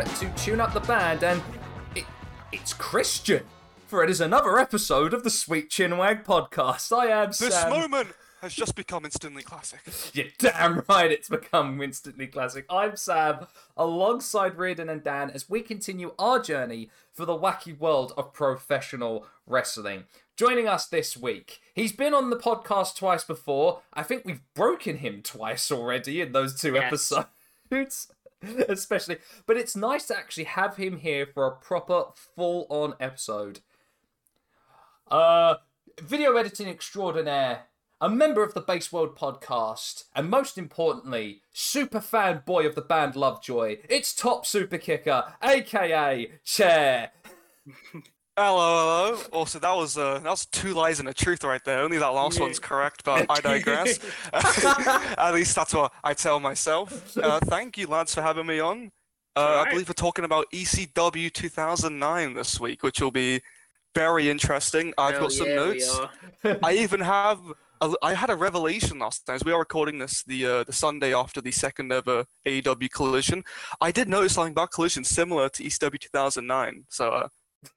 is 0.00 0.18
time 0.20 0.32
to 0.32 0.42
tune 0.42 0.60
up 0.60 0.72
the 0.72 0.80
band, 0.80 1.22
and 1.22 1.42
it, 1.94 2.04
it's 2.50 2.72
Christian. 2.72 3.42
For 3.86 4.02
it 4.02 4.08
is 4.08 4.22
another 4.22 4.58
episode 4.58 5.12
of 5.12 5.22
the 5.22 5.28
Sweet 5.28 5.68
Chinwag 5.68 6.24
podcast. 6.24 6.96
I 6.96 7.08
am 7.08 7.28
This 7.28 7.54
Sam. 7.54 7.68
moment 7.68 8.08
has 8.40 8.54
just 8.54 8.74
become 8.74 9.04
instantly 9.04 9.42
classic. 9.42 9.80
You're 10.14 10.26
damn 10.38 10.82
right 10.88 11.10
it's 11.12 11.28
become 11.28 11.82
instantly 11.82 12.26
classic. 12.26 12.64
I'm 12.70 12.96
Sam, 12.96 13.46
alongside 13.76 14.56
Reardon 14.56 14.88
and 14.88 15.04
Dan, 15.04 15.28
as 15.30 15.50
we 15.50 15.60
continue 15.60 16.14
our 16.18 16.38
journey 16.40 16.88
for 17.12 17.26
the 17.26 17.38
wacky 17.38 17.78
world 17.78 18.14
of 18.16 18.32
professional 18.32 19.26
wrestling. 19.46 20.04
Joining 20.36 20.66
us 20.66 20.86
this 20.86 21.14
week, 21.18 21.60
he's 21.74 21.92
been 21.92 22.14
on 22.14 22.30
the 22.30 22.36
podcast 22.38 22.96
twice 22.96 23.24
before. 23.24 23.82
I 23.92 24.02
think 24.04 24.24
we've 24.24 24.40
broken 24.54 24.98
him 24.98 25.20
twice 25.22 25.70
already 25.70 26.22
in 26.22 26.32
those 26.32 26.58
two 26.58 26.72
Yes. 26.72 26.84
episodes. 26.84 28.08
Especially, 28.68 29.18
but 29.46 29.56
it's 29.56 29.76
nice 29.76 30.06
to 30.06 30.16
actually 30.16 30.44
have 30.44 30.76
him 30.76 30.98
here 30.98 31.26
for 31.26 31.46
a 31.46 31.56
proper 31.56 32.04
full 32.14 32.66
on 32.68 32.94
episode. 33.00 33.60
Uh, 35.10 35.56
video 36.00 36.36
editing 36.36 36.68
extraordinaire, 36.68 37.64
a 38.00 38.08
member 38.08 38.42
of 38.42 38.54
the 38.54 38.62
BasedWorld 38.62 39.16
podcast, 39.16 40.04
and 40.16 40.28
most 40.28 40.58
importantly, 40.58 41.42
super 41.52 42.00
fan 42.00 42.42
boy 42.44 42.66
of 42.66 42.74
the 42.74 42.82
band 42.82 43.14
Lovejoy. 43.14 43.78
It's 43.88 44.14
TopSuperKicker, 44.14 45.34
aka 45.42 46.30
Chair. 46.44 47.10
Hello, 48.44 49.12
hello. 49.12 49.22
Also, 49.32 49.60
that 49.60 49.76
was 49.76 49.96
uh, 49.96 50.18
that 50.18 50.28
was 50.28 50.46
two 50.46 50.74
lies 50.74 50.98
and 50.98 51.08
a 51.08 51.14
truth 51.14 51.44
right 51.44 51.62
there. 51.64 51.78
Only 51.78 51.98
that 51.98 52.08
last 52.08 52.40
one's 52.40 52.58
correct, 52.58 53.04
but 53.04 53.24
I 53.30 53.40
digress. 53.40 54.00
At 54.32 55.32
least 55.32 55.54
that's 55.54 55.72
what 55.72 55.92
I 56.02 56.12
tell 56.12 56.40
myself. 56.40 57.16
Uh, 57.16 57.38
thank 57.44 57.78
you, 57.78 57.86
lads, 57.86 58.16
for 58.16 58.20
having 58.20 58.46
me 58.46 58.58
on. 58.58 58.90
Uh, 59.36 59.62
I 59.64 59.70
believe 59.70 59.88
we're 59.88 59.92
talking 59.92 60.24
about 60.24 60.46
ECW 60.52 61.32
2009 61.32 62.34
this 62.34 62.58
week, 62.58 62.82
which 62.82 63.00
will 63.00 63.12
be 63.12 63.40
very 63.94 64.28
interesting. 64.28 64.92
I've 64.98 65.12
Hell 65.12 65.22
got 65.22 65.32
some 65.32 65.46
yeah, 65.46 65.54
notes. 65.54 66.00
I 66.64 66.72
even 66.72 66.98
have. 66.98 67.38
A, 67.80 67.92
I 68.02 68.14
had 68.14 68.28
a 68.28 68.34
revelation 68.34 68.98
last 68.98 69.24
time. 69.24 69.36
As 69.36 69.44
we 69.44 69.52
are 69.52 69.60
recording 69.60 70.00
this 70.00 70.24
the 70.24 70.46
uh, 70.46 70.64
the 70.64 70.72
Sunday 70.72 71.14
after 71.14 71.40
the 71.40 71.52
second 71.52 71.92
ever 71.92 72.24
AEW 72.44 72.90
Collision. 72.90 73.44
I 73.80 73.92
did 73.92 74.08
notice 74.08 74.32
something 74.34 74.50
about 74.50 74.72
Collision 74.72 75.04
similar 75.04 75.48
to 75.50 75.62
ECW 75.62 76.00
2009. 76.00 76.86
So 76.88 77.10
uh, 77.10 77.28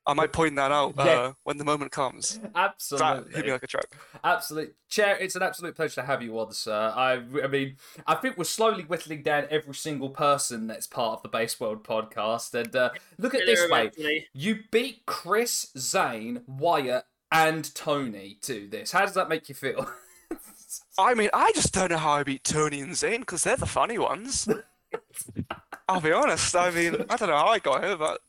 I 0.08 0.14
might 0.14 0.32
point 0.34 0.56
that 0.56 0.72
out 0.72 0.94
uh, 0.98 1.04
Yeah. 1.04 1.32
when 1.44 1.58
the 1.58 1.64
moment 1.64 1.92
comes. 1.92 2.40
That 2.56 2.74
Absolutely. 2.74 3.34
hit 3.34 3.46
me 3.46 3.52
like 3.52 3.64
a 3.64 3.68
truck. 3.68 3.88
Absolute 4.24 4.76
chair. 4.90 5.18
It's 5.18 5.36
an 5.36 5.44
absolute 5.44 5.76
pleasure 5.76 5.96
to 6.02 6.04
have 6.08 6.22
you 6.22 6.38
on, 6.40 6.52
sir. 6.54 6.94
I, 6.96 7.22
I 7.44 7.48
mean, 7.48 7.78
I 8.08 8.16
think 8.16 8.38
we're 8.38 8.44
slowly 8.46 8.84
whittling 8.84 9.22
down 9.24 9.46
every 9.50 9.74
single 9.74 10.10
person 10.10 10.68
that's 10.68 10.88
part 10.88 11.20
of 11.20 11.24
the 11.24 11.38
BasedWorld 11.38 11.84
podcast. 11.84 12.54
And 12.54 12.76
uh, 12.76 12.92
look 13.18 13.34
at 13.34 13.42
Get 13.42 13.46
this 13.48 13.60
there 13.60 13.70
way: 13.70 14.28
you 14.34 14.60
beat 14.72 15.06
Chris, 15.06 15.68
Zane, 15.78 16.42
Wyatt, 16.48 17.06
and 17.32 17.74
Tony 17.76 18.38
to 18.44 18.68
this. 18.68 18.92
How 18.92 19.02
does 19.02 19.14
that 19.16 19.30
make 19.30 19.50
you 19.50 19.56
feel? 19.56 19.90
I 20.98 21.14
mean, 21.14 21.30
I 21.34 21.52
just 21.54 21.74
don't 21.74 21.92
know 21.92 21.98
how 21.98 22.14
I 22.14 22.24
beat 22.24 22.44
Tony 22.44 22.80
and 22.82 22.96
Zane 22.96 23.20
because 23.22 23.44
they're 23.44 23.58
the 23.58 23.66
funny 23.66 23.98
ones. 23.98 24.48
I'll 25.90 26.02
be 26.02 26.12
honest. 26.12 26.56
I 26.56 26.72
mean, 26.72 26.96
I 27.10 27.18
don't 27.18 27.30
know 27.30 27.38
how 27.38 27.48
I 27.48 27.60
got 27.60 27.84
here, 27.84 27.98
but 27.98 28.22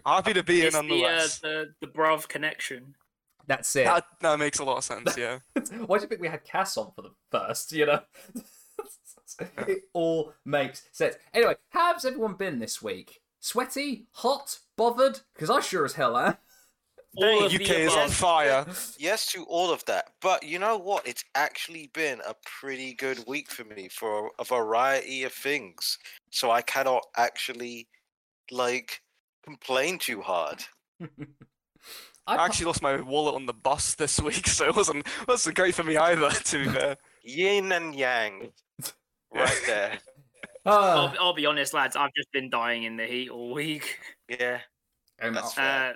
happy 0.06 0.32
to 0.34 0.42
be 0.42 0.56
here 0.56 0.66
It's 0.66 0.74
the, 0.74 0.78
uh, 0.80 0.82
nonetheless. 0.82 1.38
the 1.38 1.74
the 1.80 1.86
bruv 1.86 2.28
connection. 2.28 2.94
that's 3.46 3.74
it. 3.76 3.84
That, 3.84 4.04
that 4.20 4.38
makes 4.38 4.58
a 4.58 4.64
lot 4.64 4.78
of 4.78 4.84
sense. 4.84 5.16
Yeah. 5.16 5.38
Why 5.86 5.98
do 5.98 6.02
you 6.04 6.08
think 6.08 6.20
we 6.20 6.28
had 6.28 6.44
Cass 6.44 6.76
on 6.76 6.90
for 6.94 7.02
the 7.02 7.10
first? 7.30 7.72
You 7.72 7.86
know, 7.86 8.00
it 9.68 9.82
all 9.92 10.32
makes 10.44 10.82
sense. 10.92 11.16
Anyway, 11.34 11.54
how's 11.70 12.04
everyone 12.04 12.34
been 12.34 12.58
this 12.58 12.82
week? 12.82 13.20
Sweaty, 13.40 14.06
hot, 14.12 14.58
bothered? 14.76 15.20
Because 15.34 15.50
I 15.50 15.60
sure 15.60 15.84
as 15.84 15.92
hell 15.94 16.16
am. 16.16 16.36
All 17.18 17.44
of 17.46 17.54
UK 17.54 17.70
is 17.70 17.92
on 17.92 18.00
above. 18.00 18.12
fire. 18.14 18.66
Yes 18.98 19.32
to 19.32 19.44
all 19.44 19.70
of 19.72 19.82
that. 19.86 20.10
But 20.20 20.42
you 20.42 20.58
know 20.58 20.76
what? 20.76 21.06
It's 21.06 21.24
actually 21.34 21.90
been 21.94 22.20
a 22.26 22.34
pretty 22.44 22.92
good 22.92 23.24
week 23.26 23.50
for 23.50 23.64
me 23.64 23.88
for 23.88 24.30
a 24.38 24.44
variety 24.44 25.22
of 25.24 25.32
things. 25.32 25.96
So 26.30 26.50
I 26.50 26.60
cannot 26.60 27.04
actually 27.16 27.88
like 28.50 29.00
complain 29.46 29.98
too 29.98 30.20
hard. 30.20 30.64
I 32.26 32.44
actually 32.44 32.66
lost 32.66 32.82
my 32.82 33.00
wallet 33.00 33.36
on 33.36 33.46
the 33.46 33.52
bus 33.52 33.94
this 33.94 34.20
week, 34.20 34.46
so 34.48 34.66
it 34.66 34.76
wasn't 34.76 35.06
wasn't 35.28 35.56
great 35.56 35.74
for 35.74 35.84
me 35.84 35.96
either. 35.96 36.30
To 36.30 36.64
be 36.64 36.70
fair. 36.70 36.96
Yin 37.22 37.72
and 37.72 37.94
yang. 37.94 38.52
Right 39.34 39.62
there. 39.66 39.98
Ah, 40.68 41.12
I'll, 41.12 41.26
I'll 41.26 41.32
be 41.32 41.46
honest, 41.46 41.72
lads. 41.74 41.94
I've 41.94 42.12
just 42.16 42.32
been 42.32 42.50
dying 42.50 42.82
in 42.82 42.96
the 42.96 43.06
heat 43.06 43.30
all 43.30 43.54
week. 43.54 44.00
Yeah. 44.28 44.58
that's 45.20 45.56
I- 45.56 45.62
fair. 45.62 45.90
Uh, 45.90 45.92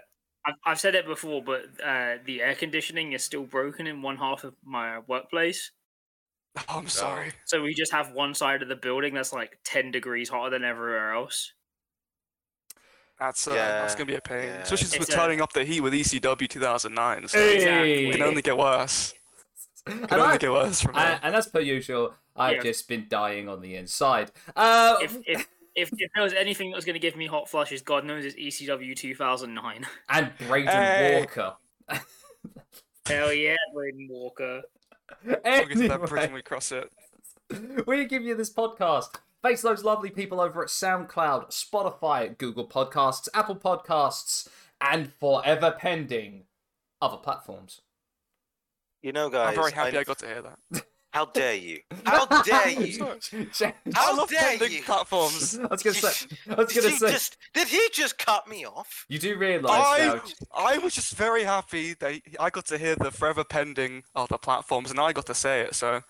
I've, 0.47 0.55
I've 0.65 0.81
said 0.81 0.94
it 0.94 1.06
before, 1.06 1.43
but 1.43 1.62
uh, 1.84 2.19
the 2.25 2.41
air 2.41 2.55
conditioning 2.55 3.12
is 3.12 3.25
still 3.25 3.43
broken 3.43 3.89
in 3.89 4.00
one 4.00 4.16
half 4.16 4.44
of 4.44 4.55
my 4.65 5.00
workplace. 5.00 5.72
Oh, 6.56 6.62
I'm 6.69 6.87
sorry. 6.87 7.33
So 7.47 7.62
we 7.62 7.75
just 7.75 7.91
have 7.91 8.12
one 8.12 8.33
side 8.33 8.62
of 8.62 8.69
the 8.69 8.77
building 8.77 9.12
that's 9.12 9.33
like 9.33 9.59
ten 9.65 9.91
degrees 9.91 10.28
hotter 10.28 10.50
than 10.50 10.62
everywhere 10.62 11.15
else. 11.15 11.53
That's 13.21 13.47
uh, 13.47 13.53
that's 13.55 13.95
gonna 13.95 14.07
be 14.07 14.15
a 14.15 14.21
pain, 14.21 14.45
yeah. 14.49 14.63
especially 14.63 14.87
since 14.89 15.09
we're 15.09 15.15
a- 15.15 15.19
turning 15.19 15.41
up 15.43 15.53
the 15.53 15.63
heat 15.63 15.83
with 15.83 15.93
ECW 15.93 16.49
2009. 16.49 17.29
So 17.29 17.39
Hey! 17.39 18.07
it 18.09 18.13
can 18.13 18.23
only 18.23 18.41
get 18.43 18.57
worse. 18.57 19.13
It 19.87 19.93
and, 19.93 20.09
can 20.09 20.21
only 20.21 20.35
I- 20.35 20.39
get 20.39 20.51
worse 20.51 20.81
from 20.81 20.97
and, 20.97 21.21
and 21.23 21.35
as 21.37 21.47
per 21.49 21.61
usual, 21.61 22.15
I've 22.35 22.57
Yeah. 22.57 22.63
just 22.63 22.89
been 22.89 23.07
dying 23.11 23.49
on 23.49 23.61
the 23.61 23.77
inside. 23.77 24.31
Uh, 24.57 24.97
If 25.03 25.19
if 25.27 25.47
if, 25.77 25.91
if 25.99 26.11
there 26.15 26.25
was 26.25 26.33
anything 26.33 26.71
that 26.71 26.77
was 26.77 26.85
going 26.85 26.95
to 26.95 26.99
give 27.01 27.15
me 27.15 27.27
hot 27.27 27.49
flushes, 27.49 27.81
God 27.83 28.05
knows 28.05 28.25
it's 28.25 28.35
ECW 28.37 28.97
2009. 28.97 29.87
and 30.09 30.33
Braden 30.49 30.69
Hey. 30.69 31.21
Walker. 31.21 31.55
Hell 33.07 33.33
yeah, 33.33 33.55
Braden 33.75 34.09
Walker. 34.11 34.63
We'll 35.25 35.37
get 35.45 35.69
to 35.77 35.89
that 35.89 36.01
bridge 36.07 36.23
when 36.25 36.33
we 36.33 36.43
cross 36.43 36.73
it. 36.73 36.91
we 37.87 38.05
give 38.07 38.23
you 38.25 38.35
this 38.35 38.53
podcast. 38.53 39.15
Thanks 39.43 39.62
to 39.62 39.69
those 39.69 39.84
lovely 39.84 40.11
people 40.11 40.41
over 40.41 40.62
at 40.62 40.69
SoundCloud, 40.69 41.49
Spotify, 41.51 42.37
Google 42.37 42.67
Podcasts, 42.69 43.28
Apple 43.33 43.56
Podcasts, 43.56 44.49
and 44.81 45.12
forever 45.12 45.75
pending 45.78 46.45
other 47.01 47.17
platforms. 47.17 47.81
You 49.03 49.12
know, 49.12 49.31
guys. 49.31 49.49
I'm 49.49 49.55
very 49.55 49.73
happy 49.73 49.97
I 49.97 50.01
I- 50.01 50.05
got 50.05 50.19
to 50.19 50.27
hear 50.27 50.43
that. 50.43 50.84
How 51.12 51.25
dare 51.26 51.54
you? 51.54 51.81
How 52.06 52.26
dare 52.43 52.71
you? 52.71 53.04
How 53.94 54.26
dare 54.26 54.41
pending 54.41 54.72
you? 54.72 54.82
platforms. 54.82 55.59
I 55.62 55.66
was 55.66 55.82
gonna 55.82 55.94
say, 55.94 56.26
I 56.48 56.54
was 56.54 56.72
Did 56.72 56.82
gonna 56.82 56.91
he 56.91 56.98
say, 56.98 57.10
just 57.10 57.37
did 57.53 57.69
he 57.69 57.81
just 57.93 58.16
cut 58.19 58.48
me 58.48 58.65
off? 58.65 59.06
you 59.09 59.19
do 59.19 59.37
realise 59.37 59.71
I, 59.72 60.06
now. 60.06 60.22
I 60.56 60.78
was 60.78 60.94
just 60.94 61.16
very 61.16 61.43
happy 61.43 61.94
that 61.94 62.21
I 62.38 62.50
got 62.50 62.66
to 62.66 62.78
hear 62.78 62.94
the 62.94 63.10
forever 63.10 63.43
pending 63.43 64.04
other 64.15 64.38
platforms, 64.38 64.91
and 64.91 65.00
I 65.00 65.12
got 65.12 65.26
to 65.26 65.34
say 65.34 65.62
it. 65.62 65.75
So 65.75 66.03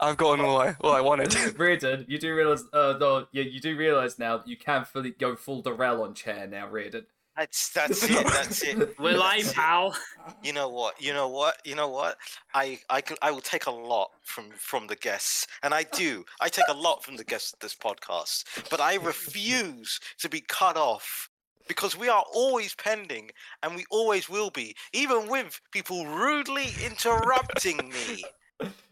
I've 0.00 0.16
gotten 0.16 0.44
all 0.44 0.60
I 0.60 0.74
all 0.80 0.92
I 0.92 1.00
wanted. 1.00 1.34
Reardon, 1.58 2.04
you 2.08 2.18
do 2.18 2.34
realise, 2.34 2.64
uh, 2.72 2.94
no, 2.98 3.26
yeah, 3.32 3.44
you 3.44 3.60
do 3.60 3.76
realise 3.76 4.18
now 4.18 4.38
that 4.38 4.48
you 4.48 4.56
can 4.56 4.84
fully 4.84 5.10
go 5.10 5.36
full 5.36 5.62
Darrell 5.62 6.02
on 6.02 6.14
chair 6.14 6.46
now, 6.48 6.68
Reardon. 6.68 7.06
That's 7.38 7.70
that's 7.72 8.02
it. 8.02 8.26
That's 8.26 8.62
it. 8.62 8.98
Will 8.98 9.22
I, 9.22 9.36
That's 9.36 9.50
it. 9.50 9.54
pal? 9.54 9.96
You 10.42 10.52
know 10.52 10.68
what? 10.68 11.00
You 11.00 11.12
know 11.14 11.28
what? 11.28 11.56
You 11.64 11.76
know 11.76 11.88
what? 11.88 12.16
I 12.54 12.80
I 12.90 13.00
can 13.00 13.16
I 13.22 13.30
will 13.30 13.40
take 13.40 13.66
a 13.66 13.70
lot 13.70 14.10
from 14.24 14.50
from 14.56 14.88
the 14.88 14.96
guests, 14.96 15.46
and 15.62 15.72
I 15.72 15.84
do. 15.84 16.24
I 16.40 16.48
take 16.48 16.68
a 16.68 16.74
lot 16.74 17.04
from 17.04 17.16
the 17.16 17.24
guests 17.24 17.52
of 17.52 17.60
this 17.60 17.76
podcast, 17.76 18.44
but 18.70 18.80
I 18.80 18.96
refuse 18.96 20.00
to 20.18 20.28
be 20.28 20.40
cut 20.40 20.76
off 20.76 21.28
because 21.68 21.96
we 21.96 22.08
are 22.08 22.24
always 22.34 22.74
pending, 22.74 23.30
and 23.62 23.76
we 23.76 23.84
always 23.90 24.28
will 24.28 24.50
be, 24.50 24.74
even 24.92 25.28
with 25.28 25.60
people 25.70 26.06
rudely 26.06 26.68
interrupting 26.84 27.76
me. 27.90 28.24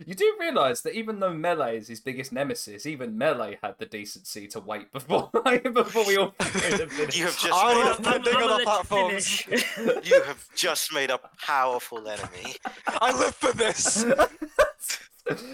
You 0.06 0.14
do 0.14 0.36
realise 0.38 0.82
that 0.82 0.94
even 0.94 1.18
though 1.18 1.32
Melee 1.34 1.78
is 1.78 1.88
his 1.88 2.00
biggest 2.00 2.32
nemesis, 2.32 2.86
even 2.86 3.18
Melee 3.18 3.58
had 3.62 3.76
the 3.78 3.86
decency 3.86 4.46
to 4.48 4.60
wait 4.60 4.92
before 4.92 5.30
before 5.72 6.06
we 6.06 6.16
all 6.16 6.34
made. 6.54 7.14
You 7.14 7.24
have 7.24 7.38
just 7.38 7.52
I 7.52 7.74
made 7.74 7.84
love 7.84 7.98
a, 7.98 8.02
pending 8.02 8.34
I'm 8.34 8.40
gonna 8.40 8.44
other 8.46 8.46
let 8.46 8.58
you 8.60 8.64
platforms. 8.64 9.46
you 10.04 10.22
have 10.22 10.48
just 10.54 10.92
made 10.94 11.10
a 11.10 11.18
powerful 11.44 12.06
enemy. 12.06 12.54
I 12.86 13.18
live 13.18 13.34
for 13.34 13.52
this. 13.52 14.04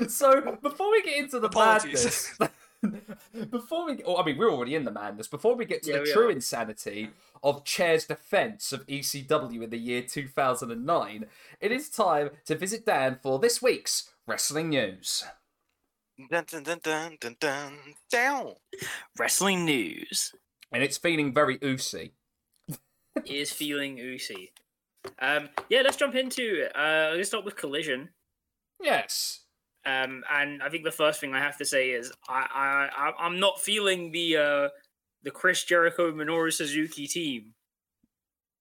so 0.09 0.59
before 0.63 0.91
we 0.91 1.03
get 1.03 1.17
into 1.17 1.41
the 1.41 1.47
Apologies. 1.47 2.05
madness, 2.39 2.53
before 3.51 3.87
we, 3.87 4.03
oh, 4.05 4.17
I 4.17 4.25
mean, 4.25 4.39
we're 4.39 4.51
already 4.51 4.75
in 4.75 4.85
the 4.85 4.91
madness. 4.91 5.29
Before 5.29 5.55
we 5.55 5.65
get 5.65 5.83
to 5.85 5.93
Yeah, 5.93 5.99
the 6.01 6.05
true 6.13 6.29
are. 6.29 6.31
insanity 6.31 7.11
of 7.43 7.65
Chair's 7.65 8.07
defense 8.07 8.73
of 8.73 8.87
ECW 8.87 9.63
in 9.63 9.71
the 9.71 9.79
year 9.79 10.03
2009, 10.03 11.27
it 11.61 11.73
is 11.73 11.89
time 11.89 12.31
to 12.47 12.57
visit 12.57 12.87
Dan 12.87 13.19
for 13.23 13.39
this 13.39 13.63
week's 13.63 14.11
wrestling 14.27 14.71
news. 14.71 15.25
Dun, 16.31 16.45
dun, 16.47 16.63
dun, 16.63 16.79
dun, 16.83 17.17
dun, 17.21 17.37
dun, 17.41 17.95
down. 18.11 18.55
Wrestling 19.19 19.65
news 19.65 20.33
And 20.73 20.83
it's 20.83 20.99
feeling 20.99 21.33
very 21.33 21.59
oozy. 21.63 22.15
is 23.25 23.53
feeling 23.53 23.99
oozy. 23.99 24.53
Um, 25.21 25.51
yeah, 25.69 25.83
let's 25.83 25.97
jump 25.97 26.15
into 26.15 26.65
it. 26.67 26.77
Uh, 26.77 27.15
let's 27.17 27.29
start 27.29 27.45
with 27.45 27.57
Collision. 27.57 28.11
Yes. 28.81 29.42
Um, 29.85 30.23
and 30.33 30.63
I 30.63 30.69
think 30.69 30.85
the 30.85 30.93
first 30.93 31.21
thing 31.21 31.35
I 31.35 31.41
have 31.41 31.59
to 31.59 31.65
say 31.65 31.91
is 31.91 32.13
I, 32.29 32.47
I, 32.55 33.09
I 33.09 33.27
I'm 33.27 33.41
not 33.41 33.61
feeling 33.61 34.13
the 34.13 34.37
uh, 34.37 34.69
the 35.23 35.31
Chris 35.31 35.65
Jericho 35.65 36.13
Minoru 36.13 36.53
Suzuki 36.53 37.07
team. 37.07 37.55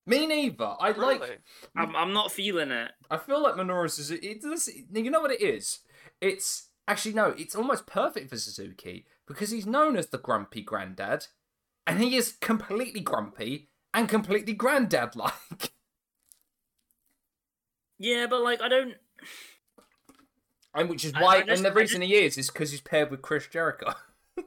Me 0.08 0.26
neither. 0.26 0.74
I 0.80 0.92
like. 0.92 1.42
I'm 1.76 1.96
I'm 1.96 2.14
not 2.14 2.32
feeling 2.32 2.72
it. 2.72 2.92
I 3.10 3.18
feel 3.18 3.42
like 3.42 3.54
Minoru 3.54 3.90
Suzuki. 3.90 4.30
It 4.30 4.42
does, 4.42 4.70
you 4.92 5.12
know 5.12 5.22
what 5.22 5.32
it 5.32 5.42
is? 5.42 5.80
It's 6.20 6.70
actually 6.88 7.14
no. 7.14 7.36
It's 7.38 7.56
almost 7.56 7.86
perfect 7.86 8.30
for 8.30 8.38
Suzuki 8.38 9.06
because 9.28 9.52
he's 9.52 9.68
known 9.68 9.96
as 9.96 10.08
the 10.08 10.18
grumpy 10.18 10.64
granddad, 10.64 11.28
and 11.86 12.02
he 12.02 12.16
is 12.16 12.34
completely 12.42 13.02
grumpy 13.02 13.70
and 13.94 14.10
completely 14.10 14.54
granddad 14.54 15.16
like. 15.16 15.72
Yeah, 18.00 18.26
but 18.28 18.42
like 18.42 18.62
I 18.62 18.70
don't. 18.70 18.96
And 20.74 20.90
which 20.90 21.04
is 21.06 21.14
why, 21.14 21.42
just- 21.42 21.50
and 21.50 21.66
the 21.66 21.72
reason 21.74 22.02
he 22.02 22.16
is, 22.16 22.38
is 22.38 22.50
because 22.50 22.72
he's 22.72 22.82
paired 22.82 23.12
with 23.12 23.22
Chris 23.22 23.48
Jericho. 23.48 23.94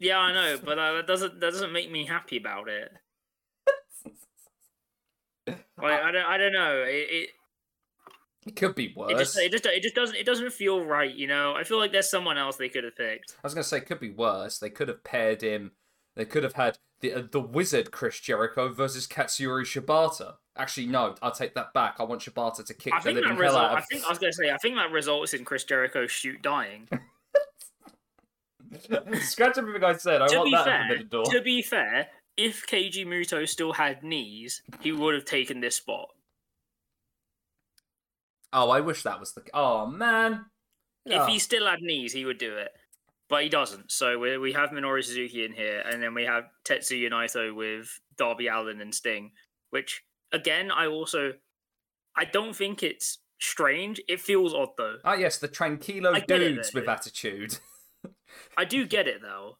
Yeah, 0.00 0.18
I 0.18 0.32
know, 0.32 0.58
but 0.64 0.78
uh, 0.78 0.92
that 0.92 1.08
doesn't 1.08 1.40
that 1.40 1.50
doesn't 1.50 1.72
make 1.72 1.90
me 1.90 2.06
happy 2.06 2.36
about 2.36 2.68
it. 2.68 2.92
Like 5.80 6.02
I 6.02 6.10
don't 6.10 6.24
I 6.24 6.36
don't 6.38 6.52
know. 6.52 6.82
It 6.86 7.06
it, 7.10 7.30
It 8.46 8.56
could 8.56 8.74
be 8.74 8.86
it 8.86 8.96
worse. 8.96 9.18
just 9.18 9.38
it 9.38 9.50
just 9.52 9.66
it 9.66 9.82
just 9.82 9.94
doesn't 9.94 10.16
it 10.16 10.26
doesn't 10.26 10.52
feel 10.52 10.84
right. 10.84 11.12
You 11.14 11.26
know, 11.26 11.54
I 11.54 11.64
feel 11.64 11.78
like 11.78 11.92
there's 11.92 12.10
someone 12.10 12.36
else 12.38 12.56
they 12.56 12.68
could 12.68 12.84
have 12.84 12.96
picked. 12.96 13.32
I 13.38 13.40
was 13.46 13.54
gonna 13.54 13.64
say, 13.64 13.78
it 13.78 13.86
could 13.86 14.00
be 14.00 14.10
worse. 14.10 14.58
They 14.58 14.70
could 14.70 14.88
have 14.88 15.02
paired 15.04 15.42
him. 15.42 15.72
They 16.16 16.24
could 16.24 16.42
have 16.44 16.54
had 16.54 16.78
the 17.00 17.12
uh, 17.14 17.22
the 17.30 17.40
wizard 17.40 17.90
Chris 17.90 18.20
Jericho 18.20 18.68
versus 18.72 19.06
Katsuyori 19.06 19.62
Shibata. 19.64 20.34
Actually, 20.56 20.86
no, 20.88 21.14
I'll 21.22 21.30
take 21.32 21.54
that 21.54 21.72
back. 21.72 21.96
I 22.00 22.02
want 22.04 22.20
Shibata 22.20 22.64
to 22.64 22.74
kick 22.74 22.92
I 22.92 22.98
the 22.98 23.02
think 23.04 23.14
living 23.16 23.30
that 23.30 23.34
hell 23.36 23.52
result. 23.54 23.70
out 23.72 23.76
I 23.78 23.80
think 23.82 24.04
I 24.04 24.08
was 24.08 24.18
gonna 24.18 24.32
say. 24.32 24.50
I 24.50 24.56
think 24.58 24.74
that 24.76 24.90
results 24.90 25.32
in 25.34 25.44
Chris 25.44 25.64
Jericho 25.64 26.06
shoot 26.06 26.42
dying. 26.42 26.88
Scratch 29.22 29.56
everything 29.56 29.82
I 29.84 29.96
said. 29.96 30.20
I 30.20 30.26
to 30.28 30.36
want 30.38 30.46
be 30.46 30.52
that 30.56 30.64
fair, 30.64 30.98
the 30.98 31.04
door. 31.04 31.24
to 31.24 31.40
be 31.40 31.62
fair, 31.62 32.08
if 32.36 32.66
Keiji 32.66 33.06
Muto 33.06 33.48
still 33.48 33.72
had 33.72 34.02
knees, 34.02 34.62
he 34.80 34.92
would 34.92 35.14
have 35.14 35.24
taken 35.24 35.60
this 35.60 35.76
spot. 35.76 36.10
Oh, 38.52 38.70
I 38.70 38.80
wish 38.80 39.02
that 39.04 39.20
was 39.20 39.32
the. 39.32 39.42
Oh 39.54 39.86
man. 39.86 40.46
If 41.06 41.20
Oh. 41.22 41.26
he 41.26 41.38
still 41.38 41.66
had 41.66 41.80
knees, 41.80 42.12
he 42.12 42.24
would 42.26 42.38
do 42.38 42.56
it. 42.58 42.72
But 43.28 43.42
he 43.42 43.48
doesn't. 43.50 43.92
So 43.92 44.18
we, 44.18 44.38
we 44.38 44.52
have 44.54 44.70
Minoru 44.70 45.04
Suzuki 45.04 45.44
in 45.44 45.52
here, 45.52 45.82
and 45.84 46.02
then 46.02 46.14
we 46.14 46.24
have 46.24 46.44
Tetsuya 46.64 47.10
Naito 47.10 47.54
with 47.54 48.00
Darby 48.16 48.46
Allin 48.48 48.80
and 48.80 48.94
Sting, 48.94 49.32
which, 49.70 50.02
again, 50.32 50.70
I 50.70 50.86
also. 50.86 51.34
I 52.16 52.24
don't 52.24 52.56
think 52.56 52.82
it's 52.82 53.18
strange. 53.38 54.00
It 54.08 54.20
feels 54.20 54.54
odd, 54.54 54.70
though. 54.78 54.96
Ah, 55.04 55.14
yes, 55.14 55.38
the 55.38 55.46
tranquilo 55.48 56.14
dudes 56.26 56.72
with 56.74 56.88
attitude. 56.88 57.58
I 58.56 58.64
do 58.64 58.86
get 58.86 59.06
it, 59.06 59.20
though. 59.22 59.58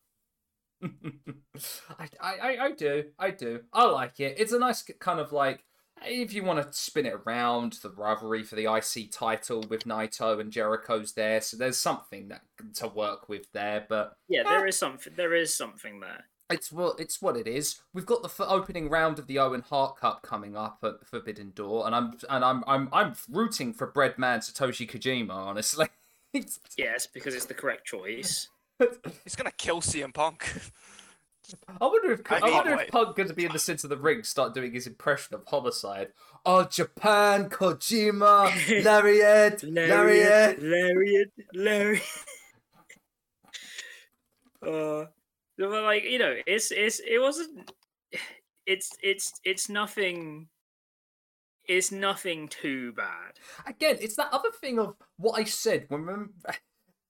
I, 0.82 0.88
I, 2.20 2.34
I- 2.42 2.64
I 2.66 2.72
do. 2.72 3.04
I 3.18 3.30
do. 3.30 3.60
I 3.72 3.84
like 3.84 4.18
it. 4.20 4.36
It's 4.38 4.52
a 4.52 4.58
nice 4.58 4.82
kind 4.98 5.20
of 5.20 5.32
like 5.32 5.64
if 6.04 6.32
you 6.32 6.44
want 6.44 6.64
to 6.64 6.72
spin 6.78 7.06
it 7.06 7.14
around 7.26 7.74
the 7.82 7.90
rivalry 7.90 8.42
for 8.42 8.56
the 8.56 8.72
IC 8.72 9.10
title 9.10 9.64
with 9.68 9.84
Naito 9.84 10.40
and 10.40 10.52
Jericho's 10.52 11.12
there, 11.12 11.40
so 11.40 11.56
there's 11.56 11.78
something 11.78 12.28
that 12.28 12.42
to 12.74 12.88
work 12.88 13.28
with 13.28 13.50
there. 13.52 13.86
But 13.88 14.16
Yeah, 14.28 14.42
there 14.44 14.66
is 14.66 14.78
something. 14.78 15.12
There 15.16 15.34
is 15.34 15.54
something 15.54 16.00
there. 16.00 16.24
it's 16.50 16.72
what 16.72 16.98
it's 16.98 17.20
what 17.20 17.36
it 17.36 17.46
is. 17.46 17.80
We've 17.92 18.06
got 18.06 18.22
the 18.22 18.28
f- 18.28 18.40
opening 18.40 18.88
round 18.88 19.18
of 19.18 19.26
the 19.26 19.38
Owen 19.38 19.62
Hart 19.62 19.96
Cup 19.98 20.22
coming 20.22 20.56
up 20.56 20.78
at 20.82 21.06
Forbidden 21.06 21.52
Door, 21.54 21.86
and 21.86 21.94
I'm 21.94 22.14
and 22.30 22.44
I'm 22.44 22.64
I'm 22.66 22.88
I'm 22.92 23.14
rooting 23.30 23.72
for 23.72 23.90
Breadman 23.90 24.38
Satoshi 24.38 24.90
Kojima. 24.90 25.30
Honestly, 25.32 25.86
Yes, 26.76 27.06
because 27.06 27.34
it's 27.34 27.46
the 27.46 27.54
correct 27.54 27.86
choice. 27.86 28.48
He's 29.24 29.36
gonna 29.36 29.50
kill 29.58 29.80
CM 29.80 30.12
Punk. 30.14 30.50
I 31.80 31.86
wonder 31.86 32.12
if 32.12 32.20
I 32.30 32.38
I, 32.38 32.50
wonder 32.50 32.74
if. 32.74 32.88
Punk 32.88 33.16
going 33.16 33.28
to 33.28 33.34
be 33.34 33.44
in 33.44 33.52
the 33.52 33.58
centre 33.58 33.86
of 33.86 33.90
the 33.90 33.96
ring, 33.96 34.22
start 34.22 34.54
doing 34.54 34.72
his 34.72 34.86
impression 34.86 35.34
of 35.34 35.44
Homicide. 35.46 36.08
Oh, 36.44 36.64
Japan, 36.64 37.48
Kojima, 37.48 38.50
Lariat, 38.84 39.62
Lariat. 39.62 40.62
Lariat, 40.62 41.30
Lariat. 41.54 42.02
uh, 44.66 45.06
but 45.56 45.82
like 45.82 46.04
you 46.04 46.18
know, 46.18 46.36
it's 46.46 46.70
it's 46.70 47.00
it 47.00 47.20
wasn't. 47.20 47.72
It's 48.66 48.92
it's 49.02 49.32
it's 49.44 49.68
nothing. 49.68 50.48
It's 51.66 51.92
nothing 51.92 52.48
too 52.48 52.92
bad. 52.92 53.38
Again, 53.66 53.98
it's 54.00 54.16
that 54.16 54.32
other 54.32 54.50
thing 54.50 54.78
of 54.78 54.96
what 55.18 55.38
I 55.38 55.44
said 55.44 55.84
when 55.88 56.00
remember, 56.00 56.32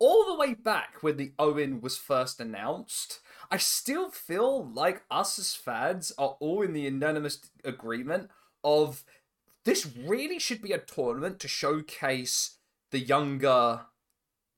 all 0.01 0.27
the 0.27 0.39
way 0.39 0.55
back 0.55 1.03
when 1.03 1.17
the 1.17 1.33
Owen 1.39 1.81
was 1.81 1.97
first 1.97 2.41
announced. 2.41 3.21
I 3.51 3.57
still 3.57 4.11
feel 4.11 4.67
like 4.73 5.03
us 5.11 5.39
as 5.39 5.55
fans 5.55 6.13
are 6.19 6.37
all 6.41 6.63
in 6.63 6.73
the 6.75 6.83
unanimous 6.83 7.41
agreement 7.65 8.31
of 8.63 9.05
this 9.65 9.87
really 9.97 10.39
should 10.39 10.61
be 10.63 10.73
a 10.73 10.79
tournament 10.79 11.39
to 11.41 11.49
showcase 11.49 12.57
the 12.91 12.99
younger, 12.99 13.83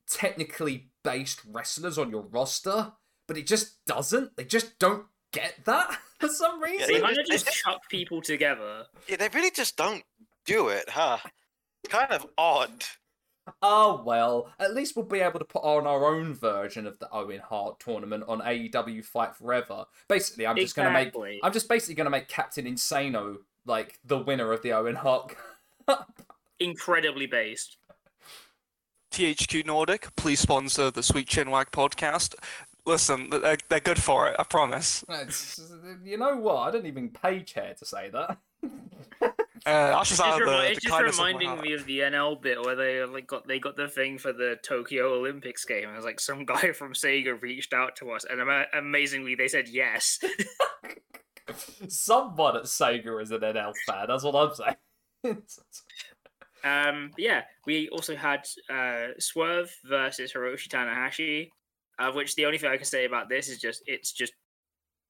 technically 0.09 0.89
based 1.03 1.41
wrestlers 1.49 1.97
on 1.97 2.09
your 2.11 2.23
roster, 2.23 2.93
but 3.27 3.37
it 3.37 3.47
just 3.47 3.83
doesn't. 3.85 4.35
They 4.35 4.43
just 4.45 4.77
don't 4.79 5.05
get 5.31 5.55
that 5.65 5.97
for 6.19 6.27
some 6.29 6.61
reason. 6.61 6.87
They 6.87 6.93
they 6.95 7.01
kind 7.01 7.17
of 7.17 7.25
just- 7.25 7.45
just 7.45 7.57
chuck 7.63 7.81
people 7.89 8.21
together. 8.21 8.85
Yeah, 9.07 9.17
they 9.17 9.29
really 9.29 9.51
just 9.51 9.77
don't 9.77 10.03
do 10.45 10.67
it, 10.69 10.89
huh? 10.89 11.17
Kind 11.89 12.11
of 12.11 12.27
odd. 12.37 12.83
Oh 13.61 14.03
well, 14.05 14.51
at 14.59 14.73
least 14.73 14.95
we'll 14.95 15.05
be 15.05 15.19
able 15.19 15.39
to 15.39 15.45
put 15.45 15.63
on 15.63 15.87
our 15.87 16.05
own 16.05 16.33
version 16.33 16.85
of 16.85 16.99
the 16.99 17.09
Owen 17.11 17.39
Hart 17.39 17.79
tournament 17.79 18.23
on 18.27 18.39
AEW 18.41 19.03
Fight 19.03 19.35
Forever. 19.35 19.85
Basically, 20.07 20.45
I'm 20.47 20.55
just 20.55 20.75
gonna 20.75 20.91
make 20.91 21.13
I'm 21.43 21.51
just 21.53 21.67
basically 21.67 21.95
gonna 21.95 22.09
make 22.09 22.27
Captain 22.27 22.65
Insano 22.65 23.37
like 23.65 23.99
the 24.05 24.17
winner 24.19 24.51
of 24.53 24.61
the 24.61 24.73
Owen 24.73 24.95
Hart. 24.95 25.35
Incredibly 26.59 27.25
based. 27.25 27.77
THQ 29.11 29.65
Nordic, 29.65 30.15
please 30.15 30.39
sponsor 30.39 30.89
the 30.89 31.03
Sweet 31.03 31.27
Chinwag 31.27 31.71
podcast. 31.71 32.35
Listen, 32.85 33.29
they're, 33.29 33.57
they're 33.69 33.79
good 33.79 34.01
for 34.01 34.27
it, 34.29 34.35
I 34.39 34.43
promise. 34.43 35.03
It's- 35.09 35.59
you 36.03 36.17
know 36.17 36.37
what? 36.37 36.55
I 36.67 36.71
didn't 36.71 36.87
even 36.87 37.09
pay 37.09 37.41
Chair 37.43 37.73
to 37.77 37.85
say 37.85 38.09
that. 38.09 38.37
Uh, 39.65 39.91
that's 39.91 40.09
It's 40.11 40.19
just 40.19 40.21
just, 40.21 40.39
remi- 40.39 40.51
the, 40.51 40.71
it's 40.71 40.81
just 40.81 40.91
kindness 40.93 41.15
of 41.15 41.19
my 41.19 41.27
reminding 41.27 41.61
me 41.61 41.73
of 41.73 41.85
the 41.85 41.99
NL 41.99 42.41
bit 42.41 42.63
where 42.65 42.75
they 42.75 43.03
like 43.03 43.27
got 43.27 43.47
they 43.47 43.59
got 43.59 43.77
the 43.77 43.87
thing 43.87 44.17
for 44.17 44.33
the 44.33 44.57
Tokyo 44.63 45.13
Olympics 45.13 45.65
game. 45.65 45.83
And 45.83 45.93
it 45.93 45.95
was 45.95 46.05
like 46.05 46.19
some 46.19 46.45
guy 46.45 46.71
from 46.71 46.93
Sega 46.93 47.39
reached 47.41 47.73
out 47.73 47.95
to 47.97 48.11
us, 48.11 48.25
and 48.29 48.41
ama- 48.41 48.65
amazingly 48.73 49.35
they 49.35 49.47
said 49.47 49.67
yes. 49.67 50.19
Someone 51.87 52.57
at 52.57 52.63
Sega 52.63 53.21
is 53.21 53.31
an 53.31 53.41
NL 53.41 53.73
fan. 53.85 54.05
That's 54.07 54.23
what 54.23 54.35
I'm 54.35 54.55
saying. 54.55 55.41
Um, 56.63 57.11
yeah, 57.17 57.41
we 57.65 57.89
also 57.89 58.15
had 58.15 58.47
uh, 58.69 59.13
Swerve 59.19 59.75
versus 59.83 60.31
Hiroshi 60.31 60.67
Tanahashi, 60.67 61.49
of 61.97 62.15
which 62.15 62.35
the 62.35 62.45
only 62.45 62.57
thing 62.57 62.69
I 62.69 62.77
can 62.77 62.85
say 62.85 63.05
about 63.05 63.29
this 63.29 63.49
is 63.49 63.57
just 63.57 63.81
it's 63.87 64.11
just 64.11 64.33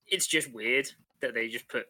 it's 0.07 0.27
just 0.27 0.53
weird 0.53 0.89
that 1.21 1.33
they 1.33 1.47
just 1.47 1.67
put 1.67 1.87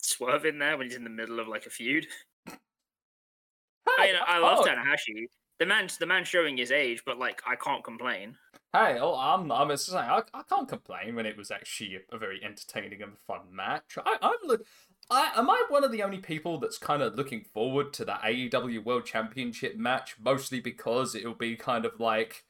Swerve 0.00 0.44
in 0.44 0.58
there 0.58 0.76
when 0.76 0.86
he's 0.86 0.96
in 0.96 1.04
the 1.04 1.10
middle 1.10 1.40
of 1.40 1.48
like 1.48 1.66
a 1.66 1.70
feud. 1.70 2.06
I 2.48 4.06
mean, 4.06 4.14
I 4.26 4.38
love 4.38 4.58
Oh, 4.60 4.64
Tanahashi. 4.64 5.26
The 5.58 5.66
man, 5.66 5.88
the 5.98 6.06
man 6.06 6.24
showing 6.24 6.56
his 6.56 6.70
age, 6.70 7.02
but 7.04 7.18
like 7.18 7.42
I 7.46 7.56
can't 7.56 7.82
complain. 7.82 8.36
Hey, 8.72 8.98
oh, 9.00 9.14
I'm 9.16 9.50
I'm 9.50 9.68
just 9.70 9.86
saying 9.86 9.98
I, 9.98 10.22
I 10.34 10.42
can't 10.48 10.68
complain 10.68 11.14
when 11.16 11.26
it 11.26 11.36
was 11.36 11.50
actually 11.50 11.96
a, 11.96 12.14
a 12.14 12.18
very 12.18 12.40
entertaining 12.44 13.02
and 13.02 13.18
fun 13.18 13.40
match. 13.52 13.96
I, 14.04 14.16
I'm 14.22 14.36
look. 14.44 14.64
I, 15.10 15.32
am 15.36 15.48
I 15.48 15.64
one 15.70 15.84
of 15.84 15.90
the 15.90 16.02
only 16.02 16.18
people 16.18 16.58
that's 16.58 16.76
kind 16.76 17.02
of 17.02 17.14
looking 17.14 17.42
forward 17.54 17.94
to 17.94 18.04
that 18.04 18.22
AEW 18.22 18.84
World 18.84 19.06
Championship 19.06 19.76
match, 19.76 20.16
mostly 20.22 20.60
because 20.60 21.14
it'll 21.14 21.34
be 21.34 21.56
kind 21.56 21.86
of 21.86 21.98
like 21.98 22.44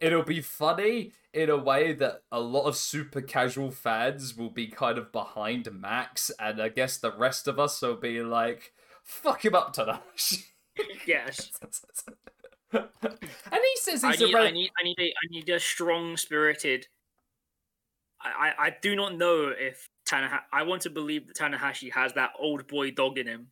it'll 0.00 0.22
be 0.22 0.40
funny 0.40 1.12
in 1.32 1.50
a 1.50 1.56
way 1.56 1.92
that 1.92 2.22
a 2.30 2.40
lot 2.40 2.64
of 2.64 2.76
super 2.76 3.20
casual 3.20 3.70
fans 3.70 4.36
will 4.36 4.50
be 4.50 4.68
kind 4.68 4.98
of 4.98 5.12
behind 5.12 5.68
Max, 5.72 6.30
and 6.38 6.60
I 6.60 6.68
guess 6.68 6.98
the 6.98 7.12
rest 7.12 7.48
of 7.48 7.58
us 7.58 7.80
will 7.82 7.96
be 7.96 8.22
like, 8.22 8.72
"Fuck 9.02 9.44
him 9.44 9.54
up 9.54 9.72
to 9.74 10.00
Yes, 11.06 11.50
and 12.72 12.88
he 13.52 13.76
says 13.76 14.02
I 14.02 14.12
he's 14.12 14.20
need, 14.20 14.34
a 14.34 14.38
I 14.38 14.50
need, 14.50 14.70
I 14.80 14.84
need 14.84 14.98
a, 14.98 15.08
I 15.08 15.26
need 15.30 15.48
a 15.48 15.60
strong 15.60 16.16
spirited. 16.16 16.86
I, 18.20 18.52
I, 18.58 18.66
I 18.66 18.76
do 18.82 18.96
not 18.96 19.16
know 19.16 19.52
if 19.56 19.88
Tanahashi. 20.08 20.40
I 20.52 20.62
want 20.62 20.82
to 20.82 20.90
believe 20.90 21.26
that 21.26 21.36
Tanahashi 21.36 21.92
has 21.92 22.12
that 22.14 22.30
old 22.38 22.66
boy 22.66 22.90
dog 22.90 23.18
in 23.18 23.26
him. 23.26 23.48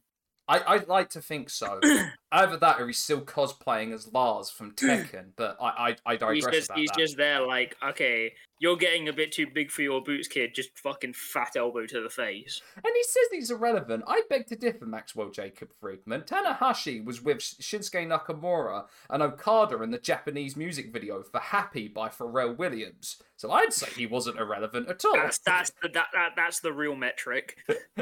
I, 0.49 0.61
I'd 0.66 0.88
like 0.88 1.11
to 1.11 1.20
think 1.20 1.50
so. 1.50 1.80
Either 2.32 2.56
that 2.56 2.80
or 2.80 2.87
he's 2.87 2.99
still 2.99 3.20
cosplaying 3.20 3.92
as 3.92 4.12
Lars 4.12 4.50
from 4.50 4.72
Tekken, 4.76 5.30
but 5.37 5.56
I 5.61 5.96
I, 6.06 6.12
I 6.12 6.16
digress 6.16 6.34
He's 6.34 6.46
just 6.46 6.70
about 6.70 6.78
he's 6.78 6.88
that. 6.88 6.99
just 6.99 7.16
there 7.16 7.46
like, 7.46 7.76
okay, 7.87 8.32
you're 8.58 8.76
getting 8.76 9.08
a 9.08 9.12
bit 9.12 9.32
too 9.32 9.46
big 9.46 9.70
for 9.70 9.82
your 9.82 10.02
boots, 10.02 10.28
kid. 10.28 10.54
Just 10.54 10.78
fucking 10.78 11.12
fat 11.12 11.56
elbow 11.56 11.87
to 11.87 12.00
the 12.00 12.08
face. 12.08 12.61
And 12.76 12.92
he 12.94 13.02
says 13.02 13.22
these 13.30 13.50
are 13.50 13.56
relevant. 13.56 14.04
I 14.06 14.22
beg 14.30 14.46
to 14.49 14.56
differ, 14.56 14.87
Maxwell 14.87 15.30
Jacob 15.30 15.70
Friedman. 15.80 16.22
Tanahashi 16.22 17.04
was 17.04 17.22
with 17.22 17.38
Shinsuke 17.38 18.06
Nakamura 18.06 18.84
and 19.11 19.22
Okada 19.22 19.82
in 19.82 19.90
the 19.90 19.99
Japanese 19.99 20.56
music 20.56 20.92
video 20.92 21.22
for 21.22 21.40
Happy 21.40 21.88
by 21.88 22.08
Pharrell 22.08 22.56
Williams. 22.56 23.22
So 23.37 23.50
I'd 23.50 23.72
say 23.72 23.88
he 23.96 24.06
wasn't 24.06 24.38
irrelevant 24.38 24.88
at 24.88 25.04
all. 25.04 25.14
That's 25.14 25.38
that's 25.38 25.72
the 25.82 25.88
that, 25.94 26.06
that 26.12 26.30
that's 26.37 26.61
the 26.61 26.72
real 26.72 26.96
metric. 26.96 27.56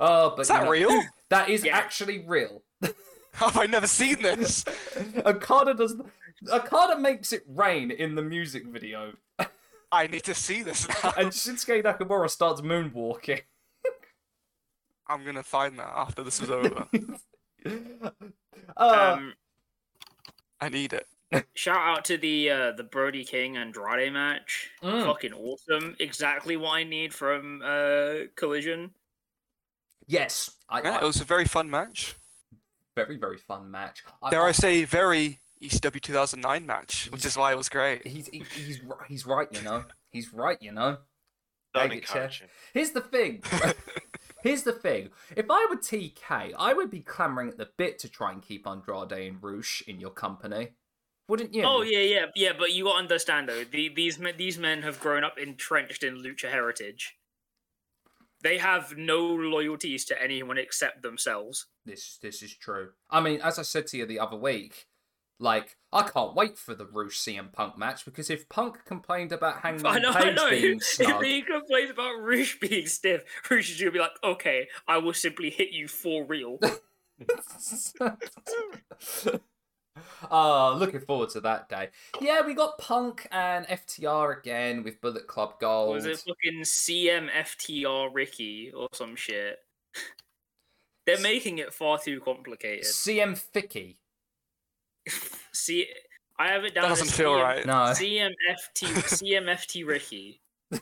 Oh, 0.00 0.30
but 0.36 0.42
Is 0.42 0.48
you 0.48 0.54
that 0.54 0.64
know, 0.64 0.70
real? 0.70 1.02
That 1.34 1.48
is 1.48 1.64
Yeah. 1.64 1.76
actually 1.76 2.24
real. 2.24 2.62
Have 3.32 3.56
I 3.58 3.66
never 3.66 3.88
seen 3.88 4.22
this? 4.22 4.64
Okada 5.26 5.74
does. 5.74 5.96
Okada 6.52 6.96
makes 7.00 7.32
it 7.32 7.42
rain 7.48 7.90
in 7.90 8.14
the 8.14 8.22
music 8.22 8.66
video, 8.66 9.14
I 9.92 10.06
need 10.06 10.22
to 10.24 10.34
see 10.34 10.62
this 10.62 10.86
now. 11.02 11.12
and 11.18 11.30
Shinsuke 11.30 11.82
Nakamura 11.82 12.30
starts 12.30 12.60
moonwalking. 12.60 13.40
I'm 15.08 15.24
gonna 15.24 15.42
find 15.42 15.76
that 15.80 15.92
after 15.94 16.22
this 16.22 16.40
is 16.40 16.50
over. 16.50 16.86
uh, 18.76 19.14
Um, 19.16 19.34
I 20.60 20.68
need 20.68 20.92
it. 20.92 21.06
shout 21.54 21.76
out 21.98 22.04
to 22.06 22.16
the 22.16 22.50
uh, 22.50 22.72
the 22.72 22.84
Brody 22.84 23.24
King 23.24 23.56
Andrade 23.56 24.12
match. 24.12 24.70
Mm. 24.84 25.04
Fucking 25.04 25.32
awesome. 25.32 25.96
Exactly 25.98 26.56
what 26.56 26.70
I 26.76 26.84
need 26.84 27.12
from 27.12 27.60
uh, 27.64 28.26
Collision. 28.36 28.92
Yes, 30.06 30.50
I, 30.68 30.82
Yeah, 30.82 30.98
I- 30.98 31.02
it 31.02 31.06
was 31.06 31.20
a 31.20 31.24
very 31.24 31.44
fun 31.46 31.70
match. 31.70 32.14
very 32.96 33.16
very 33.16 33.38
fun 33.38 33.70
match. 33.70 34.02
I- 34.22 34.30
Dare 34.30 34.42
I- 34.44 34.48
I 34.48 34.52
say, 34.52 34.84
very 34.84 35.40
ECW 35.60 36.00
2009 36.00 36.66
match, 36.66 37.08
which 37.10 37.24
is 37.24 37.36
why 37.36 37.52
it 37.52 37.56
was 37.56 37.68
great. 37.68 38.06
He's 38.06 38.26
he, 38.28 38.44
he's 38.54 38.80
he's 39.08 39.26
right, 39.26 39.48
you 39.52 39.62
know. 39.62 39.84
He's 40.10 40.32
right, 40.32 40.58
you 40.60 40.72
know. 40.72 40.98
Don't 41.74 41.88
David 41.88 42.04
encourage 42.04 42.40
him. 42.40 42.48
Here's 42.72 42.90
the 42.92 43.00
thing. 43.00 43.42
Here's 44.42 44.62
the 44.62 44.72
thing. 44.72 45.08
If 45.34 45.46
I 45.50 45.66
were 45.70 45.76
TK, 45.76 46.52
I 46.58 46.74
would 46.74 46.90
be 46.90 47.00
clamoring 47.00 47.48
at 47.48 47.56
the 47.56 47.70
bit 47.78 47.98
to 48.00 48.08
try 48.10 48.30
and 48.30 48.42
keep 48.42 48.66
Andrade 48.66 49.10
and 49.12 49.42
Rush 49.42 49.82
in 49.86 49.98
your 50.00 50.10
company, 50.10 50.68
wouldn't 51.28 51.54
you? 51.54 51.64
Oh 51.64 51.80
yeah, 51.82 52.00
yeah, 52.00 52.26
yeah. 52.36 52.52
But 52.56 52.72
you 52.72 52.84
got 52.84 52.92
to 52.92 52.98
understand 52.98 53.48
though, 53.48 53.64
the, 53.64 53.88
these 53.88 54.18
men, 54.18 54.34
these 54.36 54.58
men 54.58 54.82
have 54.82 55.00
grown 55.00 55.24
up 55.24 55.38
entrenched 55.38 56.04
in 56.04 56.18
lucha 56.22 56.50
heritage. 56.50 57.16
They 58.44 58.58
have 58.58 58.98
no 58.98 59.24
loyalties 59.24 60.04
to 60.04 60.22
anyone 60.22 60.58
except 60.58 61.02
themselves. 61.02 61.66
This 61.86 62.18
this 62.20 62.42
is 62.42 62.54
true. 62.54 62.90
I 63.08 63.20
mean, 63.20 63.40
as 63.40 63.58
I 63.58 63.62
said 63.62 63.86
to 63.88 63.96
you 63.96 64.04
the 64.04 64.20
other 64.20 64.36
week, 64.36 64.86
like 65.40 65.78
I 65.90 66.02
can't 66.02 66.34
wait 66.34 66.58
for 66.58 66.74
the 66.74 66.84
Rush 66.84 67.18
CM 67.18 67.54
Punk 67.54 67.78
match 67.78 68.04
because 68.04 68.28
if 68.28 68.50
Punk 68.50 68.84
complained 68.84 69.32
about 69.32 69.56
I 69.64 69.68
Hangman 69.68 70.02
know, 70.02 70.10
I 70.10 70.30
know. 70.30 70.50
being 70.50 70.78
If 70.98 71.22
he 71.22 71.40
complains 71.40 71.90
about 71.90 72.20
Rush 72.20 72.60
being 72.60 72.86
stiff, 72.86 73.22
Rush 73.50 73.70
is 73.70 73.80
gonna 73.80 73.92
be 73.92 73.98
like, 73.98 74.22
"Okay, 74.22 74.68
I 74.86 74.98
will 74.98 75.14
simply 75.14 75.48
hit 75.48 75.70
you 75.70 75.88
for 75.88 76.26
real." 76.26 76.58
uh 80.30 80.74
looking 80.74 81.00
forward 81.00 81.30
to 81.30 81.40
that 81.40 81.68
day. 81.68 81.90
Yeah, 82.20 82.44
we 82.44 82.54
got 82.54 82.78
Punk 82.78 83.28
and 83.30 83.66
FTR 83.66 84.38
again 84.38 84.82
with 84.82 85.00
Bullet 85.00 85.26
Club 85.26 85.60
Gold. 85.60 85.94
Was 85.94 86.06
it 86.06 86.18
fucking 86.18 86.62
CMFTR 86.62 88.10
Ricky 88.12 88.72
or 88.72 88.88
some 88.92 89.16
shit? 89.16 89.58
They're 91.06 91.20
making 91.20 91.58
it 91.58 91.74
far 91.74 91.98
too 91.98 92.20
complicated. 92.20 92.84
CM 92.84 93.40
Ficky. 93.54 93.96
See, 95.52 95.86
I 96.38 96.48
have 96.48 96.64
it 96.64 96.74
down. 96.74 96.84
That 96.84 96.88
doesn't 96.88 97.10
feel 97.10 97.34
CM 97.34 97.42
right. 97.42 97.66
No. 97.66 97.72
CMFT 97.72 98.32
CMFT 98.76 99.86
Ricky. 99.86 100.40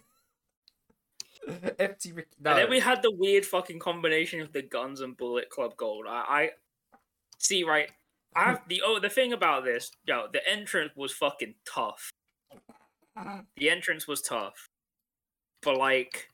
FT 1.48 2.16
Ricky. 2.16 2.28
No. 2.40 2.50
And 2.52 2.58
then 2.58 2.70
we 2.70 2.78
had 2.78 3.02
the 3.02 3.10
weird 3.10 3.44
fucking 3.44 3.80
combination 3.80 4.40
of 4.40 4.52
the 4.52 4.62
guns 4.62 5.00
and 5.00 5.16
Bullet 5.16 5.50
Club 5.50 5.76
Gold. 5.76 6.06
I, 6.08 6.24
I 6.28 6.50
see 7.38 7.64
right. 7.64 7.90
I 8.34 8.58
the 8.68 8.82
oh 8.84 8.98
the 8.98 9.10
thing 9.10 9.32
about 9.32 9.64
this, 9.64 9.90
yo, 10.04 10.26
the 10.32 10.46
entrance 10.48 10.92
was 10.96 11.12
fucking 11.12 11.54
tough. 11.66 12.10
The 13.58 13.68
entrance 13.68 14.08
was 14.08 14.22
tough, 14.22 14.70
but 15.62 15.76
like, 15.76 16.30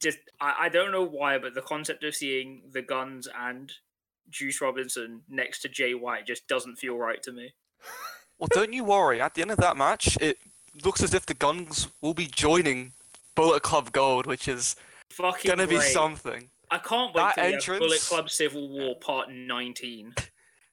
just 0.00 0.18
I, 0.40 0.54
I 0.62 0.68
don't 0.68 0.90
know 0.90 1.04
why, 1.06 1.38
but 1.38 1.54
the 1.54 1.62
concept 1.62 2.02
of 2.02 2.16
seeing 2.16 2.62
the 2.72 2.82
guns 2.82 3.28
and 3.38 3.72
Juice 4.30 4.60
Robinson 4.60 5.22
next 5.28 5.60
to 5.60 5.68
Jay 5.68 5.94
White 5.94 6.26
just 6.26 6.48
doesn't 6.48 6.74
feel 6.76 6.96
right 6.98 7.22
to 7.22 7.32
me. 7.32 7.52
Well, 8.38 8.48
don't 8.50 8.72
you 8.72 8.82
worry. 8.82 9.20
At 9.20 9.34
the 9.34 9.42
end 9.42 9.52
of 9.52 9.58
that 9.58 9.76
match, 9.76 10.18
it 10.20 10.36
looks 10.84 11.00
as 11.00 11.14
if 11.14 11.26
the 11.26 11.34
Guns 11.34 11.86
will 12.00 12.14
be 12.14 12.26
joining 12.26 12.90
Bullet 13.36 13.62
Club 13.62 13.92
Gold, 13.92 14.26
which 14.26 14.48
is 14.48 14.74
Fucking 15.10 15.48
gonna 15.48 15.68
be 15.68 15.78
something. 15.78 16.50
I 16.68 16.78
can't 16.78 17.14
wait 17.14 17.22
that 17.22 17.34
to 17.36 17.44
entrance- 17.44 17.78
Bullet 17.78 18.00
Club 18.00 18.28
Civil 18.30 18.68
War 18.68 18.96
Part 18.96 19.30
19. 19.30 20.14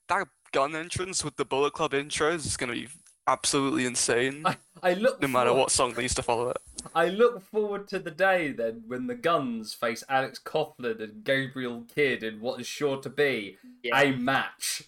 That 0.09 0.27
gun 0.51 0.75
entrance 0.75 1.23
with 1.23 1.35
the 1.37 1.45
Bullet 1.45 1.73
Club 1.73 1.93
intro 1.93 2.31
is 2.33 2.57
gonna 2.57 2.73
be 2.73 2.87
absolutely 3.27 3.85
insane. 3.85 4.41
I, 4.45 4.57
I 4.81 4.93
look 4.95 5.21
No 5.21 5.27
matter 5.27 5.49
forward- 5.49 5.61
what 5.61 5.71
song 5.71 5.93
they 5.93 6.01
used 6.03 6.15
to 6.17 6.23
follow 6.23 6.49
it. 6.49 6.57
I 6.95 7.09
look 7.09 7.41
forward 7.41 7.87
to 7.89 7.99
the 7.99 8.09
day 8.11 8.51
then 8.51 8.83
when 8.87 9.07
the 9.07 9.15
Guns 9.15 9.73
face 9.73 10.03
Alex 10.09 10.39
Coughlin 10.43 11.01
and 11.01 11.23
Gabriel 11.23 11.85
Kidd 11.93 12.23
in 12.23 12.39
what 12.39 12.59
is 12.59 12.67
sure 12.67 12.97
to 13.01 13.09
be 13.09 13.57
Yeah. 13.83 13.99
a 14.01 14.15
match. 14.17 14.83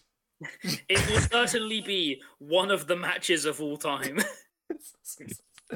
It 0.64 1.08
will 1.10 1.20
certainly 1.22 1.82
be 1.82 2.22
one 2.40 2.72
of 2.72 2.88
the 2.88 2.96
matches 2.96 3.46
of 3.46 3.62
all 3.62 3.78
time. 3.78 4.20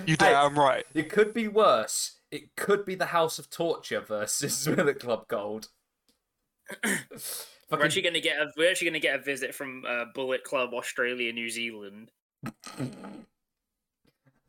You 0.05 0.15
Hey, 0.19 0.31
damn 0.31 0.57
right. 0.59 0.85
It 0.93 1.09
could 1.09 1.33
be 1.33 1.47
worse. 1.47 2.17
It 2.31 2.55
could 2.57 2.85
be 2.85 2.95
the 2.95 3.07
House 3.07 3.39
of 3.39 3.49
Torture 3.49 4.01
versus 4.01 4.65
Bullet 4.75 4.99
Club 4.99 5.27
Gold. 5.29 5.69
we're 7.79 7.85
actually 7.85 8.01
gonna 8.03 8.19
get 8.19 8.37
a 8.37 8.51
we're 8.57 8.69
actually 8.71 8.87
gonna 8.89 8.99
get 8.99 9.19
a 9.19 9.23
visit 9.23 9.53
from 9.55 9.83
uh, 9.87 10.05
Bullet 10.13 10.43
Club 10.43 10.73
Australia, 10.73 11.31
New 11.33 11.49
Zealand. 11.49 12.11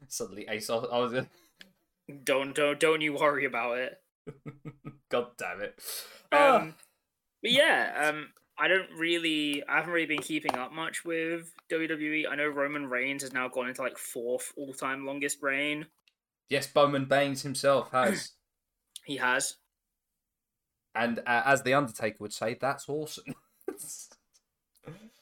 Suddenly, 0.09 0.47
Ace. 0.49 0.71
I 0.71 0.75
was. 0.77 1.13
gonna- 1.13 1.29
Don't 2.25 2.55
don't 2.55 2.79
don't 2.79 3.01
you 3.01 3.15
worry 3.15 3.45
about 3.45 3.79
it. 3.79 4.01
God 5.11 5.27
damn 5.39 5.61
it. 5.63 5.81
Ah. 6.33 6.57
Um, 6.61 6.75
but 7.43 7.51
yeah, 7.53 8.09
um, 8.09 8.29
I 8.59 8.69
don't 8.69 8.91
really, 8.97 9.63
I 9.69 9.77
haven't 9.77 9.93
really 9.93 10.07
been 10.07 10.23
keeping 10.23 10.55
up 10.57 10.73
much 10.73 11.05
with 11.05 11.53
WWE. 11.71 12.25
I 12.31 12.35
know 12.37 12.47
Roman 12.49 12.87
Reigns 12.87 13.23
has 13.23 13.33
now 13.33 13.49
gone 13.49 13.69
into 13.69 13.83
like 13.83 13.99
fourth 13.99 14.53
all-time 14.57 15.05
longest 15.05 15.39
reign. 15.43 15.87
yes, 16.49 16.67
Bowman 16.67 17.05
Baines 17.07 17.43
himself 17.43 17.91
has. 17.93 18.33
He 19.05 19.17
has. 19.19 19.57
And 20.97 21.19
uh, 21.21 21.43
as 21.45 21.63
the 21.63 21.75
Undertaker 21.75 22.17
would 22.21 22.33
say, 22.33 22.57
that's 22.61 22.89
awesome. 22.89 23.35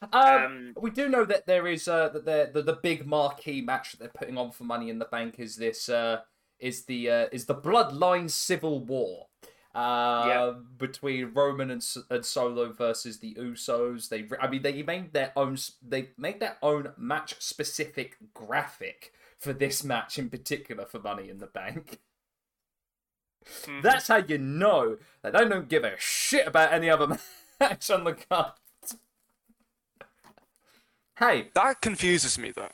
um, 0.03 0.13
Um, 0.13 0.73
we 0.81 0.91
do 0.91 1.09
know 1.09 1.25
that 1.25 1.47
there 1.47 1.67
is 1.67 1.89
uh, 1.89 2.09
that 2.11 2.25
the, 2.25 2.51
the 2.53 2.63
the 2.63 2.79
big 2.83 3.07
marquee 3.07 3.61
match 3.61 3.93
that 3.93 3.99
they're 3.99 4.09
putting 4.15 4.39
on 4.39 4.51
for 4.51 4.65
Money 4.65 4.91
in 4.91 4.99
the 4.99 5.07
Bank 5.07 5.37
is 5.39 5.57
this 5.57 5.89
uh, 5.89 6.21
is 6.59 6.85
the 6.85 7.11
uh, 7.11 7.27
is 7.33 7.47
the 7.47 7.55
Bloodline 7.55 8.31
Civil 8.31 8.85
War. 8.85 9.29
Uh, 9.75 10.25
Yeah. 10.27 10.53
between 10.77 11.33
Roman 11.35 11.71
and, 11.71 11.85
and 12.09 12.25
Solo 12.25 12.73
versus 12.73 13.19
the 13.19 13.35
Usos, 13.35 14.09
they 14.09 14.29
I 14.41 14.49
mean 14.49 14.63
they 14.63 14.83
made 14.83 15.13
their 15.13 15.33
own 15.37 15.57
they 15.83 16.11
made 16.17 16.39
their 16.41 16.59
own 16.63 16.93
match 16.97 17.41
specific 17.41 18.17
graphic 18.35 19.13
for 19.39 19.53
this 19.53 19.83
match 19.83 20.19
in 20.19 20.31
particular 20.31 20.85
for 20.87 21.01
Money 21.01 21.29
in 21.29 21.39
the 21.39 21.47
Bank. 21.47 22.01
mhm. 23.67 23.83
That's 23.83 24.09
how 24.09 24.17
you 24.17 24.39
know 24.39 24.99
that 25.23 25.33
they 25.33 25.49
don't 25.49 25.69
give 25.69 25.85
a 25.85 25.95
shit 25.99 26.47
about 26.47 26.73
any 26.73 26.91
other 26.91 27.19
match 27.61 27.91
on 27.91 28.05
the 28.05 28.15
card. 28.15 28.53
Hey, 31.19 31.51
That 31.55 31.81
confuses 31.81 32.39
me 32.39 32.51
though. 32.51 32.71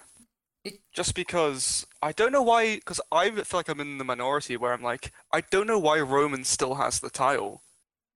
It- 0.64 0.80
Just 0.92 1.14
because 1.14 1.86
I 2.02 2.12
don't 2.12 2.32
know 2.32 2.42
why, 2.42 2.76
because 2.76 3.00
I 3.12 3.30
feel 3.30 3.58
like 3.58 3.68
I'm 3.68 3.80
in 3.80 3.98
the 3.98 4.04
minority 4.04 4.56
where 4.56 4.72
I'm 4.72 4.82
like, 4.82 5.12
I 5.32 5.42
don't 5.42 5.66
know 5.66 5.78
why 5.78 6.00
Roman 6.00 6.44
still 6.44 6.74
has 6.74 7.00
the 7.00 7.10
title, 7.10 7.62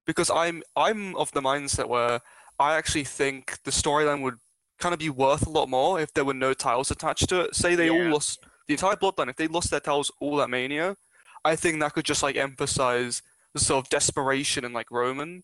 because 0.06 0.30
I'm 0.30 0.62
I'm 0.76 1.14
of 1.16 1.30
the 1.32 1.40
mindset 1.42 1.88
where 1.88 2.20
I 2.58 2.76
actually 2.76 3.04
think 3.04 3.62
the 3.64 3.70
storyline 3.70 4.22
would 4.22 4.38
kind 4.78 4.92
of 4.92 4.98
be 4.98 5.10
worth 5.10 5.46
a 5.46 5.50
lot 5.50 5.68
more 5.68 6.00
if 6.00 6.12
there 6.12 6.24
were 6.24 6.34
no 6.34 6.54
titles 6.54 6.90
attached 6.90 7.28
to 7.30 7.40
it. 7.42 7.54
Say 7.54 7.74
they 7.74 7.90
all 7.90 7.98
lost 8.12 8.44
the 8.66 8.74
entire 8.74 8.96
bloodline, 8.96 9.28
if 9.30 9.36
they 9.36 9.48
lost 9.48 9.70
their 9.70 9.80
titles 9.80 10.10
all 10.20 10.40
at 10.42 10.50
Mania, 10.50 10.96
I 11.44 11.56
think 11.56 11.80
that 11.80 11.92
could 11.94 12.04
just 12.04 12.22
like 12.22 12.36
emphasize 12.36 13.22
the 13.52 13.60
sort 13.60 13.84
of 13.84 13.90
desperation 13.90 14.64
in 14.64 14.72
like 14.72 14.90
Roman, 14.90 15.28
and 15.28 15.42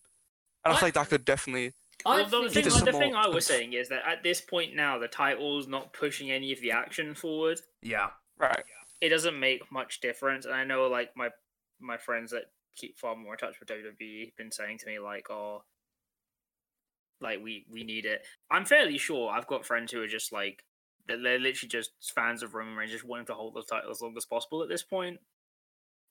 I 0.65 0.71
I- 0.71 0.75
feel 0.75 0.87
like 0.87 0.93
that 0.95 1.09
could 1.09 1.25
definitely 1.25 1.73
I 2.05 2.15
Well, 2.15 2.25
the 2.43 2.49
thing, 2.49 2.63
Need 2.63 2.65
the 2.65 2.71
some 2.71 2.85
thing 2.87 3.13
I 3.15 3.27
was 3.27 3.45
saying 3.45 3.73
is 3.73 3.89
that 3.89 4.01
at 4.07 4.23
this 4.23 4.41
point 4.41 4.75
now, 4.75 4.97
the 4.97 5.07
title's 5.07 5.67
not 5.67 5.93
pushing 5.93 6.31
any 6.31 6.51
of 6.51 6.59
the 6.59 6.71
action 6.71 7.13
forward. 7.13 7.61
yeah, 7.83 8.09
right. 8.39 8.63
It 8.99 9.09
doesn't 9.09 9.39
make 9.39 9.71
much 9.71 9.99
difference, 10.01 10.45
and 10.45 10.53
I 10.55 10.63
know 10.63 10.87
like 10.87 11.15
my 11.15 11.29
my 11.79 11.97
friends 11.97 12.31
that 12.31 12.45
keep 12.75 12.97
far 12.97 13.15
more 13.15 13.33
in 13.33 13.37
touch 13.37 13.59
with 13.59 13.69
WWE 13.69 14.25
have 14.25 14.35
been 14.37 14.51
saying 14.51 14.79
to 14.79 14.85
me 14.87 14.97
like, 14.99 15.29
"Oh, 15.29 15.63
like 17.19 17.39
we 17.43 17.65
we 17.69 17.83
need 17.83 18.05
it." 18.05 18.25
I'm 18.49 18.65
fairly 18.65 18.97
sure 18.97 19.31
I've 19.31 19.47
got 19.47 19.65
friends 19.65 19.91
who 19.91 20.01
are 20.01 20.07
just 20.07 20.31
like 20.31 20.63
they're, 21.07 21.21
they're 21.21 21.39
literally 21.39 21.69
just 21.69 21.91
fans 22.15 22.43
of 22.43 22.53
Roman 22.53 22.75
Reigns, 22.75 22.91
just 22.91 23.03
wanting 23.03 23.25
to 23.27 23.33
hold 23.33 23.53
the 23.55 23.63
title 23.63 23.91
as 23.91 24.01
long 24.01 24.15
as 24.17 24.25
possible 24.25 24.61
at 24.63 24.69
this 24.69 24.83
point. 24.83 25.19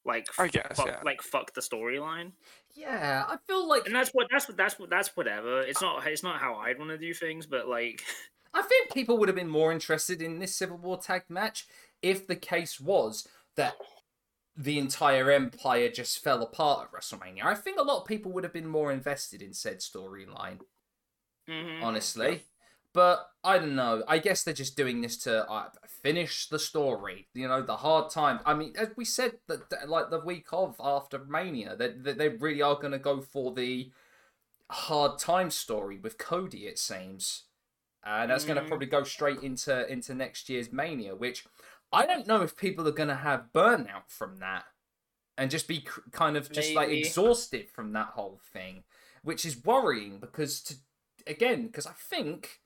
Like, 0.04 0.26
I 0.38 0.48
guess, 0.48 0.76
fuck, 0.76 0.86
yeah. 0.86 1.00
like 1.04 1.20
fuck 1.20 1.52
the 1.52 1.60
storyline, 1.60 2.32
Yeah, 2.74 3.24
I 3.28 3.36
feel 3.46 3.68
like 3.68 3.86
and 3.86 3.94
that's 3.94 4.10
what 4.10 4.28
that's 4.30 4.48
what 4.48 4.56
that's 4.56 4.78
what 4.78 4.88
that's 4.88 5.14
whatever. 5.16 5.60
It's 5.60 5.82
not 5.82 6.06
it's 6.06 6.22
not 6.22 6.40
how 6.40 6.54
I'd 6.54 6.78
want 6.78 6.90
to 6.90 6.98
do 6.98 7.12
things, 7.12 7.46
but 7.46 7.68
like, 7.68 8.02
I 8.54 8.62
think 8.62 8.92
people 8.92 9.18
would 9.18 9.28
have 9.28 9.36
been 9.36 9.50
more 9.50 9.72
interested 9.72 10.22
in 10.22 10.38
this 10.38 10.56
Civil 10.56 10.78
War 10.78 10.98
tag 10.98 11.24
match 11.28 11.66
if 12.02 12.26
the 12.26 12.36
case 12.36 12.80
was 12.80 13.28
that 13.56 13.74
the 14.56 14.78
entire 14.78 15.30
empire 15.30 15.90
just 15.90 16.22
fell 16.22 16.42
apart 16.42 16.88
at 16.88 16.98
WrestleMania. 16.98 17.44
I 17.44 17.54
think 17.54 17.78
a 17.78 17.82
lot 17.82 18.00
of 18.00 18.06
people 18.06 18.32
would 18.32 18.44
have 18.44 18.52
been 18.52 18.66
more 18.66 18.92
invested 18.92 19.42
in 19.42 19.52
said 19.52 19.80
storyline, 19.80 20.60
mhm. 21.48 21.82
honestly. 21.82 22.42
But 22.92 23.28
I 23.44 23.58
don't 23.58 23.76
know. 23.76 24.02
I 24.08 24.18
guess 24.18 24.42
they're 24.42 24.52
just 24.52 24.76
doing 24.76 25.00
this 25.00 25.16
to 25.18 25.48
uh, 25.48 25.68
finish 26.02 26.48
the 26.48 26.58
story. 26.58 27.28
You 27.34 27.46
know, 27.48 27.62
the 27.62 27.76
hard 27.76 28.10
time. 28.10 28.40
I 28.44 28.54
mean, 28.54 28.74
as 28.76 28.88
we 28.96 29.04
said, 29.04 29.34
that 29.46 29.88
like 29.88 30.10
the 30.10 30.20
week 30.20 30.46
of 30.52 30.74
after 30.80 31.18
Mania, 31.24 31.76
that 31.76 32.02
they, 32.02 32.12
they 32.12 32.28
really 32.28 32.62
are 32.62 32.74
going 32.74 32.92
to 32.92 32.98
go 32.98 33.20
for 33.20 33.52
the 33.54 33.90
hard 34.70 35.18
time 35.18 35.50
story 35.50 35.98
with 35.98 36.18
Cody. 36.18 36.66
It 36.66 36.78
seems, 36.78 37.44
and 38.04 38.30
that's 38.30 38.44
going 38.44 38.56
to 38.56 38.62
Mm. 38.64 38.68
probably 38.68 38.86
go 38.86 39.04
straight 39.04 39.40
into 39.40 39.86
into 39.90 40.14
next 40.14 40.48
year's 40.48 40.72
Mania, 40.72 41.14
which 41.14 41.44
I 41.92 42.06
don't 42.06 42.26
know 42.26 42.42
if 42.42 42.56
people 42.56 42.86
are 42.88 42.92
going 42.92 43.08
to 43.08 43.14
have 43.16 43.52
burnout 43.52 44.08
from 44.08 44.38
that 44.38 44.64
and 45.38 45.50
just 45.50 45.68
be 45.68 45.76
c- 45.80 46.02
kind 46.12 46.36
of 46.36 46.50
just 46.50 46.74
like 46.74 46.88
exhausted 46.88 47.68
from 47.70 47.92
that 47.92 48.08
whole 48.08 48.40
thing, 48.52 48.82
which 49.22 49.44
is 49.44 49.64
worrying 49.64 50.18
because 50.18 50.60
to 50.62 50.74
again 51.26 51.66
because 51.66 51.86
I 51.86 51.92
think 51.92 52.60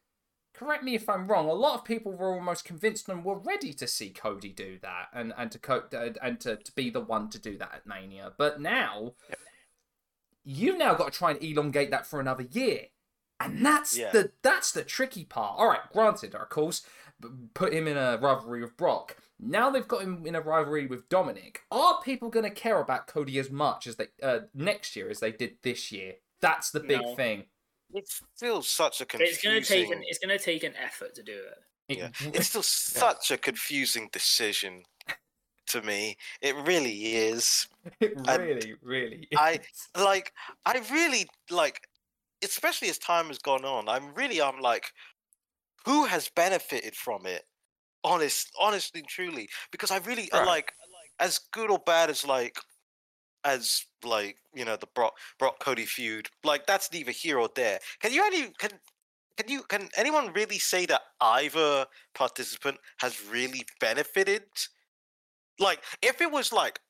correct 0.55 0.83
me 0.85 0.95
if 0.95 1.09
I'm 1.09 1.27
wrong. 1.27 1.49
A 1.49 1.53
lot 1.53 1.75
of 1.79 1.85
people 1.85 2.13
were 2.13 2.33
almost 2.33 2.65
convinced 2.65 3.09
and 3.09 3.25
were 3.25 3.39
ready 3.39 3.73
to 3.75 3.87
see 3.87 4.11
Cody 4.11 4.51
do 4.53 4.79
that 4.83 5.09
and 5.13 5.33
and 5.37 5.51
to 5.53 5.59
co- 5.59 5.85
and 6.23 6.41
to, 6.41 6.57
to 6.57 6.73
be 6.75 6.91
the 6.91 7.01
one 7.01 7.29
to 7.31 7.39
do 7.39 7.59
that 7.59 7.73
at 7.75 7.87
Mania. 7.87 8.33
But 8.39 8.61
now 8.61 9.15
you've 10.45 10.79
now 10.79 10.95
got 10.95 11.13
to 11.13 11.19
try 11.19 11.31
and 11.33 11.43
elongate 11.43 11.91
that 11.91 12.07
for 12.07 12.21
another 12.21 12.45
year, 12.51 12.87
and 13.41 13.65
that's 13.65 13.97
Yeah. 13.97 14.11
the 14.13 14.33
that's 14.43 14.73
the 14.73 14.85
tricky 14.85 15.25
part. 15.25 15.59
All 15.59 15.69
right, 15.69 15.81
granted, 15.93 16.35
of 16.35 16.49
course, 16.49 16.87
put 17.55 17.73
him 17.73 17.87
in 17.89 17.97
a 17.97 18.19
rivalry 18.21 18.61
with 18.63 18.77
Brock. 18.77 19.17
Now 19.41 19.71
they've 19.71 19.87
got 19.89 20.03
him 20.03 20.25
in 20.27 20.35
a 20.37 20.41
rivalry 20.41 20.87
with 20.87 21.09
Dominic. 21.09 21.63
Are 21.71 22.01
people 22.03 22.31
going 22.31 22.45
to 22.45 22.51
care 22.51 22.81
about 22.81 23.07
Cody 23.09 23.39
as 23.39 23.51
much 23.51 23.87
as 23.87 23.97
they 23.97 24.07
uh, 24.23 24.41
next 24.55 24.95
year 24.95 25.11
as 25.11 25.21
they 25.21 25.33
did 25.33 25.57
this 25.63 25.91
year? 25.91 26.15
That's 26.41 26.71
the 26.71 26.81
big 26.81 27.01
No. 27.03 27.15
thing. 27.17 27.45
It's 27.95 28.23
still 28.35 28.63
such 28.63 29.01
a 29.01 29.07
confusing. 29.07 29.35
it's 29.35 29.43
gonna 29.45 29.61
take 29.63 29.91
an 29.91 30.03
it's 30.07 30.19
gonna 30.19 30.39
take 30.39 30.65
an 30.65 30.75
effort 30.77 31.15
to 31.15 31.23
do 31.23 31.33
it. 31.33 31.59
It- 31.89 31.99
Yeah. 31.99 32.11
It's 32.35 32.49
still 32.49 32.63
such 32.63 33.31
a 33.31 33.39
confusing 33.39 34.09
decision 34.13 34.85
to 35.69 35.83
me. 35.83 36.17
It 36.43 36.55
really 36.57 37.15
is. 37.17 37.69
It 38.01 38.15
And 38.29 38.43
really, 38.43 38.75
really. 38.83 39.29
I- 39.37 39.61
Like 39.95 40.33
I 40.67 40.79
really 40.91 41.27
like, 41.51 41.89
especially 42.43 42.89
as 42.91 42.99
time 42.99 43.29
has 43.29 43.39
gone 43.39 43.65
on. 43.65 43.89
I'm 43.89 44.15
really 44.15 44.41
I'm 44.43 44.61
like, 44.61 44.93
who 45.85 46.07
has 46.07 46.29
benefited 46.31 46.97
from 46.97 47.27
it? 47.27 47.45
Honest, 48.05 48.51
honestly, 48.59 49.03
truly, 49.03 49.49
because 49.73 49.91
I 49.91 49.99
really 49.99 50.31
I 50.33 50.41
Right. 50.41 50.47
like 50.47 50.73
as 51.21 51.39
good 51.53 51.71
or 51.71 51.79
bad 51.79 52.11
as 52.11 52.25
like 52.27 52.59
as 53.45 53.85
like 54.05 54.37
you 54.55 54.65
know 54.65 54.77
the 54.77 54.89
Brock 54.95 55.15
Brock 55.39 55.59
Cody 55.61 55.85
feud. 55.85 56.29
Like 56.43 56.67
that's 56.67 56.93
neither 56.93 57.11
here 57.11 57.39
or 57.39 57.49
there. 57.55 57.79
Can 58.01 58.13
you 58.13 58.25
any 58.25 58.49
can 58.59 58.71
can 59.37 59.49
you 59.49 59.63
can 59.63 59.89
anyone 59.97 60.33
really 60.33 60.59
say 60.59 60.87
that 60.87 61.03
either 61.21 61.87
participant 62.15 62.79
has 62.99 63.25
really 63.27 63.67
benefited? 63.81 64.45
Like 65.59 65.83
if 66.03 66.21
it 66.21 66.31
was 66.31 66.53
like 66.53 66.81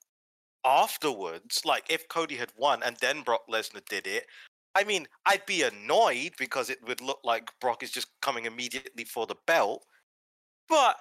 afterwards, 0.65 1.61
like 1.65 1.85
if 1.89 2.07
Cody 2.09 2.35
had 2.35 2.51
won 2.57 2.81
and 2.83 2.97
then 3.01 3.21
Brock 3.21 3.41
Lesnar 3.49 3.85
did 3.87 4.07
it, 4.07 4.25
I 4.75 4.83
mean, 4.83 5.07
I'd 5.25 5.45
be 5.45 5.63
annoyed 5.63 6.33
because 6.37 6.69
it 6.69 6.79
would 6.85 7.01
look 7.01 7.19
like 7.23 7.49
Brock 7.61 7.81
is 7.81 7.91
just 7.91 8.07
coming 8.21 8.45
immediately 8.45 9.05
for 9.05 9.25
the 9.25 9.35
belt. 9.47 9.85
But 10.67 10.97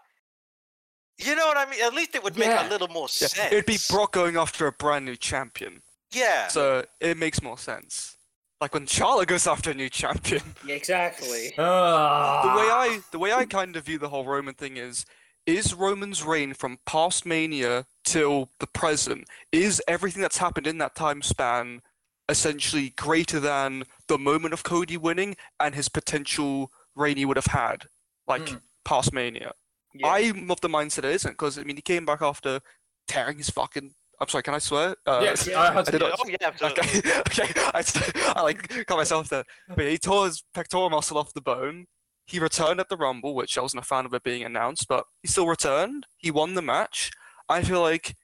you 1.19 1.35
know 1.37 1.47
what 1.47 1.57
I 1.57 1.69
mean? 1.71 1.81
At 1.83 1.95
least 1.95 2.15
it 2.15 2.23
would 2.25 2.37
make 2.37 2.49
Yeah. 2.49 2.67
a 2.67 2.71
little 2.71 2.89
more 2.89 3.09
Yeah, 3.21 3.29
sense. 3.29 3.53
it'd 3.53 3.67
be 3.67 3.79
Brock 3.91 4.13
going 4.13 4.37
after 4.37 4.67
a 4.67 4.73
brand 4.73 5.05
new 5.05 5.17
champion, 5.17 5.83
Yeah. 6.11 6.49
so 6.49 6.85
it 7.01 7.17
makes 7.17 7.41
more 7.43 7.59
sense. 7.59 8.17
Like 8.61 8.73
when 8.73 8.87
Charlotte 8.87 9.29
goes 9.29 9.47
after 9.47 9.71
a 9.71 9.75
new 9.75 9.91
champion. 9.91 10.43
Yeah, 10.67 10.75
exactly. 10.77 11.53
Ah. 11.59 12.43
the 12.43 12.59
way 12.59 12.71
I 12.71 13.01
the 13.11 13.19
way 13.19 13.33
I 13.33 13.45
kind 13.45 13.77
of 13.77 13.85
view 13.85 13.99
the 13.99 14.09
whole 14.09 14.25
Roman 14.25 14.55
thing 14.55 14.77
is 14.77 15.05
is 15.47 15.75
Roman's 15.75 16.23
reign 16.23 16.55
from 16.55 16.79
past 16.87 17.27
Mania 17.27 17.85
till 18.05 18.51
the 18.61 18.67
present 18.67 19.29
is 19.53 19.83
everything 19.87 20.23
that's 20.23 20.39
happened 20.39 20.67
in 20.67 20.79
that 20.79 20.95
time 20.95 21.21
span 21.21 21.83
essentially 22.31 22.89
greater 22.91 23.39
than 23.39 23.85
the 24.09 24.17
moment 24.17 24.55
of 24.55 24.63
Cody 24.63 24.97
winning 24.97 25.37
and 25.61 25.75
his 25.75 25.91
potential 25.91 26.73
reign 26.95 27.19
he 27.19 27.27
would 27.27 27.37
have 27.37 27.47
had 27.47 27.89
like 28.27 28.47
Mm. 28.47 28.63
past 28.87 29.13
Mania. 29.13 29.53
Yeah. 29.95 30.09
I'm 30.09 30.51
of 30.51 30.61
the 30.61 30.69
mindset 30.69 30.99
it 30.99 31.05
isn't 31.07 31.33
because 31.33 31.59
I 31.59 31.63
mean 31.63 31.77
he 31.77 31.83
came 31.83 32.05
back 32.05 32.21
after 32.23 32.61
tearing 33.09 33.39
his 33.39 33.51
fucking 33.51 33.93
I'm 34.21 34.29
sorry, 34.29 34.43
can 34.43 34.55
I 34.55 34.59
swear? 34.59 34.95
Uh, 35.07 35.21
yes, 35.23 35.47
yeah, 35.51 35.61
I 35.61 35.79
I 35.79 35.83
did 35.83 36.01
not- 36.01 36.19
oh 36.19 36.29
yeah, 36.29 36.37
absolutely. 36.43 36.83
Okay, 36.85 37.19
okay. 37.47 37.61
I, 37.75 38.33
I 38.37 38.43
like 38.43 38.87
got 38.87 38.97
myself 38.97 39.29
there. 39.29 39.45
But 39.69 39.87
he 39.89 39.99
tore 39.99 40.27
his 40.27 40.45
pectoral 40.55 40.89
muscle 40.91 41.19
off 41.19 41.35
the 41.35 41.41
bone. 41.41 41.87
He 42.27 42.39
returned 42.39 42.81
at 42.81 42.89
the 42.89 42.97
Rumble, 42.97 43.35
which 43.35 43.59
I 43.59 43.61
wasn't 43.61 43.83
a 43.83 43.87
fan 43.87 44.07
of 44.07 44.15
it 44.15 44.23
being 44.23 44.45
announced, 44.45 44.87
but 44.89 45.05
he 45.21 45.29
still 45.29 45.47
returned. 45.47 46.07
He 46.17 46.31
won 46.31 46.55
the 46.55 46.63
match. 46.63 47.11
I 47.49 47.63
feel 47.63 47.81
like 47.83 48.15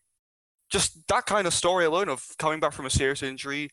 just 0.70 1.06
that 1.08 1.26
kind 1.26 1.46
of 1.46 1.52
story 1.52 1.84
alone 1.84 2.08
of 2.08 2.24
coming 2.38 2.60
back 2.60 2.72
from 2.72 2.86
a 2.86 2.90
serious 2.90 3.22
injury, 3.22 3.68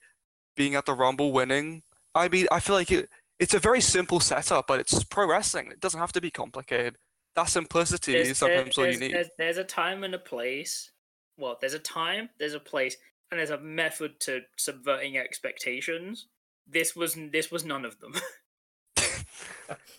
being 0.55 0.75
at 0.75 0.86
the 0.86 0.93
Rumble, 0.93 1.31
winning. 1.31 1.83
I 2.13 2.27
mean, 2.27 2.47
I 2.51 2.60
feel 2.60 2.75
like 2.75 2.91
it, 2.91 3.07
it's 3.39 3.53
a 3.53 3.60
very 3.60 3.79
simple 3.79 4.19
setup, 4.19 4.65
but 4.67 4.79
it's 4.79 5.03
pro 5.05 5.27
wrestling. 5.29 5.71
It 5.71 5.79
doesn't 5.79 5.99
have 5.99 6.12
to 6.13 6.21
be 6.21 6.31
complicated. 6.31 6.97
That 7.38 7.50
simplicity 7.50 8.13
There's- 8.13 8.30
is 8.30 8.38
sometimes 8.39 8.76
all 8.80 8.88
you 8.88 8.97
need. 9.00 9.13
There's, 9.13 9.30
there's 9.38 9.58
a 9.58 9.63
time 9.63 10.04
and 10.04 10.15
a 10.15 10.19
place. 10.19 10.89
Well, 11.38 11.56
there's 11.62 11.76
a 11.76 11.80
time, 11.80 12.30
there's 12.39 12.56
a 12.56 12.60
place, 12.60 12.97
and 13.30 13.38
there's 13.39 13.52
a 13.52 13.60
method 13.60 14.19
to 14.21 14.41
subverting 14.58 15.17
expectations. 15.19 16.26
This 16.67 16.95
was 16.95 17.15
this 17.32 17.52
was 17.52 17.63
none 17.63 17.86
of 17.86 18.00
them. 18.00 18.15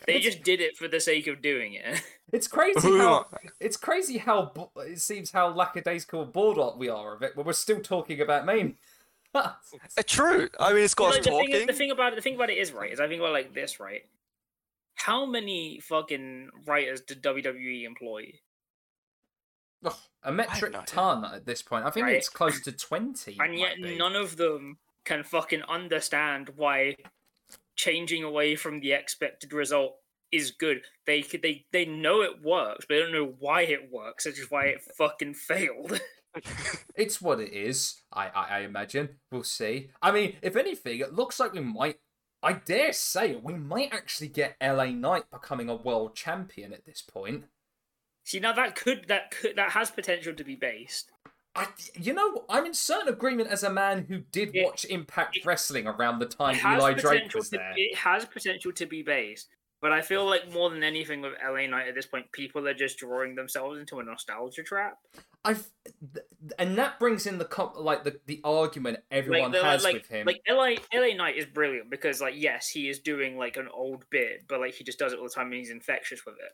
they 0.07 0.19
just 0.19 0.43
did 0.43 0.61
it 0.61 0.77
for 0.77 0.89
the 0.89 0.99
sake 1.01 1.29
of 1.29 1.41
doing 1.41 1.75
it. 1.75 2.03
It's 2.31 2.47
crazy 2.47 2.99
how 2.99 3.25
it's 3.59 3.79
crazy 3.79 4.19
how 4.19 4.53
it 4.77 5.01
seems 5.01 5.31
how 5.31 5.49
lackadaisical 5.49 6.27
bored 6.27 6.77
we 6.77 6.91
are 6.91 7.15
of 7.15 7.23
it, 7.23 7.33
but 7.35 7.47
we're 7.47 7.55
still 7.55 7.81
talking 7.81 8.21
about 8.21 8.45
Mania. 8.45 8.75
Uh, 9.35 9.53
True. 10.07 10.49
I 10.59 10.73
mean, 10.73 10.83
it's 10.85 10.95
got 10.95 11.11
Like, 11.11 11.21
us 11.21 11.25
the, 11.27 11.31
thing, 11.31 11.39
talking. 11.39 11.55
is- 11.55 11.67
the 11.67 11.73
thing 11.73 11.91
about 11.91 12.13
it, 12.13 12.17
the 12.17 12.23
thing 12.23 12.35
about 12.35 12.51
it 12.51 12.59
is 12.59 12.73
right. 12.73 12.93
Is 12.93 12.99
I 13.01 13.07
think 13.09 13.21
about 13.21 13.29
it 13.31 13.33
like 13.35 13.55
this, 13.55 13.79
right? 13.79 14.03
How 14.99 15.25
many 15.27 15.81
fucking 15.81 16.51
writers 16.67 17.01
did 17.01 17.23
WWE 17.23 17.85
employ? 17.85 18.33
Ugh, 19.85 19.95
a 20.25 20.33
metric 20.33 20.75
ton 20.87 21.25
at 21.25 21.47
this 21.47 21.63
point. 21.63 21.85
I 21.87 21.91
think 21.91 22.07
Right. 22.07 22.17
it's 22.17 22.29
close 22.29 22.61
to 22.63 22.73
twenty. 22.73 23.37
and 23.41 23.57
yet 23.59 23.77
be. 23.77 23.97
none 23.97 24.17
of 24.17 24.37
them 24.37 24.79
can 25.05 25.23
fucking 25.23 25.63
understand 25.63 26.51
why 26.57 26.97
changing 27.77 28.25
away 28.25 28.57
from 28.57 28.81
the 28.81 28.93
expected 28.93 29.53
result 29.53 29.97
is 30.33 30.51
good. 30.51 30.83
They 31.07 31.23
they 31.23 31.65
they 31.71 31.85
know 31.85 32.23
it 32.23 32.43
works, 32.43 32.85
but 32.89 32.95
they 32.97 33.01
don't 33.01 33.13
know 33.13 33.35
why 33.39 33.63
it 33.63 33.91
works, 33.91 34.27
which 34.27 34.39
is 34.39 34.51
why 34.51 34.67
it 34.67 34.83
fucking 34.97 35.35
failed. 35.35 36.01
It's 36.95 37.21
what 37.23 37.41
it 37.41 37.53
is. 37.53 38.03
I, 38.13 38.29
I 38.29 38.59
I 38.59 38.61
imagine. 38.61 39.19
We'll 39.33 39.43
see. 39.45 39.91
I 40.03 40.13
mean, 40.13 40.37
if 40.43 40.55
anything, 40.57 41.01
it 41.01 41.15
looks 41.15 41.41
like 41.41 41.53
we 41.53 41.61
might. 41.61 41.97
I 42.43 42.53
dare 42.55 42.93
say 42.93 43.35
we 43.35 43.55
might 43.55 43.93
actually 43.93 44.29
get 44.29 44.57
LA 44.63 44.87
Knight 44.87 45.31
becoming 45.31 45.69
a 45.69 45.75
world 45.75 46.15
champion 46.15 46.73
at 46.73 46.85
this 46.87 47.03
point. 47.03 47.45
See 48.25 48.39
now 48.41 48.53
that 48.53 48.77
could 48.77 49.07
that 49.09 49.31
could 49.31 49.57
that 49.57 49.71
has 49.73 49.91
potential 49.91 50.35
to 50.35 50.45
be 50.45 50.55
based. 50.55 51.11
I, 51.55 51.67
you 51.99 52.13
know, 52.13 52.45
I'm 52.49 52.67
in 52.67 52.75
certain 52.75 53.09
agreement 53.09 53.49
as 53.49 53.65
a 53.65 53.71
man 53.71 54.05
who 54.05 54.19
did 54.19 54.55
It- 54.55 54.65
watch 54.65 54.85
Impact 54.85 55.39
it- 55.39 55.47
Wrestling 55.47 55.87
around 55.89 56.21
the 56.21 56.27
time 56.27 56.55
Eli 56.57 56.93
Drake 56.93 57.35
was 57.35 57.49
to, 57.49 57.57
there. 57.57 57.73
It 57.77 57.97
has 57.97 58.25
potential 58.27 58.71
to 58.73 58.87
be 58.87 59.03
based. 59.03 59.49
But 59.81 59.93
I 59.93 60.01
feel 60.01 60.27
like 60.27 60.53
more 60.53 60.71
than 60.71 60.83
anything 60.83 61.21
with 61.21 61.35
LA 61.43 61.67
Knight 61.67 61.89
at 61.89 61.95
this 61.95 62.07
point, 62.07 62.33
people 62.33 62.67
are 62.67 62.75
just 62.75 62.99
drawing 62.99 63.37
themselves 63.37 63.79
into 63.79 64.01
a 64.01 64.05
nostalgia 64.05 64.65
trap. 64.65 64.99
I've, 65.45 65.71
and 66.59 66.77
that 66.79 66.99
brings 66.99 67.27
in 67.27 67.39
the 67.39 67.45
com- 67.45 67.73
like 67.77 68.03
the, 68.03 68.19
the 68.27 68.41
argument 68.43 68.99
everyone 69.11 69.53
like, 69.53 69.63
has 69.63 69.85
like, 69.85 69.95
with 69.95 70.09
him. 70.09 70.27
Like 70.27 70.43
LA, 70.49 70.75
LA 70.93 71.15
Knight 71.15 71.37
is 71.37 71.47
brilliant 71.47 71.91
because, 71.91 72.21
like, 72.21 72.35
yes, 72.37 72.69
he 72.69 72.89
is 72.89 72.99
doing 72.99 73.39
like 73.39 73.57
an 73.57 73.69
old 73.73 74.05
bit, 74.11 74.47
but 74.49 74.59
like 74.59 74.75
he 74.75 74.83
just 74.83 74.99
does 74.99 75.13
it 75.13 75.19
all 75.19 75.25
the 75.27 75.31
time 75.31 75.47
and 75.47 75.55
he's 75.55 75.71
infectious 75.71 76.27
with 76.27 76.35
it. 76.35 76.53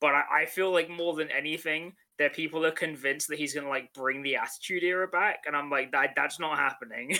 but 0.00 0.14
I, 0.14 0.42
I 0.42 0.46
feel 0.46 0.70
like 0.70 0.90
more 0.90 1.14
than 1.14 1.30
anything, 1.30 1.94
that 2.18 2.34
people 2.34 2.66
are 2.66 2.72
convinced 2.72 3.28
that 3.28 3.38
he's 3.38 3.54
gonna 3.54 3.68
like 3.68 3.92
bring 3.94 4.22
the 4.22 4.36
Attitude 4.36 4.82
Era 4.82 5.08
back, 5.08 5.44
and 5.46 5.56
I'm 5.56 5.70
like, 5.70 5.92
that 5.92 6.10
that's 6.16 6.38
not 6.38 6.58
happening. 6.58 7.16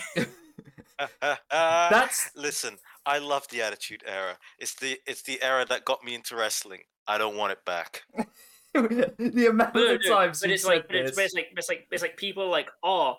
That's 1.49 2.31
Listen, 2.35 2.77
I 3.05 3.19
love 3.19 3.47
the 3.49 3.61
Attitude 3.61 4.03
Era. 4.05 4.37
It's 4.59 4.75
the 4.75 4.97
it's 5.07 5.23
the 5.23 5.41
era 5.41 5.65
that 5.69 5.85
got 5.85 6.03
me 6.03 6.15
into 6.15 6.35
wrestling. 6.35 6.81
I 7.07 7.17
don't 7.17 7.37
want 7.37 7.51
it 7.53 7.65
back. 7.65 8.03
the 8.73 9.47
amount 9.49 9.75
No, 9.75 9.95
of 9.95 10.01
no, 10.03 10.15
times 10.15 10.41
but 10.41 10.51
it's 10.51 10.65
like, 10.65 10.87
but 10.87 10.95
it's, 10.95 11.15
but 11.15 11.25
it's 11.25 11.33
like, 11.33 11.47
it's 11.55 11.69
like, 11.69 11.87
it's 11.91 12.01
like 12.03 12.17
people 12.17 12.43
are 12.43 12.49
like, 12.49 12.69
oh, 12.83 13.15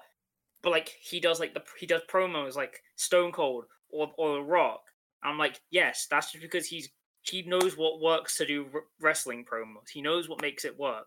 but 0.63 0.71
like 0.71 0.89
he 1.01 1.21
does 1.21 1.41
like 1.41 1.55
the 1.55 1.63
he 1.79 1.87
does 1.87 2.03
promos 2.09 2.55
like 2.55 2.83
Stone 2.97 3.33
Cold 3.33 3.65
or 3.91 4.13
or 4.17 4.45
Rock. 4.45 4.83
I'm 5.23 5.39
like, 5.39 5.61
yes, 5.71 6.07
that's 6.11 6.33
just 6.33 6.43
because 6.43 6.67
he's 6.67 6.91
he 7.23 7.43
knows 7.43 7.77
what 7.77 8.01
works 8.01 8.37
to 8.39 8.47
do 8.47 8.67
r- 8.73 8.83
wrestling 9.01 9.45
promos. 9.45 9.91
He 9.93 10.03
knows 10.03 10.29
what 10.29 10.41
makes 10.41 10.65
it 10.65 10.79
work. 10.79 11.07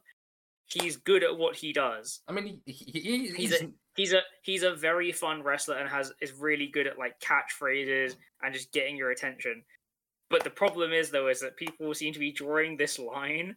He's 0.65 0.97
good 0.97 1.23
at 1.23 1.37
what 1.37 1.55
he 1.55 1.73
does. 1.73 2.21
I 2.27 2.31
mean, 2.31 2.61
he, 2.65 2.71
he, 2.73 2.99
he, 2.99 3.17
He's 3.19 3.35
he's, 3.35 3.61
a 3.61 3.71
he's 3.95 4.13
a 4.13 4.21
he's 4.41 4.63
a 4.63 4.73
very 4.73 5.11
fun 5.11 5.43
wrestler 5.43 5.77
and 5.77 5.89
has 5.89 6.11
is 6.21 6.33
really 6.33 6.67
good 6.67 6.87
at 6.87 6.99
like 6.99 7.19
catchphrases 7.19 8.15
and 8.41 8.53
just 8.53 8.71
getting 8.71 8.95
your 8.95 9.11
attention. 9.11 9.63
But 10.29 10.43
the 10.43 10.49
problem 10.49 10.91
is 10.91 11.09
though 11.09 11.27
is 11.27 11.39
that 11.41 11.57
people 11.57 11.93
seem 11.93 12.13
to 12.13 12.19
be 12.19 12.31
drawing 12.31 12.77
this 12.77 12.99
line 12.99 13.55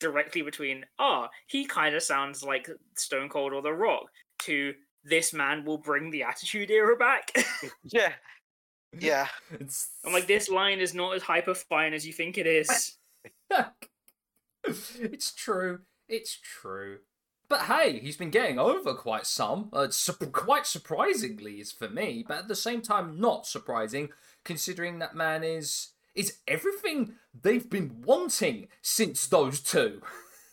directly 0.00 0.42
between 0.42 0.84
oh 0.98 1.26
he 1.48 1.64
kind 1.64 1.94
of 1.94 2.02
sounds 2.02 2.42
like 2.42 2.68
Stone 2.96 3.28
Cold 3.28 3.52
or 3.52 3.62
The 3.62 3.72
Rock 3.72 4.06
to 4.40 4.74
this 5.04 5.32
man 5.32 5.64
will 5.64 5.78
bring 5.78 6.10
the 6.10 6.22
Attitude 6.22 6.70
Era 6.70 6.96
back. 6.96 7.32
Yeah. 7.84 8.12
Yeah. 8.98 9.28
it's, 9.50 9.90
I'm 10.04 10.12
like 10.12 10.26
this 10.26 10.48
line 10.48 10.78
is 10.78 10.94
not 10.94 11.14
as 11.14 11.22
hyper 11.22 11.54
fine 11.54 11.92
as 11.92 12.06
you 12.06 12.12
think 12.12 12.38
it 12.38 12.46
is. 12.46 12.96
it's 14.64 15.34
true. 15.34 15.80
It's 16.08 16.38
true. 16.40 16.98
But 17.48 17.62
hey, 17.62 17.98
he's 18.00 18.16
been 18.16 18.30
getting 18.30 18.58
over 18.58 18.94
quite 18.94 19.26
some. 19.26 19.70
Uh, 19.72 19.88
su- 19.90 20.12
quite 20.12 20.66
surprisingly, 20.66 21.60
is 21.60 21.72
for 21.72 21.88
me, 21.88 22.24
but 22.26 22.38
at 22.38 22.48
the 22.48 22.56
same 22.56 22.82
time, 22.82 23.18
not 23.18 23.46
surprising, 23.46 24.10
considering 24.44 24.98
that 24.98 25.14
man 25.16 25.42
is 25.44 25.88
is 26.14 26.38
everything 26.48 27.14
they've 27.42 27.70
been 27.70 28.02
wanting 28.04 28.68
since 28.82 29.26
those 29.26 29.60
two. 29.60 30.02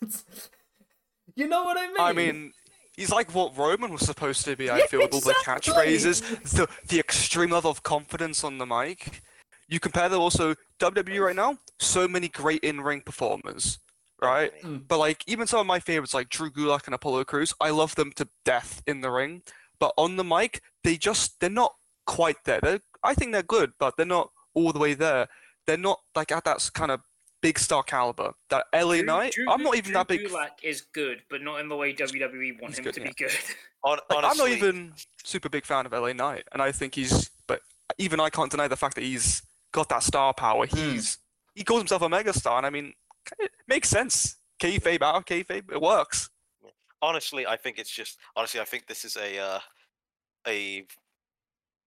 you 1.36 1.48
know 1.48 1.64
what 1.64 1.78
I 1.78 1.88
mean? 1.88 1.96
I 1.98 2.14
mean, 2.14 2.54
he's 2.96 3.12
like 3.12 3.34
what 3.34 3.58
Roman 3.58 3.92
was 3.92 4.02
supposed 4.02 4.46
to 4.46 4.56
be. 4.56 4.70
I 4.70 4.80
Yeah, 4.80 4.86
feel 4.86 5.02
with 5.02 5.14
all 5.14 5.22
the 5.22 5.34
catchphrases, 5.34 6.22
the 6.52 6.68
the 6.88 7.00
extreme 7.00 7.50
level 7.52 7.72
of 7.72 7.84
confidence 7.84 8.44
on 8.44 8.58
the 8.58 8.66
mic. 8.66 9.22
You 9.68 9.80
compare 9.80 10.08
that 10.10 10.18
also 10.18 10.56
WWE 10.80 11.20
right 11.20 11.36
now. 11.36 11.58
So 11.80 12.08
many 12.08 12.30
great 12.30 12.64
in-ring 12.64 13.02
performers, 13.02 13.80
right? 14.22 14.52
But 14.88 14.98
like 15.00 15.24
even 15.28 15.48
some 15.48 15.60
of 15.60 15.66
my 15.68 15.80
favorites, 15.80 16.14
like 16.14 16.30
Drew 16.30 16.50
Gulak 16.52 16.86
and 16.86 16.96
Apollo 16.96 17.26
Crews, 17.26 17.54
I 17.60 17.70
love 17.70 17.96
them 17.96 18.12
to 18.16 18.28
death 18.44 18.82
in 18.88 19.02
the 19.02 19.12
ring. 19.12 19.42
But 19.80 19.94
on 19.98 20.16
the 20.16 20.24
mic, 20.24 20.62
they 20.84 20.98
just 20.98 21.40
they're 21.40 21.50
not 21.50 21.76
quite 22.06 22.38
there. 22.46 22.60
They're, 22.62 22.80
I 23.04 23.14
think 23.14 23.32
they're 23.34 23.44
good, 23.44 23.74
but 23.80 23.98
they're 23.98 24.06
not 24.06 24.32
all 24.54 24.72
the 24.72 24.80
way 24.80 24.94
there. 24.94 25.28
They're 25.68 25.78
not 25.78 26.00
like 26.16 26.32
at 26.32 26.46
that 26.46 26.70
kind 26.74 26.92
of 26.92 27.02
big 27.42 27.60
star 27.60 27.84
caliber. 27.84 28.32
That 28.50 28.66
LA 28.74 28.96
Drew- 28.98 29.04
Knight, 29.04 29.34
Drew 29.34 29.50
I'm 29.50 29.62
not 29.64 29.76
even 29.76 29.92
Drew 29.92 29.94
that 29.94 30.08
big. 30.08 30.22
Gulak 30.28 30.50
is 30.64 30.82
good, 30.94 31.22
but 31.30 31.42
not 31.42 31.60
in 31.60 31.68
the 31.70 31.76
way 31.76 31.94
WWE 31.94 32.62
want 32.62 32.72
He's 32.72 32.80
him 32.80 32.86
good, 32.86 32.94
to 32.96 33.02
yeah. 33.02 33.08
be 33.08 33.14
good. 33.18 33.32
Hon- 33.84 34.00
Like, 34.10 34.24
I'm 34.26 34.38
not 34.38 34.50
even 34.50 34.94
super 35.24 35.50
big 35.50 35.66
fan 35.66 35.86
of 35.86 35.92
LA 35.92 36.14
Knight, 36.14 36.44
and 36.54 36.62
I 36.62 36.72
think 36.72 36.96
he's. 36.96 37.30
But 37.48 37.62
even 37.98 38.20
I 38.20 38.30
can't 38.30 38.50
deny 38.50 38.68
the 38.68 38.78
fact 38.78 38.96
that 38.96 39.04
he's 39.04 39.44
got 39.72 39.90
that 39.90 40.04
star 40.04 40.34
power. 40.34 40.66
Hmm. 40.68 40.78
He's 40.78 41.18
he 41.54 41.64
calls 41.64 41.82
himself 41.82 42.02
a 42.02 42.08
megastar, 42.08 42.58
and 42.58 42.66
I 42.66 42.70
mean, 42.70 42.94
it 43.40 43.52
makes 43.68 43.90
sense. 43.90 44.38
Kayfabe 44.60 45.02
out 45.02 45.16
of 45.16 45.26
kayfabe, 45.26 45.72
it 45.72 45.82
works. 45.82 46.30
honestly, 47.02 47.46
I 47.46 47.58
think 47.58 47.78
it's 47.78 47.90
just 47.92 48.18
honestly, 48.36 48.60
I 48.60 48.66
think 48.66 48.88
this 48.88 49.04
is 49.06 49.16
a 49.18 49.38
uh, 49.40 49.60
a 50.48 50.86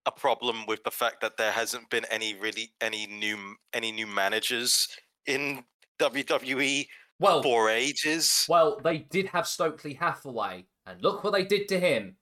a 0.06 0.12
problem 0.12 0.64
with 0.66 0.82
the 0.84 0.90
fact 0.90 1.20
that 1.20 1.36
there 1.36 1.52
hasn't 1.52 1.88
been 1.90 2.04
any 2.10 2.34
really 2.34 2.72
any 2.80 3.06
new 3.06 3.56
any 3.72 3.90
new 3.92 4.06
managers 4.06 4.88
in 5.26 5.64
WWE 6.00 6.86
well, 7.20 7.42
for 7.42 7.68
ages. 7.70 8.44
Well, 8.48 8.78
they 8.82 8.98
did 8.98 9.26
have 9.26 9.46
Stokely 9.46 9.94
Hathaway, 9.94 10.66
and 10.86 11.02
look 11.02 11.24
what 11.24 11.32
they 11.32 11.44
did 11.44 11.68
to 11.68 11.80
him. 11.80 12.16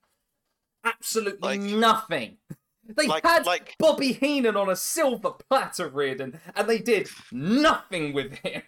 Absolutely 0.84 1.58
Like- 1.58 1.60
nothing. 1.60 2.38
They 2.88 3.06
Like 3.06 3.24
had 3.24 3.46
like 3.46 3.74
Bobby 3.78 4.12
Heenan 4.12 4.56
on 4.56 4.68
a 4.68 4.76
silver 4.76 5.32
platter, 5.32 5.88
Reardon, 5.88 6.38
and 6.54 6.68
they 6.68 6.78
did 6.78 7.08
nothing 7.32 8.12
with 8.12 8.32
him. 8.38 8.62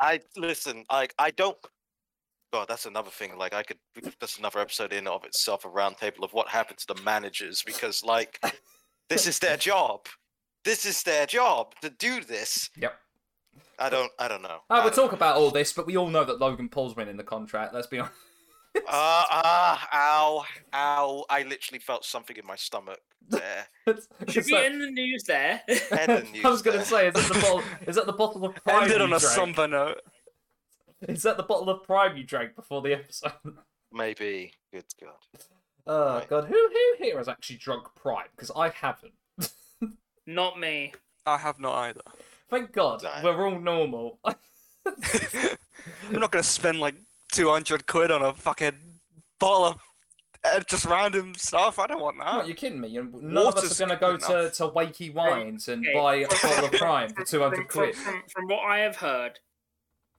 I 0.00 0.20
listen, 0.36 0.84
I 0.90 1.08
I 1.18 1.30
don't. 1.30 1.56
God, 2.52 2.68
that's 2.68 2.84
another 2.84 3.10
thing. 3.10 3.36
Like 3.38 3.54
I 3.54 3.62
could, 3.62 3.78
that's 4.20 4.38
another 4.38 4.60
episode 4.60 4.92
in 4.92 5.06
of 5.06 5.24
itself, 5.24 5.64
a 5.64 5.68
roundtable 5.68 6.22
of 6.22 6.32
what 6.34 6.48
happened 6.48 6.78
to 6.80 6.94
the 6.94 7.02
managers 7.02 7.62
because, 7.64 8.04
like, 8.04 8.38
this 9.08 9.26
is 9.26 9.38
their 9.38 9.56
job. 9.56 10.06
This 10.64 10.84
is 10.84 11.02
their 11.02 11.24
job 11.26 11.74
to 11.80 11.88
do 11.88 12.20
this. 12.20 12.68
Yep. 12.76 12.94
I 13.78 13.88
don't, 13.88 14.12
I 14.18 14.28
don't 14.28 14.42
know. 14.42 14.58
I 14.70 14.86
I 14.86 14.90
talk 14.90 15.12
about 15.12 15.36
all 15.36 15.50
this, 15.50 15.72
but 15.72 15.86
we 15.86 15.96
all 15.96 16.08
know 16.08 16.24
that 16.24 16.40
Logan 16.40 16.68
Paul's 16.68 16.94
winning 16.94 17.16
the 17.16 17.24
contract. 17.24 17.74
Let's 17.74 17.86
be 17.86 17.98
honest. 17.98 18.14
Ah, 18.88 19.26
ah, 19.30 19.88
ow, 19.94 20.44
ow! 20.74 21.24
I 21.28 21.42
literally 21.42 21.78
felt 21.78 22.04
something 22.04 22.36
in 22.36 22.46
my 22.46 22.56
stomach 22.56 23.00
there. 23.28 23.66
It's- 23.86 24.06
Should 24.28 24.36
it's 24.38 24.46
be 24.48 24.54
like- 24.54 24.66
in 24.66 24.78
the 24.80 24.90
news 24.90 25.24
there. 25.24 25.60
End 25.68 26.28
the 26.32 26.40
I 26.44 26.50
was 26.50 26.62
going 26.62 26.78
to 26.78 26.84
say, 26.84 27.08
is 27.08 27.14
that 27.14 27.28
the 27.34 27.40
bottle? 27.40 27.62
Is 27.86 27.96
that 27.96 28.06
the 28.06 28.12
bottle 28.12 28.44
of 28.44 28.54
prime 28.56 28.84
Ended 28.84 28.98
you 28.98 29.02
on 29.04 29.12
a 29.12 29.18
drank? 29.18 29.34
somber 29.34 29.66
note. 29.68 30.00
Is 31.08 31.22
that 31.24 31.36
the 31.36 31.42
bottle 31.42 31.68
of 31.68 31.82
prime 31.82 32.16
you 32.16 32.24
drank 32.24 32.54
before 32.54 32.80
the 32.80 32.92
episode? 32.94 33.32
Maybe. 33.92 34.52
Good 34.72 34.84
God. 35.00 35.12
Oh 35.86 36.14
Right. 36.18 36.28
god, 36.28 36.44
who 36.44 36.54
who 36.54 37.04
here 37.04 37.18
has 37.18 37.28
actually 37.28 37.56
drunk 37.56 37.88
prime? 37.96 38.28
Because 38.36 38.52
I 38.54 38.68
haven't. 38.70 39.12
Not 40.26 40.58
me. 40.60 40.94
I 41.26 41.36
have 41.38 41.58
not 41.58 41.74
either. 41.88 42.00
Thank 42.48 42.72
God, 42.72 43.02
No. 43.02 43.10
we're 43.24 43.48
all 43.48 43.58
normal. 43.58 44.20
I'm 44.24 44.36
not 46.12 46.30
gonna 46.30 46.42
spend 46.44 46.78
like 46.78 46.94
200 47.32 47.86
quid 47.86 48.10
on 48.10 48.22
a 48.22 48.32
fucking 48.32 48.74
bottle 49.40 49.64
of 49.66 49.76
uh, 50.44 50.60
just 50.68 50.84
random 50.84 51.34
stuff. 51.34 51.78
I 51.78 51.86
don't 51.86 52.00
want 52.00 52.18
What, 52.18 52.24
that. 52.26 52.46
you're 52.46 52.56
kidding 52.56 52.80
me? 52.80 52.88
You- 52.88 53.10
None 53.20 53.36
of 53.46 53.54
us 53.56 53.62
Water's 53.62 53.80
are 53.80 53.86
going 53.86 53.98
to 53.98 54.00
go 54.00 54.16
to, 54.44 54.50
to 54.50 54.68
Wakey 54.68 55.12
Wines 55.14 55.68
and 55.68 55.86
Okay. 55.86 55.94
buy 55.98 56.14
a 56.16 56.28
bottle 56.28 56.64
of 56.66 56.72
Prime 56.72 57.10
for 57.10 57.24
200 57.26 57.68
quid. 57.68 57.94
From, 57.94 58.12
from, 58.14 58.22
from 58.28 58.48
what 58.48 58.60
I 58.60 58.78
have 58.78 58.96
heard, 58.96 59.38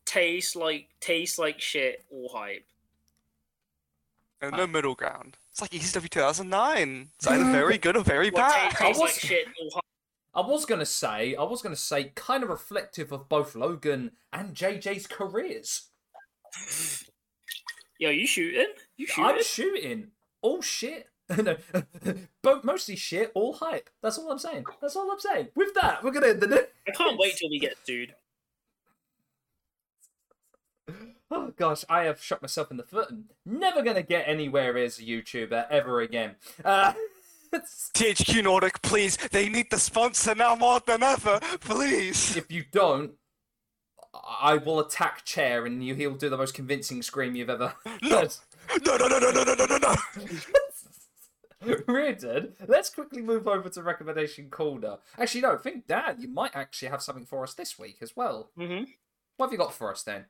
tastes 0.06 0.56
like 0.56 0.90
tastes 1.00 1.38
like 1.38 1.60
shit 1.62 2.04
or 2.10 2.30
hype. 2.34 2.66
And 4.42 4.58
no 4.58 4.68
middle 4.68 4.96
ground. 4.96 5.38
It's 5.52 5.62
like 5.62 5.72
ECW 5.72 6.10
2009. 6.10 7.10
It's 7.16 7.28
either 7.28 7.44
very 7.52 7.78
good 7.78 7.96
or 7.96 8.04
very 8.04 8.30
What 8.30 8.36
bad. 8.50 8.72
ta- 8.72 8.86
tastes 8.86 9.02
was- 9.02 9.12
like 9.12 9.20
shit 9.22 9.48
or 9.48 9.70
hype. 9.74 9.84
I 10.36 10.42
was 10.42 10.66
going 10.66 10.80
to 10.80 10.86
say, 10.86 11.36
I 11.36 11.44
was 11.44 11.62
going 11.62 11.76
to 11.76 11.80
say, 11.82 12.06
kind 12.16 12.42
of 12.44 12.50
reflective 12.50 13.12
of 13.12 13.30
both 13.30 13.56
Logan 13.56 14.14
and 14.34 14.56
JJ's 14.56 15.06
careers. 15.06 15.90
Yo, 18.00 18.10
you 18.10 18.28
shooting? 18.28 18.68
You 18.98 19.08
shooting? 19.08 19.24
I'm 19.24 19.44
shooting. 19.44 20.08
All 20.42 20.62
shit. 20.62 21.08
no, 21.38 21.56
both 22.42 22.64
mostly 22.64 22.96
shit, 22.96 23.32
all 23.34 23.54
hype. 23.54 23.90
That's 24.02 24.18
all 24.18 24.30
I'm 24.32 24.40
saying. 24.40 24.66
That's 24.82 24.96
all 24.96 25.10
I'm 25.10 25.20
saying. 25.20 25.50
With 25.56 25.74
that, 25.76 26.04
we're 26.04 26.12
going 26.12 26.24
to 26.24 26.30
end 26.30 26.42
the. 26.42 26.68
I 26.88 26.92
can't 26.92 27.18
wait 27.18 27.38
till 27.38 27.50
we 27.50 27.60
get 27.60 27.78
sued. 27.86 28.16
Oh 31.36 31.52
gosh, 31.58 31.84
I 31.90 32.04
have 32.04 32.22
shot 32.22 32.44
myself 32.44 32.70
in 32.70 32.78
the 32.78 32.84
foot 32.84 33.10
and 33.10 33.24
never 33.44 33.82
gonna 33.82 34.04
get 34.04 34.28
anywhere 34.28 34.78
as 34.78 35.00
a 35.00 35.02
YouTuber 35.02 35.66
ever 35.72 36.02
again. 36.02 36.36
Uh, 36.64 36.94
THQ 37.52 38.44
Nordic, 38.44 38.80
please. 38.84 39.18
They 39.32 39.50
need 39.50 39.72
the 39.72 39.80
sponsor 39.80 40.36
now 40.36 40.56
more 40.56 40.80
than 40.86 41.02
ever. 41.02 41.40
Please. 41.60 42.36
if 42.38 42.52
you 42.52 42.66
don't, 42.72 43.14
I 44.14 44.58
will 44.58 44.80
attack 44.80 45.26
Chair 45.26 45.66
and 45.66 45.84
you, 45.84 45.96
he'll 45.96 46.16
do 46.16 46.30
the 46.30 46.38
most 46.38 46.54
convincing 46.54 47.02
scream 47.02 47.36
you've 47.36 47.50
ever 47.50 47.74
No. 48.02 48.20
heard. 48.20 48.36
No, 48.86 48.98
no, 48.98 49.08
no, 49.08 49.20
no, 49.20 49.32
no, 49.32 49.44
no, 49.44 49.56
no, 49.56 49.66
no, 49.66 49.78
no. 49.78 49.96
Reardon, 51.88 52.54
let's 52.68 52.90
quickly 52.90 53.22
move 53.22 53.48
over 53.48 53.70
to 53.70 53.82
recommendation 53.84 54.50
corner. 54.50 54.98
Actually, 55.18 55.42
no, 55.42 55.54
I 55.54 55.58
think 55.58 55.88
Dan, 55.88 56.18
you 56.20 56.28
might 56.28 56.56
actually 56.56 56.90
have 56.90 57.02
something 57.02 57.26
for 57.26 57.44
us 57.44 57.54
this 57.54 57.80
week 57.80 57.98
as 58.02 58.16
well. 58.16 58.50
Mm-hmm. 58.58 58.84
What 59.38 59.48
have 59.48 59.52
you 59.54 59.58
got 59.58 59.74
for 59.74 59.90
us 59.92 60.04
then? 60.04 60.26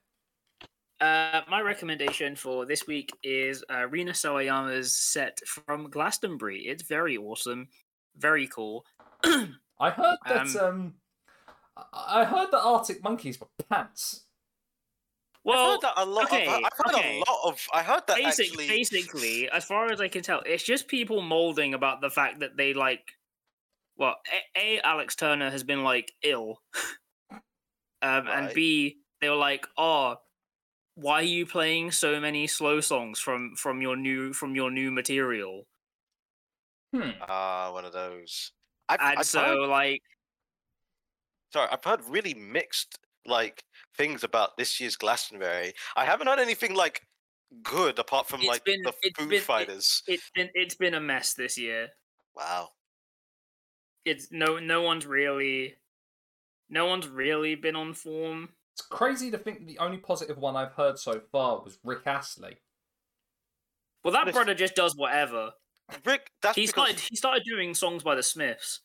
Uh, 1.02 1.42
my 1.50 1.60
recommendation 1.62 2.36
for 2.36 2.66
this 2.66 2.86
week 2.88 3.12
is 3.24 3.64
uh, 3.70 3.88
Rina 3.88 4.12
Sawayama's 4.12 4.96
set 4.96 5.40
from 5.46 5.90
Glastonbury. 5.90 6.62
It's 6.62 6.84
very 6.84 7.18
awesome, 7.18 7.68
very 8.16 8.48
cool. 8.48 8.86
I 9.24 9.90
heard 9.90 10.18
that 10.28 10.56
Um, 10.56 10.66
um, 10.66 10.94
I 11.78 12.22
I 12.22 12.26
heard 12.26 12.50
that 12.52 12.64
Arctic 12.64 13.04
Monkeys 13.04 13.40
were 13.40 13.48
pants. 13.70 14.26
I 15.50 15.56
Well, 15.56 15.58
heard 15.58 15.82
that 15.82 15.94
a 15.98 16.06
lot. 16.06 16.26
okay, 16.26 16.48
of, 16.48 16.60
I've 16.64 16.72
heard 16.78 16.96
okay. 16.96 17.18
a 17.28 17.30
lot 17.32 17.48
of. 17.50 17.68
I 17.74 17.84
heard 17.84 18.04
that 18.08 18.24
basic, 18.24 18.26
actually. 18.26 18.68
basically, 18.68 19.50
as 19.50 19.66
far 19.66 19.92
as 19.92 20.00
I 20.02 20.08
can 20.08 20.24
tell, 20.24 20.42
it's 20.46 20.64
just 20.64 20.88
people 20.88 21.22
molding 21.22 21.74
about 21.74 22.02
the 22.02 22.10
fact 22.10 22.40
that 22.40 22.58
they 22.58 22.74
like. 22.74 23.14
Well, 23.98 24.18
a, 24.58 24.78
a 24.78 24.82
Alex 24.82 25.16
Turner 25.16 25.52
has 25.52 25.64
been 25.64 25.84
like 25.84 26.14
ill, 26.24 26.62
um, 28.02 28.28
and 28.28 28.54
B 28.54 29.00
they 29.22 29.30
were 29.30 29.36
like, 29.36 29.66
"Oh, 29.78 30.18
why 30.96 31.16
are 31.22 31.24
you 31.24 31.46
playing 31.46 31.92
so 31.92 32.20
many 32.20 32.48
slow 32.48 32.82
songs 32.82 33.20
from 33.20 33.56
from 33.56 33.82
your 33.82 33.98
new 33.98 34.34
from 34.34 34.56
your 34.56 34.72
new 34.72 34.92
material?" 34.92 35.68
Hmm. 36.94 37.12
Ah, 37.20 37.72
one 37.72 37.86
of 37.86 37.94
those. 37.94 38.52
I've, 38.90 39.00
And 39.00 39.14
I've 39.16 39.26
so, 39.26 39.42
heard, 39.42 39.60
like, 39.68 40.02
sorry, 41.54 41.70
I've 41.72 41.84
heard 41.84 42.02
really 42.10 42.34
mixed 42.34 43.00
like 43.26 43.64
things 43.96 44.24
about 44.24 44.58
this 44.58 44.80
year's 44.82 44.96
Glastonbury. 44.98 45.74
I 45.96 46.04
haven't 46.06 46.28
heard 46.28 46.40
anything 46.40 46.74
like 46.76 47.02
good 47.62 48.00
apart 48.00 48.28
from 48.28 48.42
It's 48.42 48.50
like 48.50 48.66
been- 48.66 48.82
the 48.82 48.94
it's 49.04 49.20
Foo 49.20 49.28
been- 49.30 49.42
Fighters. 49.42 50.04
it's 50.08 50.30
been 50.36 50.50
it's 50.54 50.76
been 50.76 50.94
a 50.96 51.00
mess 51.00 51.34
this 51.34 51.58
year. 51.58 51.90
Wow. 52.36 52.70
It's 54.06 54.32
no 54.32 54.60
no 54.60 54.82
one's 54.82 55.06
really, 55.06 55.76
no 56.70 56.86
one's 56.88 57.08
really 57.08 57.56
been 57.56 57.76
on 57.76 57.94
form. 57.94 58.50
It's 58.74 58.82
crazy 58.82 59.30
to 59.32 59.38
think 59.38 59.68
the 59.68 59.78
only 59.78 59.98
positive 59.98 60.38
one 60.40 60.56
I've 60.56 60.74
heard 60.74 60.98
so 60.98 61.22
far 61.32 61.62
was 61.64 61.78
Rick 61.84 62.08
Astley. 62.08 62.58
Well, 64.04 64.12
that 64.14 64.34
brother 64.34 64.56
just 64.56 64.76
does 64.76 64.96
whatever. 64.98 65.54
Rick, 66.04 66.32
that's 66.42 66.56
He 66.56 66.64
because. 66.64 66.72
started 66.74 67.00
he 67.00 67.16
started 67.16 67.44
doing 67.46 67.74
songs 67.76 68.04
by 68.04 68.16
the 68.16 68.24
Smiths. 68.24 68.82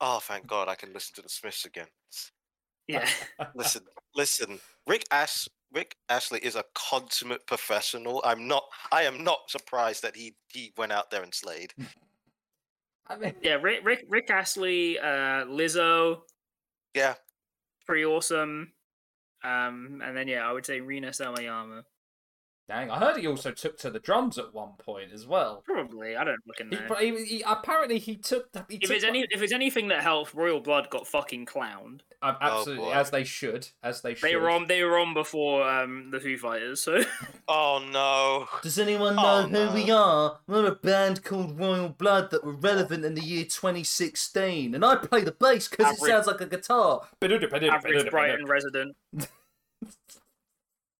Oh, 0.00 0.18
thank 0.20 0.46
God, 0.46 0.68
I 0.68 0.74
can 0.74 0.92
listen 0.92 1.14
to 1.16 1.22
the 1.22 1.28
Smiths 1.28 1.64
again. 1.64 1.86
Yeah. 2.88 3.08
Listen, 3.56 3.82
listen. 4.14 4.60
Rick 4.86 5.06
Ash, 5.10 5.48
Rick 5.72 5.96
Ashley 6.08 6.38
is 6.38 6.54
a 6.54 6.62
consummate 6.74 7.44
professional. 7.46 8.22
I'm 8.24 8.46
not. 8.46 8.62
I 8.92 9.02
am 9.02 9.24
not 9.24 9.50
surprised 9.50 10.02
that 10.02 10.14
he 10.14 10.36
he 10.52 10.72
went 10.78 10.92
out 10.92 11.10
there 11.10 11.24
and 11.24 11.34
slayed. 11.34 11.72
I 13.08 13.16
mean, 13.16 13.34
Yeah, 13.42 13.54
Rick 13.54 13.80
Rick 13.84 14.04
Rick 14.08 14.30
Astley, 14.30 15.00
uh, 15.00 15.44
Lizzo, 15.46 16.20
Yeah, 16.94 17.14
pretty 17.86 18.04
awesome. 18.04 18.72
Um, 19.42 20.00
and 20.04 20.16
then 20.16 20.28
yeah, 20.28 20.48
I 20.48 20.52
would 20.52 20.64
say 20.64 20.80
Rina 20.80 21.08
Sawayama. 21.08 21.82
Dang, 22.68 22.90
I 22.90 22.98
heard 22.98 23.16
he 23.16 23.26
also 23.26 23.50
took 23.52 23.78
to 23.78 23.90
the 23.90 23.98
drums 23.98 24.38
at 24.38 24.52
one 24.54 24.72
point 24.78 25.12
as 25.12 25.26
well. 25.26 25.62
Probably, 25.66 26.16
I 26.16 26.24
don't 26.24 26.40
look 26.46 26.60
in 26.60 26.70
He, 26.70 26.76
there. 26.76 26.88
but 26.88 26.98
he, 27.02 27.24
he- 27.24 27.42
apparently 27.46 27.98
he 27.98 28.16
took. 28.16 28.50
the- 28.52 28.64
He 28.68 28.76
If 28.76 28.82
took 28.82 28.90
it's 28.96 29.04
any 29.04 29.26
if 29.30 29.42
it's 29.42 29.52
anything 29.52 29.88
that 29.88 30.02
helps, 30.02 30.34
Royal 30.34 30.60
Blood 30.60 30.90
got 30.90 31.06
fucking 31.06 31.46
clowned. 31.46 32.00
Um, 32.22 32.36
Oh, 32.40 32.58
absolutely, 32.58 32.84
boy. 32.86 32.92
as 32.92 33.10
they 33.10 33.24
should, 33.24 33.68
as 33.82 34.00
they 34.00 34.14
should. 34.14 34.28
They 34.28 34.36
were 34.36 34.50
on 34.50 34.66
they 34.66 34.82
were 34.82 34.98
on 34.98 35.14
before 35.14 35.68
um 35.68 36.10
the 36.10 36.18
Foo 36.18 36.36
Fighters, 36.38 36.80
so 36.82 37.02
Oh 37.48 37.84
no. 37.92 38.48
Does 38.62 38.78
anyone 38.78 39.16
know 39.16 39.46
know 39.46 39.62
Oh, 39.64 39.66
who 39.68 39.74
we 39.74 39.90
are? 39.90 40.38
We're 40.46 40.66
a 40.66 40.74
band 40.74 41.22
called 41.24 41.58
Royal 41.58 41.90
Blood 41.90 42.30
that 42.30 42.44
were 42.44 42.54
relevant 42.54 43.04
in 43.04 43.14
the 43.14 43.22
year 43.22 43.44
2016, 43.44 44.74
and 44.74 44.84
I 44.84 44.96
play 44.96 45.22
the 45.22 45.32
bass 45.32 45.68
because 45.68 45.92
it 45.96 46.00
sounds 46.04 46.26
like 46.26 46.40
a 46.40 46.46
guitar. 46.46 47.02
average 47.22 48.10
Brighton 48.10 48.46
resident. 48.46 48.96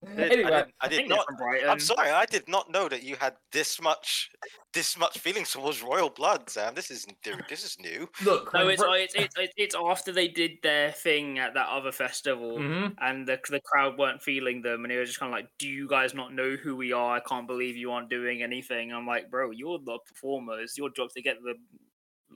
I 0.06 0.10
Anyway, 0.22 0.42
did, 0.44 0.52
I 0.52 0.64
I 0.82 0.88
did 0.88 1.08
not. 1.08 1.26
from 1.26 1.36
Brighton. 1.36 1.68
I'm 1.68 1.80
sorry, 1.80 2.10
I 2.10 2.26
did 2.26 2.48
not 2.48 2.70
know 2.70 2.88
that 2.88 3.02
you 3.02 3.16
had 3.16 3.34
this 3.50 3.80
much, 3.82 4.30
this 4.72 4.96
much 4.96 5.18
feelings 5.18 5.50
towards 5.50 5.82
Royal 5.82 6.10
Blood, 6.10 6.48
Sam. 6.48 6.74
This 6.76 6.90
is 6.92 7.06
new. 7.26 7.34
This 7.48 7.64
is 7.68 7.76
new. 7.80 8.08
look, 8.24 8.52
No, 8.54 8.68
it's, 8.68 8.80
Ro- 8.82 8.92
it's 8.92 9.14
it's 9.16 9.34
it's 9.36 9.52
it's 9.56 9.74
after 9.74 10.12
they 10.12 10.28
did 10.28 10.58
their 10.62 10.92
thing 10.92 11.38
at 11.40 11.54
that 11.54 11.66
other 11.68 11.90
festival, 11.90 12.58
Mhm. 12.58 12.94
and 13.00 13.26
the 13.26 13.40
the 13.50 13.60
crowd 13.60 13.98
weren't 13.98 14.22
feeling 14.22 14.62
them, 14.62 14.84
and 14.84 14.92
it 14.92 14.98
was 15.00 15.08
just 15.08 15.18
kind 15.18 15.32
of 15.32 15.36
like, 15.36 15.48
"Do 15.58 15.68
you 15.68 15.88
guys 15.88 16.14
not 16.14 16.32
know 16.32 16.54
who 16.54 16.76
we 16.76 16.92
are? 16.92 17.16
I 17.16 17.20
can't 17.20 17.46
believe 17.48 17.76
you 17.76 17.90
aren't 17.90 18.08
doing 18.08 18.42
anything." 18.42 18.92
I'm 18.92 19.06
like, 19.08 19.28
"Bro, 19.28 19.50
you're 19.52 19.80
the 19.80 19.98
performers. 20.06 20.78
Your 20.78 20.90
job 20.90 21.10
to 21.16 21.22
get 21.22 21.36
the 21.42 21.54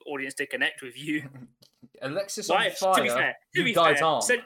audience 0.07 0.35
to 0.35 0.47
connect 0.47 0.83
with 0.83 0.99
you." 0.99 1.29
Alexis 2.03 2.49
Why? 2.49 2.67
on 2.67 2.73
fire. 2.73 2.95
to 2.97 3.03
be 3.03 3.09
fair, 3.11 3.37
to 3.55 3.59
you 3.61 3.65
be 3.65 3.75
guys 3.75 3.99
fair, 3.99 4.07
aren't. 4.09 4.25
Cen- 4.25 4.45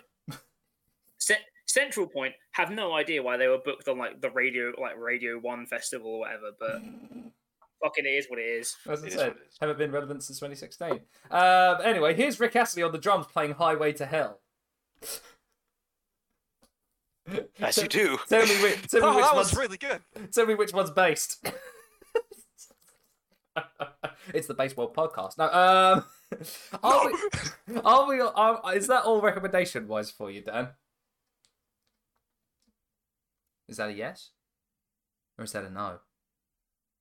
Cen- 1.18 1.36
Central 1.74 2.06
Point 2.06 2.34
have 2.52 2.70
no 2.70 2.94
idea 2.94 3.22
why 3.22 3.36
they 3.36 3.48
were 3.48 3.58
booked 3.58 3.88
on 3.88 3.98
like 3.98 4.20
the 4.20 4.30
radio, 4.30 4.72
like 4.80 4.96
Radio 4.98 5.38
One 5.38 5.66
festival 5.66 6.10
or 6.12 6.18
whatever. 6.20 6.50
But 6.58 6.82
fucking, 7.82 8.06
it 8.06 8.08
is 8.08 8.26
what 8.28 8.38
it 8.38 8.42
is. 8.46 8.76
As 8.88 9.02
I 9.02 9.06
It 9.06 9.08
is 9.08 9.14
said, 9.14 9.28
what 9.28 9.36
it 9.36 9.42
is. 9.48 9.56
haven't 9.60 9.78
been 9.78 9.92
relevant 9.92 10.22
since 10.22 10.38
2016. 10.38 11.00
Um, 11.30 11.76
anyway, 11.84 12.14
here's 12.14 12.38
Rick 12.40 12.56
Astley 12.56 12.82
on 12.82 12.92
the 12.92 12.98
drums 12.98 13.26
playing 13.26 13.52
Highway 13.54 13.92
to 13.94 14.06
Hell. 14.06 14.40
As 17.60 17.74
Tell- 17.76 17.84
you 17.84 17.88
do. 17.88 18.18
Tell 18.28 18.46
me, 18.46 18.62
which, 18.62 18.86
tell 18.88 19.00
me 19.00 19.06
Oh, 19.08 19.16
which 19.16 19.24
that 19.24 19.34
one's 19.34 19.50
was 19.52 19.58
really 19.58 19.78
good. 19.78 20.00
Tell 20.32 20.46
me 20.46 20.54
which 20.54 20.72
one's 20.72 20.90
based. 20.90 21.44
it's 24.34 24.46
the 24.46 24.54
baseball 24.54 24.92
podcast. 24.92 25.38
No, 25.38 25.44
um, 25.44 26.04
are 26.82 27.06
we? 27.06 27.14
Are 27.82 28.08
we? 28.08 28.20
Are, 28.20 28.76
is 28.76 28.86
that 28.88 29.04
all 29.04 29.20
recommendation 29.22 29.88
wise 29.88 30.10
for 30.10 30.30
you, 30.30 30.42
Dan? 30.42 30.68
Is 33.68 33.76
that 33.78 33.88
a 33.90 33.92
yes, 33.92 34.30
or 35.38 35.44
is 35.44 35.52
that 35.52 35.64
a 35.64 35.70
no? 35.70 35.98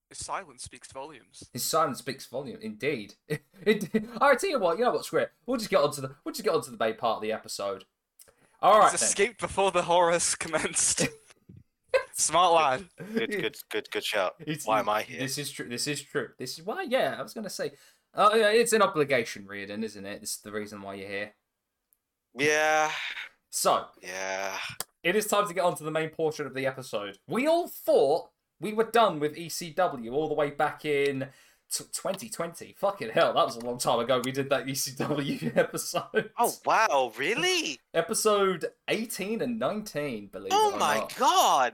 His 0.10 0.24
silence 0.26 0.64
speaks 0.64 0.92
volumes. 0.92 1.44
His 1.54 1.64
silence 1.64 2.00
speaks 2.00 2.26
volume, 2.26 2.60
indeed. 2.62 3.16
It, 3.66 3.90
all 4.20 4.30
right, 4.30 4.38
tell 4.38 4.50
you 4.50 4.60
what. 4.60 4.78
You 4.78 4.84
know 4.84 4.92
what? 4.92 5.06
Screw 5.06 5.22
it. 5.22 5.32
We'll 5.46 5.56
just 5.58 5.70
get 5.70 5.80
onto 5.80 6.02
the. 6.02 6.14
We'll 6.26 6.34
just 6.34 6.44
get 6.44 6.54
onto 6.54 6.70
the 6.70 6.78
main 6.78 6.96
part 6.96 7.16
of 7.18 7.22
the 7.22 7.32
episode. 7.32 7.86
All 8.62 8.78
right. 8.80 8.92
He's 8.92 9.00
then. 9.00 9.08
escaped 9.08 9.40
before 9.40 9.72
the 9.72 9.84
horrors 9.84 10.36
commenced. 10.36 11.08
Smart 12.14 12.54
lad. 12.54 12.90
Good, 13.14 13.32
good, 13.32 13.58
good, 13.70 13.90
good 13.92 14.04
shout. 14.04 14.34
It's- 14.42 14.66
Why 14.68 14.80
am 14.80 14.90
I 14.90 15.04
here? 15.04 15.20
This 15.20 15.38
is 15.38 15.50
true. 15.50 15.70
This 15.70 15.88
is 15.88 16.02
true. 16.02 16.30
This 16.38 16.60
is 16.60 16.66
why. 16.66 16.84
Yeah, 16.84 17.16
I 17.18 17.22
was 17.22 17.34
gonna 17.34 17.50
say. 17.50 17.72
Oh 18.14 18.36
yeah, 18.36 18.50
it's 18.50 18.74
an 18.74 18.82
obligation, 18.82 19.48
Reardon, 19.48 19.82
isn't 19.84 20.06
it? 20.06 20.20
This 20.20 20.36
is 20.36 20.42
the 20.42 20.52
reason 20.52 20.82
why 20.82 20.96
you're 20.96 21.08
here. 21.10 21.34
Yeah, 22.38 22.92
So 23.50 23.86
yeah. 24.02 24.58
It 25.04 25.16
is 25.16 25.28
time 25.28 25.48
to 25.48 25.54
get 25.54 25.64
on 25.64 25.76
to 25.76 25.84
the 25.84 25.92
main 25.92 26.10
portion 26.10 26.46
of 26.48 26.54
the 26.54 26.66
episode. 26.66 27.18
We 27.28 27.48
all 27.48 27.68
thought 27.68 28.30
we 28.60 28.74
were 28.74 28.86
done 28.90 29.20
with 29.20 29.36
ECW 29.36 30.12
all 30.14 30.28
the 30.30 30.34
way 30.34 30.50
back 30.52 30.86
in 30.86 31.28
t- 31.72 31.84
2020. 31.92 32.76
Fucking 32.80 33.10
hell, 33.10 33.34
that 33.34 33.46
was 33.46 33.58
a 33.58 33.66
long 33.66 33.78
time 33.78 34.00
ago. 34.00 34.22
We 34.24 34.32
did 34.32 34.50
that 34.52 34.66
ECW 34.66 35.56
episode. 35.58 36.32
Oh 36.40 36.54
wow, 36.66 37.12
really? 37.18 37.80
episode 37.94 38.66
18 38.88 39.42
and 39.42 39.60
19. 39.60 40.28
Believe 40.28 40.52
Oh 40.54 40.70
it 40.70 40.76
or 40.76 40.80
not 40.80 40.80
my 40.80 41.08
god. 41.20 41.74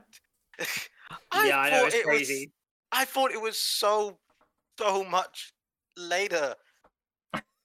I 1.32 1.46
yeah, 1.48 1.58
I 1.58 1.70
know 1.70 1.86
it's 1.86 1.94
it 1.94 2.06
was- 2.06 2.46
I 2.92 3.04
thought 3.04 3.30
it 3.30 3.40
was 3.40 3.56
so, 3.56 4.18
so 4.78 5.04
much 5.04 5.52
later. 5.96 6.54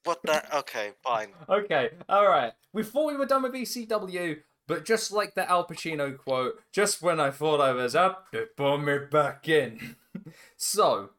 What 0.04 0.20
the? 0.22 0.40
Okay, 0.58 0.92
fine. 1.02 1.30
Okay, 1.48 1.90
all 2.08 2.28
right. 2.28 2.52
We 2.72 2.84
thought 2.84 3.06
we 3.08 3.16
were 3.16 3.26
done 3.26 3.42
with 3.42 3.54
ECW, 3.54 4.36
but 4.66 4.84
just 4.84 5.12
like 5.12 5.34
the 5.34 5.48
Al 5.50 5.66
Pacino 5.66 6.16
quote, 6.16 6.60
just 6.72 7.02
when 7.02 7.20
I 7.20 7.30
thought 7.30 7.60
I 7.60 7.72
was 7.72 7.94
up, 7.94 8.28
they 8.32 8.44
pulled 8.56 8.84
me 8.84 8.98
back 9.10 9.48
in. 9.48 9.96
so, 10.56 11.10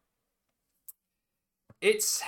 it's 1.81 2.21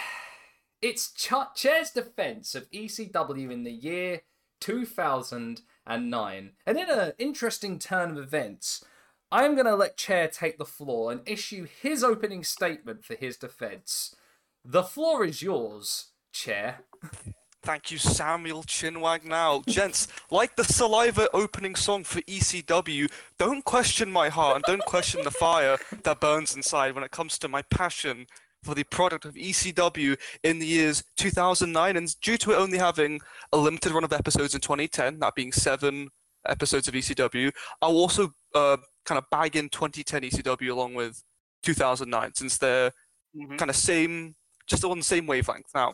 it's 0.81 1.11
Ch- 1.11 1.55
Chair's 1.55 1.91
defense 1.91 2.55
of 2.55 2.69
ECW 2.71 3.51
in 3.51 3.63
the 3.63 3.71
year 3.71 4.21
2009, 4.61 6.51
and 6.65 6.77
in 6.77 6.89
an 6.89 7.13
interesting 7.17 7.79
turn 7.79 8.11
of 8.11 8.17
events. 8.17 8.83
I 9.31 9.45
am 9.45 9.53
going 9.53 9.67
to 9.67 9.75
let 9.75 9.95
Chair 9.95 10.27
take 10.27 10.57
the 10.57 10.65
floor 10.65 11.11
and 11.11 11.21
issue 11.25 11.67
his 11.81 12.03
opening 12.03 12.43
statement 12.43 13.05
for 13.05 13.13
his 13.13 13.37
defense. 13.37 14.15
The 14.65 14.81
floor 14.81 15.23
is 15.23 15.43
yours, 15.43 16.07
Chair. 16.33 16.79
Thank 17.61 17.91
you, 17.91 17.97
Samuel 17.97 18.63
Chinwag. 18.63 19.25
Now, 19.25 19.61
gents, 19.67 20.07
like 20.31 20.55
the 20.55 20.63
Saliva 20.63 21.27
opening 21.33 21.75
song 21.75 22.05
for 22.05 22.21
ECW, 22.21 23.11
don't 23.37 23.63
question 23.65 24.09
my 24.09 24.29
heart 24.29 24.55
and 24.55 24.63
don't 24.63 24.85
question 24.85 25.21
the 25.23 25.31
fire 25.31 25.77
that 26.03 26.21
burns 26.21 26.55
inside 26.55 26.95
when 26.95 27.03
it 27.03 27.11
comes 27.11 27.37
to 27.39 27.49
my 27.49 27.61
passion 27.63 28.25
for 28.63 28.75
the 28.75 28.85
product 28.85 29.25
of 29.25 29.35
ECW 29.35 30.17
in 30.43 30.59
the 30.59 30.65
years 30.65 31.03
2009. 31.17 31.97
And 31.97 32.15
due 32.21 32.37
to 32.37 32.51
it 32.51 32.55
only 32.55 32.77
having 32.77 33.19
a 33.51 33.57
limited 33.57 33.91
run 33.91 34.05
of 34.05 34.13
episodes 34.13 34.55
in 34.55 34.61
2010, 34.61 35.19
that 35.19 35.35
being 35.35 35.51
seven 35.51 36.09
episodes 36.47 36.87
of 36.87 36.93
ECW, 36.93 37.51
I'll 37.81 37.91
also 37.97 38.31
uh, 38.55 38.77
kind 39.05 39.17
of 39.17 39.29
bag 39.29 39.57
in 39.57 39.67
2010 39.69 40.21
ECW 40.23 40.71
along 40.71 40.93
with 40.93 41.21
2009 41.63 42.35
since 42.35 42.57
they're 42.57 42.91
Mhm. 43.37 43.59
kind 43.59 43.69
of 43.69 43.75
same, 43.75 44.33
just 44.65 44.83
on 44.83 44.97
the 44.97 45.03
same 45.03 45.27
wavelength. 45.27 45.67
Now, 45.75 45.93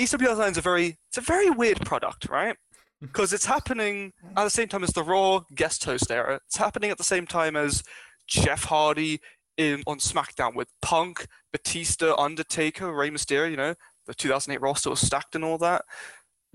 ECW 0.00 0.28
Online 0.28 0.50
is 0.52 0.56
a 0.58 0.62
very, 0.62 0.98
it's 1.08 1.18
a 1.18 1.22
very 1.22 1.50
weird 1.50 1.80
product, 1.84 2.28
right? 2.28 2.56
Because 3.00 3.32
it's 3.32 3.46
happening 3.46 4.12
at 4.36 4.44
the 4.44 4.50
same 4.50 4.68
time 4.68 4.84
as 4.84 4.90
the 4.90 5.02
Raw 5.02 5.42
guest 5.54 5.84
host 5.84 6.10
era. 6.10 6.40
It's 6.46 6.56
happening 6.56 6.90
at 6.90 6.98
the 6.98 7.04
same 7.04 7.26
time 7.26 7.56
as 7.56 7.82
Jeff 8.26 8.64
Hardy 8.64 9.20
in 9.56 9.82
on 9.86 9.98
SmackDown 9.98 10.54
with 10.54 10.68
Punk, 10.82 11.26
Batista, 11.52 12.14
Undertaker, 12.16 12.92
Rey 12.92 13.10
Mysterio. 13.10 13.50
You 13.50 13.56
know, 13.56 13.74
the 14.06 14.14
2008 14.14 14.60
roster 14.60 14.90
was 14.90 15.00
stacked 15.00 15.34
and 15.34 15.44
all 15.44 15.58
that. 15.58 15.84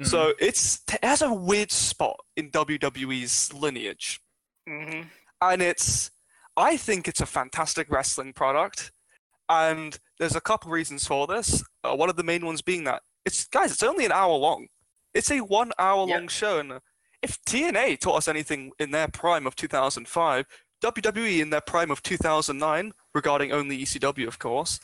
So 0.04 0.34
it's 0.40 0.82
it 0.92 1.04
has 1.04 1.22
a 1.22 1.34
weird 1.34 1.72
spot 1.72 2.18
in 2.36 2.52
WWE's 2.52 3.54
lineage 3.54 4.20
Mhm. 4.68 5.08
and 5.42 5.62
it's 5.62 6.12
I 6.58 6.76
think 6.78 7.08
it's 7.08 7.22
a 7.22 7.26
fantastic 7.26 7.90
wrestling 7.90 8.34
product, 8.34 8.92
and 9.48 9.98
there's 10.20 10.36
a 10.36 10.42
couple 10.42 10.70
reasons 10.72 11.08
for 11.08 11.28
this. 11.28 11.64
Uh, 11.84 11.96
one 11.96 12.10
of 12.10 12.18
the 12.18 12.24
main 12.24 12.46
ones 12.46 12.62
being 12.62 12.84
that 12.86 13.04
it's 13.26 13.46
guys, 13.46 13.72
it's 13.72 13.84
only 13.84 14.06
an 14.06 14.12
hour 14.12 14.36
long. 14.36 14.68
It's 15.14 15.32
a 15.32 15.40
one 15.40 15.72
hour 15.80 16.06
long 16.06 16.28
show, 16.28 16.60
and 16.60 16.80
if 17.22 17.42
TNA 17.46 18.00
taught 18.00 18.18
us 18.18 18.28
anything 18.28 18.72
in 18.80 18.92
their 18.92 19.08
prime 19.08 19.48
of 19.48 19.56
2005, 19.56 20.46
WWE 20.84 21.40
in 21.42 21.50
their 21.50 21.62
prime 21.62 21.90
of 21.90 22.04
2009, 22.04 22.92
regarding 23.14 23.52
only 23.52 23.82
ECW, 23.82 24.28
of 24.28 24.38
course, 24.40 24.80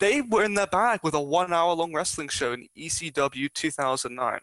they 0.00 0.20
were 0.22 0.44
in 0.44 0.54
their 0.54 0.66
bag 0.66 1.00
with 1.02 1.14
a 1.14 1.20
one-hour-long 1.20 1.92
wrestling 1.92 2.28
show 2.28 2.52
in 2.52 2.68
ECW 2.76 3.52
2009. 3.52 4.40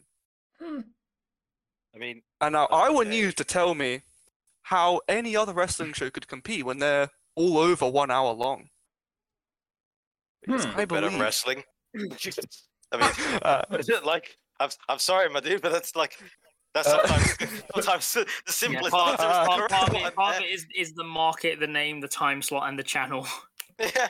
I 0.62 1.98
mean, 1.98 2.22
And 2.40 2.54
now 2.54 2.68
I 2.72 2.90
want 2.90 3.08
Okay. 3.08 3.18
you 3.18 3.32
to 3.32 3.44
tell 3.44 3.74
me 3.74 4.02
how 4.64 5.02
any 5.08 5.36
other 5.36 5.54
wrestling 5.54 5.94
show 5.94 6.10
could 6.10 6.28
compete 6.28 6.66
when 6.66 6.80
they're 6.80 7.10
all 7.36 7.58
over 7.58 7.90
one 7.90 8.12
hour 8.12 8.34
long. 8.34 8.70
Hmm. 10.46 10.60
I 10.76 10.86
better 10.86 11.10
wrestling. 11.10 11.64
I 12.92 12.98
mean, 12.98 13.12
uh, 13.42 13.62
it 13.72 14.06
like 14.06 14.38
I'm 14.60 14.70
I'm 14.90 15.00
sorry, 15.00 15.30
my 15.30 15.40
dude, 15.40 15.62
but 15.62 15.72
that's 15.72 15.96
like 15.96 16.18
that's 16.74 16.88
Uh, 16.88 16.98
sometimes 16.98 17.38
sometimes 17.76 18.14
the 18.14 18.26
Yeah, 18.26 18.52
simplest 18.52 18.92
part, 18.92 19.20
answer 19.20 19.30
is 19.30 19.40
the 19.40 19.46
part, 19.46 19.70
part 19.70 19.90
of 19.90 19.96
it, 19.96 20.16
part 20.16 20.36
of 20.36 20.42
it 20.42 20.50
is, 20.54 20.66
is 20.76 20.94
the 20.94 21.04
market, 21.04 21.60
the 21.60 21.68
name, 21.68 22.00
the 22.02 22.08
time 22.08 22.42
slot, 22.42 22.70
and 22.70 22.78
the 22.80 22.84
channel. 22.84 23.28
Yeah. 23.80 24.10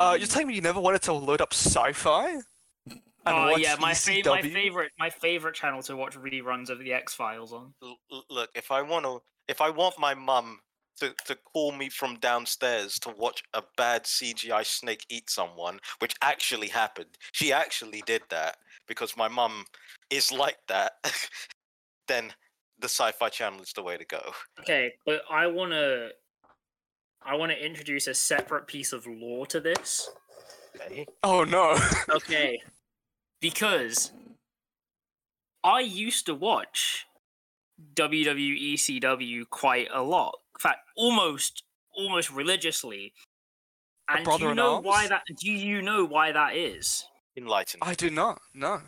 uh, 0.00 0.16
you're 0.18 0.26
telling 0.26 0.48
me 0.48 0.54
you 0.54 0.60
never 0.60 0.80
wanted 0.80 1.02
to 1.02 1.12
load 1.12 1.40
up 1.40 1.52
sci-fi? 1.52 2.36
Oh 3.28 3.46
watch 3.50 3.60
yeah, 3.62 3.76
my, 3.80 3.92
fa- 3.94 4.22
my 4.24 4.42
favorite 4.42 4.92
my 4.98 5.10
favorite 5.10 5.54
channel 5.54 5.82
to 5.82 5.96
watch 5.96 6.16
reruns 6.16 6.70
of 6.70 6.78
the 6.78 6.92
X 6.92 7.14
Files 7.14 7.52
on. 7.52 7.74
L- 7.82 7.98
l- 8.12 8.24
Look, 8.30 8.50
if 8.54 8.70
I 8.70 8.82
want 8.82 9.04
to, 9.04 9.20
if 9.48 9.60
I 9.60 9.70
want 9.70 9.98
my 9.98 10.14
mum 10.14 10.60
to, 11.00 11.14
to 11.26 11.36
call 11.36 11.72
me 11.72 11.88
from 11.88 12.16
downstairs 12.16 12.98
to 13.00 13.10
watch 13.10 13.42
a 13.54 13.62
bad 13.76 14.04
CGI 14.04 14.64
snake 14.64 15.04
eat 15.08 15.30
someone, 15.30 15.78
which 15.98 16.14
actually 16.22 16.68
happened, 16.68 17.18
she 17.32 17.52
actually 17.52 18.02
did 18.06 18.22
that 18.30 18.56
because 18.86 19.16
my 19.16 19.28
mum 19.28 19.64
is 20.10 20.32
like 20.32 20.58
that. 20.68 20.92
then 22.08 22.32
the 22.78 22.88
Sci-Fi 22.88 23.28
Channel 23.28 23.62
is 23.62 23.72
the 23.72 23.82
way 23.82 23.96
to 23.96 24.04
go. 24.04 24.20
Okay, 24.60 24.92
but 25.04 25.22
I 25.30 25.46
wanna 25.46 26.08
I 27.22 27.34
wanna 27.34 27.54
introduce 27.54 28.06
a 28.06 28.14
separate 28.14 28.66
piece 28.66 28.92
of 28.92 29.06
lore 29.06 29.46
to 29.46 29.60
this. 29.60 30.10
Okay. 30.76 31.06
Oh 31.22 31.44
no. 31.44 31.78
Okay. 32.10 32.60
because 33.40 34.12
I 35.64 35.80
used 35.80 36.26
to 36.26 36.34
watch 36.34 37.06
WWE 37.94 38.74
CW 38.74 39.48
quite 39.50 39.88
a 39.92 40.02
lot. 40.02 40.38
In 40.56 40.60
fact, 40.60 40.80
almost 40.96 41.62
almost 41.94 42.30
religiously. 42.30 43.12
And 44.08 44.24
do 44.24 44.48
you 44.48 44.54
know 44.54 44.80
why 44.80 45.08
that 45.08 45.22
do 45.40 45.50
you 45.50 45.82
know 45.82 46.04
why 46.04 46.32
that 46.32 46.56
is? 46.56 47.04
Enlightened. 47.36 47.82
I 47.84 47.94
do 47.94 48.08
not. 48.08 48.40
No. 48.54 48.80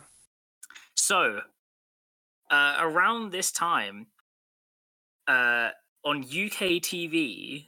So, 0.95 1.41
uh, 2.49 2.77
around 2.79 3.31
this 3.31 3.51
time, 3.51 4.07
uh, 5.27 5.69
on 6.03 6.23
UK 6.23 6.81
TV, 6.81 7.67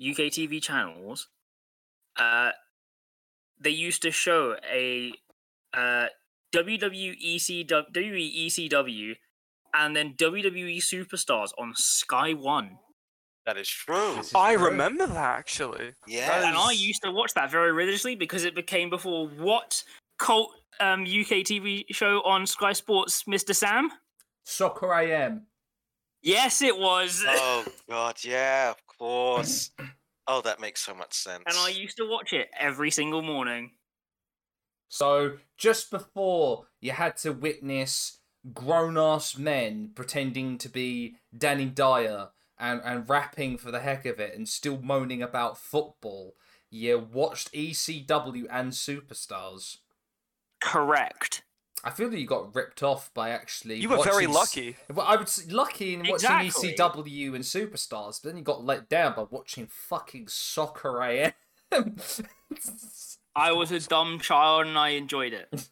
UK 0.00 0.30
TV 0.30 0.62
channels, 0.62 1.28
uh, 2.16 2.50
they 3.58 3.70
used 3.70 4.02
to 4.02 4.10
show 4.10 4.56
a 4.70 5.12
uh, 5.72 6.06
WWE 6.54 7.36
WECW 7.66 9.16
and 9.74 9.96
then 9.96 10.14
WWE 10.14 10.78
Superstars 10.78 11.50
on 11.58 11.72
Sky 11.74 12.32
One. 12.34 12.78
That 13.46 13.56
is 13.58 13.68
true. 13.68 14.18
Is 14.18 14.32
I 14.34 14.54
true. 14.56 14.66
remember 14.66 15.06
that 15.06 15.16
actually. 15.38 15.92
Yeah. 16.06 16.46
And 16.48 16.56
I 16.56 16.72
used 16.72 17.02
to 17.02 17.10
watch 17.10 17.34
that 17.34 17.50
very 17.50 17.72
religiously 17.72 18.14
because 18.16 18.44
it 18.44 18.54
became 18.54 18.88
before 18.90 19.28
what 19.28 19.82
cult 20.18 20.50
um, 20.80 21.02
UK 21.02 21.44
TV 21.44 21.84
show 21.90 22.22
on 22.22 22.46
Sky 22.46 22.72
Sports, 22.72 23.24
Mr. 23.24 23.54
Sam? 23.54 23.90
Soccer 24.44 24.92
I 24.92 25.04
AM. 25.06 25.42
Yes, 26.22 26.62
it 26.62 26.78
was. 26.78 27.22
Oh 27.28 27.64
God, 27.88 28.16
yeah, 28.24 28.70
of 28.70 28.86
course. 28.98 29.70
Oh, 30.26 30.40
that 30.40 30.58
makes 30.58 30.80
so 30.80 30.94
much 30.94 31.12
sense. 31.12 31.42
and 31.46 31.54
I 31.58 31.68
used 31.68 31.98
to 31.98 32.08
watch 32.08 32.32
it 32.32 32.48
every 32.58 32.90
single 32.90 33.20
morning. 33.20 33.72
So 34.88 35.32
just 35.58 35.90
before 35.90 36.64
you 36.80 36.92
had 36.92 37.18
to 37.18 37.32
witness 37.32 38.20
grown 38.54 38.96
ass 38.96 39.36
men 39.36 39.90
pretending 39.94 40.56
to 40.58 40.70
be 40.70 41.16
Danny 41.36 41.66
Dyer 41.66 42.28
and, 42.58 42.80
and 42.84 43.08
rapping 43.08 43.58
for 43.58 43.70
the 43.70 43.80
heck 43.80 44.06
of 44.06 44.18
it 44.20 44.34
and 44.34 44.48
still 44.48 44.80
moaning 44.80 45.22
about 45.22 45.58
football, 45.58 46.34
you 46.70 46.98
watched 46.98 47.52
ECW 47.52 48.46
and 48.50 48.72
Superstars. 48.72 49.78
Correct. 50.60 51.42
I 51.86 51.90
feel 51.90 52.08
that 52.08 52.18
you 52.18 52.26
got 52.26 52.54
ripped 52.54 52.82
off 52.82 53.12
by 53.12 53.30
actually. 53.30 53.76
You 53.76 53.90
were 53.90 54.02
very 54.02 54.26
watching 54.26 54.30
s- 54.30 54.34
lucky. 54.34 54.76
Well, 54.92 55.06
I 55.06 55.16
was 55.16 55.52
lucky 55.52 55.94
in 55.94 56.00
watching 56.00 56.14
Exactly. 56.14 56.72
ECW 56.74 57.34
and 57.34 57.44
Superstars, 57.44 58.22
but 58.22 58.28
then 58.30 58.38
you 58.38 58.42
got 58.42 58.64
let 58.64 58.88
down 58.88 59.14
by 59.14 59.24
watching 59.28 59.66
fucking 59.66 60.28
Soccer 60.28 61.02
AM. 61.02 61.32
I 63.36 63.52
was 63.52 63.70
a 63.72 63.80
dumb 63.80 64.18
child 64.20 64.66
and 64.66 64.78
I 64.78 64.90
enjoyed 64.90 65.32
it. 65.34 65.68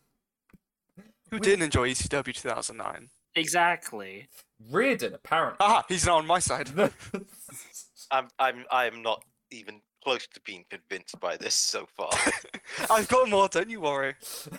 Who 1.31 1.39
didn't 1.39 1.63
enjoy 1.63 1.91
ECW 1.91 2.35
2009? 2.35 3.09
Exactly. 3.35 4.29
Reardon, 4.71 5.15
apparently. 5.15 5.57
Ah, 5.61 5.85
he's 5.89 6.07
not 6.07 6.19
on 6.19 6.27
my 6.27 6.39
side. 6.39 6.71
I'm 8.11 8.29
I'm 8.39 8.65
I'm 8.71 9.03
not 9.03 9.25
even 9.51 9.81
close 10.03 10.27
to 10.27 10.41
being 10.45 10.65
convinced 10.71 11.19
by 11.21 11.37
this 11.37 11.55
so 11.55 11.87
far. 11.97 12.11
I've 12.91 13.09
got 13.09 13.29
more, 13.29 13.49
don't 13.49 13.71
you 13.71 13.81
worry. 13.81 14.15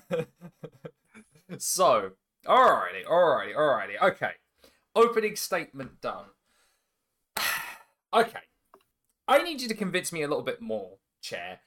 so, 1.57 2.11
alrighty, 2.45 3.05
alrighty, 3.05 3.55
alrighty. 3.55 4.01
Okay. 4.01 4.31
Opening 4.95 5.35
statement 5.35 6.01
done. 6.01 6.25
okay. 8.13 8.39
I 9.27 9.41
need 9.41 9.61
you 9.61 9.67
to 9.67 9.73
convince 9.75 10.11
me 10.11 10.21
a 10.21 10.27
little 10.27 10.43
bit 10.43 10.61
more, 10.61 10.97
Chair. 11.21 11.59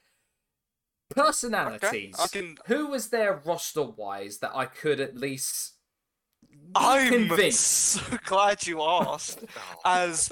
Personalities. 1.09 2.15
I 2.19 2.27
can- 2.27 2.57
Who 2.67 2.87
was 2.87 3.09
there 3.09 3.41
roster 3.45 3.83
wise 3.83 4.39
that 4.39 4.55
I 4.55 4.65
could 4.65 4.99
at 4.99 5.15
least 5.15 5.73
be 5.73 5.76
I'm 6.75 7.11
convinced? 7.11 7.61
so 7.61 8.01
glad 8.25 8.65
you 8.65 8.81
asked. 8.81 9.43
As 9.85 10.31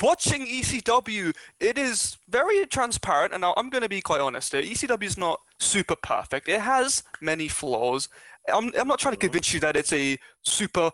watching 0.00 0.46
ECW, 0.46 1.34
it 1.60 1.78
is 1.78 2.16
very 2.28 2.66
transparent, 2.66 3.32
and 3.32 3.40
now 3.40 3.54
I'm 3.56 3.70
going 3.70 3.82
to 3.82 3.88
be 3.88 4.00
quite 4.00 4.20
honest 4.20 4.52
here. 4.52 4.62
ECW 4.62 5.04
is 5.04 5.18
not 5.18 5.40
super 5.58 5.96
perfect. 5.96 6.48
It 6.48 6.60
has 6.60 7.02
many 7.20 7.48
flaws. 7.48 8.08
I'm, 8.52 8.72
I'm 8.78 8.88
not 8.88 8.98
trying 8.98 9.14
to 9.14 9.20
convince 9.20 9.52
you 9.54 9.60
that 9.60 9.76
it's 9.76 9.92
a 9.92 10.18
super 10.42 10.90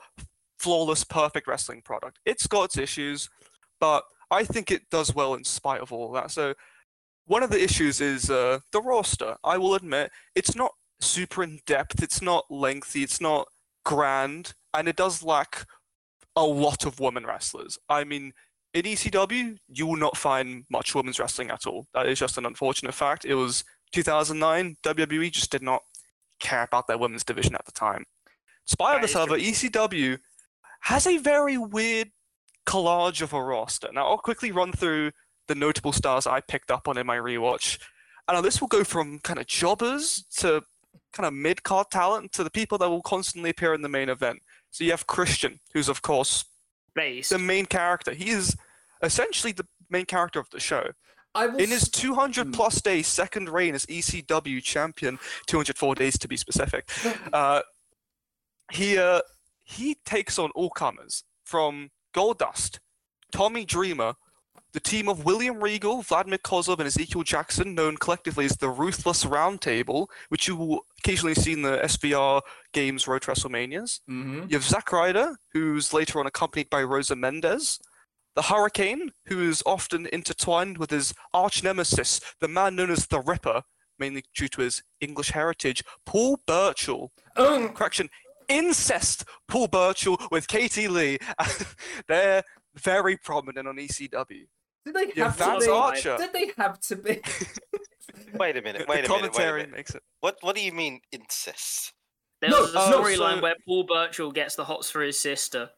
flawless, 0.59 1.05
perfect 1.05 1.49
wrestling 1.49 1.83
product. 1.83 2.19
It's 2.25 2.47
got 2.47 2.65
its 2.65 2.79
issues, 2.79 3.29
but 3.81 4.05
I 4.31 4.45
think 4.45 4.71
it 4.71 4.83
does 4.91 5.15
well 5.15 5.35
in 5.35 5.45
spite 5.45 5.81
of 5.81 5.93
all 5.93 6.13
that. 6.13 6.31
So, 6.31 6.55
one 7.27 7.43
of 7.43 7.51
the 7.51 7.63
issues 7.63 8.01
is 8.01 8.29
uh, 8.29 8.59
the 8.73 8.83
roster. 8.83 9.37
I 9.45 9.57
will 9.57 9.75
admit, 9.75 10.11
it's 10.35 10.57
not 10.57 10.73
super 11.01 11.43
in 11.43 11.61
depth, 11.67 12.03
it's 12.03 12.21
not 12.21 12.45
lengthy, 12.51 13.03
it's 13.03 13.21
not 13.21 13.47
grand, 13.85 14.55
and 14.75 14.89
it 14.89 14.97
does 14.97 15.23
lack 15.23 15.67
a 16.37 16.45
lot 16.45 16.85
of 16.87 17.01
women 17.01 17.27
wrestlers. 17.27 17.79
I 17.89 18.05
mean, 18.05 18.33
in 18.73 18.83
ECW, 18.83 19.59
you 19.69 19.87
will 19.87 19.97
not 19.97 20.17
find 20.17 20.65
much 20.71 20.95
women's 20.95 21.19
wrestling 21.19 21.51
at 21.51 21.67
all. 21.67 21.87
That 21.95 22.07
is 22.07 22.19
just 22.19 22.39
an 22.39 22.47
unfortunate 22.47 22.95
fact. 22.95 23.25
It 23.25 23.35
was 23.35 23.65
2009, 23.93 24.77
WWE 24.83 25.33
just 25.33 25.51
did 25.51 25.63
not 25.63 25.83
care 26.39 26.63
about 26.63 26.87
their 26.87 26.99
women's 26.99 27.25
division 27.25 27.55
at 27.55 27.65
the 27.67 27.73
time. 27.73 28.05
Despite 28.67 29.03
this, 29.03 29.11
is 29.11 29.17
however. 29.17 29.37
ECW 29.37 30.19
has 30.83 31.07
a 31.07 31.19
very 31.19 31.59
weird 31.59 32.11
collage 32.67 33.21
of 33.23 33.33
a 33.33 33.43
roster. 33.43 33.89
Now, 33.93 34.07
I'll 34.07 34.19
quickly 34.19 34.53
run 34.53 34.73
through 34.73 35.11
the 35.49 35.55
notable 35.55 35.93
stars 35.93 36.27
I 36.27 36.41
picked 36.41 36.71
up 36.71 36.87
on 36.87 36.97
in 36.97 37.07
my 37.07 37.17
rewatch. 37.17 37.79
And 38.29 38.37
now 38.37 38.41
this 38.41 38.61
will 38.61 38.69
go 38.69 38.85
from 38.85 39.19
kind 39.19 39.41
of 39.41 39.47
jobbers 39.47 40.25
to 40.37 40.63
kind 41.13 41.27
of 41.27 41.33
mid 41.33 41.65
card 41.65 41.89
talent 41.91 42.33
to 42.33 42.45
the 42.45 42.51
people 42.51 42.79
that 42.79 42.89
will 42.89 43.03
constantly 43.03 43.51
appear 43.51 43.75
in 43.75 43.83
the 43.83 43.89
main 43.89 44.09
event. 44.09 44.41
So 44.71 44.85
you 44.85 44.91
have 44.93 45.07
Christian, 45.07 45.61
who's 45.73 45.89
of 45.89 46.03
course 46.03 46.45
Based. 46.95 47.31
the 47.31 47.39
main 47.39 47.67
character. 47.67 48.13
He 48.13 48.31
is 48.31 48.57
essentially 49.03 49.53
the 49.53 49.67
main 49.89 50.07
character 50.07 50.39
of 50.41 50.49
the 50.51 50.61
show. 50.61 50.91
I 51.35 51.47
will 51.47 51.61
In 51.61 51.71
his 51.71 51.89
200 51.89 52.47
Hmm. 52.49 52.53
plus 52.53 52.81
day 52.81 53.03
second 53.03 53.49
reign 53.49 53.75
as 53.75 53.87
ECW 53.87 54.61
champion, 54.63 55.19
204 55.47 55.95
days 55.95 56.19
to 56.19 56.29
be 56.29 56.37
specific, 56.37 56.89
uh, 57.33 57.63
he 58.73 58.99
uh, 58.99 59.21
he 59.65 59.97
takes 60.05 60.39
on 60.39 60.51
all 60.57 60.71
comers 60.71 61.23
from 61.45 61.91
Goldust, 62.15 62.79
Tommy 63.33 63.65
Dreamer, 63.65 64.15
the 64.73 64.81
team 64.81 65.09
of 65.09 65.25
William 65.25 65.63
Regal, 65.63 66.03
Vladimir 66.03 66.39
Kozlov, 66.39 66.79
and 66.79 66.87
Ezekiel 66.87 67.23
Jackson, 67.23 67.75
known 67.75 67.97
collectively 67.97 68.45
as 68.45 68.57
the 68.57 68.69
Ruthless 68.69 69.25
Roundtable, 69.25 70.07
which 70.29 70.47
you 70.47 70.57
will 70.57 70.87
occasionally 70.99 71.35
see 71.35 71.53
in 71.53 71.63
the 71.63 71.79
SVR 71.83 72.41
games 72.73 73.09
Road 73.09 73.23
to 73.23 73.33
WrestleManias. 73.33 74.01
Mhm. 74.09 74.51
You 74.51 74.57
have 74.57 74.65
Zack 74.65 74.93
Ryder, 74.93 75.37
who's 75.53 75.93
later 75.93 76.21
on 76.21 76.27
accompanied 76.27 76.71
by 76.71 76.83
Rosa 76.83 77.17
Mendes. 77.17 77.81
The 78.37 78.43
Hurricane, 78.43 79.11
who 79.27 79.49
is 79.49 79.63
often 79.67 80.07
intertwined 80.07 80.79
with 80.79 80.91
his 80.91 81.13
arch 81.35 81.65
nemesis, 81.65 82.21
the 82.39 82.47
man 82.49 82.77
known 82.77 82.91
as 82.91 83.07
the 83.07 83.21
Ripper, 83.21 83.65
mainly 83.99 84.25
due 84.35 84.49
to 84.49 84.61
his 84.63 84.83
English 85.01 85.31
heritage, 85.31 85.83
Paul 86.07 86.41
Burchill. 86.47 87.11
Um, 87.37 87.71
Correction, 87.71 88.09
incest 88.49 89.25
Paul 89.49 89.67
Burchill 89.69 90.17
with 90.31 90.47
Katie 90.49 90.89
Lea. 90.89 91.19
They're 92.09 92.45
very 92.75 93.17
prominent 93.17 93.67
on 93.67 93.77
ECW. 93.77 94.47
Did 94.85 94.95
they 94.95 95.13
Yeah, 95.15 95.33
have 95.33 95.37
to 95.59 95.65
be? 95.67 95.71
Archer. 95.71 96.17
Did 96.19 96.33
they 96.33 96.51
have 96.57 96.81
to 96.81 96.97
be? 96.97 97.21
Wait 98.35 98.57
a 98.57 98.63
minute. 98.63 98.63
the 98.63 98.63
Wait 98.63 98.63
a 98.63 98.63
minute. 98.63 98.89
Wait 98.89 99.05
a 99.05 99.09
commentary 99.09 99.61
minute. 99.63 99.77
makes 99.77 99.95
it. 99.95 100.03
What 100.21 100.39
What 100.41 100.57
do 100.57 100.63
you 100.63 100.73
mean 100.73 101.01
incest? 101.13 101.93
There 102.41 102.51
No, 102.51 102.63
was 102.63 102.75
a 102.75 102.79
oh, 102.79 103.03
storyline 103.03 103.37
so- 103.37 103.43
where 103.43 103.57
Paul 103.67 103.85
Burchill 103.85 104.33
gets 104.33 104.55
the 104.57 104.65
hots 104.65 104.91
for 104.91 105.03
his 105.03 105.19
sister. 105.19 105.71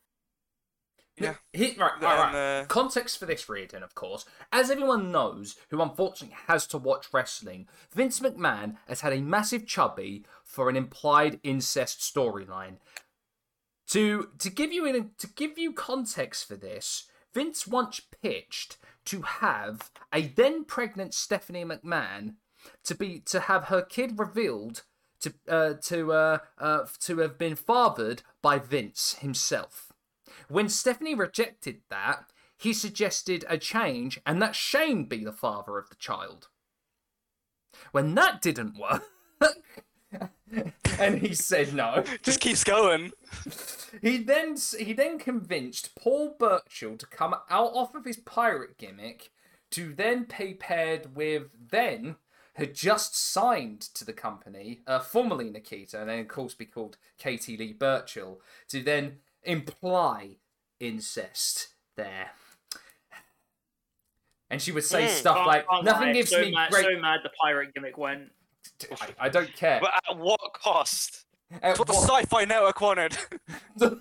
Yeah. 1.18 1.34
He, 1.52 1.74
right, 1.76 1.92
right, 2.00 2.32
right. 2.32 2.60
Uh, 2.60 2.64
Context 2.66 3.18
for 3.18 3.26
this 3.26 3.46
reading, 3.48 3.82
of 3.82 3.94
course. 3.94 4.24
As 4.50 4.70
everyone 4.70 5.12
knows, 5.12 5.56
who 5.68 5.82
unfortunately 5.82 6.36
has 6.46 6.66
to 6.68 6.78
watch 6.78 7.08
wrestling, 7.12 7.68
Vince 7.94 8.20
McMahon 8.20 8.76
has 8.88 9.02
had 9.02 9.12
a 9.12 9.20
massive 9.20 9.66
chubby 9.66 10.24
for 10.42 10.70
an 10.70 10.76
implied 10.76 11.38
incest 11.42 12.00
storyline. 12.00 12.76
To 13.88 14.30
to 14.38 14.48
give 14.50 14.72
you 14.72 14.86
in, 14.86 15.10
to 15.18 15.26
give 15.26 15.58
you 15.58 15.72
context 15.74 16.48
for 16.48 16.56
this, 16.56 17.04
Vince 17.34 17.66
once 17.66 18.00
pitched 18.22 18.78
to 19.06 19.22
have 19.22 19.90
a 20.12 20.22
then 20.28 20.64
pregnant 20.64 21.14
Stephanie 21.14 21.64
McMahon 21.64 22.34
to 22.84 22.94
be 22.94 23.20
to 23.26 23.40
have 23.40 23.64
her 23.64 23.82
kid 23.82 24.18
revealed 24.18 24.82
to 25.20 25.34
uh, 25.48 25.74
to 25.82 26.12
uh, 26.12 26.38
uh, 26.58 26.86
to 27.00 27.18
have 27.18 27.38
been 27.38 27.56
fathered 27.56 28.22
by 28.40 28.58
Vince 28.58 29.16
himself. 29.20 29.92
When 30.48 30.68
Stephanie 30.68 31.14
rejected 31.14 31.82
that, 31.88 32.32
he 32.56 32.72
suggested 32.72 33.44
a 33.48 33.58
change 33.58 34.20
and 34.26 34.40
that 34.42 34.54
Shane 34.54 35.04
be 35.04 35.24
the 35.24 35.32
father 35.32 35.78
of 35.78 35.88
the 35.88 35.96
child. 35.96 36.48
When 37.90 38.14
that 38.14 38.40
didn't 38.40 38.78
work, 38.78 39.02
and 40.98 41.18
he 41.18 41.34
said 41.34 41.74
no, 41.74 42.04
just 42.22 42.40
keeps 42.40 42.64
going. 42.64 43.12
he 44.00 44.18
then 44.18 44.56
he 44.78 44.92
then 44.92 45.18
convinced 45.18 45.94
Paul 45.96 46.36
Burchill 46.38 46.96
to 46.96 47.06
come 47.06 47.34
out 47.50 47.72
off 47.74 47.94
of 47.94 48.04
his 48.04 48.16
pirate 48.18 48.78
gimmick 48.78 49.30
to 49.70 49.94
then 49.94 50.26
be 50.38 50.54
paired 50.54 51.16
with 51.16 51.44
then 51.70 52.16
had 52.54 52.74
just 52.74 53.16
signed 53.16 53.80
to 53.80 54.04
the 54.04 54.12
company, 54.12 54.82
uh, 54.86 54.98
formerly 54.98 55.48
Nikita, 55.48 55.98
and 56.00 56.10
then 56.10 56.18
of 56.18 56.28
course 56.28 56.54
be 56.54 56.66
called 56.66 56.98
Katie 57.18 57.56
Lea 57.56 57.72
Burchill, 57.72 58.40
to 58.68 58.82
then 58.82 59.20
imply 59.42 60.36
incest 60.78 61.68
there. 61.96 62.32
And 64.50 64.60
she 64.60 64.70
would 64.70 64.84
say 64.84 65.04
Mm, 65.06 65.08
stuff 65.08 65.36
Can't- 65.36 65.46
like, 65.46 65.66
can't 65.66 65.84
"Nothing 65.86 66.08
lie, 66.08 66.12
gives 66.12 66.30
so 66.30 66.42
me 66.42 66.50
mad, 66.52 66.70
great." 66.70 66.84
So 66.84 67.00
mad 67.00 67.20
the 67.24 67.30
pirate 67.40 67.72
gimmick 67.74 67.96
went. 67.96 68.32
I, 69.00 69.26
I 69.26 69.28
don't 69.28 69.54
care. 69.54 69.80
But 69.80 69.92
at 70.08 70.18
what 70.18 70.40
cost? 70.54 71.24
That's 71.60 71.78
what 71.78 71.88
the 71.88 71.94
what- 71.94 72.08
Sci-Fi 72.08 72.44
Network 72.44 72.80
wanted. 72.80 73.16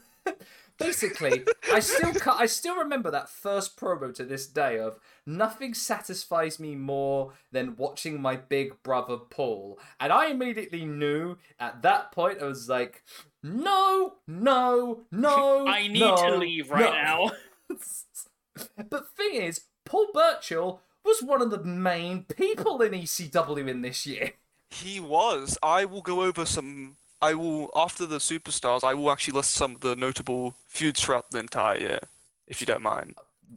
Basically, 0.77 1.43
I 1.71 1.79
still 1.79 2.13
ca- 2.13 2.37
I 2.39 2.47
still 2.47 2.75
remember 2.75 3.11
that 3.11 3.29
first 3.29 3.77
promo 3.79 4.11
to 4.15 4.23
this 4.23 4.47
day 4.47 4.79
of 4.79 4.99
nothing 5.27 5.75
satisfies 5.75 6.59
me 6.59 6.75
more 6.75 7.33
than 7.51 7.75
watching 7.75 8.19
my 8.19 8.35
big 8.35 8.81
brother 8.81 9.17
Paul, 9.17 9.77
and 9.99 10.11
I 10.11 10.27
immediately 10.27 10.85
knew 10.85 11.37
at 11.59 11.83
that 11.83 12.11
point 12.11 12.41
I 12.41 12.45
was 12.45 12.67
like, 12.67 13.03
no, 13.43 14.15
no, 14.27 15.01
no, 15.11 15.67
I 15.67 15.87
need 15.87 15.99
no, 15.99 16.15
to 16.15 16.37
leave 16.37 16.71
right 16.71 16.85
no." 16.85 16.91
now. 16.91 17.31
but 18.89 19.11
thing 19.15 19.35
is, 19.35 19.61
Paul 19.85 20.07
Burchill 20.13 20.81
was 21.05 21.21
one 21.21 21.43
of 21.43 21.51
the 21.51 21.63
main 21.63 22.23
people 22.23 22.81
in 22.81 22.93
ECW 22.93 23.67
in 23.67 23.81
this 23.81 24.07
year. 24.07 24.31
He 24.71 24.99
was. 24.99 25.57
I 25.61 25.85
will 25.85 26.01
go 26.01 26.23
over 26.23 26.45
some. 26.45 26.95
I 27.21 27.33
will 27.35 27.69
after 27.75 28.05
the 28.05 28.17
superstars. 28.17 28.83
I 28.83 28.93
will 28.93 29.11
actually 29.11 29.33
list 29.35 29.51
some 29.51 29.75
of 29.75 29.81
the 29.81 29.95
notable 29.95 30.55
feuds 30.67 31.01
throughout 31.01 31.29
the 31.29 31.39
entire 31.39 31.77
year, 31.77 31.99
if 32.47 32.61
you 32.61 32.65
don't 32.65 32.81
mind. 32.81 33.15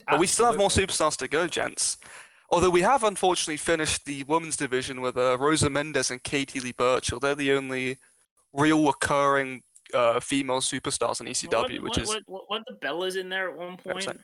But 0.08 0.18
we 0.18 0.26
still 0.26 0.46
have 0.46 0.58
more 0.58 0.68
superstars 0.68 1.16
to 1.18 1.28
go, 1.28 1.46
gents. 1.46 1.96
Although 2.50 2.70
we 2.70 2.82
have 2.82 3.04
unfortunately 3.04 3.56
finished 3.56 4.04
the 4.04 4.24
women's 4.24 4.56
division 4.56 5.00
with 5.00 5.16
uh, 5.16 5.38
Rosa 5.38 5.70
Mendes 5.70 6.10
and 6.10 6.22
Katie 6.22 6.60
Lea 6.60 6.72
Burchill. 6.72 7.18
They're 7.20 7.34
the 7.34 7.52
only 7.52 7.98
real 8.52 8.84
recurring 8.84 9.62
uh, 9.94 10.20
female 10.20 10.60
superstars 10.60 11.20
in 11.20 11.26
ECW, 11.26 11.52
What- 11.52 11.70
which 11.70 11.82
what, 11.82 11.98
is 11.98 12.08
what, 12.08 12.22
what, 12.26 12.42
what 12.48 12.62
the 12.66 12.74
Bellas 12.86 13.16
in 13.16 13.28
there 13.28 13.50
at 13.50 13.56
one 13.56 13.76
point? 13.76 13.96
Percent. 13.96 14.20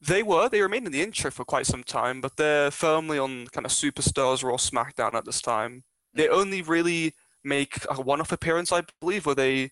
They 0.00 0.22
were. 0.22 0.48
They 0.48 0.60
remained 0.60 0.86
in 0.86 0.92
the 0.92 1.02
intro 1.02 1.30
for 1.30 1.44
quite 1.44 1.66
some 1.66 1.82
time, 1.84 2.20
but 2.20 2.36
they're 2.36 2.70
firmly 2.70 3.18
on 3.18 3.46
kind 3.46 3.64
of 3.64 3.72
Superstars 3.72 4.42
Raw 4.44 4.56
SmackDown 4.56 5.14
at 5.14 5.24
this 5.24 5.40
time. 5.40 5.84
They 6.14 6.28
only 6.28 6.62
really 6.62 7.14
make 7.42 7.78
a 7.90 8.00
one-off 8.00 8.32
appearance, 8.32 8.72
I 8.72 8.82
believe, 9.00 9.26
where 9.26 9.34
they 9.34 9.70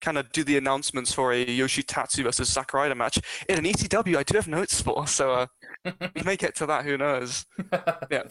kind 0.00 0.18
of 0.18 0.30
do 0.32 0.44
the 0.44 0.56
announcements 0.56 1.12
for 1.12 1.32
a 1.32 1.44
Yoshitatsu 1.44 2.24
versus 2.24 2.50
Zack 2.50 2.72
Ryder 2.72 2.94
match 2.94 3.18
in 3.48 3.58
an 3.58 3.64
ECW. 3.64 4.16
I 4.16 4.22
do 4.22 4.36
have 4.36 4.48
notes 4.48 4.80
for, 4.80 5.06
so 5.06 5.32
uh, 5.32 5.46
we 6.14 6.22
may 6.22 6.36
get 6.36 6.54
to 6.56 6.66
that. 6.66 6.84
Who 6.84 6.96
knows? 6.98 7.46
Yeah. 8.10 8.24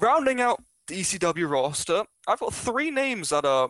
Rounding 0.00 0.40
out 0.40 0.62
the 0.88 1.00
ECW 1.00 1.48
roster, 1.48 2.04
I've 2.26 2.40
got 2.40 2.52
three 2.52 2.90
names 2.90 3.28
that 3.28 3.44
are 3.44 3.68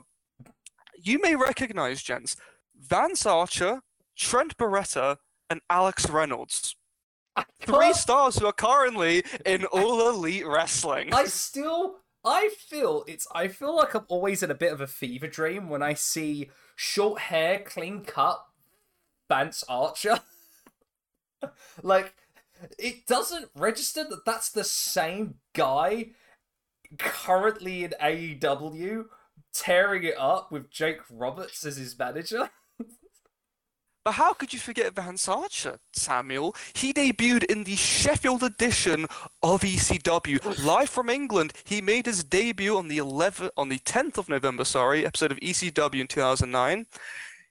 you 0.97 1.21
may 1.21 1.35
recognize, 1.35 2.03
gents: 2.03 2.37
Vance 2.79 3.27
Archer, 3.27 3.81
Trent 4.17 4.57
Beretta, 4.57 5.17
and 5.51 5.61
Alex 5.69 6.09
Reynolds. 6.09 6.77
Three 7.63 7.93
stars 7.93 8.39
who 8.39 8.47
are 8.47 8.53
currently 8.53 9.25
in 9.47 9.65
All 9.67 10.09
Elite 10.09 10.47
Wrestling. 10.47 11.13
I 11.13 11.25
still 11.25 11.97
I 12.25 12.51
feel 12.57 13.05
it's 13.09 13.27
I 13.35 13.49
feel 13.49 13.77
like 13.77 13.95
I'm 13.95 14.05
always 14.09 14.43
in 14.43 14.51
a 14.51 14.55
bit 14.55 14.73
of 14.73 14.81
a 14.81 14.87
fever 14.87 15.27
dream 15.27 15.69
when 15.69 15.83
I 15.83 15.95
see 15.95 16.51
short 16.77 17.23
hair, 17.23 17.59
clean 17.59 18.05
cut 18.05 18.45
Vance 19.29 19.65
Archer. 19.69 20.21
like 21.83 22.15
it 22.79 23.07
doesn't 23.07 23.51
register 23.57 24.05
that 24.05 24.25
that's 24.25 24.51
the 24.51 24.65
same 24.65 25.35
guy 25.53 26.11
currently 26.99 27.85
in 27.85 27.95
AEW 28.01 29.07
tearing 29.53 30.05
it 30.05 30.15
up 30.19 30.51
with 30.53 30.71
Jake 30.71 31.01
Roberts 31.11 31.65
as 31.65 31.77
his 31.77 31.99
manager. 31.99 32.51
But 34.05 34.13
how 34.13 34.33
could 34.33 34.53
you 34.53 34.59
forget 34.59 34.95
Vance 34.95 35.29
Archer, 35.29 35.79
Samuel? 35.93 36.57
He 36.75 36.93
debuted 36.93 37.45
in 37.45 37.63
the 37.65 37.77
Sheffield 37.77 38.43
edition 38.43 39.07
of 39.43 39.63
ECW, 39.63 40.65
live 40.65 40.91
from 40.91 41.09
England. 41.09 41.53
He 41.65 41.81
made 41.81 42.07
his 42.07 42.25
debut 42.25 42.77
on 42.77 42.89
the 42.89 42.99
11th, 42.99 43.51
on 43.57 43.69
the 43.69 43.79
10th 43.79 44.19
of 44.19 44.29
November, 44.29 44.65
sorry, 44.65 45.07
episode 45.07 45.31
of 45.31 45.39
ECW 45.39 46.01
in 46.01 46.09
2009. 46.09 46.87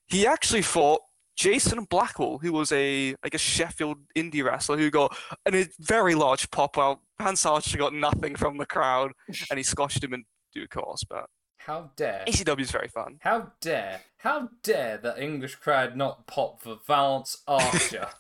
He 0.08 0.28
actually 0.28 0.62
fought 0.62 1.02
Jason 1.38 1.86
Blackwell, 1.86 2.38
who 2.40 2.52
was 2.52 2.74
a, 2.74 3.16
I 3.24 3.30
guess, 3.30 3.42
Sheffield 3.42 4.00
indie 4.18 4.44
wrestler 4.44 4.78
who 4.78 4.92
got 4.92 5.16
a 5.48 5.68
very 5.80 6.16
large 6.16 6.52
pop 6.52 6.78
out. 6.78 7.00
Vance 7.18 7.46
Archer 7.46 7.78
got 7.78 7.94
nothing 7.94 8.36
from 8.36 8.58
the 8.58 8.66
crowd, 8.66 9.14
and 9.50 9.58
he 9.58 9.64
squashed 9.64 10.04
him 10.04 10.14
in 10.14 10.26
due 10.54 10.68
course. 10.68 11.06
But 11.10 11.28
How 11.66 11.92
dare 11.96 12.24
ECW 12.28 12.62
is 12.62 12.72
very 12.72 12.88
fun. 12.88 13.20
How 13.22 13.52
dare, 13.62 14.02
how 14.18 14.50
dare 14.64 14.98
the 14.98 15.22
English 15.22 15.56
crowd 15.56 15.96
not 15.96 16.26
pop 16.26 16.62
for 16.62 16.78
Vance 16.88 17.44
Archer? 17.48 18.08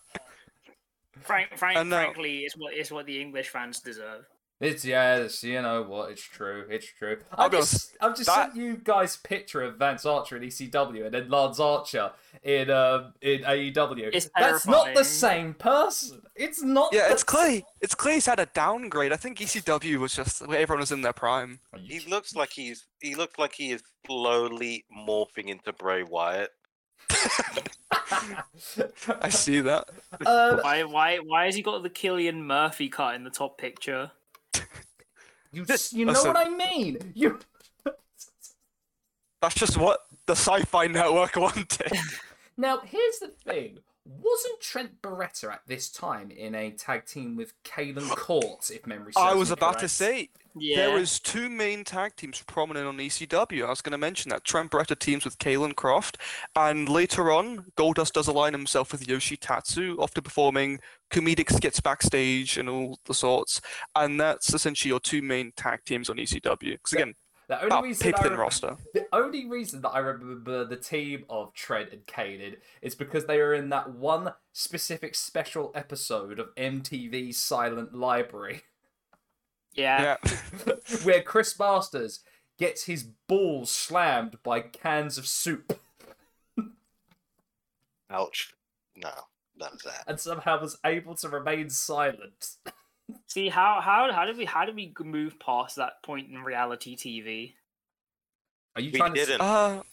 Frank, 1.22 1.56
frank, 1.56 1.88
frankly, 1.88 2.39
it's 2.39 2.58
what 2.58 2.74
it's 2.74 2.89
what 2.89 3.06
the 3.06 3.22
English 3.22 3.50
fans 3.50 3.80
deserve. 3.80 4.26
It's 4.62 4.86
yes, 4.86 5.43
you 5.43 5.59
know 5.64 5.82
what? 5.82 6.12
It's 6.12 6.22
true. 6.22 6.66
It's 6.70 6.86
true. 6.86 7.18
I'll 7.32 7.45
I've 7.45 7.51
be 7.51 7.57
just, 7.57 7.97
I've 7.99 8.16
just 8.16 8.28
that- 8.28 8.53
sent 8.53 8.55
you 8.55 8.78
guys 8.78 9.18
picture 9.18 9.64
of 9.64 9.78
Vance 9.78 10.05
Archer 10.05 10.38
in 10.38 10.43
ECW 10.43 11.05
and 11.05 11.14
then 11.14 11.30
Lance 11.30 11.59
Archer 11.59 12.12
in 12.43 12.70
um 12.70 13.14
in 13.22 13.41
AEW. 13.41 14.12
It's 14.14 14.30
That's 14.38 14.68
not 14.68 14.93
the 14.93 15.03
same 15.03 15.55
person. 15.55 16.22
It's 16.36 16.62
not. 16.62 16.93
Yeah, 16.93 17.07
the 17.07 17.14
it's 17.14 17.24
clear. 17.24 17.62
It's 17.82 17.95
clear 17.95 18.14
he's 18.14 18.28
had 18.28 18.39
a 18.39 18.45
downgrade. 18.45 19.12
I 19.12 19.16
think 19.16 19.39
ECW 19.39 19.97
was 19.97 20.14
just 20.14 20.47
where 20.47 20.59
everyone 20.59 20.82
was 20.82 20.91
in 20.91 21.01
their 21.01 21.14
prime. 21.14 21.59
He 21.76 21.99
looks 22.01 22.36
like 22.36 22.51
he's 22.51 22.86
he 22.99 23.16
looks 23.16 23.39
like 23.39 23.53
he 23.53 23.72
is 23.72 23.82
slowly 24.05 24.86
morphing 24.95 25.47
into 25.47 25.74
Bray 25.74 26.03
Wyatt. 26.03 26.51
I 29.22 29.30
see 29.30 29.62
that. 29.62 29.89
um, 30.26 30.59
Why, 30.62 30.84
why, 30.84 31.18
why 31.18 31.45
has 31.45 31.55
he 31.55 31.62
got 31.62 31.82
the 31.84 31.89
Cillian 31.89 32.43
Murphy 32.45 32.89
cut 32.89 33.16
in 33.16 33.24
the 33.24 33.30
top 33.30 33.57
picture? 33.57 34.12
You, 35.52 35.66
This- 35.66 35.93
you 35.93 36.06
know 36.06 36.14
listen. 36.14 36.34
what 36.34 36.47
I 36.47 36.49
mean. 36.49 37.12
You. 37.16 37.39
That's 39.41 39.56
just 39.56 39.78
what 39.78 40.02
the 40.28 40.34
Sci-Fi 40.36 40.88
Network 40.88 41.36
wanted. 41.38 41.91
Now, 42.58 42.80
here's 42.80 43.18
the 43.20 43.30
thing. 43.43 43.80
Wasn't 44.20 44.59
Trent 44.62 45.01
Beretta 45.01 45.51
at 45.53 45.62
this 45.68 45.89
time 45.89 46.32
in 46.32 46.55
a 46.55 46.72
tag 46.72 47.05
team 47.05 47.36
with 47.36 47.53
Kalen 47.64 48.09
Court, 48.16 48.70
if 48.74 48.86
memory 48.88 49.14
serves 49.14 49.18
I 49.26 49.34
was 49.34 49.49
me 49.49 49.53
about 49.53 49.80
to 49.80 49.88
say 49.88 50.30
Yeah. 50.55 50.78
there 50.78 50.91
was 50.91 51.20
two 51.20 51.49
main 51.49 51.84
tag 51.84 52.16
teams 52.16 52.41
prominent 52.45 52.88
on 52.88 52.97
ECW. 52.97 53.66
I 53.66 53.70
was 53.70 53.82
going 53.82 53.91
to 53.91 53.97
mention 53.97 54.30
that 54.30 54.43
Trent 54.43 54.72
Beretta 54.72 54.97
teams 54.97 55.24
with 55.26 55.38
Caylen 55.39 55.76
Croft, 55.76 56.18
and 56.55 56.89
later 56.89 57.32
on, 57.32 57.66
Goldust 57.78 58.14
does 58.14 58.28
align 58.28 58.53
himself 58.53 58.91
with 58.91 59.07
Yoshi 59.07 59.38
Tatsu, 59.38 59.95
often 59.99 60.24
performing 60.24 60.80
comedic 61.12 61.51
skits 61.51 61.80
backstage 61.80 62.57
and 62.57 62.70
all 62.70 62.97
the 63.05 63.14
sorts. 63.14 63.62
And 63.95 64.20
that's 64.20 64.53
essentially 64.53 64.89
your 64.89 64.99
two 64.99 65.22
main 65.22 65.51
tag 65.55 65.82
teams 65.86 66.09
on 66.09 66.18
ECW. 66.18 66.72
Because 66.74 66.93
again, 66.93 67.14
The 67.52 67.62
only 67.64 67.76
Oh, 67.76 67.82
reason 67.82 68.04
pig 68.06 68.16
I 68.18 68.22
thin 68.24 68.38
roster. 68.38 68.78
The 68.93 69.08
only 69.12 69.45
reason 69.45 69.82
that 69.82 69.89
I 69.89 69.99
remember 69.99 70.64
the 70.64 70.78
team 70.78 71.26
of 71.30 71.54
Trent 71.54 71.91
and 71.91 72.06
Kanan 72.06 72.56
is 72.82 72.95
because 72.95 73.26
they 73.26 73.39
were 73.39 73.54
in 73.54 73.68
that 73.70 73.91
one 73.91 74.34
specific 74.54 75.16
special 75.16 75.72
episode 75.76 76.39
of 76.39 76.56
MTV's 76.56 77.36
Silent 77.36 77.93
Library 77.93 78.62
Yeah. 79.74 80.16
Yeah. 80.66 80.74
where 81.04 81.22
Chris 81.22 81.60
Masters 81.60 82.22
gets 82.58 82.86
his 82.86 83.04
balls 83.28 83.70
slammed 83.70 84.38
by 84.43 84.62
cans 84.62 85.18
of 85.18 85.28
soup 85.28 85.78
Ouch. 88.10 88.54
No, 88.95 89.10
none 89.58 89.74
of 89.74 89.84
that. 89.84 90.04
and 90.08 90.20
somehow 90.20 90.60
was 90.62 90.78
able 90.86 91.16
to 91.16 91.28
remain 91.30 91.70
silent. 91.70 92.56
See 93.28 93.49
how 93.49 93.80
how 93.82 94.12
how 94.12 94.26
did 94.26 94.38
we 94.38 94.45
how 94.45 94.66
did 94.66 94.76
we 94.76 94.93
move 95.03 95.39
past 95.39 95.76
that 95.78 96.03
point 96.03 96.30
in 96.30 96.43
reality 96.43 96.95
TV? 96.95 97.53
Are 98.76 98.82
you 98.82 98.91
We 98.91 98.99
trying 98.99 99.14
didn't. 99.14 99.41
Uh, 99.41 99.84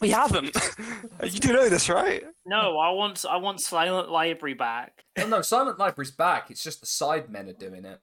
we 0.00 0.10
haven't. 0.10 0.56
you 1.22 1.40
do 1.40 1.52
know 1.52 1.68
this, 1.68 1.88
right? 1.88 2.22
No, 2.44 2.78
I 2.78 2.90
want 2.90 3.24
I 3.28 3.36
want 3.36 3.60
Silent 3.60 4.10
Library 4.10 4.54
back. 4.54 5.04
Oh, 5.18 5.26
no, 5.26 5.40
Silent 5.40 5.78
Library's 5.78 6.10
back. 6.10 6.50
It's 6.50 6.62
just 6.62 6.80
the 6.80 6.86
Sidemen 6.86 7.48
are 7.48 7.54
doing 7.54 7.84
it. 7.84 8.00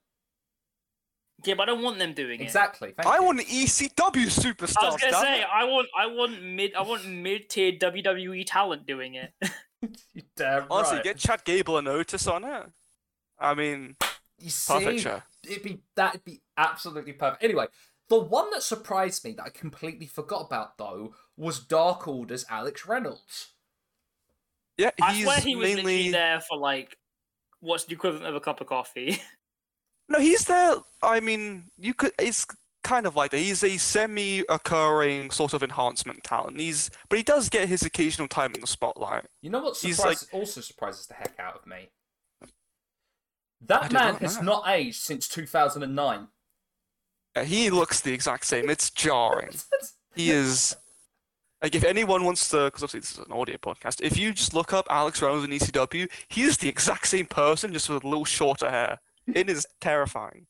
Yeah, 1.45 1.55
but 1.55 1.63
I 1.63 1.65
don't 1.67 1.84
want 1.84 1.99
them 1.99 2.13
doing 2.13 2.39
it. 2.39 2.43
Exactly. 2.43 2.93
I 3.05 3.17
you. 3.17 3.23
want 3.23 3.39
an 3.39 3.45
ECW 3.45 4.27
superstar. 4.27 4.84
I 4.84 4.86
was 4.86 5.01
gonna 5.01 5.13
say 5.13 5.41
it. 5.41 5.47
I 5.53 5.65
want 5.65 5.88
I 5.97 6.07
want 6.07 6.43
mid 6.43 6.73
I 6.73 6.81
want 6.81 7.07
mid 7.07 7.49
tier 7.49 7.73
WWE 7.73 8.43
talent 8.47 8.86
doing 8.86 9.15
it. 9.15 9.31
You 10.13 10.21
damn 10.38 10.65
Honestly, 10.71 11.01
get 11.03 11.17
Chad 11.17 11.43
Gable 11.43 11.77
a 11.77 11.81
notice 11.81 12.25
on 12.25 12.45
it. 12.45 12.63
I 13.38 13.53
mean, 13.53 13.97
You 14.44 14.50
see, 14.50 14.74
perfect 14.74 15.00
show. 15.00 15.22
it'd 15.50 15.64
be 15.64 15.80
that'd 15.96 16.26
be 16.26 16.41
absolutely 16.58 17.14
perfect. 17.14 17.44
Anyway, 17.44 17.68
the 18.10 18.20
one 18.20 18.50
that 18.52 18.62
surprised 18.62 19.24
me 19.24 19.32
that 19.34 19.44
I 19.46 19.50
completely 19.50 20.06
forgot 20.06 20.48
about 20.48 20.78
though 20.78 21.14
was 21.38 21.60
Dark 21.60 22.08
Order's 22.10 22.46
Alex 22.50 22.86
Reynolds. 22.86 23.54
Yeah, 24.78 24.91
I 25.02 25.14
he's 25.14 25.24
swear 25.24 25.39
he 25.39 25.56
was 25.56 25.70
literally 25.70 25.96
mainly 25.96 26.12
there 26.12 26.41
for 26.41 26.58
like 26.58 26.98
what's 27.62 27.86
the 27.86 27.94
equivalent 27.94 28.26
of 28.26 28.36
a 28.36 28.41
cup 28.41 28.60
of 28.60 28.68
coffee. 28.68 29.22
no, 30.10 30.20
he's 30.20 30.44
there. 30.44 30.76
I 31.02 31.22
mean, 31.22 31.72
you 31.78 31.94
could. 31.94 32.12
It's 32.20 32.46
kind 32.84 33.06
of 33.06 33.16
like 33.16 33.32
that. 33.32 33.38
He's 33.38 33.64
a 33.64 33.78
semi-occurring 33.78 35.32
sort 35.32 35.54
of 35.54 35.64
enhancement 35.64 36.22
talent. 36.26 36.60
He's, 36.60 36.89
but 37.08 37.18
he 37.18 37.24
does 37.24 37.48
get 37.48 37.70
his 37.70 37.84
occasional 37.84 38.28
time 38.28 38.54
in 38.54 38.60
the 38.60 38.68
spotlight. 38.68 39.26
You 39.41 39.52
know 39.52 39.64
what 39.64 39.78
He's 39.78 39.96
surprises, 39.96 40.28
also 40.34 40.60
surprises 40.60 41.08
the 41.08 41.14
heck 41.14 41.34
out 41.39 41.56
of 41.56 41.66
me? 41.66 41.89
That 43.68 43.91
man 43.91 44.14
not 44.14 44.22
has 44.22 44.38
know. 44.41 44.43
not 44.53 44.70
aged 44.70 45.01
since 45.01 45.28
2009. 45.28 46.28
Uh, 47.36 47.43
he 47.43 47.70
looks 47.70 48.01
the 48.01 48.14
exact 48.14 48.45
same. 48.45 48.70
It's 48.70 48.89
jarring. 48.89 49.51
He 50.16 50.30
is. 50.30 50.76
Like, 51.64 51.74
if 51.74 51.84
anyone 51.84 52.24
wants 52.24 52.47
to, 52.49 52.66
because 52.66 52.84
obviously 52.84 52.99
this 52.99 53.11
is 53.14 53.18
an 53.20 53.32
audio 53.32 53.57
podcast, 53.57 53.99
if 54.01 54.16
you 54.16 54.32
just 54.32 54.53
look 54.53 54.74
up 54.74 54.86
Alex 54.91 55.24
Reynolds 55.24 55.43
in 55.45 55.49
ECW, 55.49 56.07
he 56.28 56.43
is 56.43 56.57
the 56.57 56.70
exact 56.70 57.07
same 57.07 57.26
person, 57.26 57.74
just 57.74 57.89
with 57.89 58.03
a 58.03 58.07
little 58.07 58.26
shorter 58.26 58.70
hair. 58.70 58.99
It 59.34 59.49
is 59.49 59.66
terrifying. 59.82 60.45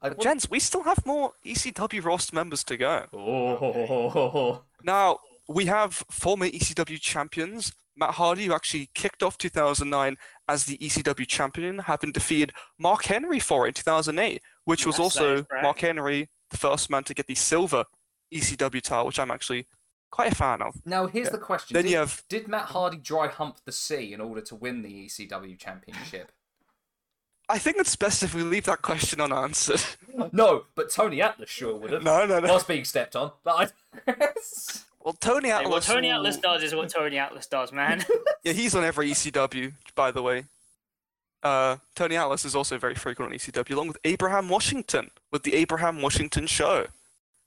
Want- 0.00 0.20
gents, 0.20 0.48
we 0.48 0.60
still 0.60 0.84
have 0.84 1.04
more 1.04 1.32
ECW 1.44 2.04
roster 2.04 2.36
members 2.36 2.62
to 2.64 2.76
go. 2.76 3.06
Oh, 3.12 4.62
Now, 4.84 5.18
we 5.48 5.66
have 5.66 5.94
former 6.10 6.46
ECW 6.46 7.00
champions. 7.00 7.72
Matt 7.96 8.12
Hardy, 8.12 8.46
who 8.46 8.54
actually 8.54 8.90
kicked 8.94 9.22
off 9.24 9.36
2009 9.38 10.16
as 10.52 10.64
the 10.64 10.76
ECW 10.78 11.26
champion, 11.26 11.78
having 11.80 12.12
defeated 12.12 12.52
Mark 12.78 13.04
Henry 13.04 13.40
for 13.40 13.64
it 13.66 13.68
in 13.68 13.74
2008, 13.74 14.42
which 14.64 14.84
was 14.86 14.98
Yes, 14.98 15.14
that 15.14 15.22
also. 15.22 15.46
Mark 15.62 15.80
Henry, 15.80 16.28
the 16.50 16.56
first 16.58 16.90
man 16.90 17.04
to 17.04 17.14
get 17.14 17.26
the 17.26 17.34
silver 17.34 17.84
ECW 18.32 18.82
title, 18.82 19.06
which 19.06 19.18
I'm 19.18 19.30
actually 19.30 19.66
quite 20.10 20.30
a 20.32 20.34
fan 20.34 20.60
of. 20.62 20.74
now 20.84 21.06
here's 21.06 21.26
Yeah. 21.28 21.32
the 21.32 21.38
question: 21.38 21.74
Then 21.74 21.84
did, 21.84 21.90
you 21.92 21.96
have 21.98 22.22
did 22.28 22.46
Matt 22.48 22.66
Hardy 22.66 22.98
dry 22.98 23.28
hump 23.28 23.58
the 23.64 23.72
sea 23.72 24.12
in 24.12 24.20
order 24.20 24.42
to 24.42 24.54
win 24.54 24.82
the 24.82 25.06
ECW 25.06 25.58
championship? 25.58 26.32
I 27.48 27.58
think 27.58 27.76
it's 27.78 27.96
best 27.96 28.22
if 28.22 28.34
we 28.34 28.42
leave 28.42 28.64
that 28.64 28.82
question 28.82 29.20
unanswered. 29.20 29.82
no, 30.32 30.64
but 30.74 30.90
Tony 30.90 31.20
Atlas 31.20 31.50
sure 31.50 31.76
would 31.76 31.90
have. 31.92 32.02
no, 32.10 32.24
no, 32.26 32.36
I 32.36 32.40
no. 32.40 32.52
was 32.54 32.64
being 32.64 32.84
stepped 32.84 33.16
on, 33.16 33.32
but 33.44 33.72
I. 34.06 34.12
Well, 35.04 35.14
Tony 35.14 35.48
Hey, 35.48 35.54
Atlas. 35.54 35.70
what 35.70 35.82
Tony 35.82 36.08
will- 36.08 36.16
Atlas 36.16 36.36
does 36.38 36.62
is 36.62 36.74
what 36.74 36.88
Tony 36.88 37.18
Atlas 37.18 37.46
does, 37.46 37.72
man. 37.72 38.04
Yeah, 38.44 38.52
he's 38.52 38.74
on 38.74 38.82
every 38.84 39.10
ECW, 39.10 39.72
by 39.94 40.10
the 40.10 40.20
way. 40.22 40.44
Uh, 41.42 41.76
Tony 41.94 42.16
Atlas 42.16 42.44
is 42.44 42.54
also 42.56 42.78
very 42.78 42.94
frequent 42.94 43.30
on 43.32 43.36
ECW, 43.38 43.70
along 43.72 43.88
with 43.88 43.98
Abraham 44.04 44.48
Washington, 44.48 45.10
with 45.30 45.42
the 45.44 45.54
Abraham 45.54 46.00
Washington 46.02 46.46
Show, 46.46 46.86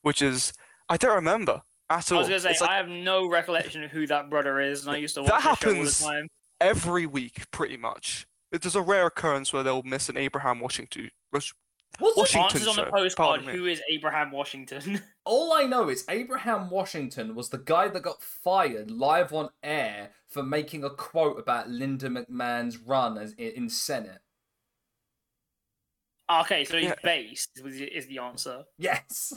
which 0.01 0.21
is 0.21 0.53
I 0.89 0.97
don't 0.97 1.15
remember 1.15 1.61
at 1.89 2.11
all. 2.11 2.17
I 2.17 2.21
was 2.21 2.27
gonna 2.29 2.39
say 2.39 2.55
like 2.61 2.69
I 2.69 2.77
have 2.77 2.89
no 2.89 3.29
recollection 3.29 3.83
of 3.83 3.91
who 3.91 4.05
that 4.07 4.29
brother 4.29 4.59
is, 4.59 4.85
and 4.85 4.95
I 4.95 4.97
used 4.99 5.15
to 5.15 5.21
watch 5.21 5.29
That 5.29 5.35
this 5.37 5.43
show 5.43 5.49
all 5.49 5.55
the 5.83 6.11
happens 6.11 6.29
every 6.61 7.05
week, 7.05 7.49
pretty 7.51 7.77
much. 7.77 8.25
There's 8.51 8.75
a 8.75 8.81
rare 8.81 9.07
occurrence 9.07 9.51
where 9.51 9.63
they'll 9.63 9.83
miss 9.83 10.07
an 10.09 10.17
Abraham 10.17 10.59
Washington. 10.59 11.11
Rush- 11.99 12.01
Was 12.01 12.17
it? 12.17 12.37
Washington 12.37 12.41
Answers 12.43 12.67
on 12.67 12.75
the 12.85 12.91
postcard. 12.91 13.41
Who 13.43 13.65
is 13.67 13.81
Abraham 13.89 14.31
Washington? 14.31 15.01
All 15.25 15.53
I 15.53 15.63
know 15.63 15.87
is 15.89 16.03
Abraham 16.09 16.69
Washington 16.69 17.35
was 17.35 17.49
the 17.49 17.57
guy 17.57 17.87
that 17.87 18.01
got 18.03 18.21
fired 18.21 18.91
live 18.91 19.33
on 19.33 19.49
air 19.63 20.09
for 20.27 20.43
making 20.43 20.83
a 20.83 20.89
quote 20.89 21.39
about 21.39 21.69
Linda 21.69 22.09
McMahon's 22.09 22.77
run 22.77 23.17
as 23.17 23.31
in 23.33 23.69
Senate. 23.69 24.19
Ah, 26.27 26.41
okay, 26.41 26.65
so 26.65 26.75
he's 26.77 26.87
Yeah. 26.89 26.95
based 27.03 27.51
is 27.63 28.07
the- 28.07 28.17
answer. 28.19 28.63
Yes, 28.77 29.31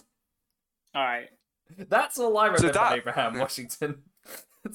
All 0.95 1.05
right. 1.05 1.29
that's 1.77 2.19
all 2.19 2.37
I 2.39 2.47
remember. 2.47 2.73
that- 2.73 2.93
Abraham 2.99 3.39
Washington. 3.39 4.03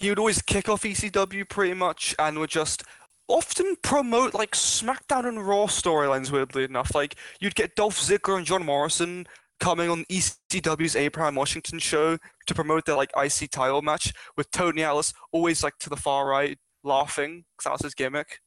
He 0.00 0.10
would 0.10 0.18
always 0.20 0.40
kick 0.42 0.68
off 0.68 0.82
ECW 0.84 1.48
pretty 1.48 1.74
much, 1.74 2.14
and 2.20 2.38
would 2.38 2.50
just 2.50 2.84
often 3.28 3.76
promote 3.82 4.34
like 4.34 4.52
SmackDown 4.52 5.26
and 5.26 5.46
Raw 5.46 5.66
storylines. 5.66 6.30
Weirdly 6.30 6.64
enough, 6.64 6.94
like 6.94 7.14
you'd 7.40 7.54
get 7.54 7.76
Dolph 7.76 7.98
Ziggler 7.98 8.38
and 8.38 8.46
John 8.46 8.64
Morrison 8.64 9.26
coming 9.60 9.90
on 9.90 10.04
ECW's 10.04 10.96
Abraham 10.96 11.34
Washington 11.34 11.78
show 11.78 12.18
to 12.46 12.54
promote 12.54 12.84
their 12.84 12.96
like 12.96 13.10
IC 13.16 13.50
title 13.50 13.82
match 13.82 14.12
with 14.36 14.50
Tony 14.50 14.82
Atlas 14.82 15.12
always 15.32 15.62
like 15.62 15.76
to 15.80 15.90
the 15.90 15.96
far 15.96 16.28
right 16.28 16.58
laughing 16.84 17.44
because 17.56 17.64
that 17.64 17.72
was 17.72 17.82
his 17.82 17.94
gimmick. 17.94 18.40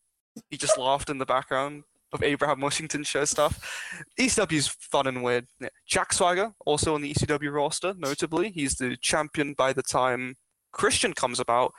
He 0.49 0.57
just 0.57 0.77
laughed 0.77 1.09
in 1.09 1.17
the 1.17 1.25
background 1.25 1.83
of 2.13 2.23
Abraham 2.23 2.59
Washington 2.61 3.03
show 3.03 3.25
stuff. 3.25 4.03
ECW's 4.19 4.67
fun 4.67 5.07
and 5.07 5.23
weird. 5.23 5.47
Yeah. 5.59 5.69
Jack 5.87 6.13
Swagger 6.13 6.53
also 6.65 6.95
on 6.95 7.01
the 7.01 7.13
ECW 7.13 7.53
roster, 7.53 7.93
notably. 7.97 8.51
He's 8.51 8.75
the 8.75 8.97
champion 8.97 9.53
by 9.53 9.73
the 9.73 9.83
time 9.83 10.35
Christian 10.71 11.13
comes 11.13 11.39
about, 11.39 11.73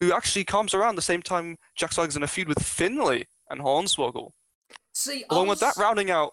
who 0.00 0.12
actually 0.12 0.44
comes 0.44 0.74
around 0.74 0.96
the 0.96 1.02
same 1.02 1.22
time 1.22 1.56
Jack 1.76 1.92
Swagger's 1.92 2.16
in 2.16 2.22
a 2.22 2.28
feud 2.28 2.48
with 2.48 2.62
Finlay 2.62 3.26
and 3.50 3.60
Hornswoggle. 3.60 4.30
See, 4.92 5.24
Along 5.30 5.48
with 5.48 5.60
that, 5.60 5.76
rounding 5.76 6.10
out. 6.10 6.32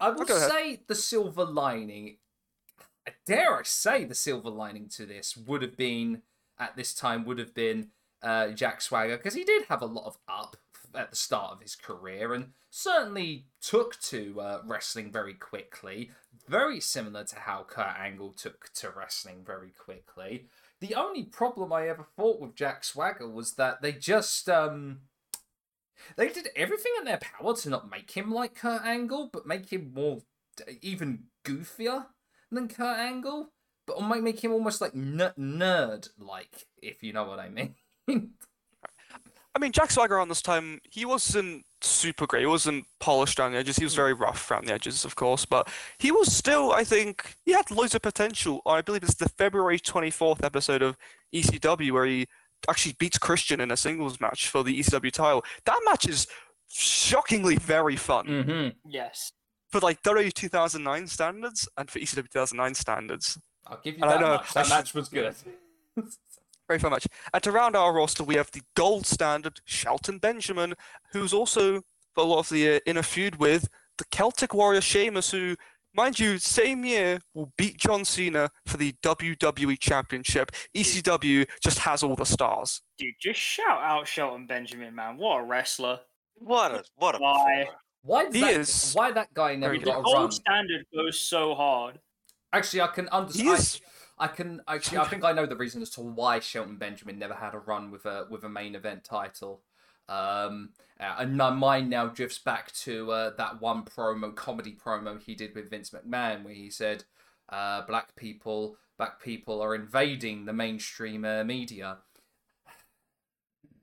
I 0.00 0.10
will 0.10 0.22
ahead. 0.22 0.50
say 0.50 0.80
the 0.86 0.94
silver 0.94 1.44
lining. 1.44 2.18
Dare 3.26 3.58
I 3.58 3.62
say 3.64 4.04
the 4.04 4.14
silver 4.14 4.50
lining 4.50 4.88
to 4.96 5.06
this 5.06 5.36
would 5.36 5.62
have 5.62 5.76
been 5.76 6.22
at 6.58 6.76
this 6.76 6.94
time 6.94 7.24
would 7.24 7.38
have 7.38 7.54
been 7.54 7.88
uh, 8.22 8.48
Jack 8.48 8.80
Swagger 8.80 9.16
because 9.16 9.34
he 9.34 9.44
did 9.44 9.64
have 9.68 9.82
a 9.82 9.86
lot 9.86 10.06
of 10.06 10.18
up 10.28 10.56
at 10.94 11.10
the 11.10 11.16
start 11.16 11.52
of 11.52 11.60
his 11.62 11.74
career 11.74 12.34
and 12.34 12.50
certainly 12.70 13.46
took 13.60 13.98
to 14.02 14.40
uh, 14.40 14.60
wrestling 14.66 15.10
very 15.10 15.34
quickly, 15.34 16.10
very 16.46 16.80
similar 16.80 17.24
to 17.24 17.36
how 17.36 17.64
Kurt 17.68 17.96
Angle 17.98 18.32
took 18.34 18.70
to 18.74 18.90
wrestling 18.90 19.42
very 19.44 19.70
quickly. 19.70 20.48
The 20.82 20.96
only 20.96 21.22
problem 21.22 21.72
I 21.72 21.86
ever 21.86 22.08
thought 22.16 22.40
with 22.40 22.56
Jack 22.56 22.82
Swagger 22.82 23.28
was 23.28 23.52
that 23.52 23.82
they 23.82 23.92
just 23.92 24.48
um 24.48 25.02
they 26.16 26.28
did 26.28 26.48
everything 26.56 26.90
in 26.98 27.04
their 27.04 27.18
power 27.18 27.54
to 27.54 27.70
not 27.70 27.88
make 27.88 28.10
him 28.10 28.32
like 28.32 28.56
Kurt 28.56 28.82
Angle, 28.84 29.30
but 29.32 29.46
make 29.46 29.72
him 29.72 29.92
more 29.94 30.22
even 30.80 31.26
goofier 31.44 32.06
than 32.50 32.66
Kurt 32.66 32.98
Angle, 32.98 33.52
but 33.86 34.02
make 34.02 34.42
him 34.42 34.50
almost 34.50 34.80
like 34.80 34.92
n- 34.92 35.32
nerd 35.38 36.08
like, 36.18 36.66
if 36.82 37.04
you 37.04 37.12
know 37.12 37.26
what 37.26 37.38
I 37.38 37.48
mean. 37.48 37.76
I 39.54 39.58
mean, 39.58 39.72
Jack 39.72 39.90
Swagger 39.90 40.18
on 40.18 40.28
this 40.28 40.40
time, 40.40 40.80
he 40.90 41.04
wasn't 41.04 41.64
super 41.82 42.26
great. 42.26 42.40
He 42.40 42.46
wasn't 42.46 42.86
polished 43.00 43.38
around 43.38 43.52
the 43.52 43.58
edges. 43.58 43.76
He 43.76 43.84
was 43.84 43.94
very 43.94 44.14
rough 44.14 44.50
around 44.50 44.66
the 44.66 44.72
edges, 44.72 45.04
of 45.04 45.14
course, 45.14 45.44
but 45.44 45.68
he 45.98 46.10
was 46.10 46.34
still, 46.34 46.72
I 46.72 46.84
think, 46.84 47.36
he 47.44 47.52
had 47.52 47.70
loads 47.70 47.94
of 47.94 48.00
potential. 48.00 48.62
I 48.64 48.80
believe 48.80 49.02
it's 49.02 49.16
the 49.16 49.28
February 49.28 49.78
24th 49.78 50.42
episode 50.42 50.80
of 50.80 50.96
ECW 51.34 51.92
where 51.92 52.06
he 52.06 52.26
actually 52.68 52.94
beats 52.98 53.18
Christian 53.18 53.60
in 53.60 53.70
a 53.70 53.76
singles 53.76 54.20
match 54.20 54.48
for 54.48 54.64
the 54.64 54.78
ECW 54.80 55.12
title. 55.12 55.44
That 55.66 55.80
match 55.84 56.08
is 56.08 56.26
shockingly 56.70 57.56
very 57.56 57.96
fun 57.96 58.26
mm-hmm. 58.26 58.68
Yes. 58.90 59.32
for 59.68 59.80
like 59.80 60.02
WWE 60.02 60.32
2009 60.32 61.06
standards 61.08 61.68
and 61.76 61.90
for 61.90 61.98
ECW 61.98 62.30
2009 62.30 62.74
standards. 62.74 63.38
I'll 63.66 63.80
give 63.84 63.98
you 63.98 64.02
And 64.02 64.10
I 64.10 64.14
that 64.14 64.20
know, 64.22 64.28
much. 64.34 64.56
I 64.56 64.62
That 64.62 64.66
should- 64.66 64.70
match 64.74 64.94
was 64.94 65.08
good. 65.10 65.34
Very 66.68 66.78
fun 66.78 66.90
much. 66.90 67.06
And 67.34 67.42
to 67.42 67.52
round 67.52 67.76
our 67.76 67.92
roster, 67.92 68.24
we 68.24 68.36
have 68.36 68.50
the 68.50 68.62
gold 68.74 69.06
standard 69.06 69.60
Shelton 69.64 70.18
Benjamin, 70.18 70.74
who's 71.12 71.32
also 71.32 71.82
for 72.14 72.22
a 72.22 72.26
lot 72.26 72.40
of 72.40 72.48
the 72.50 72.76
uh, 72.76 72.80
in 72.86 72.96
a 72.96 73.02
feud 73.02 73.36
with 73.36 73.68
the 73.98 74.04
Celtic 74.10 74.54
Warrior 74.54 74.80
Sheamus, 74.80 75.30
who 75.30 75.56
Mind 75.94 76.18
you, 76.18 76.38
same 76.38 76.86
year 76.86 77.20
will 77.34 77.52
beat 77.58 77.76
John 77.76 78.04
Cena 78.06 78.50
for 78.66 78.78
the 78.78 78.94
WWE 79.02 79.78
Championship. 79.78 80.50
ECW 80.74 81.46
just 81.62 81.78
has 81.80 82.02
all 82.02 82.16
the 82.16 82.24
stars. 82.24 82.80
Dude, 82.96 83.14
just 83.20 83.38
shout 83.38 83.82
out 83.82 84.08
Shelton 84.08 84.46
Benjamin, 84.46 84.94
man. 84.94 85.18
What 85.18 85.40
a 85.40 85.44
wrestler. 85.44 86.00
What 86.36 86.72
a 86.72 86.84
what 86.96 87.14
a 87.14 87.18
Why? 87.18 87.66
performer. 87.66 87.78
Why 88.04 88.30
He 88.32 88.40
that, 88.40 88.54
is 88.54 88.92
why 88.94 89.12
that 89.12 89.34
guy 89.34 89.54
never 89.54 89.74
very 89.74 89.84
got 89.84 90.00
a 90.00 90.02
Gold 90.02 90.32
standard 90.32 90.86
goes 90.94 91.20
so 91.20 91.54
hard. 91.54 92.00
Actually, 92.54 92.80
I 92.80 92.86
can 92.88 93.04
He 93.04 93.10
understand. 93.10 93.80
Is. 94.22 94.30
I 94.30 94.34
can 94.34 94.60
actually. 94.68 94.98
I 94.98 95.04
think 95.04 95.24
I 95.24 95.32
know 95.32 95.46
the 95.46 95.56
reason 95.56 95.82
as 95.82 95.90
to 95.90 96.00
why 96.00 96.40
Shelton 96.40 96.76
Benjamin 96.76 97.18
never 97.18 97.34
had 97.34 97.54
a 97.54 97.58
run 97.58 97.90
with 97.90 98.06
a 98.06 98.26
with 98.30 98.44
a 98.44 98.48
main 98.48 98.74
event 98.74 99.04
title. 99.04 99.62
Um, 100.08 100.70
uh, 101.00 101.16
and 101.18 101.36
my 101.36 101.50
mind 101.50 101.90
now 101.90 102.06
drifts 102.06 102.38
back 102.38 102.72
to 102.72 103.10
uh, 103.10 103.30
that 103.36 103.60
one 103.60 103.84
promo, 103.84 104.34
comedy 104.34 104.76
promo 104.84 105.20
he 105.20 105.34
did 105.34 105.54
with 105.54 105.70
Vince 105.70 105.90
McMahon, 105.90 106.44
where 106.44 106.54
he 106.54 106.70
said, 106.70 107.04
uh, 107.48 107.82
"Black 107.86 108.14
people, 108.16 108.76
black 108.98 109.22
people 109.22 109.60
are 109.60 109.74
invading 109.74 110.44
the 110.44 110.52
mainstream 110.52 111.24
uh, 111.24 111.44
media." 111.44 111.98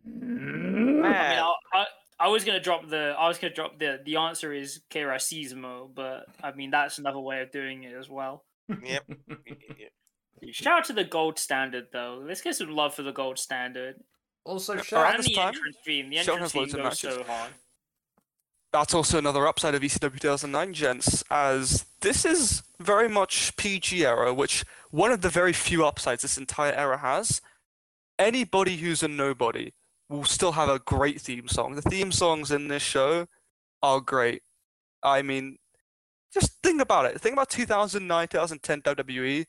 I 0.05 0.09
mean, 0.09 1.03
I, 1.05 1.53
I, 1.73 1.85
I 2.19 2.27
was 2.27 2.43
gonna 2.43 2.59
drop 2.59 2.87
the. 2.89 3.15
I 3.17 3.27
was 3.27 3.37
gonna 3.37 3.53
drop 3.53 3.79
the. 3.79 3.99
The 4.03 4.17
answer 4.17 4.53
is 4.53 4.81
que 4.89 5.01
racismo, 5.01 5.89
but 5.93 6.25
I 6.43 6.51
mean 6.51 6.71
that's 6.71 6.97
another 6.97 7.19
way 7.19 7.41
of 7.41 7.51
doing 7.51 7.83
it 7.83 7.95
as 7.95 8.09
well. 8.09 8.45
yep. 8.83 9.03
Shout 10.51 10.79
out 10.79 10.85
to 10.85 10.93
the 10.93 11.03
gold 11.03 11.37
standard 11.37 11.87
though. 11.91 12.23
Let's 12.25 12.41
get 12.41 12.55
some 12.55 12.69
love 12.75 12.93
for 12.93 13.03
the 13.03 13.11
gold 13.11 13.37
standard 13.37 13.95
Also, 14.45 14.77
shout 14.77 15.13
and 15.15 15.19
this 15.19 15.27
the 15.27 15.35
time, 15.35 15.47
entrance 15.49 15.77
theme. 15.85 16.09
The 16.09 16.17
entrance 16.17 16.41
has 16.41 16.51
theme 16.51 16.61
loads 16.61 16.73
of 16.73 16.77
goes 16.77 16.83
matches. 16.85 17.15
so 17.15 17.23
hard. 17.23 17.51
That's 18.71 18.93
also 18.93 19.17
another 19.17 19.47
upside 19.47 19.73
of 19.73 19.81
ECW 19.81 20.19
2009, 20.19 20.73
gents, 20.73 21.23
as 21.31 21.85
this 22.01 22.23
is 22.23 22.61
very 22.79 23.09
much 23.09 23.55
PG 23.57 24.05
era, 24.05 24.31
which 24.33 24.63
one 24.91 25.11
of 25.11 25.21
the 25.21 25.29
very 25.29 25.53
few 25.53 25.85
upsides 25.85 26.21
this 26.21 26.37
entire 26.37 26.73
era 26.73 26.99
has. 26.99 27.41
Anybody 28.19 28.77
who's 28.77 29.01
a 29.01 29.07
nobody 29.07 29.73
will 30.09 30.25
still 30.25 30.51
have 30.51 30.69
a 30.69 30.79
great 30.79 31.21
theme 31.21 31.47
song. 31.47 31.75
The 31.75 31.81
theme 31.81 32.11
songs 32.11 32.51
in 32.51 32.67
this 32.67 32.83
show 32.83 33.27
are 33.81 34.01
great. 34.01 34.43
I 35.01 35.21
mean, 35.21 35.57
just 36.33 36.61
think 36.61 36.81
about 36.81 37.05
it. 37.05 37.19
Think 37.19 37.33
about 37.33 37.49
2009, 37.49 38.27
2010 38.27 38.81
WWE. 38.81 39.45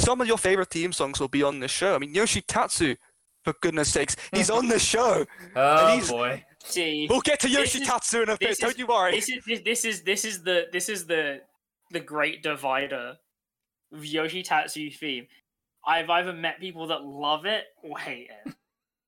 Some 0.00 0.20
of 0.20 0.26
your 0.26 0.38
favorite 0.38 0.70
theme 0.70 0.92
songs 0.92 1.20
will 1.20 1.28
be 1.28 1.42
on 1.42 1.60
this 1.60 1.70
show. 1.70 1.94
I 1.94 1.98
mean, 1.98 2.14
Yoshi 2.14 2.40
Tatsu, 2.42 2.96
for 3.44 3.54
goodness 3.60 3.92
sakes, 3.92 4.16
he's 4.32 4.50
on 4.50 4.68
this 4.68 4.84
show. 4.84 5.24
oh 5.56 5.94
he's- 5.94 6.10
boy. 6.10 6.44
See, 6.62 7.06
We'll 7.08 7.22
get 7.22 7.40
to 7.40 7.46
This 7.48 7.56
Yoshi 7.56 7.78
is- 7.82 7.88
Tatsu 7.88 8.22
in 8.22 8.28
a 8.28 8.36
bit. 8.36 8.50
this 8.50 8.58
Don't 8.58 8.72
is- 8.72 8.78
you 8.78 8.86
worry. 8.86 9.12
this 9.12 9.28
is 9.30 9.44
this, 9.46 9.60
this 9.62 9.84
is 9.84 10.02
this 10.02 10.24
is 10.26 10.42
the 10.42 10.66
this 10.72 10.88
is 10.90 11.06
the 11.06 11.40
the 11.90 12.00
great 12.00 12.42
divider 12.42 13.16
of 13.92 14.04
Yoshi 14.04 14.42
Tatsu 14.42 14.90
theme. 14.90 15.26
I've 15.86 16.10
either 16.10 16.32
met 16.34 16.60
people 16.60 16.86
that 16.88 17.02
love 17.02 17.46
it 17.46 17.64
or 17.82 17.98
hate 17.98 18.28
it. 18.46 18.54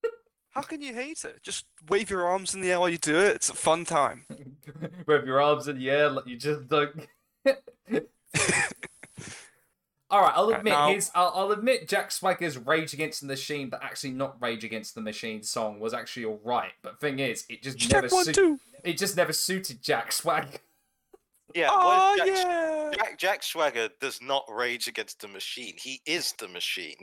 How 0.51 0.63
can 0.63 0.81
you 0.81 0.95
hate 0.95 1.25
it? 1.25 1.43
Just 1.43 1.67
wave 1.89 2.09
your 2.11 2.25
arms 2.27 2.55
in 2.55 2.63
the 2.63 2.71
air 2.73 2.81
while 2.81 2.89
you 2.89 2.99
do 2.99 3.17
it. 3.19 3.37
It's 3.37 3.51
a 3.51 3.55
fun 3.55 3.85
time. 3.85 4.25
wave 5.07 5.27
your 5.27 5.41
arms 5.43 5.69
in 5.69 5.79
the 5.79 5.91
air, 5.91 6.09
like 6.11 6.27
you 6.27 6.37
just 6.39 6.69
don't. 6.69 7.07
All 10.13 10.21
right, 10.21 10.33
I'll 10.37 10.51
Right, 10.51 10.59
admit 10.59 10.73
now- 10.75 10.89
his. 10.93 11.11
I'll, 11.15 11.33
I'll 11.35 11.51
admit 11.53 11.89
Jack 11.89 12.13
Swagger's 12.13 12.59
"Rage 12.59 12.93
Against 12.93 13.23
the 13.23 13.27
Machine," 13.27 13.71
but 13.71 13.83
actually 13.83 14.11
not 14.13 14.37
"Rage 14.41 14.63
Against 14.63 14.95
the 14.95 15.01
Machine" 15.01 15.43
song 15.43 15.81
was 15.81 15.95
actually 15.95 16.27
all 16.27 16.39
right. 16.45 16.73
But 16.83 17.01
thing 17.01 17.19
is, 17.19 17.45
it 17.49 17.63
just 17.63 17.91
never 17.91 18.09
Check 18.09 18.13
one, 18.13 18.25
suit- 18.35 18.61
it 18.85 18.99
just 18.99 19.17
never 19.17 19.33
suited 19.33 19.83
Jack 19.83 20.13
Swagger. 20.13 20.49
Yeah. 21.55 21.69
Oh, 21.71 22.15
well, 22.17 22.17
Jack, 22.17 22.27
yeah. 22.29 22.91
Jack, 22.95 23.19
Jack 23.19 23.43
Swagger 23.43 23.91
does 24.01 24.23
not 24.23 24.47
rage 24.51 24.89
against 24.89 25.21
the 25.21 25.29
machine. 25.29 25.75
He 25.77 26.01
is 26.07 26.33
the 26.39 26.49
machine. 26.49 26.97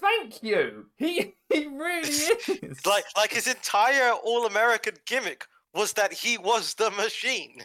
Thank 0.00 0.44
you. 0.44 0.86
He 0.96 1.34
he 1.52 1.66
really 1.66 2.08
is. 2.08 2.86
Like 2.86 3.04
like 3.16 3.32
his 3.32 3.48
entire 3.48 4.12
All 4.12 4.46
American 4.46 4.94
gimmick 5.06 5.44
was 5.74 5.92
that 5.94 6.12
he 6.12 6.38
was 6.38 6.74
the 6.74 6.92
machine. 6.92 7.64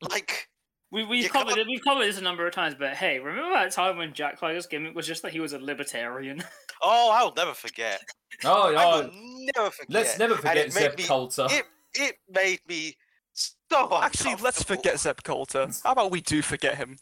Like 0.00 0.48
We 0.94 1.04
we've 1.04 1.24
You 1.24 1.28
covered 1.30 1.48
can't- 1.56 1.60
it, 1.60 1.66
we've 1.66 1.82
covered 1.82 2.04
this 2.06 2.18
a 2.18 2.22
number 2.22 2.46
of 2.46 2.54
times, 2.54 2.76
but 2.78 2.94
hey, 2.94 3.18
remember 3.18 3.52
that 3.52 3.72
time 3.72 3.96
when 3.98 4.12
Jack 4.14 4.38
Swagger's 4.38 4.66
gimmick 4.66 4.94
was 4.94 5.06
just 5.06 5.22
that 5.22 5.32
he 5.32 5.40
was 5.40 5.52
a 5.52 5.58
libertarian? 5.58 6.42
oh, 6.82 7.10
I'll 7.12 7.34
never 7.36 7.52
forget. 7.52 8.00
oh, 8.44 8.72
I 8.74 8.84
oh 8.84 9.00
will 9.02 9.10
never 9.56 9.70
forget. 9.70 9.90
let's 9.90 10.18
never 10.18 10.36
forget 10.36 10.56
it 10.56 10.74
made 10.74 10.80
Zeb 10.90 10.98
me- 10.98 11.04
Colter. 11.04 11.48
It 11.50 11.64
it 11.94 12.14
made 12.30 12.60
me 12.68 12.96
so 13.32 13.88
Actually, 14.00 14.36
let's 14.36 14.62
forget 14.62 15.00
Zeb 15.00 15.18
Colter. 15.24 15.68
How 15.82 15.90
about 15.92 16.12
we 16.12 16.20
do 16.20 16.40
forget 16.42 16.76
him? 16.76 16.96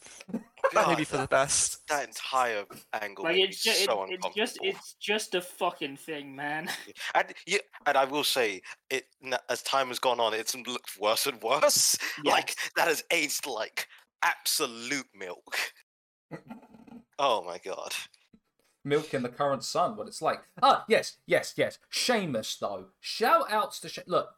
That 0.74 0.88
may 0.88 0.94
be 0.94 1.04
God, 1.04 1.08
for 1.08 1.16
the 1.18 1.26
best. 1.26 1.86
That 1.88 2.06
entire 2.06 2.64
angle 3.00 3.24
like 3.24 3.36
it's 3.36 3.66
me 3.66 3.72
just 3.72 3.84
so 3.84 4.04
it, 4.04 4.10
it's 4.12 4.34
just 4.34 4.58
it's 4.62 4.94
just 4.94 5.34
a 5.34 5.40
fucking 5.40 5.96
thing, 5.96 6.34
man. 6.34 6.68
And 7.14 7.32
yeah, 7.46 7.58
and 7.86 7.96
I 7.96 8.04
will 8.04 8.24
say, 8.24 8.62
it 8.90 9.04
as 9.48 9.62
time 9.62 9.88
has 9.88 9.98
gone 9.98 10.20
on, 10.20 10.34
it's 10.34 10.54
looked 10.54 10.98
worse 11.00 11.26
and 11.26 11.40
worse. 11.42 11.96
Like 12.24 12.56
that 12.76 12.88
has 12.88 13.02
aged 13.10 13.46
like 13.46 13.86
absolute 14.22 15.08
milk. 15.14 15.56
Oh 17.18 17.42
my 17.44 17.58
god. 17.58 17.92
Milk 18.84 19.14
in 19.14 19.22
the 19.22 19.28
current 19.28 19.62
sun, 19.62 19.96
what 19.96 20.08
it's 20.08 20.22
like. 20.22 20.40
Ah, 20.60 20.84
yes, 20.88 21.18
yes, 21.26 21.54
yes. 21.56 21.78
Sheamus, 21.88 22.56
though. 22.56 22.86
Shout 23.00 23.44
outs 23.52 23.78
to 23.80 23.88
she- 23.88 24.00
Look, 24.08 24.28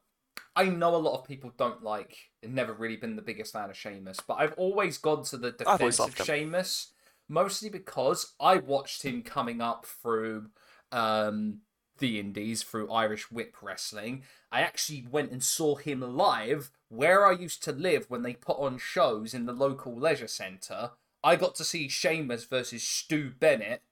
I 0.54 0.64
know 0.64 0.94
a 0.94 0.98
lot 0.98 1.18
of 1.18 1.26
people 1.26 1.52
don't 1.56 1.82
like, 1.82 2.16
never 2.52 2.72
really 2.72 2.96
been 2.96 3.16
the 3.16 3.22
biggest 3.22 3.52
fan 3.52 3.70
of 3.70 3.76
Sheamus, 3.76 4.18
but 4.26 4.34
I've 4.34 4.54
always 4.54 4.98
gone 4.98 5.24
to 5.24 5.36
the 5.36 5.52
defense 5.52 6.00
of. 6.00 6.16
Sheamus, 6.16 6.92
mostly 7.28 7.68
because 7.68 8.34
I 8.40 8.56
watched 8.56 9.02
him 9.02 9.22
coming 9.22 9.60
up 9.60 9.86
through 9.86 10.50
um, 10.92 11.60
the 11.98 12.18
Indies, 12.18 12.62
through 12.62 12.90
Irish 12.90 13.30
Whip 13.30 13.56
Wrestling. 13.62 14.24
I 14.50 14.60
actually 14.60 15.06
went 15.10 15.30
and 15.30 15.42
saw 15.42 15.76
him 15.76 16.00
live 16.00 16.70
where 16.88 17.26
I 17.26 17.32
used 17.32 17.62
to 17.64 17.72
live 17.72 18.06
when 18.08 18.22
they 18.22 18.34
put 18.34 18.58
on 18.58 18.78
shows 18.78 19.34
in 19.34 19.46
the 19.46 19.52
local 19.52 19.96
leisure 19.96 20.28
centre. 20.28 20.90
I 21.22 21.36
got 21.36 21.54
to 21.56 21.64
see 21.64 21.88
Sheamus 21.88 22.44
versus 22.44 22.82
Stu 22.82 23.30
Bennett, 23.30 23.82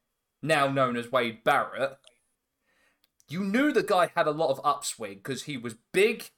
now 0.42 0.68
known 0.68 0.96
as 0.96 1.10
Wade 1.10 1.42
Barrett. 1.44 1.98
You 3.28 3.42
knew 3.42 3.72
the 3.72 3.82
guy 3.82 4.10
had 4.14 4.26
a 4.26 4.32
lot 4.32 4.50
of 4.50 4.60
upswing 4.62 5.14
because 5.14 5.44
he 5.44 5.56
was 5.56 5.74
big, 5.92 6.30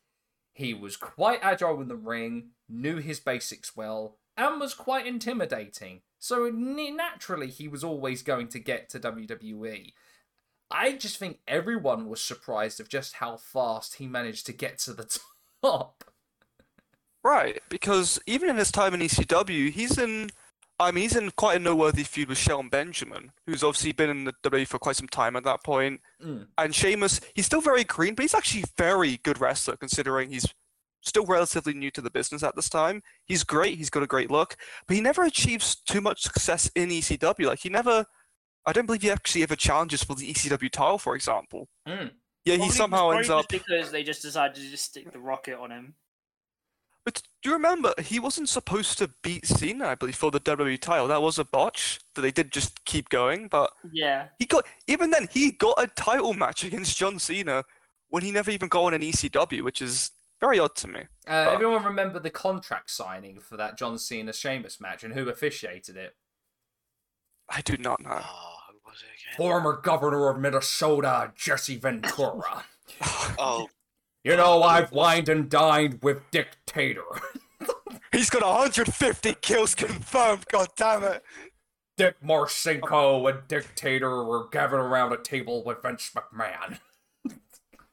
he 0.55 0.72
was 0.72 0.96
quite 0.96 1.40
agile 1.42 1.80
in 1.82 1.88
the 1.88 1.96
ring, 1.96 2.50
knew 2.68 2.98
his 2.98 3.18
basics 3.18 3.76
well, 3.76 4.18
and 4.36 4.61
was 4.61 4.72
quite 4.72 5.07
intimidating. 5.07 6.02
So 6.18 6.48
naturally, 6.48 7.48
he 7.48 7.68
was 7.68 7.84
always 7.84 8.22
going 8.22 8.48
to 8.48 8.61
get 8.61 8.88
to 8.90 9.00
WWE. 9.00 9.92
I 10.70 10.92
just 10.92 11.18
think 11.18 11.40
everyone 11.46 12.09
was 12.09 12.22
surprised 12.22 12.80
of 12.80 12.88
just 12.88 13.14
how 13.14 13.36
fast 13.36 13.96
he 13.96 14.07
managed 14.07 14.46
to 14.46 14.52
get 14.52 14.78
to 14.78 14.92
the 14.92 15.18
top. 15.62 16.05
Right, 17.22 17.61
because 17.68 18.20
even 18.26 18.48
in 18.48 18.57
his 18.57 18.70
time 18.70 18.94
in 18.94 19.00
ECW, 19.00 19.70
he's 19.70 19.98
in. 19.98 20.30
I 20.85 20.91
mean, 20.91 21.03
he's 21.03 21.16
in 21.16 21.30
quite 21.32 21.57
a 21.57 21.61
noteworthy 21.61 22.05
feud 22.05 22.28
with 22.28 22.39
Shelton 22.39 22.68
Benjamin, 22.68 23.32
who's 23.47 23.64
obviously 23.64 23.93
been 23.93 24.11
in 24.11 24.24
the 24.24 24.35
WWE 24.45 24.66
for 24.66 24.78
quite 24.78 24.97
some 24.97 25.09
time 25.09 25.37
at 25.37 25.45
that 25.45 25.64
point. 25.64 26.01
Mm. 26.24 26.47
And 26.59 26.74
Sheamus, 26.74 27.20
he's 27.35 27.47
still 27.47 27.61
very 27.61 27.85
green, 27.85 28.14
but 28.14 28.22
he's 28.22 28.35
actually 28.35 28.62
a 28.62 28.72
very 28.76 29.18
good 29.24 29.41
wrestler 29.41 29.76
considering 29.76 30.30
he's 30.30 30.47
still 31.03 31.26
relatively 31.26 31.74
new 31.74 31.91
to 31.91 32.01
the 32.01 32.11
business 32.11 32.43
at 32.43 32.57
this 32.57 32.68
time. 32.68 33.03
He's 33.26 33.45
great, 33.45 33.78
he's 33.78 33.91
got 33.91 34.03
a 34.03 34.07
great 34.07 34.30
look, 34.30 34.57
but 34.87 34.95
he 34.95 35.01
never 35.03 35.24
achieves 35.24 35.74
too 35.76 36.01
much 36.01 36.22
success 36.22 36.70
in 36.74 36.89
ECW. 36.91 37.47
Like, 37.47 37.61
he 37.61 37.68
never. 37.68 38.07
I 38.66 38.72
don't 38.72 38.87
believe 38.87 39.03
he 39.03 39.11
actually 39.11 39.43
ever 39.43 39.57
challenges 39.57 40.03
for 40.03 40.14
the 40.14 40.32
ECW 40.32 40.70
title, 40.70 40.99
for 40.99 41.14
example. 41.14 41.68
Mm. 41.87 42.12
Yeah, 42.45 42.57
Probably- 42.57 42.66
he 42.66 42.70
somehow 42.72 43.11
ends 43.11 43.28
just 43.28 43.45
up. 43.45 43.49
because 43.49 43.91
they 43.91 44.03
just 44.03 44.22
decided 44.22 44.55
to 44.57 44.70
just 44.70 44.85
stick 44.85 45.12
the 45.12 45.18
rocket 45.18 45.59
on 45.59 45.70
him. 45.70 45.95
But 47.05 47.22
do 47.42 47.50
you 47.50 47.55
remember 47.55 47.92
he 47.98 48.18
wasn't 48.18 48.48
supposed 48.48 48.96
to 48.98 49.11
beat 49.22 49.46
Cena, 49.46 49.88
I 49.88 49.94
believe, 49.94 50.16
for 50.16 50.30
the 50.30 50.40
WWE 50.40 50.80
title. 50.80 51.07
That 51.09 51.20
was 51.20 51.38
a 51.38 51.44
botch 51.44 52.00
that 52.14 52.22
they 52.22 52.30
did 52.30 52.50
just 52.50 52.84
keep 52.86 53.11
going. 53.11 53.48
But 53.48 53.70
Yeah, 53.92 54.28
he 54.38 54.46
got 54.46 54.66
even 54.86 55.11
then 55.11 55.28
he 55.30 55.52
got 55.52 55.82
a 55.82 55.86
title 55.86 56.32
match 56.32 56.64
against 56.64 56.96
John 56.96 57.18
Cena 57.18 57.64
when 58.09 58.22
he 58.22 58.30
never 58.30 58.50
even 58.50 58.68
got 58.68 58.84
on 58.84 58.94
an 58.94 59.02
ECW, 59.02 59.62
which 59.62 59.82
is 59.82 60.12
very 60.40 60.59
odd 60.59 60.74
to 60.76 60.88
me. 60.88 61.00
Uh, 61.28 61.50
everyone 61.50 61.84
remember 61.84 62.18
the 62.18 62.30
contract 62.30 62.90
signing 62.90 63.38
for 63.38 63.57
that 63.57 63.76
John 63.76 63.98
Cena 63.98 64.32
Sheamus 64.32 64.80
match 64.80 65.05
and 65.05 65.14
who 65.14 65.28
officiated 65.28 65.96
it? 65.96 66.14
I 67.48 67.61
do 67.61 67.76
not 67.76 68.02
know. 68.02 68.20
Oh, 68.22 68.57
who 68.70 68.78
was 68.86 69.02
it 69.02 69.09
again? 69.20 69.36
Former 69.36 69.80
governor 69.82 70.30
of 70.30 70.38
Minnesota, 70.38 71.32
Jesse 71.36 71.76
Ventura. 71.76 72.64
Oh, 73.38 73.68
You 74.24 74.36
know, 74.36 74.62
I've 74.62 74.90
wined 74.90 75.28
and 75.28 75.50
dined 75.50 75.98
with 76.02 76.22
Dictator. 76.30 77.04
He's 78.12 78.30
got 78.30 78.42
150 78.42 79.34
kills 79.42 79.74
confirmed. 79.74 80.46
God 80.50 80.68
damn 80.76 81.04
it! 81.04 81.22
Dick 81.98 82.16
Marcinko 82.24 83.30
and 83.30 83.46
Dictator 83.48 84.24
were 84.24 84.48
gathered 84.48 84.80
around 84.80 85.12
a 85.12 85.18
table 85.18 85.62
with 85.62 85.82
Vince 85.82 86.10
McMahon. 86.14 86.78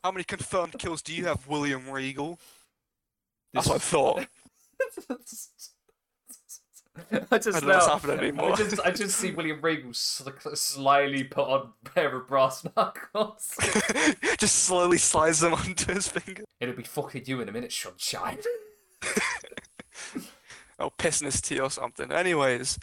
How 0.03 0.11
many 0.11 0.23
confirmed 0.23 0.79
kills 0.79 1.01
do 1.01 1.13
you 1.13 1.25
have, 1.25 1.47
William 1.47 1.89
Regal? 1.89 2.39
That's 3.53 3.67
what 3.67 3.75
I 3.75 3.79
thought. 3.79 4.27
I 7.31 7.37
just 7.37 7.47
I 7.47 7.59
don't 7.59 7.69
know 7.69 7.75
what's 7.75 7.87
happening 7.87 8.19
anymore. 8.19 8.51
I 8.51 8.55
just, 8.55 8.79
I 8.81 8.91
just 8.91 9.17
see 9.17 9.31
William 9.31 9.61
Regal 9.61 9.93
sl- 9.93 10.29
slyly 10.53 11.23
put 11.23 11.47
on 11.47 11.69
a 11.85 11.89
pair 11.89 12.15
of 12.15 12.27
brass 12.27 12.65
knuckles. 12.75 13.55
Just 14.37 14.63
slowly 14.63 14.97
slides 14.97 15.39
them 15.39 15.53
onto 15.53 15.93
his 15.93 16.07
finger. 16.07 16.43
It'll 16.59 16.75
be 16.75 16.83
fucking 16.83 17.23
you 17.27 17.39
in 17.41 17.47
a 17.47 17.51
minute, 17.51 17.71
sunshine. 17.71 18.39
Oh, 20.81 20.89
pissing 20.97 21.25
his 21.25 21.39
tea 21.39 21.59
or 21.59 21.69
something. 21.69 22.11
Anyways, 22.11 22.79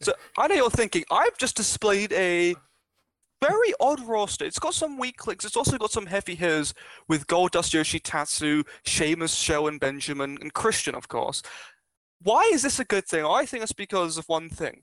so 0.00 0.12
I 0.38 0.46
know 0.46 0.54
you're 0.54 0.70
thinking, 0.70 1.02
I've 1.10 1.36
just 1.36 1.56
displayed 1.56 2.12
a 2.12 2.54
very 3.42 3.74
odd 3.80 4.00
roster. 4.06 4.44
It's 4.44 4.60
got 4.60 4.74
some 4.74 4.98
weak 4.98 5.16
clicks. 5.16 5.44
It's 5.44 5.56
also 5.56 5.76
got 5.76 5.90
some 5.90 6.06
heavy 6.06 6.36
hitters 6.36 6.74
with 7.08 7.26
Goldust 7.26 7.74
Yoshitatsu, 7.74 8.64
Sheamus, 8.84 9.48
and 9.48 9.80
Benjamin, 9.80 10.38
and 10.40 10.54
Christian, 10.54 10.94
of 10.94 11.08
course. 11.08 11.42
Why 12.22 12.50
is 12.52 12.62
this 12.62 12.78
a 12.78 12.84
good 12.84 13.06
thing? 13.06 13.24
I 13.24 13.46
think 13.46 13.62
it's 13.62 13.72
because 13.72 14.18
of 14.18 14.26
one 14.26 14.48
thing. 14.48 14.82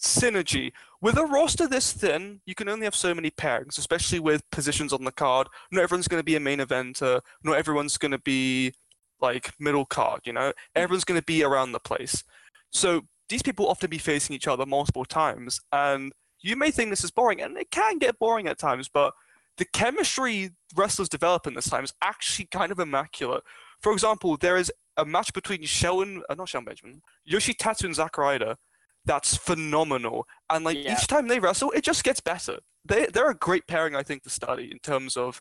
Synergy. 0.00 0.72
With 1.00 1.16
a 1.16 1.24
roster 1.24 1.68
this 1.68 1.92
thin, 1.92 2.40
you 2.46 2.54
can 2.54 2.68
only 2.68 2.84
have 2.84 2.94
so 2.94 3.14
many 3.14 3.30
pairings, 3.30 3.78
especially 3.78 4.20
with 4.20 4.48
positions 4.50 4.92
on 4.92 5.04
the 5.04 5.12
card. 5.12 5.48
Not 5.70 5.82
everyone's 5.82 6.08
going 6.08 6.20
to 6.20 6.24
be 6.24 6.36
a 6.36 6.40
main 6.40 6.58
eventer. 6.58 7.20
Not 7.44 7.56
everyone's 7.56 7.98
going 7.98 8.12
to 8.12 8.18
be 8.18 8.72
like 9.20 9.52
middle 9.60 9.86
card, 9.86 10.20
you 10.24 10.32
know? 10.32 10.52
Everyone's 10.74 11.04
going 11.04 11.20
to 11.20 11.24
be 11.24 11.44
around 11.44 11.72
the 11.72 11.80
place. 11.80 12.24
So 12.70 13.02
these 13.28 13.42
people 13.42 13.68
often 13.68 13.88
be 13.88 13.98
facing 13.98 14.34
each 14.36 14.48
other 14.48 14.66
multiple 14.66 15.04
times, 15.04 15.60
and 15.72 16.12
you 16.40 16.56
may 16.56 16.70
think 16.70 16.90
this 16.90 17.04
is 17.04 17.10
boring, 17.10 17.40
and 17.40 17.56
it 17.56 17.70
can 17.70 17.98
get 17.98 18.18
boring 18.18 18.46
at 18.48 18.58
times, 18.58 18.88
but 18.92 19.14
the 19.56 19.64
chemistry 19.64 20.50
wrestlers 20.74 21.08
develop 21.08 21.46
in 21.46 21.54
this 21.54 21.70
time 21.70 21.84
is 21.84 21.94
actually 22.02 22.46
kind 22.46 22.72
of 22.72 22.78
immaculate. 22.78 23.42
For 23.80 23.92
example, 23.92 24.36
there 24.36 24.56
is 24.56 24.72
a 24.96 25.04
match 25.04 25.32
between 25.32 25.64
Shelton, 25.64 26.22
uh, 26.28 26.34
not 26.34 26.48
Shelton 26.48 26.66
Benjamin, 26.66 27.02
Yoshitatsu 27.28 27.84
and 27.84 27.94
Zack 27.94 28.18
Ryder 28.18 28.56
that's 29.04 29.36
phenomenal. 29.36 30.26
And 30.50 30.64
like 30.64 30.78
Yeah. 30.78 30.92
each 30.92 31.06
time 31.06 31.28
they 31.28 31.38
wrestle, 31.38 31.70
it 31.72 31.82
just 31.84 32.04
gets 32.04 32.20
better. 32.20 32.58
They 32.84 33.06
they're 33.06 33.30
a 33.30 33.34
great 33.34 33.66
pairing, 33.66 33.94
I 33.94 34.02
think, 34.02 34.22
to 34.24 34.30
study 34.30 34.70
in 34.70 34.78
terms 34.78 35.16
of 35.16 35.40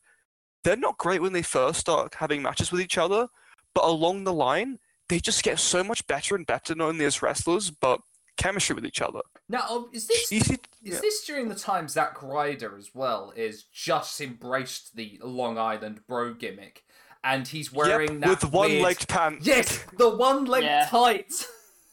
they're 0.63 0.75
not 0.75 0.97
great 0.97 1.21
when 1.21 1.33
they 1.33 1.41
first 1.41 1.79
start 1.79 2.15
having 2.15 2.41
matches 2.41 2.71
with 2.71 2.81
each 2.81 2.97
other, 2.97 3.27
but 3.73 3.83
along 3.83 4.23
the 4.23 4.33
line, 4.33 4.79
they 5.09 5.19
just 5.19 5.43
get 5.43 5.59
so 5.59 5.83
much 5.83 6.05
better 6.07 6.35
and 6.35 6.45
better 6.45 6.75
not 6.75 6.89
only 6.89 7.05
as 7.05 7.21
wrestlers, 7.21 7.71
but 7.71 7.99
chemistry 8.37 8.75
with 8.75 8.85
each 8.85 9.01
other. 9.01 9.21
Now, 9.49 9.65
oh, 9.67 9.89
is 9.91 10.07
this 10.07 10.31
Easy, 10.31 10.53
is 10.53 10.59
yeah. 10.81 10.99
this 11.01 11.25
during 11.25 11.49
the 11.49 11.55
time 11.55 11.87
Zack 11.87 12.21
Ryder 12.23 12.77
as 12.77 12.91
well 12.93 13.33
is 13.35 13.63
just 13.63 14.21
embraced 14.21 14.95
the 14.95 15.19
Long 15.23 15.57
Island 15.57 16.01
bro 16.07 16.33
gimmick, 16.33 16.83
and 17.23 17.47
he's 17.47 17.71
wearing 17.71 18.13
Yep, 18.13 18.19
that 18.21 18.29
with 18.29 18.51
one 18.53 18.69
weird- 18.71 18.83
legged 18.83 19.07
pants. 19.07 19.45
Yes, 19.45 19.83
the 19.97 20.09
one 20.09 20.45
leg 20.45 20.63
Yeah. 20.63 20.87
tights. 20.89 21.47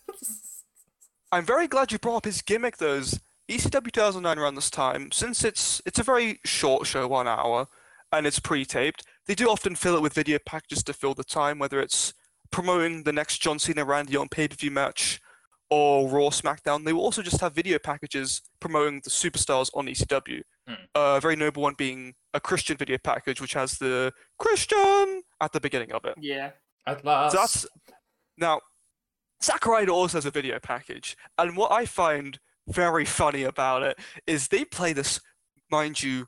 I'm 1.33 1.45
very 1.45 1.67
glad 1.69 1.93
you 1.93 1.99
brought 1.99 2.17
up 2.19 2.25
his 2.25 2.43
gimmick 2.43 2.79
though. 2.79 2.97
as 2.97 3.21
ECW 3.49 3.91
2009 3.93 4.39
around 4.39 4.55
this 4.57 4.71
time, 4.71 5.11
since 5.13 5.45
it's 5.45 5.81
it's 5.87 5.99
a 5.99 6.03
very 6.03 6.39
short 6.45 6.87
show, 6.87 7.07
one 7.09 7.27
hour, 7.29 7.67
and 8.13 8.27
it's 8.27 8.39
pre-taped. 8.41 9.03
They 9.27 9.35
do 9.35 9.49
often 9.51 9.75
fill 9.75 9.97
it 9.97 10.03
with 10.03 10.13
video 10.15 10.39
packages 10.45 10.83
to 10.85 10.93
fill 10.93 11.15
the 11.15 11.25
time, 11.25 11.59
whether 11.59 11.81
it's 11.81 12.13
promoting 12.51 13.03
the 13.03 13.13
next 13.13 13.39
John 13.39 13.59
Cena 13.59 13.85
Randy 13.85 14.17
on 14.17 14.29
pay-per-view 14.29 14.71
match 14.71 15.21
or 15.71 16.09
Raw 16.09 16.31
SmackDown. 16.31 16.85
They 16.85 16.95
will 16.95 17.03
also 17.03 17.21
just 17.21 17.41
have 17.43 17.55
video 17.55 17.79
packages 17.79 18.41
promoting 18.61 19.01
the 19.05 19.11
superstars 19.11 19.71
on 19.75 19.87
ECW. 19.87 20.43
Hmm. 20.69 20.75
a 20.95 21.19
very 21.21 21.35
noble 21.35 21.63
one 21.63 21.75
being 21.79 22.15
a 22.35 22.41
Christian 22.41 22.77
video 22.77 22.99
package, 23.03 23.41
which 23.41 23.55
has 23.55 23.79
the 23.79 24.13
Christian 24.39 25.23
at 25.41 25.53
the 25.53 25.61
beginning 25.61 25.93
of 25.93 26.05
it. 26.05 26.15
Yeah. 26.21 26.51
At 26.87 27.05
last. 27.05 27.33
So 27.33 27.39
that's 27.39 27.67
now 28.37 28.61
Zack 29.43 29.65
Ryder 29.67 29.93
also 29.93 30.19
has 30.19 30.27
a 30.27 30.31
video 30.31 30.59
package, 30.59 31.17
and 31.39 31.57
what 31.57 31.73
I 31.73 31.87
find 31.87 32.39
very 32.69 33.05
funny 33.05 33.45
about 33.45 33.83
it 33.83 33.99
is 34.27 34.49
they 34.49 34.65
play 34.65 34.93
this, 34.93 35.21
mind 35.71 36.03
you, 36.03 36.27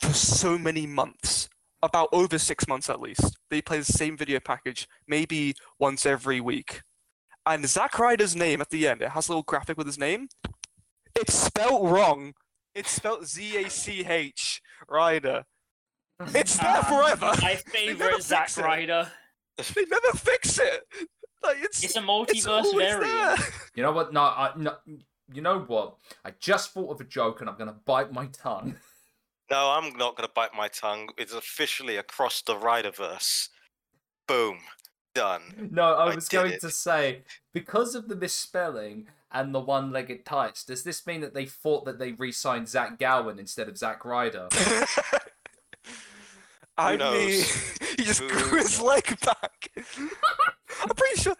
for 0.00 0.12
so 0.12 0.56
many 0.56 0.86
months, 0.86 1.48
about 1.82 2.08
over 2.12 2.38
six 2.38 2.68
months 2.68 2.88
at 2.88 3.00
least. 3.00 3.36
They 3.50 3.60
play 3.60 3.78
the 3.78 3.84
same 3.84 4.16
video 4.16 4.40
package, 4.40 4.86
maybe 5.08 5.54
once 5.78 6.06
every 6.06 6.40
week. 6.40 6.82
And 7.46 7.66
Zack 7.68 7.98
Ryder's 7.98 8.36
name 8.36 8.60
at 8.60 8.70
the 8.70 8.86
end, 8.88 9.02
it 9.02 9.10
has 9.10 9.28
a 9.28 9.32
little 9.32 9.42
graphic 9.42 9.76
with 9.76 9.86
his 9.86 9.98
name. 9.98 10.28
It's 11.14 11.34
spelt 11.34 11.84
wrong. 11.84 12.34
It's 12.74 12.90
spelled 12.90 13.26
Z 13.26 13.64
A 13.64 13.70
C 13.70 14.04
H 14.06 14.60
Ryder. 14.88 15.44
It's 16.34 16.56
there 16.58 16.76
Um, 16.78 16.84
forever. 16.84 17.32
My 17.42 17.54
favorite 17.66 18.22
Zack 18.22 18.48
fix. 18.48 18.58
Ryder. 18.58 19.10
They 19.74 19.84
never 19.88 20.16
fix 20.16 20.58
it. 20.58 20.82
Like 21.42 21.58
it's 21.60 21.82
It's 21.84 21.96
a 21.96 22.00
multiverse 22.00 22.46
always 22.48 22.74
variant. 22.88 23.40
You 23.74 23.82
know 23.84 23.92
what? 23.92 24.12
No, 24.12 24.22
I 24.22 24.52
no. 24.56 24.74
You 25.32 25.42
know 25.42 25.60
what? 25.60 25.96
I 26.24 26.32
just 26.40 26.72
thought 26.72 26.90
of 26.90 27.00
a 27.00 27.04
joke, 27.04 27.40
and 27.40 27.48
I'm 27.50 27.56
gonna 27.56 27.76
bite 27.84 28.12
my 28.12 28.26
tongue. 28.26 28.76
No, 29.50 29.70
I'm 29.70 29.92
not 29.96 30.16
going 30.16 30.26
to 30.26 30.32
bite 30.34 30.54
my 30.56 30.68
tongue. 30.68 31.10
It's 31.18 31.34
officially 31.34 31.96
across 31.98 32.40
the 32.40 32.54
Riderverse. 32.56 33.50
Boom. 34.26 34.58
Done. 35.14 35.68
No, 35.70 35.94
I 35.94 36.06
I 36.10 36.14
was 36.14 36.28
going 36.28 36.52
it. 36.52 36.60
to 36.62 36.70
say 36.70 37.22
because 37.52 37.94
of 37.94 38.08
the 38.08 38.16
misspelling 38.16 39.06
and 39.34 39.54
the 39.54 39.60
one-legged 39.60 40.24
tights. 40.24 40.64
Does 40.64 40.84
this 40.84 41.06
mean 41.06 41.20
that 41.20 41.34
they 41.34 41.44
thought 41.44 41.84
that 41.84 41.98
they 41.98 42.12
re-signed 42.12 42.68
Zach 42.68 42.98
Gowen 42.98 43.38
instead 43.38 43.68
of 43.68 43.76
Zach 43.76 44.04
Ryder? 44.04 44.48
I 46.78 46.96
Who 46.96 46.98
mean, 47.12 47.44
he 47.98 48.04
just 48.04 48.20
Who 48.20 48.28
grew 48.30 48.58
his 48.58 48.80
leg 48.80 49.18
back. 49.20 49.68
I'm 50.82 50.88
pretty 50.88 51.20
sure. 51.20 51.36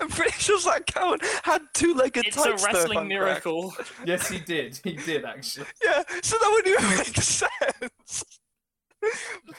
I'm 0.00 0.08
pretty 0.08 0.32
sure 0.38 0.58
Zach 0.60 0.86
Gowen 0.94 1.18
had 1.42 1.62
two-legged 1.74 2.26
It's 2.26 2.36
a 2.36 2.40
tights. 2.42 2.62
though, 2.62 2.68
if 2.68 2.74
wrestling 2.74 2.98
I'm 2.98 3.08
correct. 3.08 3.44
miracle. 3.46 3.74
yes, 4.04 4.28
he 4.28 4.38
did. 4.38 4.78
He 4.84 4.92
did 4.92 5.24
actually. 5.24 5.66
Yeah, 5.84 6.02
so 6.22 6.36
that 6.40 6.50
wouldn't 6.50 6.78
even 6.78 6.96
make 6.98 7.16
sense. 7.16 8.24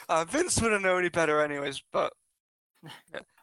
Uh, 0.08 0.24
Vince 0.24 0.60
wouldn't 0.62 0.82
know 0.82 0.96
any 0.96 1.10
better, 1.10 1.42
anyways. 1.42 1.82
But 1.92 2.12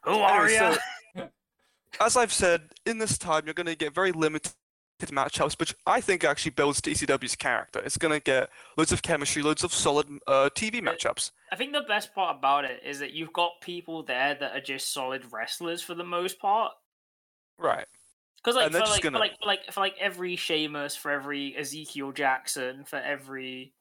Who 0.04 0.12
are 0.12 0.46
Anyway, 0.46 0.60
ya? 0.60 0.78
so- 1.16 1.30
as 2.00 2.18
I've 2.18 2.34
said, 2.34 2.62
in 2.86 2.98
this 2.98 3.18
time 3.18 3.44
you're 3.46 3.54
going 3.54 3.68
to 3.68 3.76
get 3.76 3.94
very 3.94 4.12
limited 4.12 4.54
matchups, 5.02 5.60
which 5.60 5.74
I 5.88 6.00
think 6.00 6.24
actually 6.24 6.52
builds 6.52 6.80
TCW's 6.80 7.36
character. 7.36 7.80
It's 7.80 7.98
going 7.98 8.14
to 8.14 8.20
get 8.20 8.50
loads 8.78 8.92
of 8.92 9.02
chemistry, 9.02 9.42
loads 9.42 9.64
of 9.64 9.74
solid 9.74 10.08
uh, 10.28 10.50
TV 10.56 10.76
matchups. 10.82 11.32
I 11.52 11.56
think 11.56 11.74
the 11.74 11.82
best 11.82 12.14
part 12.14 12.38
about 12.38 12.66
it 12.66 12.82
is 12.86 13.00
that 13.00 13.12
you've 13.14 13.34
got 13.34 13.52
people 13.62 14.04
there 14.04 14.36
that 14.36 14.56
are 14.56 14.62
just 14.62 14.94
solid 14.94 15.24
wrestlers 15.32 15.82
for 15.82 15.96
the 15.96 16.04
most 16.04 16.40
part. 16.40 16.72
Right. 17.58 17.86
Because 18.44 18.56
like 18.56 18.72
for 18.72 18.80
like, 18.80 19.02
gonna- 19.02 19.18
for 19.18 19.20
like 19.20 19.38
for 19.42 19.46
like 19.48 19.72
for 19.74 19.80
like 19.82 19.96
every 20.00 20.36
Sheamus, 20.36 20.96
for 20.96 21.12
every 21.12 21.56
Ezekiel 21.58 22.12
Jackson, 22.12 22.84
for 22.86 22.98
every 22.98 23.74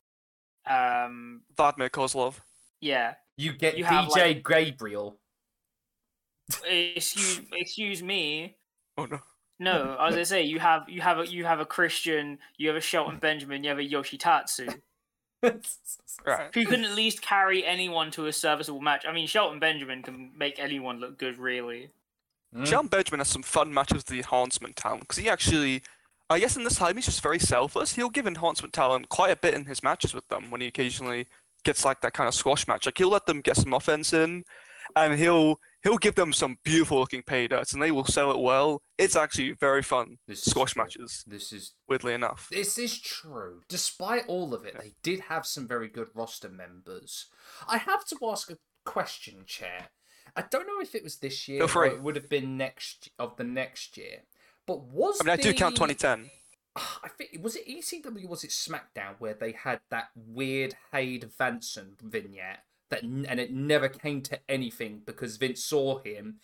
um 0.68 1.42
Vladimir 1.56 1.88
Kozlov. 1.90 2.36
yeah. 2.80 3.14
You 3.36 3.54
get 3.54 3.78
You 3.78 3.84
have, 3.84 4.06
DJ 4.10 4.42
Gabriel. 4.44 5.18
Excuse 6.68 7.40
excuse 7.52 8.02
me. 8.02 8.56
Oh 8.96 9.06
no. 9.06 9.20
No, 9.62 9.92
as 9.92 9.96
I 9.98 10.06
was 10.06 10.14
gonna 10.14 10.24
say 10.24 10.42
you 10.42 10.58
have 10.58 10.88
you 10.88 11.02
have 11.02 11.18
a 11.18 11.26
you 11.26 11.44
have 11.44 11.60
a 11.60 11.66
Christian, 11.66 12.38
you 12.56 12.68
have 12.68 12.76
a 12.76 12.80
Shelton 12.80 13.18
Benjamin, 13.18 13.62
you 13.62 13.68
have 13.68 13.78
a 13.78 13.86
Yoshitatsu, 13.86 14.80
Right. 16.26 16.54
who 16.54 16.64
can 16.64 16.82
at 16.82 16.94
least 16.94 17.20
carry 17.20 17.64
anyone 17.64 18.10
to 18.12 18.26
a 18.26 18.32
serviceable 18.32 18.80
match. 18.80 19.04
I 19.06 19.12
mean, 19.12 19.26
Shelton 19.26 19.58
Benjamin 19.58 20.02
can 20.02 20.30
make 20.34 20.58
anyone 20.58 20.98
look 20.98 21.18
good, 21.18 21.38
really. 21.38 21.90
Mm. 22.56 22.66
Shelton 22.66 22.88
Benjamin 22.88 23.20
has 23.20 23.28
some 23.28 23.42
fun 23.42 23.72
matches 23.72 23.96
with 23.98 24.06
the 24.06 24.16
enhancement 24.16 24.76
talent 24.76 25.02
because 25.02 25.18
he 25.18 25.28
actually, 25.28 25.82
I 26.30 26.38
guess 26.40 26.56
in 26.56 26.64
this 26.64 26.76
time 26.76 26.96
he's 26.96 27.04
just 27.04 27.22
very 27.22 27.38
selfless. 27.38 27.94
He'll 27.94 28.08
give 28.08 28.26
enhancement 28.26 28.72
talent 28.72 29.10
quite 29.10 29.30
a 29.30 29.36
bit 29.36 29.52
in 29.52 29.66
his 29.66 29.82
matches 29.82 30.14
with 30.14 30.26
them 30.28 30.50
when 30.50 30.62
he 30.62 30.68
occasionally 30.68 31.26
gets 31.64 31.84
like 31.84 32.00
that 32.00 32.14
kind 32.14 32.28
of 32.28 32.34
squash 32.34 32.66
match. 32.66 32.86
Like 32.86 32.96
he'll 32.96 33.10
let 33.10 33.26
them 33.26 33.42
get 33.42 33.56
some 33.56 33.74
offense 33.74 34.14
in, 34.14 34.44
and 34.96 35.18
he'll 35.18 35.60
he'll 35.82 35.98
give 35.98 36.14
them 36.14 36.32
some 36.32 36.58
beautiful 36.64 36.98
looking 36.98 37.22
Paydirts, 37.22 37.72
and 37.72 37.82
they 37.82 37.90
will 37.90 38.04
sell 38.04 38.30
it 38.30 38.38
well. 38.38 38.82
It's 38.98 39.16
actually 39.16 39.52
very 39.52 39.82
fun 39.82 40.18
This 40.26 40.42
squash 40.42 40.76
matches. 40.76 41.24
This 41.26 41.52
is 41.52 41.74
Weirdly 41.88 42.14
enough. 42.14 42.48
This 42.50 42.78
is 42.78 43.00
true. 43.00 43.62
Despite 43.68 44.26
all 44.26 44.54
of 44.54 44.64
it, 44.64 44.76
they 44.78 44.94
did 45.02 45.20
have 45.20 45.46
some 45.46 45.66
very 45.66 45.88
good 45.88 46.08
roster 46.14 46.48
members. 46.48 47.26
I 47.68 47.78
have 47.78 48.04
to 48.06 48.18
ask 48.24 48.50
a 48.50 48.58
question, 48.84 49.44
Chair. 49.46 49.88
I 50.36 50.42
don't 50.42 50.66
know 50.66 50.80
if 50.80 50.94
it 50.94 51.02
was 51.02 51.16
this 51.16 51.48
year 51.48 51.64
or 51.64 51.86
it. 51.86 52.02
would 52.02 52.16
have 52.16 52.28
been 52.28 52.56
next 52.56 53.10
of 53.18 53.36
the 53.36 53.44
next 53.44 53.96
year. 53.96 54.22
But 54.66 54.84
was 54.84 55.20
I 55.20 55.24
mean, 55.24 55.32
I 55.32 55.36
do 55.36 55.52
count 55.52 55.74
2010. 55.74 56.30
I 56.76 57.08
think 57.08 57.42
was 57.42 57.56
it 57.56 57.66
ECW 57.66 58.28
was 58.28 58.44
it 58.44 58.50
SmackDown 58.50 59.16
where 59.18 59.34
they 59.34 59.52
had 59.52 59.80
that 59.90 60.10
weird 60.14 60.76
Hade 60.92 61.28
Vansen 61.38 62.00
vignette 62.00 62.64
that 62.90 63.02
and 63.02 63.40
it 63.40 63.52
never 63.52 63.88
came 63.88 64.20
to 64.22 64.38
anything 64.48 65.02
because 65.04 65.36
Vince 65.36 65.64
saw 65.64 65.98
him. 65.98 66.36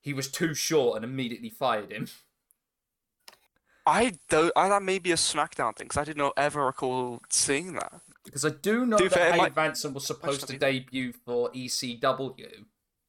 He 0.00 0.12
was 0.12 0.30
too 0.30 0.54
short 0.54 0.96
and 0.96 1.04
immediately 1.04 1.50
fired 1.50 1.92
him. 1.92 2.08
I 3.86 4.14
don't. 4.28 4.52
I, 4.54 4.68
that 4.68 4.82
may 4.82 4.98
be 4.98 5.10
a 5.10 5.16
SmackDown 5.16 5.76
thing 5.76 5.86
because 5.86 5.96
I 5.98 6.04
did 6.04 6.16
not 6.16 6.34
ever 6.36 6.66
recall 6.66 7.20
seeing 7.30 7.72
that. 7.74 7.92
Because 8.24 8.44
I 8.44 8.50
do 8.50 8.86
know 8.86 8.96
be 8.96 9.08
that 9.08 9.12
fair, 9.12 9.36
might- 9.36 9.54
Vansen 9.54 9.92
was 9.92 10.06
supposed 10.06 10.46
to 10.46 10.56
debut 10.56 11.12
for 11.12 11.50
ECW, 11.50 12.64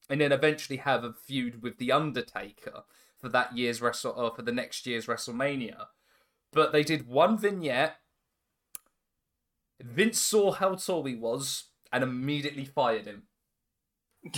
and 0.09 0.21
then 0.21 0.31
eventually 0.31 0.77
have 0.77 1.03
a 1.03 1.13
feud 1.13 1.61
with 1.61 1.77
the 1.77 1.91
Undertaker 1.91 2.83
for 3.19 3.29
that 3.29 3.55
year's 3.55 3.81
wrestle 3.81 4.13
or 4.17 4.35
for 4.35 4.41
the 4.41 4.51
next 4.51 4.87
year's 4.87 5.05
WrestleMania. 5.05 5.85
But 6.51 6.71
they 6.71 6.83
did 6.83 7.07
one 7.07 7.37
vignette. 7.37 7.97
Vince 9.79 10.19
saw 10.19 10.51
how 10.53 10.75
tall 10.75 11.03
he 11.05 11.15
was 11.15 11.65
and 11.93 12.03
immediately 12.03 12.65
fired 12.65 13.05
him. 13.05 13.23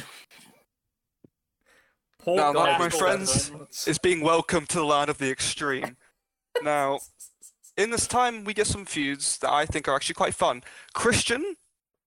Poor 2.20 2.36
Now 2.38 2.54
that, 2.54 2.80
my 2.80 2.90
friends, 2.90 3.52
is 3.88 3.98
being 3.98 4.22
welcomed 4.22 4.70
to 4.70 4.78
the 4.80 4.86
land 4.86 5.10
of 5.10 5.18
the 5.20 5.30
extreme. 5.32 5.96
Now, 6.64 7.00
in 7.78 7.92
this 7.92 8.08
time, 8.08 8.44
we 8.44 8.54
get 8.54 8.68
some 8.68 8.86
feuds 8.86 9.38
that 9.40 9.52
I 9.52 9.66
think 9.66 9.88
are 9.88 9.96
actually 9.96 10.16
quite 10.16 10.34
fun. 10.34 10.64
Christian 10.94 11.56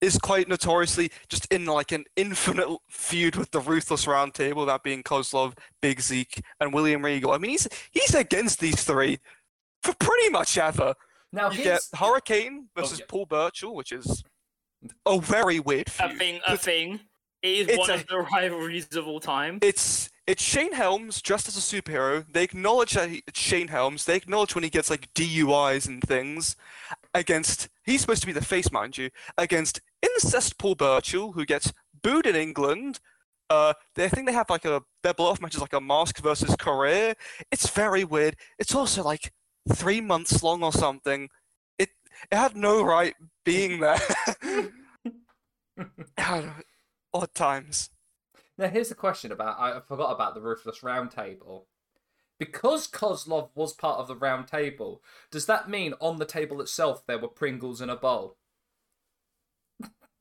is 0.01 0.18
quite 0.18 0.49
notoriously 0.49 1.11
just 1.28 1.46
in 1.53 1.66
like 1.66 1.92
an 1.92 2.05
infinite 2.16 2.68
feud 2.88 3.36
with 3.36 3.51
the 3.51 3.61
Ruthless 3.61 4.07
roundtable, 4.07 4.66
that 4.66 4.82
being 4.82 5.03
Kozlov, 5.03 5.57
Big 5.80 6.01
Zeke, 6.01 6.40
and 6.61 6.72
William 6.72 7.05
Regal. 7.05 7.32
I 7.32 7.38
mean, 7.38 7.53
he's 7.53 7.68
he's 7.90 8.14
against 8.14 8.61
these 8.61 8.82
three 8.82 9.18
for 9.82 9.94
pretty 9.94 10.30
much 10.30 10.59
ever. 10.59 10.94
now 11.32 11.51
You 11.51 11.62
get 11.62 11.82
Hurricane 11.94 12.68
versus 12.76 13.01
oh, 13.01 13.03
yeah. 13.03 13.07
Paul 13.09 13.26
Burchill, 13.26 13.74
which 13.74 13.92
is 13.92 14.24
a 15.06 15.20
very 15.20 15.60
weird 15.60 15.88
A 16.00 16.14
thing, 16.14 16.40
a 16.46 16.56
thing. 16.56 17.00
It 17.42 17.70
is 17.70 17.78
one 17.78 17.90
a- 17.90 17.94
of 17.94 18.06
the 18.06 18.18
rivalries 18.32 18.94
of 18.96 19.06
all 19.06 19.20
time. 19.20 19.58
It's 19.62 20.10
it's 20.26 20.42
Shane 20.42 20.72
Helms 20.74 21.22
dressed 21.22 21.48
as 21.48 21.56
a 21.56 21.60
superhero. 21.60 22.24
They 22.30 22.44
acknowledge 22.44 22.92
that 22.92 23.08
he, 23.08 23.22
it's 23.26 23.40
Shane 23.40 23.68
Helms. 23.68 24.04
They 24.04 24.16
acknowledge 24.16 24.54
when 24.54 24.62
he 24.64 24.68
gets 24.70 24.90
like 24.90 25.12
DUIs 25.14 25.86
and 25.88 26.02
things 26.02 26.54
against. 27.14 27.68
He's 27.84 28.00
supposed 28.02 28.20
to 28.22 28.26
be 28.26 28.32
the 28.32 28.44
face, 28.44 28.70
mind 28.70 28.98
you, 28.98 29.10
against 29.38 29.80
incest 30.02 30.58
Paul 30.58 30.74
Burchill, 30.74 31.32
who 31.32 31.44
gets 31.46 31.72
booed 32.02 32.26
in 32.26 32.36
England. 32.36 33.00
Uh, 33.50 33.72
they 33.94 34.04
I 34.04 34.08
think 34.08 34.26
they 34.26 34.34
have 34.34 34.50
like 34.50 34.66
a 34.66 34.82
their 35.02 35.14
blow 35.14 35.26
off 35.30 35.40
match 35.40 35.54
is 35.54 35.60
like 35.62 35.72
a 35.72 35.80
mask 35.80 36.18
versus 36.20 36.54
career. 36.56 37.14
It's 37.50 37.70
very 37.70 38.04
weird. 38.04 38.36
It's 38.58 38.74
also 38.74 39.02
like 39.02 39.32
three 39.72 40.00
months 40.02 40.42
long 40.42 40.62
or 40.62 40.72
something. 40.72 41.30
It 42.30 42.34
it 42.34 42.36
had 42.36 42.56
no 42.56 42.82
right 42.82 43.14
being 43.44 43.80
there. 43.80 43.98
I. 46.18 46.50
Odd 47.14 47.34
times. 47.34 47.90
Now, 48.58 48.68
here's 48.68 48.88
the 48.90 48.94
question 48.94 49.32
about 49.32 49.58
I 49.58 49.80
forgot 49.80 50.10
about 50.10 50.34
the 50.34 50.40
Ruthless 50.40 50.82
Round 50.82 51.10
Table. 51.10 51.66
Because 52.38 52.86
Kozlov 52.86 53.50
was 53.54 53.72
part 53.72 53.98
of 53.98 54.06
the 54.06 54.14
Round 54.14 54.46
Table, 54.46 55.02
does 55.30 55.46
that 55.46 55.68
mean 55.68 55.94
on 56.00 56.18
the 56.18 56.24
table 56.24 56.60
itself 56.60 57.04
there 57.06 57.18
were 57.18 57.28
Pringles 57.28 57.80
in 57.80 57.90
a 57.90 57.96
bowl? 57.96 58.36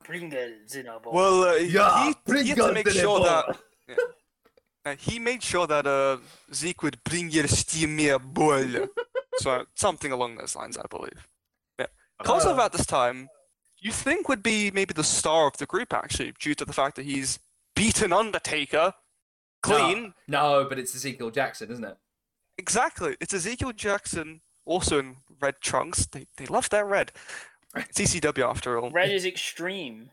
Pringles 0.03 0.73
in 0.75 0.87
a 0.87 0.99
bowl. 0.99 1.13
Well, 1.13 1.43
uh, 1.43 1.53
Yeah, 1.55 2.11
he, 2.25 2.33
he 2.41 2.47
had 2.49 2.57
to 2.57 2.63
Pringles 2.63 2.73
make 2.73 2.87
in 2.87 2.91
a 2.91 2.95
sure 2.95 3.19
bowl. 3.19 3.25
that 3.25 3.57
uh, 4.85 4.95
he 4.97 5.19
made 5.19 5.43
sure 5.43 5.67
that 5.67 5.85
uh, 5.85 6.17
Zeke 6.53 6.81
would 6.83 7.03
bring 7.03 7.29
your 7.29 7.47
steamy 7.47 8.17
bowl. 8.17 8.87
so 9.37 9.65
something 9.75 10.11
along 10.11 10.37
those 10.37 10.55
lines, 10.55 10.77
I 10.77 10.85
believe. 10.89 11.27
Yeah, 12.21 12.27
Kozlov 12.27 12.57
Uh. 12.59 12.65
at 12.65 12.71
this 12.71 12.85
time, 12.85 13.29
you 13.79 13.91
think 13.91 14.27
would 14.29 14.43
be 14.43 14.71
maybe 14.71 14.93
the 14.93 15.03
star 15.03 15.47
of 15.47 15.57
the 15.57 15.65
group 15.65 15.93
actually, 15.93 16.33
due 16.39 16.55
to 16.55 16.65
the 16.65 16.73
fact 16.73 16.95
that 16.95 17.05
he's 17.05 17.39
beaten 17.75 18.11
Undertaker 18.11 18.93
clean. 19.61 20.13
No, 20.27 20.65
but 20.67 20.79
it's 20.79 20.95
Ezekiel 20.95 21.29
Jackson, 21.31 21.71
isn't 21.71 21.83
it? 21.85 21.97
Exactly, 22.57 23.15
it's 23.19 23.33
Ezekiel 23.33 23.71
Jackson, 23.71 24.41
also 24.65 24.97
in 24.99 25.17
red 25.39 25.55
trunks. 25.61 26.07
They 26.07 26.25
they 26.37 26.47
love 26.47 26.69
their 26.69 26.85
red. 26.85 27.11
It's 27.75 27.99
ECW 27.99 28.49
after 28.49 28.79
all. 28.79 28.89
Red 28.89 29.11
is 29.11 29.25
extreme. 29.25 30.09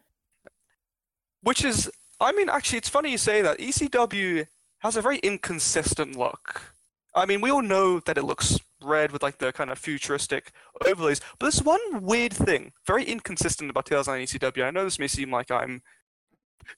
Which 1.41 1.65
is, 1.65 1.91
I 2.21 2.33
mean, 2.33 2.49
actually, 2.51 2.79
it's 2.79 2.89
funny 2.89 3.11
you 3.11 3.19
say 3.19 3.41
that. 3.43 3.59
ECW 3.59 4.47
has 4.81 4.97
a 4.97 5.03
very 5.03 5.19
inconsistent 5.19 6.17
look. 6.17 6.75
I 7.15 7.27
mean, 7.27 7.41
we 7.41 7.51
all 7.51 7.63
know 7.63 8.01
that 8.01 8.19
it 8.19 8.25
looks 8.25 8.59
red 8.85 9.13
with 9.13 9.23
like 9.23 9.39
the 9.39 9.53
kind 9.53 9.71
of 9.71 9.79
futuristic 9.79 10.53
overlays, 10.87 11.21
but 11.39 11.47
there's 11.47 11.63
one 11.63 12.03
weird 12.03 12.33
thing, 12.33 12.73
very 12.87 13.05
inconsistent 13.05 13.71
about 13.71 13.87
2009 13.87 14.27
ECW. 14.27 14.65
I 14.65 14.71
know 14.71 14.85
this 14.85 14.99
may 14.99 15.09
seem 15.09 15.31
like 15.31 15.51
I'm 15.51 15.83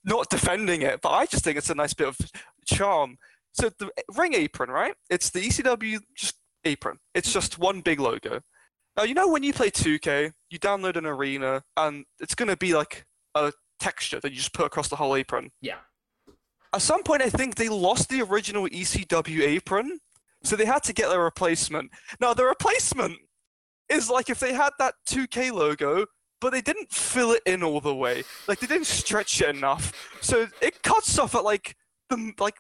not 0.05 0.31
defending 0.31 0.83
it, 0.83 1.01
but 1.01 1.11
I 1.11 1.27
just 1.27 1.45
think 1.45 1.59
it's 1.59 1.71
a 1.71 1.75
nice 1.75 1.95
bit 1.95 2.09
of 2.09 2.19
charm. 2.67 3.19
So 3.53 3.71
the 3.79 3.91
ring 4.17 4.35
apron, 4.35 4.71
right? 4.71 4.95
It's 5.11 5.31
the 5.31 5.41
ECW 5.41 5.99
just 6.15 6.35
apron. 6.65 6.99
It's 7.15 7.33
just 7.33 7.59
one 7.59 7.81
big 7.81 8.01
logo. 8.01 8.41
Now 8.97 9.05
you 9.05 9.15
know 9.15 9.29
when 9.29 9.43
you 9.43 9.53
play 9.53 9.71
2K, 9.71 10.33
you 10.51 10.59
download 10.59 10.97
an 10.97 11.07
arena, 11.07 11.63
and 11.77 12.05
it's 12.21 12.35
gonna 12.35 12.57
be 12.57 12.75
like 12.75 13.05
a 13.35 13.53
texture 13.81 14.21
that 14.21 14.31
you 14.31 14.37
just 14.37 14.55
put 14.55 14.67
across 14.67 14.89
the 14.89 14.97
whole 14.97 15.15
apron. 15.17 15.51
Yeah. 15.61 15.77
At 16.73 16.83
some 16.83 17.03
point, 17.03 17.23
I 17.23 17.31
think 17.31 17.55
they 17.55 17.69
lost 17.69 18.09
the 18.09 18.23
original 18.23 18.69
ECW 18.69 19.43
apron, 19.43 19.99
so 20.47 20.57
they 20.57 20.65
had 20.65 20.83
to 20.85 20.93
get 20.93 21.13
a 21.13 21.19
replacement. 21.19 21.91
Now, 22.21 22.35
the 22.35 22.45
replacement 22.45 23.19
is 23.89 24.09
like 24.11 24.31
if 24.31 24.41
they 24.41 24.53
had 24.53 24.71
that 24.79 24.95
2K 25.09 25.53
logo, 25.53 26.07
but 26.41 26.53
they 26.53 26.61
didn't 26.61 26.93
fill 26.93 27.33
it 27.33 27.43
in 27.47 27.63
all 27.63 27.81
the 27.81 27.95
way. 27.95 28.23
Like 28.47 28.61
they 28.61 28.67
didn't 28.67 28.87
stretch 28.87 29.41
it 29.41 29.55
enough, 29.55 29.93
so 30.21 30.47
it 30.61 30.83
cuts 30.83 31.19
off 31.19 31.35
at 31.35 31.45
like 31.45 31.77
the 32.11 32.33
like 32.39 32.57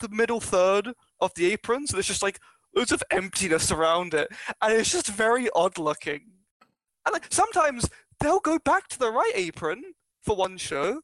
the 0.00 0.08
middle 0.08 0.40
third 0.40 0.92
of 1.20 1.32
the 1.34 1.52
apron. 1.52 1.86
So 1.86 1.96
there's 1.96 2.06
just 2.06 2.22
like 2.22 2.38
loads 2.74 2.92
of 2.92 3.02
emptiness 3.10 3.70
around 3.70 4.14
it, 4.14 4.28
and 4.62 4.72
it's 4.72 4.92
just 4.92 5.08
very 5.08 5.48
odd 5.54 5.78
looking. 5.78 6.20
And 7.04 7.12
like 7.12 7.26
sometimes 7.30 7.88
they'll 8.20 8.40
go 8.40 8.58
back 8.58 8.88
to 8.88 8.98
the 8.98 9.10
right 9.10 9.32
apron 9.34 9.82
for 10.22 10.36
one 10.36 10.56
show, 10.56 11.00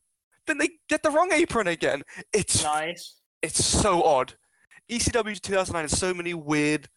then 0.47 0.59
they 0.59 0.71
get 0.89 1.03
the 1.03 1.11
wrong 1.11 1.33
apron 1.33 1.67
again. 1.67 2.03
It's 2.33 2.63
Nice. 2.63 3.17
it's 3.43 3.65
so 3.65 4.03
odd. 4.03 4.35
ECW 4.91 5.41
2009 5.41 5.85
has 5.85 5.99
so 5.99 6.13
many 6.15 6.35
weird, 6.35 6.89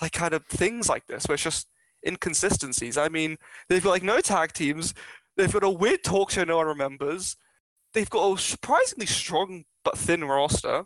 like 0.00 0.12
kind 0.12 0.34
of 0.34 0.46
things 0.46 0.88
like 0.88 1.06
this, 1.06 1.26
where 1.26 1.34
it's 1.34 1.42
just 1.42 1.68
inconsistencies. 2.06 2.96
I 2.98 3.08
mean, 3.08 3.36
they've 3.68 3.82
got 3.82 3.90
like 3.90 4.02
no 4.02 4.20
tag 4.20 4.52
teams. 4.52 4.94
They've 5.36 5.52
got 5.52 5.64
a 5.64 5.70
weird 5.70 6.04
talk 6.04 6.30
show 6.30 6.44
no 6.44 6.58
one 6.58 6.66
remembers. 6.66 7.36
They've 7.94 8.10
got 8.10 8.32
a 8.32 8.38
surprisingly 8.40 9.06
strong 9.06 9.64
but 9.84 9.96
thin 9.98 10.24
roster. 10.24 10.84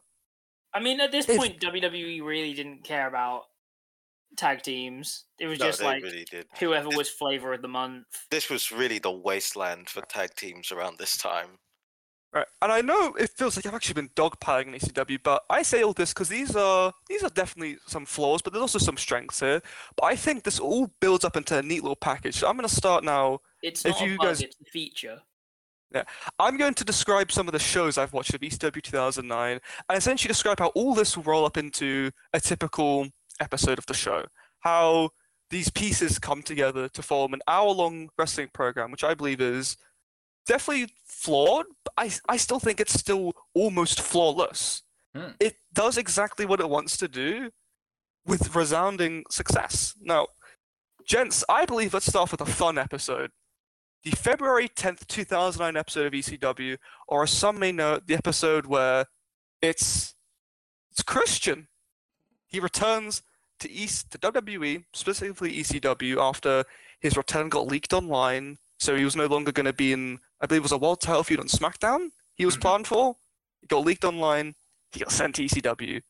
I 0.72 0.80
mean, 0.80 1.00
at 1.00 1.12
this 1.12 1.28
If- 1.28 1.36
point, 1.38 1.60
WWE 1.60 2.22
really 2.22 2.54
didn't 2.54 2.84
care 2.84 3.06
about 3.06 3.44
tag 4.36 4.62
teams. 4.62 5.24
It 5.38 5.46
was 5.46 5.58
No, 5.60 5.66
just 5.66 5.82
like 5.82 6.02
really 6.02 6.26
whoever 6.58 6.88
This- 6.88 6.96
was 6.98 7.10
flavor 7.10 7.52
of 7.52 7.62
the 7.62 7.68
month. 7.68 8.06
This 8.30 8.48
was 8.50 8.72
really 8.72 8.98
the 8.98 9.10
wasteland 9.12 9.88
for 9.88 10.02
tag 10.02 10.34
teams 10.34 10.72
around 10.72 10.98
this 10.98 11.16
time. 11.16 11.58
Right, 12.34 12.46
and 12.62 12.72
I 12.72 12.80
know 12.80 13.14
it 13.14 13.30
feels 13.30 13.54
like 13.54 13.64
I've 13.64 13.74
actually 13.74 13.94
been 13.94 14.08
dogpiling 14.16 14.66
in 14.66 14.72
ECW, 14.74 15.20
but 15.22 15.44
I 15.48 15.62
say 15.62 15.84
all 15.84 15.92
this 15.92 16.12
because 16.12 16.28
these 16.28 16.56
are 16.56 16.92
these 17.08 17.22
are 17.22 17.28
definitely 17.30 17.78
some 17.86 18.04
flaws, 18.04 18.42
but 18.42 18.52
there's 18.52 18.60
also 18.62 18.80
some 18.80 18.96
strengths 18.96 19.38
here. 19.38 19.62
But 19.96 20.06
I 20.06 20.16
think 20.16 20.42
this 20.42 20.58
all 20.58 20.90
builds 21.00 21.24
up 21.24 21.36
into 21.36 21.56
a 21.56 21.62
neat 21.62 21.82
little 21.84 21.94
package. 21.94 22.34
So 22.34 22.48
I'm 22.48 22.56
going 22.56 22.68
to 22.68 22.74
start 22.74 23.04
now 23.04 23.38
It's 23.62 23.84
If 23.84 23.92
not 23.92 24.02
a 24.02 24.10
you 24.10 24.16
bug, 24.18 24.26
guys- 24.26 24.40
it's 24.42 24.56
a 24.60 24.64
feature. 24.64 25.22
Yeah, 25.94 26.02
I'm 26.40 26.56
going 26.56 26.74
to 26.74 26.84
describe 26.84 27.30
some 27.30 27.46
of 27.46 27.52
the 27.52 27.60
shows 27.60 27.98
I've 27.98 28.12
watched 28.12 28.34
of 28.34 28.40
ECW 28.40 28.82
2009 28.82 29.60
and 29.88 29.96
essentially 29.98 30.26
describe 30.26 30.58
how 30.58 30.68
all 30.68 30.92
this 30.92 31.16
will 31.16 31.22
roll 31.22 31.44
up 31.44 31.56
into 31.56 32.10
a 32.32 32.40
typical 32.40 33.06
episode 33.38 33.78
of 33.78 33.86
the 33.86 33.94
show. 33.94 34.24
How 34.58 35.10
these 35.50 35.70
pieces 35.70 36.18
come 36.18 36.42
together 36.42 36.88
to 36.88 37.02
form 37.02 37.32
an 37.32 37.42
hour 37.46 37.70
long 37.70 38.08
wrestling 38.18 38.48
program, 38.52 38.90
which 38.90 39.04
I 39.04 39.14
believe 39.14 39.40
is 39.40 39.76
definitely 40.46 40.92
flawed, 41.04 41.66
but 41.84 41.92
I, 41.96 42.10
I 42.28 42.36
still 42.36 42.60
think 42.60 42.80
it's 42.80 42.98
still 42.98 43.32
almost 43.54 44.00
flawless. 44.00 44.82
Hmm. 45.14 45.30
It 45.40 45.56
does 45.72 45.96
exactly 45.96 46.46
what 46.46 46.60
it 46.60 46.68
wants 46.68 46.96
to 46.98 47.08
do 47.08 47.50
with 48.26 48.54
resounding 48.54 49.24
success. 49.30 49.94
Now, 50.00 50.28
gents, 51.06 51.44
I 51.48 51.64
believe 51.64 51.94
let's 51.94 52.06
start 52.06 52.30
with 52.30 52.40
a 52.40 52.46
fun 52.46 52.78
episode 52.78 53.30
the 54.04 54.10
February 54.10 54.68
10th, 54.68 55.06
2009 55.06 55.76
episode 55.76 56.06
of 56.06 56.12
ECW, 56.12 56.76
or 57.08 57.22
as 57.22 57.30
some 57.30 57.58
may 57.58 57.72
know, 57.72 57.98
the 58.06 58.14
episode 58.14 58.66
where 58.66 59.06
it's 59.62 60.14
it's 60.92 61.02
Christian. 61.02 61.68
He 62.46 62.60
returns 62.60 63.22
to 63.60 63.70
East 63.70 64.12
to 64.12 64.18
WWE, 64.18 64.84
specifically 64.92 65.54
ECW, 65.54 66.18
after 66.18 66.64
his 67.00 67.16
return 67.16 67.48
got 67.48 67.66
leaked 67.66 67.92
online. 67.92 68.58
So 68.78 68.94
he 68.94 69.04
was 69.04 69.16
no 69.16 69.26
longer 69.26 69.50
going 69.50 69.66
to 69.66 69.72
be 69.72 69.92
in, 69.92 70.18
I 70.44 70.46
believe 70.46 70.60
it 70.60 70.64
was 70.64 70.72
a 70.72 70.78
world 70.78 71.00
title 71.00 71.24
feud 71.24 71.40
on 71.40 71.46
SmackDown. 71.46 72.10
He 72.34 72.44
was 72.44 72.58
Mhm. 72.58 72.60
planned 72.60 72.86
for. 72.86 73.16
It 73.62 73.70
got 73.70 73.82
leaked 73.84 74.04
online. 74.04 74.54
He 74.92 75.00
got 75.00 75.10
sent 75.10 75.36
to 75.36 75.42
ECW. 75.42 76.02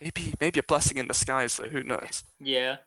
Maybe 0.00 0.32
maybe 0.40 0.58
a 0.60 0.62
blessing 0.62 0.96
in 0.96 1.06
disguise, 1.08 1.56
though. 1.58 1.68
Who 1.68 1.82
knows? 1.82 2.24
Yeah. 2.40 2.78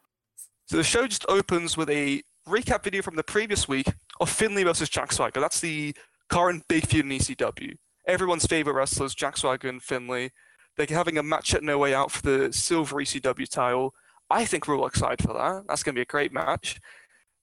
So 0.66 0.78
the 0.78 0.84
show 0.84 1.06
just 1.06 1.24
opens 1.30 1.78
with 1.78 1.92
a 1.92 2.24
recap 2.48 2.84
video 2.84 3.04
from 3.04 3.18
the 3.18 3.24
previous 3.24 3.68
week 3.68 3.88
of 4.20 4.32
Finlay 4.32 4.64
versus 4.64 4.90
Jack 4.90 5.12
Swagger. 5.12 5.40
That's 5.40 5.60
the 5.60 5.96
current 6.28 6.68
big 6.68 6.88
feud 6.88 7.06
in 7.06 7.12
ECW. 7.12 7.78
Everyone's 8.08 8.48
favorite 8.48 8.74
wrestlers, 8.74 9.14
Jack 9.14 9.38
Swagger 9.38 9.70
and 9.70 9.82
Finlay. 9.84 10.32
They're 10.76 10.88
having 10.90 11.20
a 11.20 11.24
match 11.24 11.54
at 11.54 11.62
No 11.62 11.78
Way 11.78 11.94
Out 11.94 12.12
for 12.12 12.24
the 12.24 12.52
silver 12.52 13.00
ECW 13.00 13.46
title. 13.46 13.94
I 14.32 14.44
think 14.44 14.68
we're 14.68 14.78
all 14.78 14.88
excited 14.88 15.22
for 15.22 15.34
that. 15.34 15.66
That's 15.68 15.84
going 15.84 15.94
to 15.94 16.00
be 16.00 16.02
a 16.02 16.06
great 16.06 16.34
match. 16.34 16.80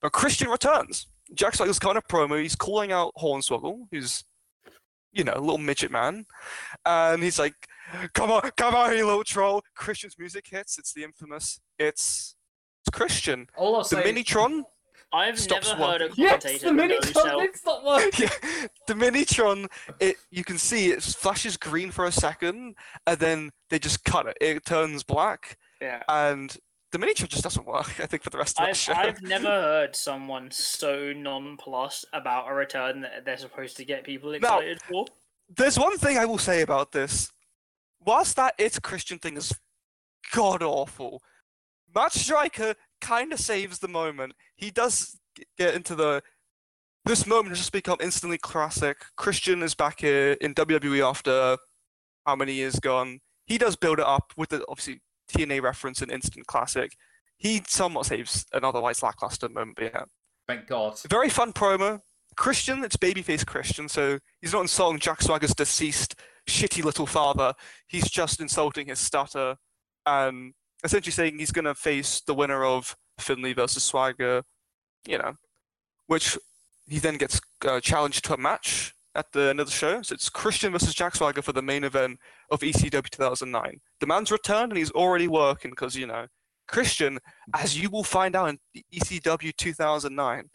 But 0.01 0.11
Christian 0.13 0.49
returns. 0.51 1.07
Jack 1.35 1.55
Swagger's 1.55 1.79
kind 1.79 1.97
of 1.97 2.07
promo. 2.09 2.41
He's 2.41 2.57
calling 2.57 2.93
out 2.93 3.13
Hornswoggle, 3.19 3.87
who's, 3.91 4.25
you 5.13 5.25
know, 5.25 5.35
a 5.35 5.41
little 5.41 5.59
midget 5.59 5.91
man, 5.91 6.27
and 6.87 7.23
he's 7.23 7.39
like, 7.39 7.55
"Come 8.15 8.31
on, 8.31 8.51
come 8.57 8.75
on, 8.75 8.97
you 8.97 9.07
little 9.07 9.25
troll!" 9.25 9.63
Christian's 9.75 10.19
music 10.19 10.47
hits. 10.51 10.79
It's 10.79 10.93
the 10.93 11.05
infamous. 11.05 11.61
It's, 11.79 12.35
it's 12.85 12.97
Christian. 12.97 13.47
All 13.57 13.77
I'll 13.77 13.83
The 13.83 13.89
say. 13.89 14.13
Minitron. 14.13 14.63
I've 15.15 15.39
Stops 15.39 15.69
never 15.69 15.85
heard 15.85 16.01
a 16.01 16.05
working. 16.07 16.25
Yes, 16.25 16.43
the 16.43 16.69
who 16.69 16.73
knows 16.75 16.91
Minitron 16.91 17.27
how- 17.29 17.39
thing's 17.41 17.61
not 17.67 17.85
working. 17.85 18.29
Yeah, 18.43 18.67
the 18.87 18.95
Minitron. 18.95 19.67
It 20.01 20.17
you 20.31 20.43
can 20.43 20.57
see 20.57 20.91
it 20.91 21.03
flashes 21.03 21.59
green 21.59 21.91
for 21.91 22.07
a 22.07 22.13
second, 22.13 22.77
and 23.07 23.19
then 23.19 23.51
they 23.69 23.79
just 23.79 24.05
cut 24.05 24.27
it. 24.27 24.39
It 24.41 24.65
turns 24.65 25.03
black, 25.03 25.59
Yeah. 25.83 26.03
and 26.09 26.57
the 26.93 26.99
Minitron 26.99 27.29
just 27.29 27.43
doesn't 27.43 27.67
work. 27.67 27.99
I 28.01 28.07
think 28.07 28.23
for 28.23 28.31
the 28.31 28.39
rest 28.39 28.61
of 28.61 28.69
the 28.69 28.75
show. 28.75 28.93
I've 28.93 29.23
never 29.23 29.49
heard 29.49 29.97
someone 29.97 30.51
so 30.51 31.13
nonplussed 31.13 32.05
about 32.13 32.51
a 32.51 32.55
return 32.55 33.01
that 33.01 33.25
they're 33.25 33.39
supposed 33.39 33.79
to 33.79 33.85
get 33.85 34.05
people 34.05 34.33
excited 34.33 34.81
for. 34.83 35.07
There's 35.57 35.79
one 35.79 35.97
thing 35.99 36.19
I 36.19 36.27
will 36.27 36.39
say 36.39 36.61
about 36.61 36.93
this. 36.93 37.33
Whilst 38.05 38.37
that 38.37 38.55
it's 38.59 38.79
Christian 38.79 39.19
thing 39.19 39.37
is 39.37 39.55
god 40.35 40.63
awful, 40.63 41.23
Matt 41.95 42.13
Striker 42.13 42.75
kind 43.01 43.33
of 43.33 43.41
saves 43.41 43.79
the 43.79 43.89
moment. 43.89 44.35
He 44.57 44.71
does 44.71 45.19
get 45.57 45.75
into 45.75 45.95
the. 45.95 46.23
This 47.05 47.27
moment 47.27 47.49
has 47.49 47.59
just 47.59 47.73
become 47.73 47.97
instantly 48.01 48.39
classic. 48.39 48.97
Christian 49.17 49.63
is 49.63 49.75
back 49.75 50.01
here 50.01 50.37
in 50.41 50.55
WWE 50.55 51.09
after 51.09 51.57
how 52.27 52.37
many 52.37 52.53
years 52.53 52.79
gone. 52.79 53.21
He 53.47 53.59
does 53.59 53.75
build 53.75 53.99
it 53.99 54.07
up 54.07 54.33
with 54.37 54.51
the 54.51 54.65
obviously 54.69 55.01
TNA 55.33 55.63
reference 55.63 56.03
and 56.03 56.11
instant 56.11 56.47
classic. 56.47 56.97
He 57.37 57.63
somewhat 57.67 58.07
saves 58.07 58.47
an 58.53 58.65
otherwise 58.65 59.03
lackluster 59.03 59.49
moment, 59.49 59.77
but 59.77 59.85
yeah. 59.93 60.05
Thank 60.47 60.67
God. 60.67 60.99
Very 61.09 61.29
fun 61.29 61.53
promo. 61.53 62.01
Christian, 62.37 62.85
it's 62.85 62.97
babyface 62.97 63.47
Christian, 63.47 63.89
so 63.89 64.19
he's 64.41 64.53
not 64.53 64.63
insulting 64.63 64.99
Jack 64.99 65.23
Swagger's 65.23 65.55
deceased 65.55 66.15
shitty 66.49 66.83
little 66.85 67.07
father. 67.07 67.53
He's 67.87 68.11
just 68.11 68.41
insulting 68.41 68.87
his 68.89 68.99
stutter 68.99 69.57
and 70.07 70.55
essentially 70.83 71.13
saying 71.13 71.39
he's 71.39 71.53
going 71.53 71.67
to 71.67 71.75
face 71.75 72.21
the 72.27 72.35
winner 72.35 72.65
of 72.65 72.97
Finlay 73.19 73.53
versus 73.53 73.85
Swagger, 73.85 74.43
you 75.07 75.19
know, 75.19 75.35
which 76.07 76.39
he 76.89 76.99
then 76.99 77.17
gets 77.17 77.41
uh, 77.67 77.81
challenged 77.81 78.25
to 78.25 78.35
a 78.35 78.39
match 78.39 78.95
at 79.15 79.31
the 79.33 79.49
end 79.51 79.61
of 79.61 79.67
the 79.67 79.73
show. 79.73 80.01
So 80.03 80.15
it's 80.15 80.29
Christian 80.31 80.73
versus 80.73 80.95
Jack 80.95 81.15
Swagger 81.17 81.43
for 81.43 81.53
the 81.53 81.63
main 81.63 81.85
event 81.85 82.19
of 82.51 82.61
ECW 82.61 83.09
2009. 83.11 83.81
The 84.01 84.07
man's 84.07 84.31
returned 84.31 84.73
and 84.73 84.79
he's 84.79 84.91
already 84.93 85.29
working 85.29 85.71
because, 85.71 85.95
you 85.97 86.07
know, 86.07 86.27
Christian, 86.69 87.19
as 87.55 87.79
you 87.79 87.91
will 87.91 88.05
find 88.05 88.35
out 88.35 88.49
in 88.49 88.59
ECW 88.95 89.55
2009, 89.57 90.49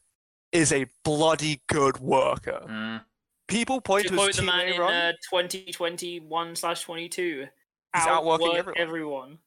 is 0.51 0.71
a 0.71 0.85
bloody 1.03 1.61
good 1.67 1.99
worker. 1.99 2.61
Mm. 2.67 3.01
People 3.47 3.79
point 3.81 4.03
To 4.03 4.09
to, 4.09 4.15
quote 4.15 4.27
his 4.27 4.37
the 4.37 4.43
man 4.43 4.65
TNA 4.67 4.73
in 4.73 4.79
run. 4.81 4.93
uh, 4.93 5.11
2021 5.29 6.55
slash 6.55 6.81
22, 6.83 7.45
He's 7.95 8.07
outworking 8.07 8.47
outwork 8.47 8.77
everyone. 8.77 9.37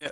everyone. 0.00 0.10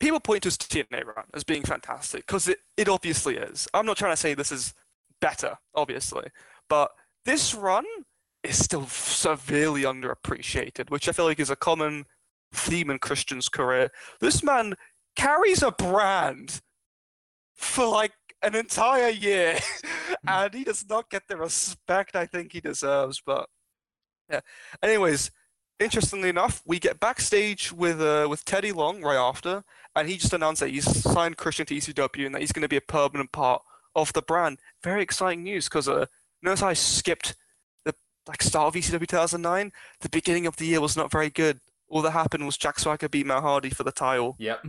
people 0.00 0.20
point 0.20 0.42
to 0.42 0.46
his 0.48 0.56
TNA 0.58 1.04
run 1.04 1.24
as 1.34 1.44
being 1.44 1.62
fantastic 1.62 2.26
because 2.26 2.48
it, 2.48 2.58
it 2.76 2.88
obviously 2.88 3.36
is. 3.36 3.68
I'm 3.74 3.86
not 3.86 3.96
trying 3.96 4.12
to 4.12 4.16
say 4.16 4.34
this 4.34 4.52
is 4.52 4.74
better, 5.20 5.56
obviously, 5.74 6.28
but 6.68 6.90
this 7.24 7.54
run 7.54 7.84
is 8.42 8.62
still 8.62 8.86
severely 8.86 9.82
underappreciated, 9.82 10.90
which 10.90 11.08
I 11.08 11.12
feel 11.12 11.24
like 11.24 11.40
is 11.40 11.50
a 11.50 11.56
common 11.56 12.04
theme 12.52 12.90
in 12.90 12.98
Christian's 12.98 13.48
career. 13.48 13.90
This 14.20 14.42
man 14.42 14.74
carries 15.16 15.62
a 15.62 15.70
brand 15.70 16.60
for 17.54 17.86
like 17.86 18.12
an 18.42 18.54
entire 18.54 19.08
year, 19.08 19.58
and 20.26 20.52
he 20.52 20.64
does 20.64 20.84
not 20.88 21.10
get 21.10 21.22
the 21.28 21.36
respect 21.36 22.14
I 22.14 22.26
think 22.26 22.52
he 22.52 22.60
deserves. 22.60 23.22
But 23.24 23.48
yeah, 24.30 24.40
anyways, 24.82 25.30
interestingly 25.80 26.28
enough, 26.28 26.62
we 26.66 26.78
get 26.78 27.00
backstage 27.00 27.72
with 27.72 28.00
uh, 28.00 28.26
with 28.28 28.44
Teddy 28.44 28.72
Long 28.72 29.00
right 29.02 29.16
after, 29.16 29.64
and 29.96 30.08
he 30.08 30.16
just 30.16 30.32
announced 30.32 30.60
that 30.60 30.70
he's 30.70 31.02
signed 31.02 31.38
Christian 31.38 31.66
to 31.66 31.74
ECW 31.74 32.26
and 32.26 32.34
that 32.34 32.40
he's 32.42 32.52
going 32.52 32.62
to 32.62 32.68
be 32.68 32.76
a 32.76 32.82
permanent 32.82 33.32
part 33.32 33.62
of 33.94 34.12
the 34.12 34.22
brand. 34.22 34.58
Very 34.82 35.02
exciting 35.02 35.44
news 35.44 35.68
because 35.68 35.88
uh, 35.88 36.06
notice 36.44 36.60
how 36.60 36.68
I 36.68 36.74
skipped 36.74 37.34
the 37.84 37.94
like 38.26 38.42
start 38.42 38.68
of 38.68 38.80
ECW 38.80 39.06
2009. 39.06 39.72
The 40.00 40.08
beginning 40.08 40.46
of 40.46 40.56
the 40.56 40.66
year 40.66 40.80
was 40.80 40.96
not 40.96 41.10
very 41.10 41.30
good. 41.30 41.60
All 41.88 42.02
that 42.02 42.12
happened 42.12 42.46
was 42.46 42.56
Jack 42.56 42.78
Swagger 42.78 43.08
beat 43.08 43.26
Matt 43.26 43.42
Hardy 43.42 43.70
for 43.70 43.84
the 43.84 43.92
title. 43.92 44.36
Yep. 44.38 44.66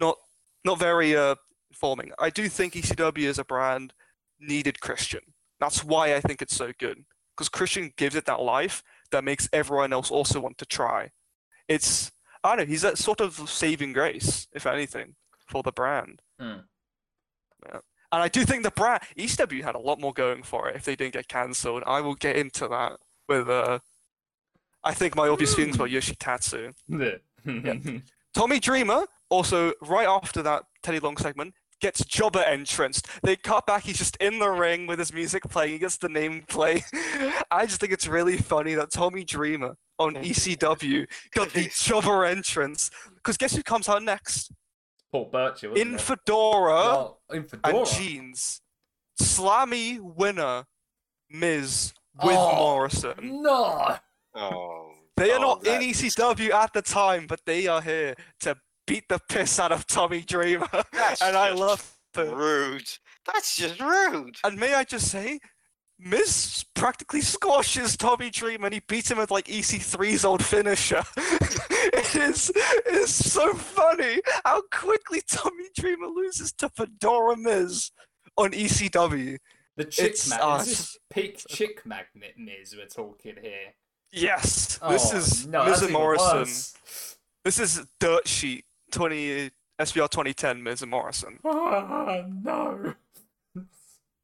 Not 0.00 0.16
not 0.64 0.78
very 0.78 1.16
uh 1.16 1.36
informing. 1.70 2.12
I 2.18 2.30
do 2.30 2.48
think 2.48 2.74
ECW 2.74 3.28
as 3.28 3.38
a 3.38 3.44
brand 3.44 3.92
needed 4.40 4.80
Christian. 4.80 5.20
That's 5.60 5.84
why 5.84 6.14
I 6.14 6.20
think 6.20 6.42
it's 6.42 6.54
so 6.54 6.72
good 6.78 7.04
because 7.36 7.48
Christian 7.48 7.92
gives 7.96 8.14
it 8.14 8.26
that 8.26 8.40
life 8.40 8.82
that 9.10 9.24
makes 9.24 9.48
everyone 9.52 9.92
else 9.92 10.10
also 10.10 10.40
want 10.40 10.58
to 10.58 10.66
try. 10.66 11.10
It's 11.68 12.10
I 12.44 12.50
don't 12.50 12.66
know. 12.66 12.70
He's 12.70 12.82
that 12.82 12.98
sort 12.98 13.20
of 13.20 13.48
saving 13.48 13.92
grace, 13.92 14.46
if 14.52 14.66
anything, 14.66 15.14
for 15.46 15.62
the 15.62 15.72
brand. 15.72 16.22
Hmm. 16.38 16.60
Yeah. 17.66 17.80
And 18.10 18.22
I 18.22 18.28
do 18.28 18.44
think 18.44 18.62
the 18.62 18.70
brand 18.70 19.02
ECW 19.18 19.62
had 19.62 19.74
a 19.74 19.78
lot 19.78 20.00
more 20.00 20.12
going 20.12 20.42
for 20.42 20.68
it 20.68 20.76
if 20.76 20.84
they 20.84 20.96
didn't 20.96 21.12
get 21.14 21.28
cancelled. 21.28 21.82
I 21.86 22.00
will 22.00 22.14
get 22.14 22.36
into 22.36 22.68
that 22.68 22.98
with 23.28 23.48
uh. 23.48 23.80
I 24.84 24.94
think 24.94 25.16
my 25.16 25.28
obvious 25.28 25.54
feelings 25.54 25.74
about 25.74 25.88
Yoshitatsu. 25.88 26.72
Tommy 28.32 28.60
Dreamer, 28.60 29.06
also 29.28 29.72
right 29.82 30.06
after 30.06 30.40
that 30.42 30.62
Teddy 30.82 31.00
Long 31.00 31.16
segment, 31.16 31.52
gets 31.80 32.04
jobber 32.04 32.42
entranced. 32.42 33.08
They 33.22 33.36
cut 33.36 33.66
back, 33.66 33.84
he's 33.84 33.98
just 33.98 34.16
in 34.16 34.38
the 34.38 34.48
ring 34.48 34.86
with 34.86 34.98
his 34.98 35.12
music 35.12 35.42
playing, 35.44 35.72
he 35.72 35.78
gets 35.78 35.96
the 35.96 36.08
name 36.08 36.44
play. 36.48 36.84
I 37.50 37.66
just 37.66 37.80
think 37.80 37.92
it's 37.92 38.06
really 38.06 38.36
funny 38.36 38.74
that 38.74 38.90
Tommy 38.90 39.24
Dreamer 39.24 39.76
on 39.98 40.14
ECW 40.14 41.06
got 41.34 41.52
the 41.52 41.68
jobber 41.76 42.24
entrance. 42.24 42.90
Because 43.16 43.36
guess 43.36 43.54
who 43.54 43.62
comes 43.62 43.88
out 43.88 44.02
next? 44.02 44.52
Paul 45.12 45.26
Burchill, 45.32 45.74
In 45.74 45.94
it? 45.94 46.00
Fedora 46.00 46.72
Oh, 46.96 47.16
in 47.30 47.38
and 47.38 47.50
Fedora. 47.50 47.86
jeans. 47.86 48.60
Slammy 49.20 49.98
winner, 50.00 50.64
Miz 51.30 51.92
with 52.22 52.36
Oh, 52.36 52.54
Morrison. 52.56 53.14
No. 53.42 53.96
Oh. 54.34 54.92
They 55.16 55.32
are 55.32 55.38
oh, 55.38 55.40
not 55.40 55.66
in 55.66 55.80
that- 55.80 55.82
ECW 55.82 56.50
at 56.52 56.72
the 56.72 56.82
time, 56.82 57.26
but 57.26 57.40
they 57.44 57.66
are 57.66 57.82
here 57.82 58.14
to 58.40 58.56
beat 58.86 59.08
the 59.08 59.18
piss 59.28 59.58
out 59.58 59.72
of 59.72 59.86
Tommy 59.86 60.22
Dreamer. 60.22 60.68
That's 60.92 61.20
and 61.22 61.36
I 61.36 61.48
just 61.50 61.60
love 61.60 61.94
it. 62.16 62.34
Rude. 62.34 62.88
That's 63.26 63.56
just 63.56 63.80
rude. 63.80 64.36
And 64.44 64.58
may 64.58 64.74
I 64.74 64.84
just 64.84 65.08
say, 65.10 65.40
Miz 66.00 66.64
practically 66.74 67.20
squashes 67.20 67.96
Tommy 67.96 68.30
Dreamer 68.30 68.66
and 68.66 68.74
he 68.74 68.80
beats 68.86 69.10
him 69.10 69.18
with 69.18 69.30
like 69.30 69.46
EC3's 69.46 70.24
old 70.24 70.44
finisher. 70.44 71.02
it 71.16 72.14
is 72.14 72.50
it 72.54 72.94
is 72.94 73.12
so 73.12 73.52
funny 73.54 74.20
how 74.44 74.62
quickly 74.72 75.20
Tommy 75.28 75.64
Dreamer 75.76 76.06
loses 76.06 76.52
to 76.52 76.68
Fedora 76.68 77.36
Miz 77.36 77.90
on 78.36 78.52
ECW. 78.52 79.38
The 79.76 79.84
chick 79.84 80.10
It's, 80.10 80.30
mag- 80.30 80.40
uh, 80.40 80.58
is 80.60 80.66
this 80.68 80.98
peak 81.10 81.42
chick 81.48 81.84
magnet 81.84 82.34
Miz 82.36 82.74
we're 82.76 82.86
talking 82.86 83.34
here? 83.40 83.74
Yes, 84.12 84.78
this 84.88 85.12
Oh, 85.12 85.16
is 85.18 85.46
no, 85.46 85.64
Miz 85.66 85.82
and 85.82 85.92
Morrison. 85.92 86.38
worse. 86.38 86.74
This 87.44 87.58
is 87.58 87.84
Dirt 88.00 88.26
Sheet 88.26 88.64
20 88.92 89.50
SBR 89.80 90.08
2010 90.10 90.62
Miz 90.62 90.82
and 90.82 90.90
Morrison. 90.90 91.38
Ah, 91.44 92.22
no. 92.42 92.94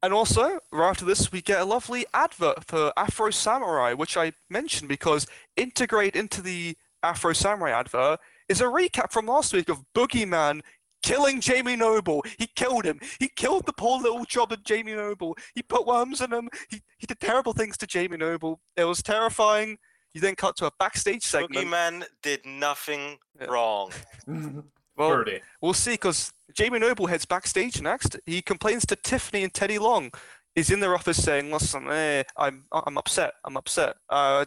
And 0.04 0.12
also, 0.12 0.58
right 0.70 0.90
after 0.90 1.06
this, 1.06 1.32
we 1.32 1.40
get 1.40 1.62
a 1.62 1.64
lovely 1.64 2.04
advert 2.12 2.62
for 2.66 2.92
Afro 2.94 3.30
Samurai, 3.30 3.94
which 3.94 4.18
I 4.18 4.32
mentioned 4.50 4.86
because 4.86 5.26
integrate 5.56 6.14
into 6.14 6.42
the 6.42 6.76
Afro 7.02 7.32
Samurai 7.32 7.70
advert 7.70 8.20
is 8.50 8.60
a 8.60 8.64
recap 8.64 9.10
from 9.12 9.24
last 9.24 9.54
week 9.54 9.70
of 9.70 9.82
Boogeyman 9.94 10.60
killing 11.02 11.40
Jamie 11.40 11.76
Noble. 11.76 12.22
He 12.38 12.48
killed 12.54 12.84
him. 12.84 13.00
He 13.18 13.28
killed 13.34 13.64
the 13.64 13.72
poor 13.72 13.98
little 13.98 14.26
jobber 14.26 14.56
Jamie 14.62 14.92
Noble. 14.94 15.38
He 15.54 15.62
put 15.62 15.86
worms 15.86 16.20
in 16.20 16.30
him. 16.30 16.50
He, 16.68 16.82
he 16.98 17.06
did 17.06 17.18
terrible 17.18 17.54
things 17.54 17.78
to 17.78 17.86
Jamie 17.86 18.18
Noble. 18.18 18.60
It 18.76 18.84
was 18.84 19.02
terrifying. 19.02 19.78
You 20.12 20.20
then 20.20 20.34
cut 20.34 20.54
to 20.58 20.66
a 20.66 20.70
backstage 20.78 21.22
segment. 21.22 21.66
Boogeyman 21.66 22.04
did 22.22 22.44
nothing 22.44 23.16
Yeah. 23.40 23.46
wrong. 23.46 23.90
Well, 24.96 25.10
Birdie. 25.10 25.40
We'll 25.60 25.74
see, 25.74 25.92
because 25.92 26.32
Jamie 26.54 26.78
Noble 26.78 27.06
heads 27.06 27.26
backstage 27.26 27.80
next. 27.80 28.16
He 28.26 28.42
complains 28.42 28.86
to 28.86 28.96
Tiffany 28.96 29.42
and 29.42 29.52
Teddy 29.52 29.78
Long. 29.78 30.12
He's 30.54 30.70
in 30.70 30.80
their 30.80 30.94
office 30.94 31.22
saying, 31.22 31.50
"Listen, 31.50 31.88
eh, 31.90 32.22
I'm 32.36 32.64
I'm 32.70 32.96
upset. 32.96 33.34
I'm 33.44 33.56
upset. 33.56 33.96
Uh, 34.08 34.44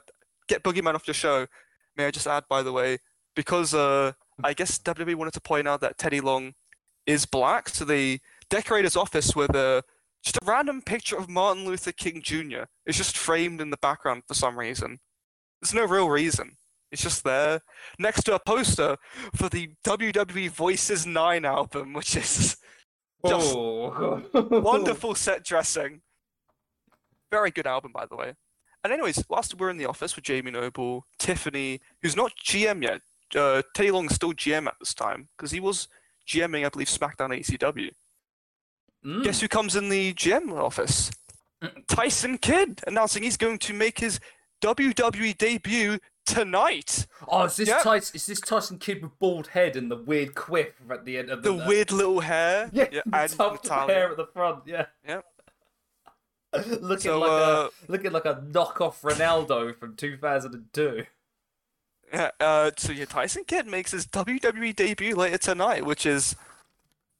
get 0.48 0.64
Boogeyman 0.64 0.96
off 0.96 1.08
your 1.08 1.14
show." 1.14 1.48
May 1.98 2.06
I 2.06 2.12
just 2.12 2.28
add, 2.28 2.46
by 2.48 2.64
the 2.64 2.72
way, 2.72 3.00
because 3.36 3.74
uh, 3.74 4.14
I 4.44 4.54
guess 4.54 4.80
WWE 4.80 5.16
wanted 5.16 5.34
to 5.34 5.42
point 5.42 5.68
out 5.68 5.82
that 5.82 5.98
Teddy 5.98 6.22
Long 6.22 6.54
is 7.06 7.26
black, 7.26 7.70
so 7.70 7.84
they 7.84 8.22
decorate 8.50 8.86
his 8.86 8.96
office 8.96 9.36
with 9.36 9.56
a 9.56 9.84
just 10.24 10.38
a 10.38 10.46
random 10.46 10.82
picture 10.82 11.18
of 11.18 11.30
Martin 11.30 11.66
Luther 11.66 11.92
King 11.92 12.22
Jr. 12.22 12.64
It's 12.86 12.98
just 12.98 13.18
framed 13.18 13.62
in 13.62 13.70
the 13.70 13.78
background 13.78 14.24
for 14.28 14.34
some 14.34 14.58
reason. 14.58 15.00
There's 15.62 15.74
no 15.74 15.86
real 15.86 16.10
reason. 16.10 16.58
It's 16.92 17.02
just 17.04 17.24
there 17.24 17.62
next 18.00 18.24
to 18.24 18.36
a 18.36 18.40
poster 18.40 18.98
for 19.36 19.50
the 19.50 19.72
WWE 19.86 20.50
Voices 20.50 21.06
9 21.06 21.46
album, 21.46 21.94
which 21.94 22.16
is 22.16 22.58
Just 23.28 23.54
Oh. 23.56 24.22
wonderful 24.34 25.16
set 25.16 25.44
dressing. 25.44 26.02
Very 27.32 27.52
good 27.52 27.68
album, 27.68 27.92
by 27.92 28.06
the 28.06 28.16
way. 28.16 28.34
And 28.84 28.94
anyways, 28.94 29.24
whilst 29.28 29.56
we're 29.60 29.70
in 29.70 29.78
the 29.78 29.86
office 29.88 30.16
with 30.16 30.24
Jamie 30.24 30.52
Noble, 30.52 31.06
Tiffany, 31.20 31.82
who's 32.02 32.16
not 32.16 32.32
GM 32.46 32.84
yet, 32.84 33.02
uh, 33.36 33.62
Teddy 33.74 33.92
Long 33.92 34.06
is 34.06 34.16
still 34.16 34.34
GM 34.34 34.68
at 34.68 34.76
this 34.80 34.94
time 34.94 35.28
because 35.36 35.52
he 35.52 35.60
was 35.60 35.88
GMing, 36.28 36.66
I 36.66 36.70
believe, 36.70 36.88
SmackDown 36.88 37.38
ACW. 37.38 37.90
Mm. 39.06 39.24
Guess 39.24 39.42
who 39.42 39.48
comes 39.48 39.76
in 39.76 39.90
the 39.90 40.14
GM 40.14 40.54
office? 40.54 41.12
Tyson 41.88 42.38
Kidd 42.38 42.82
announcing 42.88 43.24
he's 43.24 43.36
going 43.38 43.58
to 43.60 43.74
make 43.74 44.00
his 44.00 44.20
WWE 44.62 45.38
debut 45.38 45.98
tonight. 46.28 47.08
Oh, 47.28 47.46
is 47.46 47.56
this 47.56 47.70
Yep. 47.70 47.82
Tyson? 47.84 48.16
Is 48.16 48.26
this 48.28 48.40
Tyson 48.40 48.78
Kidd 48.78 49.02
with 49.02 49.18
bald 49.18 49.48
head 49.48 49.76
and 49.76 49.90
the 49.90 49.96
weird 49.96 50.36
quiff 50.36 50.74
at 50.92 51.06
the 51.06 51.18
end 51.18 51.30
of 51.32 51.42
the, 51.42 51.52
The 51.54 51.66
weird 51.68 51.92
little 51.92 52.20
hair. 52.20 52.70
Yeah, 52.74 52.88
yeah 52.92 53.02
the 53.06 53.18
and 53.18 53.32
tuft 53.32 53.66
of 53.66 53.72
Natalya. 53.72 53.94
hair 53.94 54.12
at 54.12 54.18
the 54.18 54.28
front. 54.28 54.64
Yeah. 54.68 54.86
Yep. 55.08 55.26
looking 56.82 56.98
So, 57.00 57.20
like 57.20 57.30
uh, 57.32 57.70
a 57.70 57.92
looking 57.92 58.12
like 58.12 58.26
a 58.26 58.36
knockoff 58.36 59.02
Ronaldo 59.02 59.76
from 59.78 59.96
2002. 59.96 61.06
Yeah, 62.14 62.32
uh, 62.40 62.72
so 62.78 62.94
yeah, 62.94 63.06
Tyson 63.06 63.44
Kidd 63.46 63.68
makes 63.68 63.92
his 63.92 64.08
WWE 64.08 64.74
debut 64.76 65.14
later 65.16 65.38
tonight, 65.38 65.86
which 65.86 66.06
is 66.06 66.36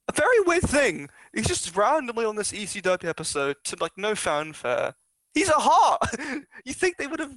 a 0.08 0.12
very 0.12 0.40
weird 0.46 0.62
thing. 0.62 1.10
He's 1.34 1.46
just 1.46 1.76
randomly 1.76 2.24
on 2.24 2.36
this 2.36 2.52
ECW 2.52 3.04
episode 3.04 3.56
to 3.64 3.76
like 3.80 3.92
no 3.98 4.14
fanfare. 4.14 4.94
He's 5.34 5.50
a 5.50 5.58
heart. 5.58 6.00
you 6.64 6.72
think 6.72 6.96
they 6.96 7.06
would 7.06 7.20
have 7.20 7.34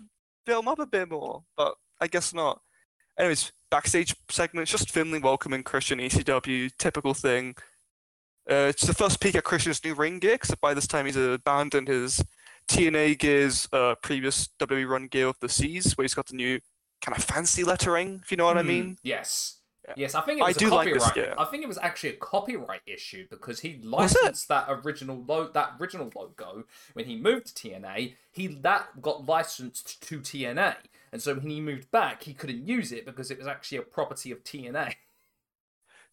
him 0.48 0.68
up 0.68 0.80
a 0.80 0.86
bit 0.86 1.10
more, 1.10 1.44
but 1.56 1.76
I 2.00 2.08
guess 2.08 2.34
not. 2.34 2.62
Anyways, 3.18 3.52
backstage 3.70 4.16
segments, 4.30 4.72
just 4.72 4.90
Finlay 4.92 5.20
welcoming 5.20 5.64
Christian 5.64 6.00
ECW, 6.00 6.72
typical 6.78 7.14
thing. 7.14 7.56
Uh, 8.50 8.66
it's 8.70 8.84
the 8.86 8.94
first 8.94 9.20
peek 9.22 9.36
at 9.36 9.44
Christian's 9.44 9.84
new 9.84 9.94
ring 9.94 10.20
gear, 10.20 10.34
except 10.34 10.62
by 10.62 10.74
this 10.74 10.88
time 10.88 11.06
he's 11.06 11.16
abandoned 11.16 11.88
his 11.88 12.24
TNA 12.68 13.20
gears, 13.20 13.68
uh, 13.72 13.96
previous 14.02 14.50
WWE 14.60 14.88
run 14.90 15.08
gear 15.08 15.28
of 15.28 15.40
the 15.40 15.50
Seas, 15.50 15.96
where 15.98 16.04
he's 16.04 16.16
got 16.16 16.26
the 16.28 16.36
new 16.36 16.60
kind 17.02 17.18
of 17.18 17.24
fancy 17.24 17.64
lettering, 17.64 18.20
if 18.24 18.32
you 18.32 18.38
know 18.38 18.46
what 18.46 18.58
I 18.58 18.62
Hmm, 18.62 18.68
mean. 18.68 18.98
Yes. 19.04 19.61
Yeah. 19.88 19.94
Yes, 19.98 20.16
I 20.16 20.22
think 20.22 20.40
it 20.40 20.44
was 20.44 20.56
a 20.56 20.60
do 20.60 20.70
like 20.70 20.94
this 20.94 21.04
copyright. 21.04 21.40
I 21.40 21.46
think 21.46 21.64
it 21.64 21.68
was 21.68 21.80
actually 21.80 22.10
a 22.12 22.18
copyright 22.18 22.82
issue 22.86 23.26
because 23.30 23.62
he 23.62 23.80
licensed 23.84 24.48
that 24.48 24.68
original 24.70 25.24
lo- 25.28 25.50
that 25.54 25.74
original 25.80 26.12
logo 26.16 26.66
when 26.94 27.06
he 27.06 27.16
moved 27.16 27.56
to 27.56 27.70
TNA. 27.70 28.14
He 28.32 28.48
that 28.48 29.02
got 29.02 29.26
licensed 29.26 30.02
to 30.08 30.20
TNA, 30.20 30.76
and 31.12 31.22
so 31.22 31.34
when 31.34 31.50
he 31.50 31.60
moved 31.60 31.90
back, 31.90 32.24
he 32.24 32.34
couldn't 32.34 32.68
use 32.68 32.92
it 32.92 33.06
because 33.06 33.32
it 33.32 33.40
was 33.40 33.48
actually 33.48 33.80
a 33.80 33.84
property 33.84 34.32
of 34.32 34.44
TNA. 34.44 34.94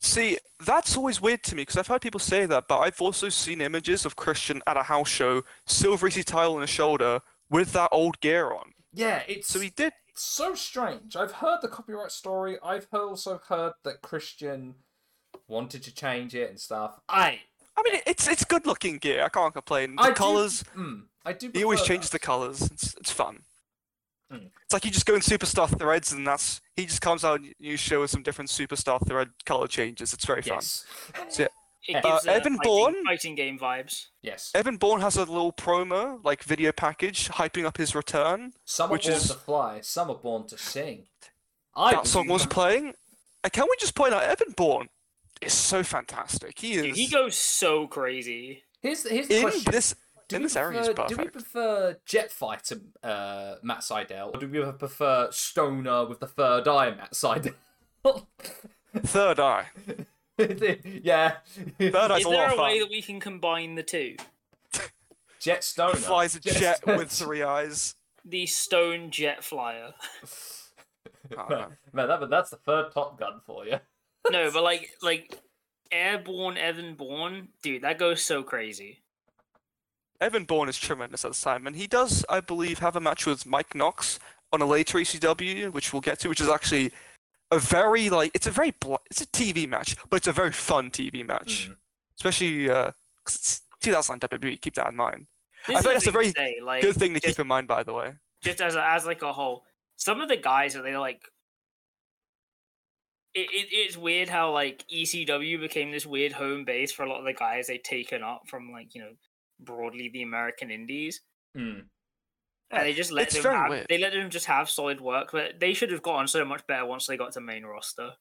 See, 0.01 0.39
that's 0.64 0.97
always 0.97 1.21
weird 1.21 1.43
to 1.45 1.57
me 1.57 1.62
because 1.62 1.77
I've 1.77 1.89
heard 1.89 2.03
people 2.03 2.21
say 2.21 2.47
that, 2.47 2.69
but 2.69 2.79
I've 2.79 3.01
also 3.03 3.29
seen 3.29 3.61
images 3.61 4.07
of 4.07 4.16
Christian 4.16 4.62
at 4.66 4.77
a 4.77 4.85
house 4.85 5.09
show, 5.09 5.43
silver 5.66 6.07
EC 6.07 6.25
title 6.25 6.55
on 6.55 6.61
his 6.61 6.71
shoulder, 6.71 7.21
with 7.51 7.73
that 7.73 7.89
old 7.93 8.21
gear 8.21 8.53
on. 8.53 8.73
Yeah, 8.93 9.23
it's 9.29 9.49
So 9.49 9.61
he 9.61 9.71
did. 9.71 9.93
So 10.23 10.55
strange. 10.55 11.16
I've 11.16 11.33
heard 11.33 11.61
the 11.62 11.69
copyright 11.69 12.12
story. 12.12 12.59
I've 12.62 12.87
also 12.93 13.41
heard 13.49 13.73
that 13.85 14.03
Christian 14.03 14.75
wanted 15.47 15.83
to 15.85 15.95
change 15.95 16.35
it 16.35 16.51
and 16.51 16.59
stuff. 16.61 17.01
I 17.09 17.41
I 17.77 17.83
mean, 17.85 18.01
it's 18.07 18.27
it's 18.29 18.45
good 18.45 18.66
looking 18.66 18.99
gear. 18.99 19.25
I 19.25 19.29
can't 19.29 19.53
complain. 19.55 19.97
The 19.97 20.03
I 20.03 20.09
do- 20.09 20.14
colors. 20.14 20.64
mm, 20.77 21.03
I 21.25 21.33
do. 21.33 21.51
He 21.53 21.62
always 21.64 21.83
changes 21.83 22.11
the 22.11 22.19
colors. 22.19 22.62
It's 22.62 22.95
it's 22.95 23.11
fun. 23.11 23.43
Hmm. 24.31 24.47
It's 24.64 24.73
like 24.75 24.85
you 24.85 24.91
just 24.91 25.07
go 25.07 25.14
in 25.14 25.21
superstar 25.21 25.69
threads, 25.79 26.12
and 26.12 26.27
that's 26.27 26.61
he 26.77 26.85
just 26.87 27.01
comes 27.01 27.25
out 27.25 27.41
and 27.41 27.55
you 27.59 27.77
show 27.77 28.03
us 28.03 28.11
some 28.11 28.23
different 28.23 28.51
superstar 28.51 29.05
thread 29.07 29.29
color 29.47 29.66
changes. 29.69 30.12
It's 30.12 30.27
very 30.27 30.43
fun. 30.43 30.57
Yes. 30.59 30.85
So, 31.31 31.43
yeah, 31.45 31.49
It 31.89 31.97
Uh, 31.97 32.01
gives 32.03 32.26
uh, 32.28 32.32
Evan 32.32 32.57
fighting, 32.59 32.61
Bourne? 32.70 33.05
fighting 33.07 33.34
game 33.34 33.59
vibes. 33.59 34.07
Yes. 34.22 34.53
Evan 34.55 34.76
Bourne 34.76 35.01
has 35.01 35.16
a 35.16 35.20
little 35.20 35.53
promo, 35.53 36.22
like 36.22 36.43
video 36.45 36.70
package, 36.70 37.28
hyping 37.30 37.64
up 37.64 37.78
his 37.78 37.95
return. 37.95 38.53
Some 38.66 38.91
are 38.91 38.93
which 38.93 39.05
born 39.07 39.16
is- 39.16 39.28
to 39.28 39.34
fly, 39.34 39.80
some 39.80 40.11
are 40.11 40.16
born 40.16 40.47
to 40.49 40.59
sing. 40.59 41.07
I 41.74 41.93
that 41.93 42.07
song 42.07 42.28
was 42.28 42.45
playing. 42.45 42.95
And 43.43 43.53
can 43.53 43.64
we 43.64 43.74
just 43.80 43.95
point 43.95 44.12
out 44.12 44.22
Evan 44.24 44.53
Bourne 44.57 44.89
is 45.41 45.53
so 45.55 45.82
fantastic. 45.82 46.59
He 46.59 46.74
is 46.74 46.82
Dude, 46.82 46.97
he 46.97 47.07
goes 47.07 47.36
so 47.36 47.86
crazy. 47.86 48.64
Here's 48.82 49.05
the, 49.05 49.09
here's 49.11 49.28
the 49.28 49.36
in 49.36 49.43
question. 49.43 49.72
this 49.72 49.95
Do 50.28 50.36
in 50.36 50.43
we 50.43 50.47
this 50.47 50.57
area. 50.57 50.78
He's 50.80 50.89
prefer- 50.89 51.07
Do 51.09 51.16
we 51.16 51.28
prefer 51.28 51.97
Jet 52.05 52.30
Fighter 52.32 52.80
uh, 53.03 53.55
Matt 53.62 53.78
Sydal, 53.80 54.34
or 54.34 54.41
do 54.41 54.49
we 54.49 54.61
prefer 54.72 55.28
Stoner 55.30 56.05
with 56.07 56.20
the 56.20 56.26
third 56.26 56.66
eye 56.68 56.91
Matt 56.91 57.12
Sydal? 57.12 57.55
Third 58.97 59.41
eye. 59.41 59.66
yeah. 61.03 61.36
Third 61.78 61.95
eye's 62.12 62.20
Is 62.20 62.26
a 62.26 62.30
there 62.30 62.39
lot 62.39 62.51
a 62.51 62.53
of 62.55 62.59
way 62.61 62.78
that 62.78 62.91
we 62.91 63.03
can 63.03 63.20
combine 63.20 63.74
the 63.74 63.82
two? 63.82 64.16
Jet 65.41 65.64
Stoner. 65.64 65.97
He 65.97 66.03
flies 66.05 66.34
a 66.34 66.41
jet 66.41 66.86
with 66.86 67.11
three 67.11 67.43
eyes. 67.43 67.95
The 68.24 68.47
Stone 68.47 69.11
Jet 69.11 69.43
Flyer. 69.45 69.95
Oh, 71.36 71.47
Man, 71.49 71.59
man. 71.59 71.68
man, 71.93 72.09
that, 72.09 72.30
that's 72.30 72.51
the 72.51 72.57
third 72.57 72.91
Top 72.93 73.18
Gun 73.18 73.41
for 73.45 73.66
you. 73.66 73.76
No, 74.30 74.51
but 74.51 74.62
like 74.62 74.91
like 75.03 75.39
Airborne 75.93 76.57
Evan 76.57 76.95
Bourne, 76.95 77.49
dude, 77.62 77.82
that 77.82 77.99
goes 77.99 78.22
so 78.22 78.43
crazy. 78.43 79.01
Evan 80.22 80.45
Bourne 80.45 80.70
is 80.70 80.78
tremendous 80.78 81.26
at 81.26 81.32
the 81.32 81.39
time, 81.39 81.66
and 81.66 81.76
he 81.76 81.86
does, 81.86 82.24
I 82.30 82.41
believe, 82.41 82.78
have 82.78 82.97
a 82.97 83.01
match 83.01 83.26
with 83.26 83.45
Mike 83.45 83.74
Knox 83.74 84.18
on 84.53 84.62
a 84.62 84.66
later 84.66 84.99
ECW, 84.99 85.70
which 85.70 85.93
we'll 85.93 86.01
get 86.01 86.18
to, 86.20 86.28
which 86.30 86.41
is 86.41 86.49
actually 86.49 86.93
a 87.51 87.59
very 87.59 88.11
like 88.11 88.30
it's 88.34 88.46
a 88.46 88.51
very 88.51 88.72
bl- 88.72 88.96
it's 89.11 89.20
a 89.22 89.26
TV 89.26 89.68
match, 89.68 89.96
but 90.11 90.16
it's 90.18 90.26
a 90.26 90.32
very 90.32 90.53
fun 90.53 90.90
TV 90.90 91.24
match, 91.26 91.68
Mm. 91.70 91.76
especially 92.16 92.70
uh, 92.70 92.92
'cause 93.24 93.36
it's 93.36 93.62
2009 93.80 94.18
WWE. 94.20 94.57
Keep 94.61 94.74
that 94.74 94.88
in 94.88 94.96
mind. 94.96 95.26
This 95.66 95.76
I 95.76 95.80
think 95.82 95.94
that's 95.94 96.07
a 96.07 96.11
very 96.11 96.30
say, 96.30 96.57
like, 96.62 96.82
Good 96.82 96.96
thing 96.96 97.14
to 97.14 97.20
just, 97.20 97.36
keep 97.36 97.40
in 97.42 97.46
mind, 97.49 97.66
by 97.68 97.82
the 97.82 97.92
way. 97.92 98.14
just 98.42 98.61
as 98.61 98.74
a, 98.76 98.84
as 98.84 99.07
like 99.07 99.22
a 99.22 99.32
whole. 99.32 99.64
Some 99.96 100.20
of 100.20 100.28
the 100.28 100.36
guys 100.36 100.76
are 100.76 100.82
they 100.82 100.96
like. 100.96 101.22
It, 103.34 103.49
it, 103.53 103.68
it's 103.70 103.96
weird 103.96 104.28
how 104.28 104.53
like 104.53 104.84
ECW 104.92 105.61
became 105.61 105.90
this 105.90 106.07
weird 106.07 106.32
home 106.32 106.64
base 106.64 106.90
for 106.92 107.05
a 107.05 107.09
lot 107.09 107.18
of 107.18 107.24
the 107.24 107.32
guys 107.34 107.66
they've 107.66 107.82
taken 107.82 108.22
up 108.22 108.42
from 108.49 108.72
like 108.72 108.94
you 108.94 109.01
know 109.03 109.12
broadly 109.61 110.09
the 110.12 110.22
American 110.22 110.70
Indies. 110.70 111.20
Mm. 111.57 111.84
And 112.71 112.87
they 112.87 112.93
just 112.93 113.11
let 113.11 113.29
It's 113.29 113.43
them 113.43 113.53
have, 113.53 113.71
weird. 113.71 113.87
they 113.89 113.99
let 113.99 114.12
them 114.12 114.29
just 114.31 114.47
have 114.47 114.69
solid 114.69 115.01
work, 115.01 115.31
but 115.33 115.59
they 115.59 115.73
should 115.73 115.91
have 115.91 116.03
gotten 116.03 116.29
so 116.29 116.45
much 116.45 116.66
better 116.66 116.85
once 116.85 117.07
they 117.07 117.16
got 117.16 117.33
to 117.33 117.41
main 117.41 117.64
roster. 117.64 118.12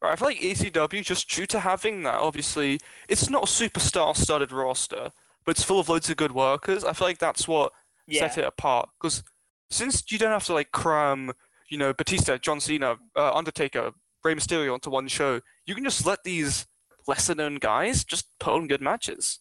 Right, 0.00 0.12
I 0.12 0.16
feel 0.16 0.28
like 0.28 0.40
ECW, 0.40 1.04
just 1.04 1.28
due 1.28 1.46
to 1.46 1.60
having 1.60 2.02
that, 2.04 2.14
obviously, 2.14 2.78
it's 3.08 3.28
not 3.28 3.44
a 3.44 3.46
superstar-studded 3.46 4.52
roster, 4.52 5.10
but 5.44 5.50
it's 5.52 5.64
full 5.64 5.80
of 5.80 5.88
loads 5.88 6.08
of 6.10 6.16
good 6.16 6.32
workers. 6.32 6.84
I 6.84 6.92
feel 6.92 7.08
like 7.08 7.18
that's 7.18 7.48
what 7.48 7.72
Yeah, 8.06 8.28
set 8.28 8.38
it 8.38 8.46
apart. 8.46 8.88
Because 9.00 9.22
since 9.70 10.10
you 10.10 10.18
don't 10.18 10.30
have 10.30 10.44
to 10.46 10.54
like 10.54 10.70
cram, 10.72 11.32
you 11.68 11.78
know, 11.78 11.92
Batista, 11.92 12.38
John 12.38 12.60
Cena, 12.60 12.96
uh, 13.16 13.32
Undertaker, 13.34 13.90
Rey 14.24 14.34
Mysterio 14.34 14.72
onto 14.72 14.90
one 14.90 15.08
show, 15.08 15.40
you 15.66 15.74
can 15.74 15.84
just 15.84 16.06
let 16.06 16.22
these 16.24 16.66
lesser-known 17.08 17.56
guys 17.56 18.04
just 18.04 18.26
put 18.38 18.54
on 18.54 18.68
good 18.68 18.80
matches. 18.82 19.40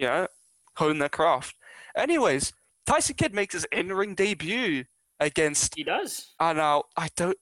Know, 0.00 0.26
hone 0.76 0.98
their 0.98 1.08
craft. 1.08 1.54
Anyways, 1.96 2.52
Tyson 2.86 3.14
Kidd 3.16 3.34
makes 3.34 3.54
his 3.54 3.66
in-ring 3.72 4.14
debut 4.14 4.84
against 5.20 5.74
he 5.74 5.84
does. 5.84 6.34
Ah, 6.40 6.52
now 6.52 6.84
I 6.96 7.08
don't. 7.16 7.36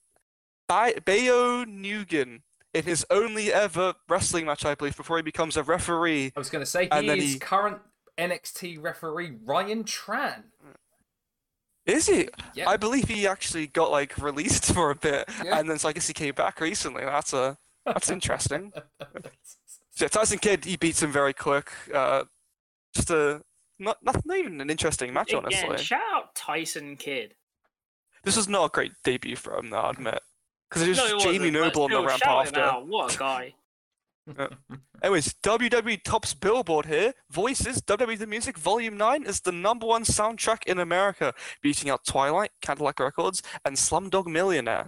Ba- 0.68 0.94
Bao 1.04 1.66
Nguyen 1.66 2.40
in 2.72 2.84
his 2.84 3.04
only 3.10 3.52
ever 3.52 3.94
wrestling 4.08 4.46
match, 4.46 4.64
I 4.64 4.74
believe, 4.74 4.96
before 4.96 5.16
he 5.18 5.22
becomes 5.22 5.56
a 5.56 5.62
referee. 5.62 6.32
I 6.34 6.38
was 6.40 6.50
going 6.50 6.64
to 6.64 6.70
say, 6.70 6.88
And 6.90 7.02
he 7.02 7.08
then 7.08 7.18
is 7.18 7.32
he- 7.34 7.38
current 7.38 7.78
NXT 8.18 8.82
referee 8.82 9.32
Ryan 9.44 9.84
Tran. 9.84 10.44
Is 11.86 12.06
he? 12.06 12.28
Yeah. 12.54 12.68
I 12.70 12.78
believe 12.78 13.08
he 13.08 13.26
actually 13.26 13.66
got 13.66 13.90
like 13.90 14.16
released 14.16 14.64
for 14.72 14.90
a 14.90 14.94
bit, 14.94 15.28
Yeah. 15.44 15.58
and 15.58 15.68
then 15.68 15.78
so 15.78 15.88
I 15.88 15.92
guess 15.92 16.06
he 16.06 16.14
came 16.14 16.34
back 16.34 16.60
recently. 16.60 17.04
That's 17.04 17.32
a 17.32 17.58
that's 17.84 18.10
interesting. 18.10 18.72
So 19.96 20.06
yeah, 20.06 20.08
Tyson 20.08 20.38
Kidd, 20.40 20.64
he 20.64 20.76
beats 20.76 21.00
him 21.00 21.12
very 21.12 21.32
quick. 21.32 21.70
Uh, 21.94 22.24
just 22.96 23.10
a 23.10 23.42
not, 23.78 23.98
not 24.02 24.24
not 24.24 24.36
even 24.38 24.60
an 24.60 24.70
interesting 24.70 25.12
match, 25.12 25.30
Again, 25.30 25.44
honestly. 25.46 25.78
shout 25.78 26.00
out 26.12 26.34
Tyson 26.34 26.96
Kidd. 26.96 27.34
This 28.22 28.36
was 28.36 28.48
not 28.48 28.64
a 28.66 28.68
great 28.70 28.92
debut 29.04 29.36
for 29.36 29.58
him, 29.58 29.70
though, 29.70 29.78
I 29.80 29.90
admit, 29.90 30.20
because 30.68 30.82
it 30.82 30.88
was 30.88 30.98
No, 30.98 31.06
it 31.06 31.20
Jamie 31.20 31.50
wasn't, 31.50 31.52
but 31.54 31.60
Noble 31.60 31.82
on 31.84 31.90
the 31.90 31.96
still, 31.96 32.06
ramp 32.06 32.22
shout 32.22 32.48
him 32.48 32.54
after. 32.54 32.60
out. 32.60 32.86
What 32.86 33.14
a 33.14 33.18
guy. 33.18 33.54
Uh, 34.38 34.48
anyways, 35.02 35.34
WWE 35.42 36.02
tops 36.02 36.32
Billboard 36.32 36.86
here. 36.86 37.12
Voices, 37.30 37.82
WWE 37.82 38.18
The 38.18 38.26
Music 38.26 38.56
Volume 38.56 38.96
9 38.96 39.24
is 39.26 39.40
the 39.40 39.52
number 39.52 39.86
one 39.86 40.04
soundtrack 40.04 40.64
in 40.64 40.78
America, 40.78 41.34
beating 41.60 41.90
out 41.90 42.06
Twilight, 42.06 42.50
Cadillac 42.62 42.98
Records, 43.00 43.42
and 43.66 43.76
Slumdog 43.76 44.26
Millionaire. 44.26 44.86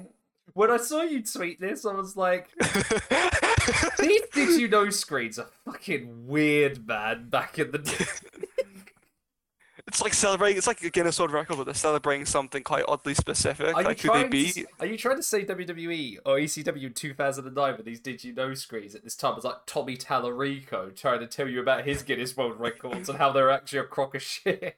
when 0.54 0.70
I 0.70 0.78
saw 0.78 1.02
you 1.02 1.22
tweet 1.22 1.60
this, 1.60 1.84
I 1.84 1.92
was 1.92 2.16
like, 2.16 2.48
these 3.98 4.22
Did 4.32 4.58
You 4.58 4.68
Know 4.68 4.88
screens 4.88 5.38
are 5.38 5.48
fucking 5.66 6.26
weird, 6.26 6.86
man, 6.86 7.28
back 7.28 7.58
in 7.58 7.72
the 7.72 7.78
day. 7.78 8.04
It's 9.96 10.02
like 10.02 10.12
celebrating. 10.12 10.58
It's 10.58 10.66
like 10.66 10.82
a 10.82 10.90
Guinness 10.90 11.18
World 11.18 11.32
Record, 11.32 11.56
but 11.56 11.64
they're 11.64 11.72
celebrating 11.72 12.26
something 12.26 12.62
quite 12.62 12.84
oddly 12.86 13.14
specific. 13.14 13.74
Are 13.74 13.80
you, 13.80 13.88
like 13.88 13.98
who 13.98 14.12
they 14.12 14.28
trying 14.28 14.30
to, 14.30 14.66
are 14.80 14.86
you 14.86 14.98
trying 14.98 15.16
to 15.16 15.22
say 15.22 15.42
WWE 15.46 16.18
or 16.26 16.36
ECW 16.36 16.94
2009 16.94 17.76
with 17.78 17.86
these 17.86 18.00
Did 18.00 18.22
You 18.22 18.34
Know 18.34 18.52
screens 18.52 18.94
at 18.94 19.04
this 19.04 19.16
time 19.16 19.36
It's 19.36 19.46
like 19.46 19.64
Tommy 19.64 19.96
Tallarico 19.96 20.94
trying 20.94 21.20
to 21.20 21.26
tell 21.26 21.48
you 21.48 21.62
about 21.62 21.86
his 21.86 22.02
Guinness 22.02 22.36
World 22.36 22.60
Records 22.60 23.08
and 23.08 23.16
how 23.16 23.32
they're 23.32 23.50
actually 23.50 23.78
a 23.78 23.84
crock 23.84 24.14
of 24.14 24.20
shit? 24.20 24.76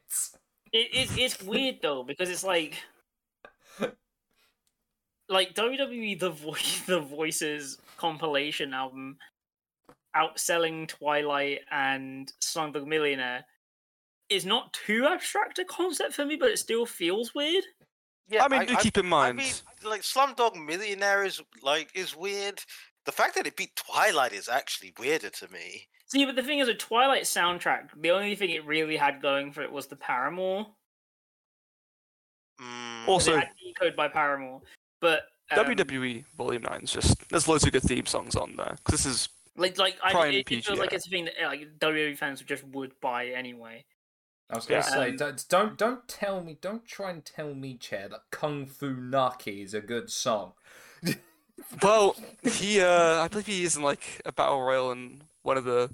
It, 0.73 0.89
it's 0.93 1.19
it's 1.19 1.43
weird 1.43 1.79
though 1.83 2.05
because 2.05 2.31
it's 2.31 2.45
like 2.45 2.77
like 5.29 5.53
WWE 5.57 6.21
the 6.21 6.31
voice 6.31 6.83
the 6.87 7.01
voices 7.01 7.79
compilation 7.97 8.73
album 8.73 9.17
outselling 10.15 10.87
Twilight 10.87 11.63
and 11.73 12.33
Slumdog 12.41 12.87
Millionaire 12.87 13.45
is 14.29 14.45
not 14.47 14.73
too 14.73 15.07
abstract 15.07 15.59
a 15.59 15.65
concept 15.65 16.15
for 16.15 16.25
me, 16.25 16.37
but 16.37 16.51
it 16.51 16.59
still 16.59 16.87
feels 16.87 17.35
weird. 17.35 17.65
Yeah, 18.29 18.45
I 18.45 18.49
mean, 18.49 18.67
do 18.67 18.77
keep 18.77 18.99
in 18.99 19.07
mind, 19.07 19.41
I 19.41 19.43
mind. 19.43 19.63
mean, 19.83 19.91
like 19.91 20.03
Slumdog 20.03 20.55
Millionaire 20.65 21.25
is 21.25 21.41
like 21.63 21.91
is 21.95 22.15
weird. 22.15 22.63
The 23.07 23.13
fact 23.13 23.35
that 23.37 23.47
it 23.47 23.57
beat 23.57 23.75
Twilight 23.75 24.33
is 24.33 24.49
actually 24.51 24.93
weirder 24.99 25.31
to 25.31 25.49
me. 25.51 25.87
See, 26.09 26.27
but 26.27 26.37
the 26.37 26.43
thing 26.43 26.59
is, 26.59 26.69
a 26.69 26.75
Twilight 26.75 27.23
soundtrack, 27.23 27.89
the 28.01 28.11
only 28.11 28.35
thing 28.35 28.51
it 28.51 28.67
really 28.67 28.97
had 28.97 29.23
going 29.23 29.51
for 29.53 29.63
it 29.63 29.73
was 29.73 29.87
the 29.87 29.97
Paramore. 29.97 30.67
Mm, 32.61 33.05
'cause 33.07 33.29
Also, 33.29 33.39
it 33.39 33.49
Decode 33.65 33.97
by 33.97 34.09
Paramore, 34.09 34.61
but 35.01 35.23
um, 35.51 35.65
WWE 35.65 36.25
Volume 36.37 36.63
Nine 36.63 36.83
is 36.83 36.93
just 36.93 37.29
there's 37.31 37.49
loads 37.49 37.65
of 37.65 37.73
good 37.73 37.83
theme 37.83 38.05
songs 38.07 38.37
on 38.37 38.57
there. 38.57 38.77
'Cause 38.85 39.05
this 39.05 39.07
is 39.07 39.29
like 39.57 39.79
like 39.79 39.97
I, 40.03 40.11
Prime 40.13 40.35
it, 40.35 40.39
it 40.51 40.65
feels 40.65 40.79
like 40.79 40.93
it's 40.93 41.07
a 41.07 41.11
thing 41.11 41.25
that 41.27 41.35
like 41.43 41.79
WWE 41.79 42.19
fans 42.19 42.43
just 42.43 42.65
would 42.65 42.99
buy 43.01 43.29
anyway. 43.29 43.85
I 44.51 44.57
was 44.57 44.67
going 44.67 44.83
to 44.83 44.89
Yeah. 44.89 44.95
say, 44.95 45.11
Um, 45.11 45.17
don't, 45.17 45.49
don't 45.49 45.79
don't 45.79 46.09
tell 46.09 46.43
me, 46.43 46.57
don't 46.61 46.87
try 46.87 47.11
and 47.11 47.25
tell 47.25 47.55
me, 47.55 47.77
Chair, 47.77 48.09
that 48.09 48.23
Kung 48.31 48.67
Fu 48.67 48.95
Naki 48.95 49.63
is 49.63 49.75
a 49.75 49.81
good 49.81 50.11
song. 50.11 50.53
well, 51.83 52.17
he 52.43 52.81
uh, 52.81 53.21
I 53.23 53.29
believe 53.29 53.47
he 53.47 53.65
is 53.65 53.77
in 53.77 53.83
like 53.83 54.21
a 54.25 54.33
battle 54.33 54.63
royal 54.63 54.93
in 54.93 55.23
one 55.43 55.57
of 55.57 55.65
the 55.65 55.91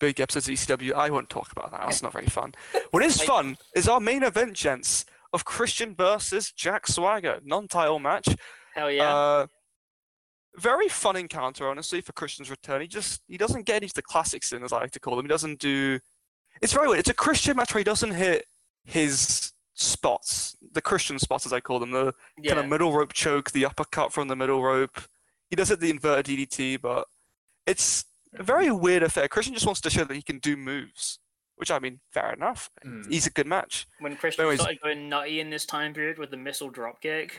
big 0.00 0.20
episodes 0.20 0.48
of 0.48 0.54
ECW. 0.54 0.94
I 0.94 1.10
won't 1.10 1.30
talk 1.30 1.52
about 1.52 1.70
that. 1.70 1.82
That's 1.82 2.02
not 2.02 2.12
very 2.12 2.26
fun. 2.26 2.54
What 2.90 3.04
is 3.04 3.20
fun 3.22 3.56
is 3.76 3.88
our 3.88 4.00
main 4.00 4.24
event, 4.24 4.54
gents, 4.54 5.04
of 5.32 5.44
Christian 5.44 5.94
versus 5.94 6.50
Jack 6.52 6.86
Swagger, 6.88 7.40
non-title 7.44 8.00
match. 8.00 8.28
Hell 8.74 8.90
yeah! 8.90 9.14
Uh, 9.14 9.46
very 10.56 10.88
fun 10.88 11.16
encounter, 11.16 11.68
honestly, 11.68 12.00
for 12.00 12.12
Christian's 12.12 12.50
return. 12.50 12.80
He 12.80 12.88
just 12.88 13.22
he 13.28 13.36
doesn't 13.36 13.64
get 13.64 13.82
into 13.82 13.94
the 13.94 14.02
classics 14.02 14.52
in, 14.52 14.64
as 14.64 14.72
I 14.72 14.80
like 14.80 14.90
to 14.92 15.00
call 15.00 15.16
them. 15.16 15.24
He 15.24 15.28
doesn't 15.30 15.60
do. 15.60 16.00
It's 16.60 16.72
very 16.72 16.88
weird. 16.88 17.00
It's 17.00 17.10
a 17.10 17.14
Christian 17.14 17.56
match 17.56 17.74
where 17.74 17.80
he 17.80 17.84
doesn't 17.84 18.12
hit 18.12 18.46
his 18.84 19.52
spots, 19.74 20.56
the 20.72 20.82
Christian 20.82 21.18
spots, 21.18 21.46
as 21.46 21.52
I 21.52 21.60
call 21.60 21.78
them, 21.78 21.90
the 21.90 22.14
yeah. 22.38 22.52
kind 22.54 22.64
of 22.64 22.70
middle 22.70 22.92
rope 22.92 23.12
choke, 23.12 23.50
the 23.50 23.64
uppercut 23.64 24.12
from 24.12 24.28
the 24.28 24.36
middle 24.36 24.62
rope. 24.62 25.00
He 25.48 25.56
does 25.56 25.70
it 25.70 25.80
the 25.80 25.90
inverted 25.90 26.26
DDT, 26.26 26.80
but 26.80 27.06
it's 27.66 28.04
a 28.34 28.42
very 28.42 28.70
weird 28.70 29.02
affair. 29.02 29.28
Christian 29.28 29.54
just 29.54 29.66
wants 29.66 29.80
to 29.82 29.90
show 29.90 30.04
that 30.04 30.14
he 30.14 30.22
can 30.22 30.38
do 30.38 30.56
moves, 30.56 31.18
which 31.56 31.70
I 31.70 31.78
mean, 31.78 32.00
fair 32.10 32.32
enough. 32.32 32.70
Mm. 32.84 33.10
He's 33.10 33.26
a 33.26 33.30
good 33.30 33.46
match. 33.46 33.86
when 34.00 34.16
Christian 34.16 34.42
anyways- 34.42 34.60
started 34.60 34.80
going 34.80 35.08
nutty 35.08 35.40
in 35.40 35.50
this 35.50 35.66
time 35.66 35.94
period 35.94 36.18
with 36.18 36.30
the 36.30 36.36
missile 36.36 36.70
dropkick. 36.70 37.32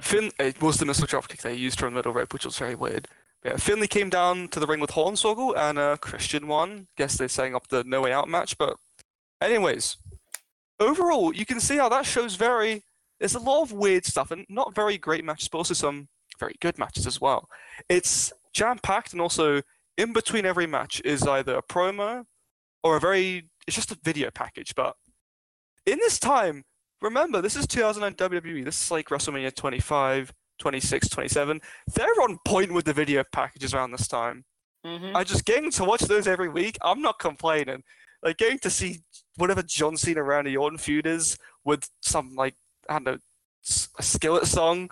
Finn, 0.00 0.30
it 0.38 0.60
was 0.60 0.76
the 0.76 0.84
missile 0.84 1.06
dropkick 1.06 1.40
they 1.42 1.54
used 1.54 1.78
from 1.78 1.92
the 1.94 1.98
middle 1.98 2.12
rope, 2.12 2.32
which 2.32 2.44
was 2.44 2.58
very 2.58 2.74
weird. 2.74 3.08
Yeah, 3.44 3.56
Finlay 3.56 3.86
came 3.86 4.10
down 4.10 4.48
to 4.48 4.60
the 4.60 4.66
ring 4.66 4.80
with 4.80 4.90
Hornswoggle, 4.90 5.56
and 5.56 5.78
uh, 5.78 5.96
Christian 5.98 6.48
won. 6.48 6.88
Guess 6.96 7.16
they're 7.16 7.28
setting 7.28 7.54
up 7.54 7.68
the 7.68 7.84
No 7.84 8.02
Way 8.02 8.12
Out 8.12 8.28
match, 8.28 8.58
but 8.58 8.76
anyways, 9.40 9.96
overall, 10.80 11.34
you 11.34 11.46
can 11.46 11.60
see 11.60 11.76
how 11.76 11.88
that 11.88 12.06
show's 12.06 12.36
very. 12.36 12.82
There's 13.20 13.34
a 13.34 13.40
lot 13.40 13.62
of 13.62 13.72
weird 13.72 14.04
stuff, 14.04 14.30
and 14.30 14.44
not 14.48 14.74
very 14.74 14.98
great 14.98 15.24
matches, 15.24 15.48
but 15.48 15.58
also 15.58 15.74
some 15.74 16.08
very 16.38 16.54
good 16.60 16.78
matches 16.78 17.06
as 17.06 17.20
well. 17.20 17.48
It's 17.88 18.32
jam 18.52 18.78
packed, 18.82 19.12
and 19.12 19.20
also 19.20 19.62
in 19.96 20.12
between 20.12 20.46
every 20.46 20.66
match 20.66 21.00
is 21.04 21.22
either 21.26 21.56
a 21.56 21.62
promo 21.62 22.24
or 22.82 22.96
a 22.96 23.00
very. 23.00 23.48
It's 23.66 23.76
just 23.76 23.92
a 23.92 23.98
video 24.02 24.30
package, 24.30 24.74
but 24.74 24.96
in 25.86 25.98
this 25.98 26.18
time, 26.18 26.64
remember, 27.00 27.40
this 27.40 27.56
is 27.56 27.66
2009 27.66 28.30
WWE. 28.30 28.64
This 28.64 28.82
is 28.82 28.90
like 28.90 29.08
WrestleMania 29.08 29.54
25, 29.54 30.32
26, 30.58 31.08
27. 31.08 31.60
They're 31.94 32.22
on 32.22 32.38
point 32.44 32.72
with 32.72 32.84
the 32.84 32.92
video 32.92 33.24
packages 33.32 33.74
around 33.74 33.92
this 33.92 34.08
time. 34.08 34.44
hmm 34.84 35.14
I 35.14 35.24
just 35.24 35.44
getting 35.44 35.70
to 35.72 35.84
watch 35.84 36.02
those 36.02 36.26
every 36.26 36.48
week. 36.48 36.76
I'm 36.82 37.02
not 37.02 37.18
complaining. 37.18 37.82
Like 38.22 38.38
getting 38.38 38.58
to 38.60 38.70
see 38.70 39.00
whatever 39.36 39.62
John 39.62 39.96
Cena 39.96 40.22
Randy 40.22 40.56
Orton 40.56 40.78
feud 40.78 41.06
is 41.06 41.38
with 41.64 41.88
some 42.02 42.34
like 42.34 42.54
I 42.88 42.94
don't 42.94 43.04
know 43.04 43.18
a 43.98 44.02
skillet 44.02 44.46
song 44.46 44.90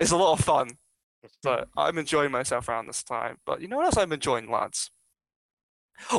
is 0.00 0.10
a 0.10 0.16
lot 0.16 0.38
of 0.38 0.44
fun. 0.44 0.70
So 1.42 1.64
I'm 1.76 1.98
enjoying 1.98 2.30
myself 2.30 2.68
around 2.68 2.86
this 2.86 3.02
time. 3.02 3.38
But 3.46 3.60
you 3.60 3.68
know 3.68 3.76
what 3.76 3.86
else 3.86 3.96
I'm 3.96 4.12
enjoying, 4.12 4.50
lads? 4.50 4.90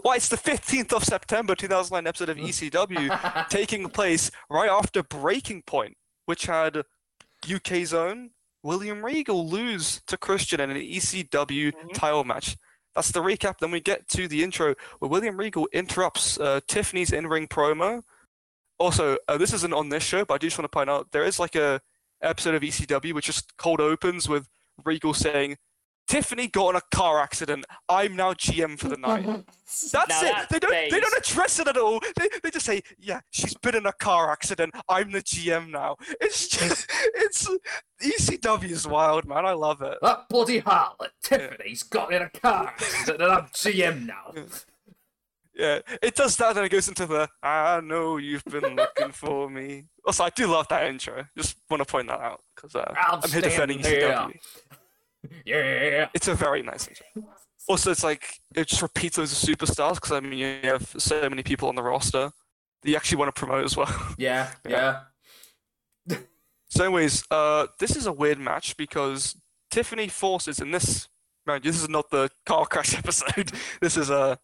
Why 0.02 0.16
it's 0.16 0.30
the 0.30 0.38
15th 0.38 0.92
of 0.92 1.04
September 1.04 1.54
2009 1.54 2.08
episode 2.08 2.30
of 2.30 2.38
ECW 2.38 3.48
taking 3.50 3.88
place 3.90 4.32
right 4.50 4.70
after 4.70 5.04
Breaking 5.04 5.62
Point, 5.62 5.96
which 6.26 6.48
had 6.48 6.84
UK 7.48 7.86
Zone 7.86 8.32
William 8.64 9.04
Regal 9.06 9.48
lose 9.48 10.02
to 10.08 10.18
Christian 10.18 10.60
in 10.60 10.72
an 10.72 10.78
ECW 10.78 11.72
Mhm. 11.72 11.94
title 11.94 12.24
match. 12.24 12.58
That's 12.96 13.12
the 13.12 13.22
recap. 13.22 13.60
Then 13.60 13.72
we 13.72 13.80
get 13.80 14.08
to 14.10 14.28
the 14.28 14.44
intro 14.44 14.74
where 15.00 15.10
William 15.10 15.38
Regal 15.38 15.68
interrupts 15.72 16.40
uh, 16.40 16.62
Tiffany's 16.68 17.12
in-ring 17.12 17.48
promo. 17.48 18.02
Also, 18.80 19.18
uh, 19.28 19.38
this 19.38 19.54
isn't 19.54 19.74
on 19.74 19.90
this 19.90 20.04
show, 20.04 20.26
but 20.26 20.36
I 20.36 20.38
do 20.40 20.48
just 20.48 20.58
want 20.58 20.72
to 20.72 20.76
point 20.76 20.90
out 20.90 21.12
there 21.12 21.24
is 21.24 21.40
like 21.40 21.56
a 21.56 21.82
episode 22.22 22.56
of 22.56 22.64
ECW 22.64 23.14
which 23.14 23.26
just 23.28 23.56
cold 23.58 23.80
opens 23.80 24.28
with 24.28 24.48
Regal 24.84 25.14
saying, 25.14 25.58
"Tiffany 26.08 26.48
got 26.48 26.70
in 26.72 26.76
a 26.78 26.82
car 26.96 27.20
accident. 27.20 27.66
I'm 27.90 28.16
now 28.16 28.34
GM 28.34 28.78
for 28.80 28.88
the 28.90 28.98
night." 28.98 29.26
That's 29.92 29.94
Now 29.94 30.02
it. 30.02 30.08
that's 30.10 30.48
they 30.52 30.60
don't. 30.60 30.72
They 30.92 31.00
don't 31.00 31.18
address 31.18 31.60
it 31.60 31.68
at 31.68 31.76
all. 31.78 32.00
They, 32.18 32.30
they 32.42 32.50
just 32.50 32.66
say, 32.66 32.82
"Yeah, 32.98 33.20
she's 33.32 33.54
been 33.56 33.76
in 33.76 33.86
a 33.86 33.92
car 33.92 34.32
accident. 34.32 34.74
I'm 34.88 35.12
the 35.12 35.22
GM 35.22 35.70
now." 35.72 35.98
It's 36.22 36.48
just, 36.58 36.90
it's 37.16 37.48
ECW 38.02 38.70
is 38.72 38.88
wild, 38.88 39.28
man. 39.28 39.46
I 39.46 39.52
love 39.52 39.82
it. 39.82 39.98
that 40.02 40.30
bloody 40.30 40.62
harlot 40.62 41.10
Tiffany's 41.22 41.84
got 41.84 42.14
in 42.14 42.22
a 42.22 42.30
car 42.30 42.68
accident 42.68 43.22
and 43.22 43.32
I'm 43.32 43.46
GM 43.48 44.06
now. 44.06 44.34
Yeah, 45.60 45.80
it 46.04 46.14
does 46.14 46.36
that, 46.38 46.56
and 46.56 46.68
it 46.68 46.70
goes 46.70 46.88
into 46.88 47.08
the 47.08 47.28
"I 47.42 47.82
know 47.82 48.18
you've 48.18 48.46
been 48.46 48.76
looking 48.76 49.12
for 49.12 49.50
me." 49.50 49.86
Also, 50.06 50.24
I 50.26 50.30
do 50.30 50.46
love 50.46 50.68
that 50.68 50.86
intro. 50.86 51.26
Just 51.36 51.56
want 51.68 51.82
to 51.82 51.86
point 51.92 52.10
that 52.10 52.20
out 52.20 52.42
because 52.56 52.76
uh, 52.76 52.86
I'm 52.96 53.22
I'm 53.24 53.32
here 53.32 53.42
defending 53.42 53.82
standing. 53.82 54.08
ECW. 54.38 54.40
Yeah. 55.46 56.10
It's 56.14 56.28
a 56.28 56.36
very 56.36 56.62
nice 56.62 56.88
intro. 56.88 57.06
Also, 57.68 57.92
it's 57.92 58.04
like 58.04 58.40
it 58.56 58.68
just 58.68 58.82
repeats 58.82 59.18
those 59.18 59.34
superstars 59.34 59.96
because 59.96 60.12
I 60.12 60.20
mean 60.22 60.40
you 60.40 60.60
have 60.64 60.88
so 60.98 61.30
many 61.30 61.44
people 61.44 61.68
on 61.70 61.76
the 61.76 61.84
roster 61.84 62.32
that 62.82 62.90
you 62.90 62.96
actually 62.96 63.18
want 63.18 63.34
to 63.34 63.40
promote 63.40 63.66
as 63.66 63.76
well. 63.76 63.94
Yeah, 64.18 64.52
yeah. 64.68 65.02
So, 66.70 66.84
anyways, 66.84 67.24
uh, 67.32 67.68
this 67.80 67.96
is 67.96 68.08
a 68.08 68.12
weird 68.12 68.40
match 68.40 68.76
because 68.76 69.38
Tiffany 69.72 70.10
forces 70.10 70.60
in 70.60 70.72
this. 70.72 71.08
You, 71.48 71.60
this 71.62 71.82
is 71.82 71.88
not 71.88 72.10
the 72.10 72.30
car 72.46 72.66
crash 72.66 72.94
episode. 72.98 73.52
this 73.82 73.96
is 73.96 74.10
a. 74.10 74.16
Uh, 74.16 74.36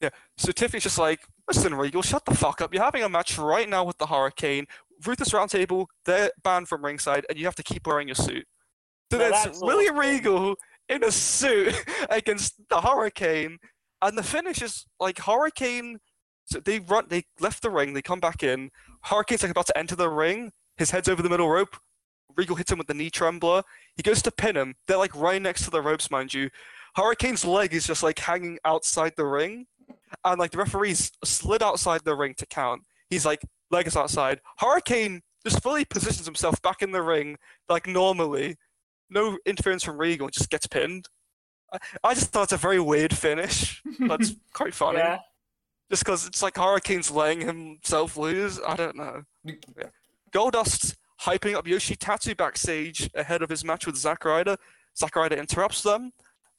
yeah. 0.00 0.08
So 0.38 0.50
Tiffany's 0.50 0.82
just 0.82 0.98
like, 0.98 1.20
listen, 1.46 1.74
Regal, 1.74 2.02
shut 2.02 2.24
the 2.24 2.34
fuck 2.34 2.60
up. 2.60 2.74
You're 2.74 2.82
having 2.82 3.02
a 3.02 3.08
match 3.08 3.38
right 3.38 3.68
now 3.68 3.84
with 3.84 3.98
the 3.98 4.06
Hurricane. 4.06 4.66
Ruthless 5.06 5.30
Roundtable, 5.30 5.86
they're 6.04 6.30
banned 6.42 6.68
from 6.68 6.84
ringside, 6.84 7.24
and 7.28 7.38
you 7.38 7.44
have 7.44 7.54
to 7.56 7.62
keep 7.62 7.86
wearing 7.86 8.08
your 8.08 8.14
suit. 8.14 8.46
So 9.10 9.18
Now 9.18 9.30
there's 9.30 9.44
that's 9.44 9.60
William. 9.60 9.98
Regal 9.98 10.56
in 10.88 11.04
a 11.04 11.10
suit 11.10 11.74
against 12.10 12.54
the 12.68 12.80
Hurricane, 12.80 13.58
and 14.02 14.16
the 14.16 14.22
finish 14.22 14.62
is 14.62 14.86
like 14.98 15.18
Hurricane. 15.18 15.98
So 16.46 16.58
they 16.58 16.80
run, 16.80 17.06
they 17.08 17.24
left 17.38 17.62
the 17.62 17.70
ring, 17.70 17.92
they 17.92 18.02
come 18.02 18.20
back 18.20 18.42
in. 18.42 18.70
Hurricane's 19.02 19.42
like 19.42 19.52
about 19.52 19.66
to 19.66 19.78
enter 19.78 19.94
the 19.94 20.08
ring. 20.08 20.50
His 20.76 20.90
head's 20.90 21.08
over 21.08 21.22
the 21.22 21.28
middle 21.28 21.48
rope. 21.48 21.76
Regal 22.36 22.56
hits 22.56 22.72
him 22.72 22.78
with 22.78 22.86
the 22.86 22.94
knee 22.94 23.10
trembler. 23.10 23.62
He 23.96 24.02
goes 24.02 24.22
to 24.22 24.30
pin 24.30 24.56
him. 24.56 24.74
They're 24.86 24.96
like 24.96 25.14
right 25.14 25.40
next 25.40 25.64
to 25.64 25.70
the 25.70 25.82
ropes, 25.82 26.10
mind 26.10 26.34
you. 26.34 26.50
Hurricane's 26.96 27.44
leg 27.44 27.72
is 27.72 27.86
just 27.86 28.02
like 28.02 28.18
hanging 28.18 28.58
outside 28.64 29.12
the 29.16 29.26
ring, 29.26 29.66
and 30.24 30.38
like 30.38 30.50
the 30.50 30.58
referee's 30.58 31.12
slid 31.24 31.62
outside 31.62 32.02
the 32.04 32.16
ring 32.16 32.34
to 32.38 32.46
count. 32.46 32.82
He's 33.08 33.24
like 33.24 33.42
leg 33.70 33.86
is 33.86 33.96
outside. 33.96 34.40
Hurricane 34.58 35.22
just 35.44 35.62
fully 35.62 35.84
positions 35.84 36.26
himself 36.26 36.60
back 36.62 36.82
in 36.82 36.90
the 36.92 37.02
ring 37.02 37.36
like 37.68 37.86
normally. 37.86 38.56
No 39.10 39.38
interference 39.44 39.82
from 39.82 39.98
Regal, 39.98 40.28
just 40.28 40.50
gets 40.50 40.66
pinned. 40.66 41.08
I, 41.72 41.78
I 42.04 42.14
just 42.14 42.30
thought 42.30 42.44
it's 42.44 42.52
a 42.52 42.56
very 42.56 42.80
weird 42.80 43.16
finish, 43.16 43.82
but 43.98 44.20
it's 44.20 44.34
quite 44.52 44.74
funny. 44.74 44.98
Yeah. 44.98 45.18
Just 45.90 46.04
because 46.04 46.26
it's 46.26 46.42
like 46.42 46.56
Hurricane's 46.56 47.10
letting 47.10 47.40
himself 47.40 48.16
lose. 48.16 48.60
I 48.66 48.76
don't 48.76 48.96
know. 48.96 49.24
Goldust 50.32 50.94
hyping 51.22 51.54
up 51.54 51.66
Yoshi 51.66 51.96
Tatsu 51.96 52.34
backstage 52.34 53.10
ahead 53.14 53.42
of 53.42 53.50
his 53.50 53.64
match 53.64 53.86
with 53.86 53.96
Zack 53.96 54.24
Ryder. 54.24 54.56
Zack 54.96 55.16
Ryder 55.16 55.36
interrupts 55.36 55.82
them. 55.82 56.12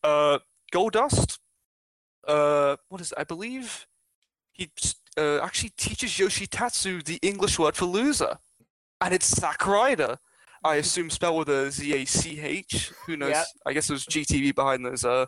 Uh, 0.04 0.40
Goldust, 0.74 1.40
uh, 2.28 2.76
what 2.90 3.02
is 3.02 3.12
it? 3.12 3.18
I 3.18 3.24
believe 3.24 3.88
he 4.52 4.70
uh, 5.18 5.40
actually 5.40 5.72
teaches 5.78 6.20
Yoshi 6.20 6.48
Tatsu 6.48 7.02
the 7.02 7.20
English 7.22 7.58
word 7.58 7.76
for 7.76 7.86
loser, 7.86 8.38
and 9.00 9.14
it's 9.14 9.28
Zack 9.28 9.66
Ryder. 9.66 10.18
I 10.64 10.76
assume 10.76 11.10
spelled 11.10 11.40
with 11.40 11.50
a 11.50 11.72
Z 11.72 11.94
A 11.94 12.06
C 12.06 12.40
H. 12.40 12.92
Who 13.06 13.18
knows? 13.18 13.32
Yep. 13.32 13.46
I 13.66 13.74
guess 13.74 13.90
it 13.90 13.94
was 13.94 14.06
GTV 14.06 14.54
behind 14.56 14.86
those 14.86 15.04
uh 15.04 15.26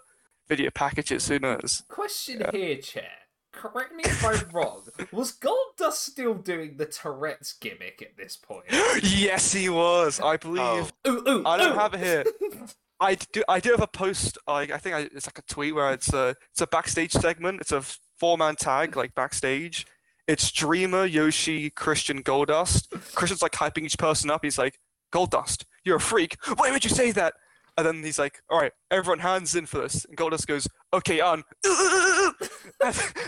video 0.47 0.69
packages. 0.72 1.27
Who 1.27 1.39
knows? 1.39 1.84
Question 1.88 2.41
Yeah. 2.41 2.51
here, 2.51 2.77
Chair. 2.77 3.10
Correct 3.51 3.93
me 3.93 4.03
if 4.03 4.26
I'm 4.26 4.49
wrong. 4.53 4.84
Was 5.11 5.31
Goldust 5.38 5.93
still 5.93 6.34
doing 6.34 6.77
the 6.77 6.85
Tourette's 6.88 7.53
gimmick 7.53 8.01
at 8.01 8.18
this 8.18 8.35
point? 8.35 8.65
yes, 9.03 9.53
he 9.53 9.69
was. 9.69 10.19
I 10.19 10.38
believe. 10.38 10.91
Oh. 11.05 11.11
Ooh, 11.11 11.30
ooh, 11.30 11.43
I 11.45 11.57
don't 11.57 11.76
ooh. 11.76 11.80
have 11.80 11.93
it 11.93 11.99
here. 11.99 12.23
I 12.99 13.15
do. 13.15 13.43
I 13.49 13.60
do 13.60 13.72
have 13.72 13.81
a 13.81 13.88
post. 13.88 14.38
Like 14.47 14.72
I 14.72 14.77
think 14.77 14.95
I, 14.95 14.99
it's 15.01 15.27
like 15.27 15.39
a 15.39 15.43
tweet 15.43 15.76
where 15.76 15.91
it's 15.93 16.14
a 16.14 16.35
it's 16.51 16.61
a 16.61 16.68
backstage 16.68 17.11
segment. 17.11 17.61
It's 17.61 17.72
a 17.72 17.81
four 18.18 18.38
man 18.38 18.55
tag 18.55 18.95
like 18.95 19.14
backstage. 19.14 19.85
It's 20.26 20.51
Dreamer, 20.51 21.05
Yoshi, 21.05 21.69
Christian, 21.69 22.23
Goldust. 22.23 22.89
Christian's 23.14 23.41
like 23.41 23.51
hyping 23.51 23.84
each 23.84 23.97
person 23.97 24.30
up. 24.30 24.43
He's 24.43 24.57
like, 24.57 24.80
Goldust, 25.14 25.65
you're 25.85 25.98
a 25.98 26.02
freak. 26.02 26.35
Why 26.56 26.72
would 26.72 26.84
you 26.84 26.90
say 26.90 27.11
that? 27.11 27.34
And 27.77 27.85
then 27.88 28.03
he's 28.03 28.19
like, 28.19 28.40
all 28.49 28.60
right, 28.60 28.72
everyone 28.91 29.19
hands 29.19 29.56
in 29.56 29.65
for 29.65 29.80
this. 29.80 30.06
And 30.06 30.15
Goldust 30.18 30.45
goes, 30.48 30.68
okay, 30.94 31.19
on. 31.22 31.44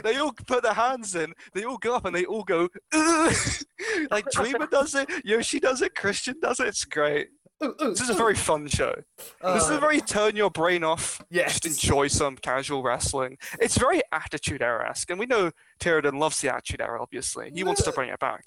They 0.03 0.17
all 0.17 0.33
put 0.47 0.63
their 0.63 0.73
hands 0.73 1.15
in. 1.15 1.33
They 1.53 1.63
all 1.63 1.77
go 1.77 1.95
up 1.95 2.05
and 2.05 2.15
they 2.15 2.25
all 2.25 2.43
go, 2.43 2.67
like 4.11 4.25
Dreamer 4.31 4.67
does 4.67 4.93
it, 4.95 5.09
Yoshi 5.23 5.59
does 5.59 5.81
it, 5.81 5.95
Christian 5.95 6.35
does 6.41 6.59
it. 6.59 6.67
It's 6.67 6.85
great. 6.85 7.29
Ooh, 7.63 7.73
ooh, 7.81 7.89
This 7.91 8.01
is 8.01 8.09
a 8.09 8.13
very 8.13 8.35
fun 8.35 8.67
show. 8.67 8.93
this 9.41 9.63
is 9.63 9.71
Uh, 9.71 9.75
a 9.75 9.79
very 9.79 10.01
turn 10.01 10.35
your 10.35 10.51
brain 10.51 10.83
off, 10.83 11.21
yes. 11.29 11.59
just 11.59 11.65
enjoy 11.65 12.07
some 12.07 12.35
casual 12.35 12.83
wrestling. 12.83 13.37
It's 13.61 13.77
very 13.77 14.01
Attitude 14.11 14.61
Era 14.61 14.89
esque, 14.89 15.09
and 15.09 15.19
we 15.19 15.25
know 15.25 15.51
Tyrodon 15.79 16.19
loves 16.19 16.41
the 16.41 16.53
Attitude 16.53 16.81
Era, 16.81 17.01
obviously. 17.01 17.51
He 17.55 17.63
wants 17.63 17.81
to 17.83 17.91
bring 17.93 18.09
it 18.09 18.19
back. 18.19 18.43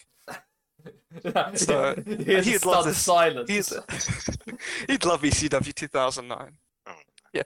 So, 1.54 1.94
Here's 2.06 2.46
he'd 2.46 2.60
the 2.60 2.68
love 2.68 2.84
this- 2.84 2.98
silence. 2.98 3.48
He's, 3.50 3.68
he'd 4.88 5.04
love 5.04 5.22
ECW 5.22 5.74
2009. 5.74 6.52
Oh. 6.86 6.92
Yeah, 7.32 7.42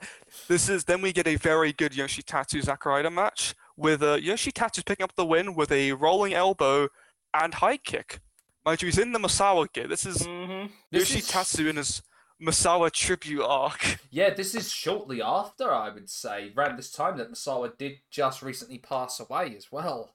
this 0.47 0.69
is 0.69 0.83
then 0.83 1.01
we 1.01 1.11
get 1.13 1.27
a 1.27 1.35
very 1.35 1.73
good 1.73 1.93
Yoshitatsu 1.93 2.61
Zack 2.63 2.85
Ryder 2.85 3.09
match 3.09 3.55
with 3.75 4.03
uh, 4.03 4.17
Yoshitatsu 4.17 4.85
picking 4.85 5.03
up 5.03 5.15
the 5.15 5.25
win 5.25 5.55
with 5.55 5.71
a 5.71 5.93
rolling 5.93 6.33
elbow 6.33 6.87
and 7.33 7.55
high 7.55 7.77
kick. 7.77 8.19
Mind 8.65 8.81
you, 8.81 8.85
he's 8.87 8.97
in 8.99 9.11
the 9.11 9.19
Misawa 9.19 9.71
gear. 9.73 9.87
This 9.87 10.05
is 10.05 10.25
hmm 10.25 10.65
This 10.91 11.13
is- 11.15 11.59
in 11.59 11.75
his 11.77 12.01
Misawa 12.41 12.91
tribute 12.91 13.43
arc. 13.43 13.99
Yeah, 14.11 14.31
this 14.33 14.53
is 14.53 14.71
shortly 14.71 15.21
after, 15.23 15.73
I 15.73 15.89
would 15.89 16.09
say, 16.09 16.51
around 16.55 16.77
this 16.77 16.91
time 16.91 17.17
that 17.17 17.31
Misawa 17.31 17.75
did 17.77 17.93
just 18.11 18.43
recently 18.43 18.77
pass 18.77 19.19
away 19.19 19.55
as 19.57 19.71
well. 19.71 20.13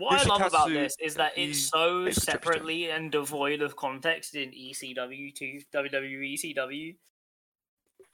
What 0.00 0.26
I 0.26 0.28
love 0.28 0.40
about 0.40 0.68
this 0.70 0.96
is 0.98 1.14
that 1.16 1.32
it's 1.36 1.68
so 1.68 2.00
makes 2.04 2.16
a 2.16 2.20
trip 2.22 2.42
separately 2.42 2.90
and 2.90 3.12
devoid 3.12 3.60
of 3.60 3.76
context 3.76 4.34
in 4.34 4.50
ECW 4.50 5.34
to 5.34 5.60
WWE 5.74 6.34
ECW. 6.34 6.96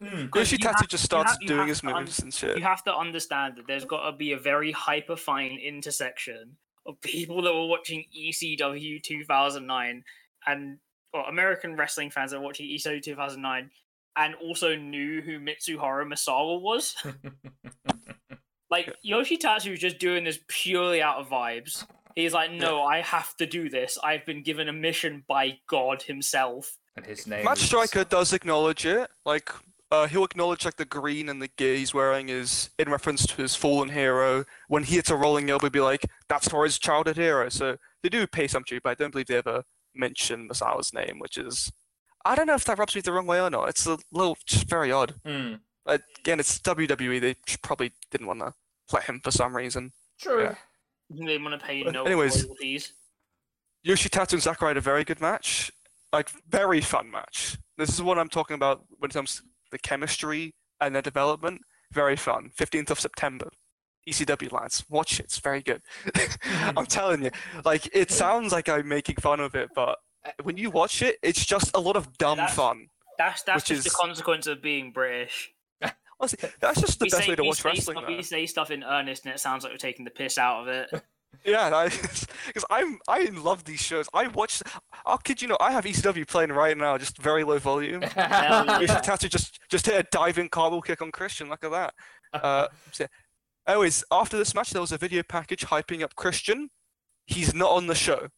Hmm. 0.02 0.26
You 0.34 0.44
just 0.88 1.04
starts 1.04 1.30
have- 1.32 1.40
doing 1.46 1.68
his 1.68 1.80
to 1.80 1.88
un- 1.88 2.00
moves 2.04 2.18
and 2.18 2.34
shit. 2.34 2.56
You 2.58 2.64
have 2.64 2.82
to 2.84 2.94
understand 2.94 3.56
that 3.56 3.66
there's 3.68 3.84
got 3.84 4.10
to 4.10 4.16
be 4.16 4.32
a 4.32 4.38
very 4.38 4.72
hyper 4.72 5.16
fine 5.16 5.58
intersection 5.58 6.56
of 6.86 7.00
people 7.00 7.40
that 7.42 7.54
were 7.54 7.66
watching 7.66 8.04
ECW 8.16 9.02
2009 9.02 10.04
and 10.46 10.78
or 11.14 11.22
American 11.28 11.76
wrestling 11.76 12.10
fans 12.10 12.32
that 12.32 12.40
were 12.40 12.46
watching 12.46 12.66
ECW 12.66 13.02
2009 13.02 13.70
and 14.16 14.34
also 14.36 14.74
knew 14.74 15.22
who 15.22 15.38
Mitsuharu 15.38 16.06
Misawa 16.06 16.60
was. 16.60 16.96
Like 18.70 18.94
Yoshitatsu 19.06 19.70
was 19.70 19.80
just 19.80 19.98
doing 19.98 20.24
this 20.24 20.38
purely 20.48 21.00
out 21.02 21.18
of 21.18 21.28
vibes. 21.28 21.86
He's 22.14 22.32
like, 22.32 22.50
no, 22.50 22.82
I 22.82 23.02
have 23.02 23.36
to 23.36 23.46
do 23.46 23.68
this. 23.68 23.98
I've 24.02 24.24
been 24.24 24.42
given 24.42 24.68
a 24.68 24.72
mission 24.72 25.22
by 25.28 25.58
God 25.68 26.02
Himself. 26.02 26.76
and 26.96 27.04
his 27.04 27.26
name 27.26 27.44
Matt 27.44 27.58
is- 27.58 27.64
Striker 27.64 28.04
does 28.04 28.32
acknowledge 28.32 28.86
it. 28.86 29.10
Like, 29.26 29.50
uh, 29.92 30.06
he'll 30.08 30.24
acknowledge 30.24 30.64
like 30.64 30.76
the 30.76 30.84
green 30.86 31.28
and 31.28 31.40
the 31.40 31.48
gear 31.48 31.76
he's 31.76 31.92
wearing 31.94 32.28
is 32.30 32.70
in 32.78 32.88
reference 32.90 33.24
to 33.26 33.36
his 33.42 33.54
fallen 33.54 33.90
hero. 33.90 34.44
When 34.68 34.82
he 34.84 34.96
hits 34.96 35.10
a 35.10 35.16
rolling 35.16 35.48
elbow, 35.50 35.66
he'll 35.66 35.70
be 35.70 35.80
like, 35.80 36.06
that's 36.28 36.48
for 36.48 36.64
his 36.64 36.78
childhood 36.78 37.16
hero. 37.18 37.48
So 37.50 37.76
they 38.02 38.08
do 38.08 38.26
pay 38.26 38.48
some 38.48 38.64
tribute, 38.64 38.82
but 38.82 38.90
I 38.90 38.94
don't 38.94 39.12
believe 39.12 39.26
they 39.26 39.36
ever 39.36 39.62
mention 39.94 40.48
Misawa's 40.48 40.92
name, 40.92 41.18
which 41.18 41.36
is, 41.38 41.70
I 42.24 42.34
don't 42.34 42.46
know 42.46 42.54
if 42.54 42.64
that 42.64 42.78
rubs 42.78 42.94
me 42.96 43.02
the 43.02 43.12
wrong 43.12 43.26
way 43.26 43.40
or 43.40 43.50
not. 43.50 43.68
It's 43.68 43.86
a 43.86 43.98
little, 44.10 44.36
just 44.46 44.68
very 44.68 44.90
odd. 44.90 45.14
Hmm. 45.24 45.54
But 45.86 46.02
again, 46.18 46.40
it's 46.40 46.58
WWE. 46.58 47.20
They 47.20 47.36
probably 47.62 47.92
didn't 48.10 48.26
want 48.26 48.40
to 48.40 48.52
let 48.92 49.04
him 49.04 49.20
for 49.24 49.30
some 49.30 49.56
reason. 49.56 49.92
True. 50.20 50.42
Yeah. 50.42 50.54
They 51.26 51.38
want 51.38 51.58
to 51.58 51.64
pay 51.64 51.82
But 51.84 51.92
no 51.94 52.04
anyways. 52.04 52.44
royalties. 52.44 52.92
Yoshitatsu 53.86 54.34
and 54.34 54.42
Sakurai 54.42 54.70
had 54.70 54.76
a 54.76 54.80
very 54.80 55.04
good 55.04 55.20
match. 55.20 55.70
Like, 56.12 56.30
very 56.48 56.80
fun 56.80 57.10
match. 57.10 57.56
This 57.78 57.90
is 57.90 58.02
what 58.02 58.18
I'm 58.18 58.28
talking 58.28 58.54
about 58.54 58.84
when 58.98 59.10
it 59.10 59.14
comes 59.14 59.36
to 59.36 59.42
the 59.70 59.78
chemistry 59.78 60.54
and 60.80 60.94
the 60.96 61.02
development. 61.02 61.60
Very 61.92 62.16
fun. 62.16 62.50
15th 62.58 62.90
of 62.90 63.00
September. 63.00 63.48
ECW 64.08 64.52
lads, 64.52 64.84
watch 64.88 65.18
it. 65.20 65.24
It's 65.26 65.38
very 65.38 65.62
good. 65.62 65.82
I'm 66.76 66.86
telling 66.86 67.22
you. 67.24 67.30
Like, 67.64 67.88
it 67.92 68.10
sounds 68.10 68.52
like 68.52 68.68
I'm 68.68 68.88
making 68.88 69.16
fun 69.16 69.40
of 69.40 69.54
it, 69.54 69.68
but 69.74 69.98
uh, 70.24 70.30
when 70.42 70.56
you 70.56 70.70
watch 70.70 71.02
it, 71.02 71.16
it's 71.22 71.44
just 71.44 71.70
a 71.76 71.80
lot 71.80 71.96
of 71.96 72.16
dumb 72.18 72.38
That's- 72.38 72.54
fun. 72.56 72.86
That's 73.18 73.42
that's 73.44 73.64
just 73.64 73.78
is- 73.78 73.84
the 73.84 73.96
consequence 73.98 74.46
of 74.46 74.60
being 74.60 74.92
British. 74.92 75.50
Honestly, 76.18 76.48
that's 76.60 76.80
just 76.80 76.98
the 76.98 77.04
we 77.04 77.10
best 77.10 77.22
say, 77.24 77.28
way 77.30 77.36
to 77.36 77.44
watch 77.44 77.62
say 77.62 77.68
wrestling. 77.68 77.98
Stuff, 77.98 78.08
we 78.08 78.22
say 78.22 78.46
stuff 78.46 78.70
in 78.70 78.82
earnest, 78.82 79.24
and 79.24 79.34
it 79.34 79.40
sounds 79.40 79.64
like 79.64 79.72
we're 79.72 79.78
taking 79.78 80.04
the 80.04 80.10
piss 80.10 80.38
out 80.38 80.62
of 80.62 80.68
it. 80.68 81.02
Yeah, 81.44 81.88
because 81.88 82.64
I'm 82.70 82.98
I 83.08 83.24
love 83.26 83.64
these 83.64 83.80
shows. 83.80 84.08
I 84.14 84.28
watch. 84.28 84.62
I'll 85.04 85.18
kid 85.18 85.42
you 85.42 85.48
not. 85.48 85.60
I 85.60 85.70
have 85.70 85.84
ECW 85.84 86.26
playing 86.26 86.50
right 86.50 86.76
now, 86.76 86.98
just 86.98 87.18
very 87.18 87.44
low 87.44 87.58
volume. 87.58 88.02
Yeah. 88.02 88.64
Yoshitatsu 88.80 89.28
just 89.28 89.60
just 89.68 89.86
hit 89.86 89.94
a 89.94 90.08
diving 90.10 90.48
cartwheel 90.48 90.82
kick 90.82 91.02
on 91.02 91.12
Christian. 91.12 91.48
Look 91.48 91.64
at 91.64 91.70
that. 91.70 91.94
Uh, 92.32 92.68
so- 92.90 93.06
anyways, 93.68 94.02
after 94.10 94.36
this 94.36 94.54
match, 94.54 94.70
there 94.70 94.80
was 94.80 94.92
a 94.92 94.98
video 94.98 95.22
package 95.22 95.66
hyping 95.66 96.02
up 96.02 96.14
Christian. 96.16 96.70
He's 97.26 97.54
not 97.54 97.70
on 97.70 97.86
the 97.86 97.94
show. 97.94 98.28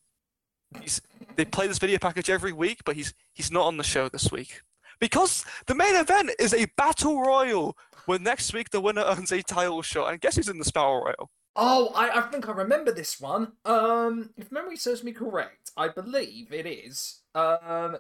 He's 0.81 1.01
they 1.37 1.45
play 1.45 1.67
this 1.67 1.79
video 1.79 1.99
package 1.99 2.29
every 2.29 2.53
week, 2.53 2.81
but 2.85 2.97
he's 2.97 3.15
he's 3.33 3.51
not 3.51 3.67
on 3.67 3.77
the 3.77 3.85
show 3.85 4.09
this 4.09 4.31
week 4.31 4.61
because 5.01 5.45
the 5.67 5.75
main 5.75 5.95
event 5.95 6.31
is 6.39 6.55
a 6.55 6.67
battle 6.77 7.21
royal. 7.21 7.77
Where 8.07 8.19
next 8.19 8.55
week 8.55 8.71
the 8.71 8.81
winner 8.81 9.03
earns 9.03 9.33
a 9.33 9.43
title 9.43 9.83
shot, 9.83 10.11
and 10.11 10.21
guess 10.21 10.37
who's 10.37 10.49
in 10.49 10.59
the 10.59 10.71
battle 10.73 11.03
royal? 11.05 11.31
Oh, 11.55 11.93
I, 11.95 12.21
I 12.21 12.23
think 12.23 12.49
I 12.49 12.53
remember 12.53 12.91
this 12.93 13.21
one. 13.21 13.53
Um, 13.65 14.31
if 14.37 14.51
memory 14.51 14.77
serves 14.77 15.05
me 15.05 15.13
correct, 15.13 15.73
I 15.77 15.89
believe 15.89 16.53
it 16.53 16.67
is 16.67 17.21
um 17.35 17.99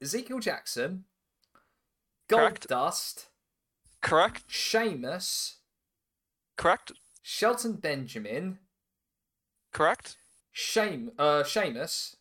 Ezekiel 0.00 0.38
Jackson, 0.40 1.04
Gold 2.28 2.40
Correct. 2.40 2.68
Dust, 2.68 3.26
Correct? 4.00 4.44
Sheamus, 4.46 5.56
Correct? 6.56 6.92
Shelton 7.22 7.74
Benjamin, 7.74 8.58
Correct? 9.72 10.16
Shame, 10.50 11.12
uh, 11.18 11.44
Sheamus. 11.44 12.16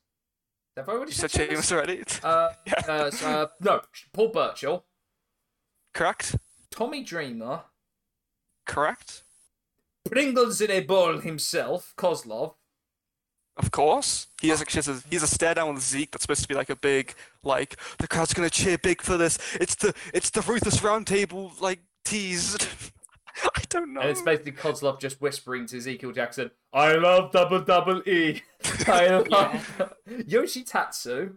Have 0.78 0.88
I 0.88 0.92
already 0.94 1.12
You 1.12 1.16
said 1.16 1.32
said 1.32 1.50
Sheamus? 1.50 1.68
Sheamus 1.68 1.72
already. 1.72 2.04
Uh, 2.24 2.50
Yeah. 2.66 2.74
uh, 2.88 3.12
uh, 3.26 3.48
no, 3.60 3.82
Paul 4.14 4.30
Burchill, 4.30 4.86
Correct? 5.94 6.36
Tommy 6.72 7.04
Dreamer, 7.04 7.62
Correct? 8.66 9.24
Pringles 10.06 10.62
in 10.62 10.72
a 10.72 10.80
ball 10.82 11.18
himself, 11.20 11.94
Kozlov. 11.98 12.56
Of 13.58 13.70
course. 13.72 14.28
He 14.42 14.48
has 14.50 14.62
actually 14.62 14.80
has 14.80 14.88
a, 14.88 15.04
he 15.10 15.16
has 15.18 15.24
a 15.24 15.28
stare 15.28 15.54
down 15.54 15.74
with 15.74 15.84
Zeke 15.84 16.10
that's 16.12 16.24
supposed 16.24 16.42
to 16.42 16.48
be 16.48 16.56
like 16.56 16.70
a 16.70 16.76
big 16.76 17.14
like 17.44 17.76
the 18.00 18.08
crowd's 18.08 18.34
gonna 18.34 18.50
cheer 18.50 18.78
big 18.78 19.02
for 19.02 19.18
this. 19.18 19.38
It's 19.60 19.76
the 19.76 19.94
it's 20.14 20.30
the 20.30 20.42
Ruthless 20.42 20.78
Roundtable 20.80 21.60
like 21.62 21.80
tease. 22.06 22.58
I 23.56 23.62
don't 23.70 23.94
know. 23.94 24.02
And 24.02 24.10
it's 24.10 24.22
basically 24.22 24.54
Kozlov 24.54 25.00
just 25.00 25.22
whispering 25.22 25.66
to 25.68 25.78
Ezekiel 25.78 26.12
Jackson, 26.12 26.52
I 26.74 26.94
love 26.94 27.32
double 27.32 27.62
double 27.62 28.08
E. 28.08 28.42
I 28.88 29.08
love 29.30 29.94
Yoshi 30.26 30.64
Tatsu. 30.64 31.36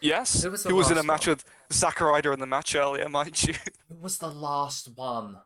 yes. 0.00 0.42
Who 0.42 0.50
was 0.50 0.62
the 0.62 0.68
He 0.70 0.72
was 0.72 0.90
in 0.90 0.98
a 0.98 1.02
match 1.02 1.26
one? 1.26 1.36
with 1.36 1.44
Zack 1.72 2.00
Ryder 2.00 2.32
in 2.32 2.40
the 2.40 2.46
match 2.46 2.74
earlier, 2.74 3.08
mind 3.08 3.42
you. 3.42 3.54
Who 3.88 3.96
was 4.00 4.18
the 4.18 4.28
last 4.28 4.90
one? 4.94 5.36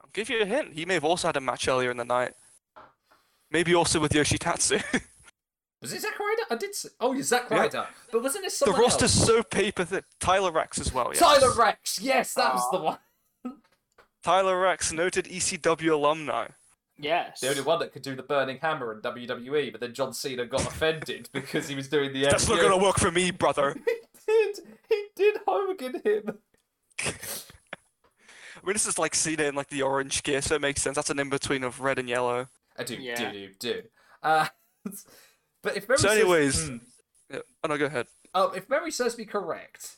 I'll 0.00 0.10
give 0.12 0.30
you 0.30 0.40
a 0.42 0.46
hint. 0.46 0.74
He 0.74 0.84
may 0.84 0.94
have 0.94 1.04
also 1.04 1.28
had 1.28 1.36
a 1.36 1.40
match 1.40 1.68
earlier 1.68 1.90
in 1.90 1.96
the 1.96 2.04
night. 2.04 2.32
Maybe 3.50 3.74
also 3.74 3.98
with 3.98 4.12
Yoshitatsu. 4.12 4.82
Was 5.80 5.92
it 5.92 6.02
Zack 6.02 6.18
Ryder? 6.18 6.42
I 6.50 6.56
did 6.56 6.74
say, 6.74 6.88
oh, 6.98 7.12
yeah, 7.12 7.22
Zack 7.22 7.50
Ryder. 7.50 7.78
Yeah. 7.78 7.86
But 8.10 8.22
wasn't 8.22 8.44
it 8.46 8.52
someone 8.52 8.76
the 8.76 8.82
roster's 8.82 9.16
else? 9.16 9.26
so 9.26 9.42
paper 9.44 9.84
thick. 9.84 10.04
Tyler 10.18 10.50
Reks 10.50 10.80
as 10.80 10.92
well. 10.92 11.10
Yes. 11.12 11.20
Tyler 11.20 11.52
Reks. 11.54 12.00
Yes, 12.00 12.34
that 12.34 12.54
was 12.54 12.68
the 12.72 12.78
oh. 12.78 12.82
one. 12.82 12.98
Tyler 14.22 14.58
Reks, 14.60 14.92
noted 14.92 15.26
ECW 15.26 15.92
alumni. 15.92 16.48
yes. 16.98 17.40
The 17.40 17.50
only 17.50 17.62
one 17.62 17.78
that 17.80 17.92
could 17.92 18.02
do 18.02 18.14
the 18.16 18.22
burning 18.22 18.58
hammer 18.60 18.92
in 18.92 19.00
WWE, 19.00 19.70
but 19.72 19.80
then 19.80 19.94
John 19.94 20.12
Cena 20.12 20.44
got 20.46 20.66
offended 20.66 21.28
because 21.32 21.68
he 21.68 21.74
was 21.74 21.88
doing 21.88 22.12
the. 22.12 22.22
That's 22.24 22.48
not 22.48 22.60
gonna 22.60 22.76
work 22.82 22.98
for 22.98 23.10
me, 23.10 23.30
brother. 23.30 23.76
He 24.26 24.34
did. 24.34 24.58
He 24.90 25.04
did 25.16 25.36
Hogan 25.46 26.02
him. 26.04 26.38
I 27.06 28.66
mean, 28.66 28.74
this 28.74 28.86
is 28.86 28.98
like 28.98 29.14
Cena 29.14 29.44
in 29.44 29.54
like 29.54 29.68
the 29.68 29.80
orange 29.82 30.22
gear, 30.22 30.42
so 30.42 30.56
it 30.56 30.60
makes 30.60 30.82
sense. 30.82 30.96
That's 30.96 31.08
an 31.10 31.18
in 31.18 31.30
between 31.30 31.64
of 31.64 31.80
red 31.80 31.98
and 31.98 32.08
yellow. 32.08 32.48
I 32.76 32.84
do, 32.84 32.94
Yeah. 32.96 33.32
do, 33.32 33.48
do, 33.48 33.54
do. 33.58 33.82
Uh, 34.22 34.46
but 35.62 35.76
if 35.76 35.88
memory 35.88 35.98
So 35.98 36.08
serves- 36.08 36.20
anyways- 36.20 36.68
Hmm. 36.68 36.76
Yeah. 37.30 37.38
Oh 37.64 37.68
no, 37.68 37.78
go 37.78 37.86
ahead. 37.86 38.06
oh, 38.34 38.50
if 38.52 38.68
memory 38.68 38.90
serves 38.90 39.16
me 39.16 39.24
correct, 39.24 39.96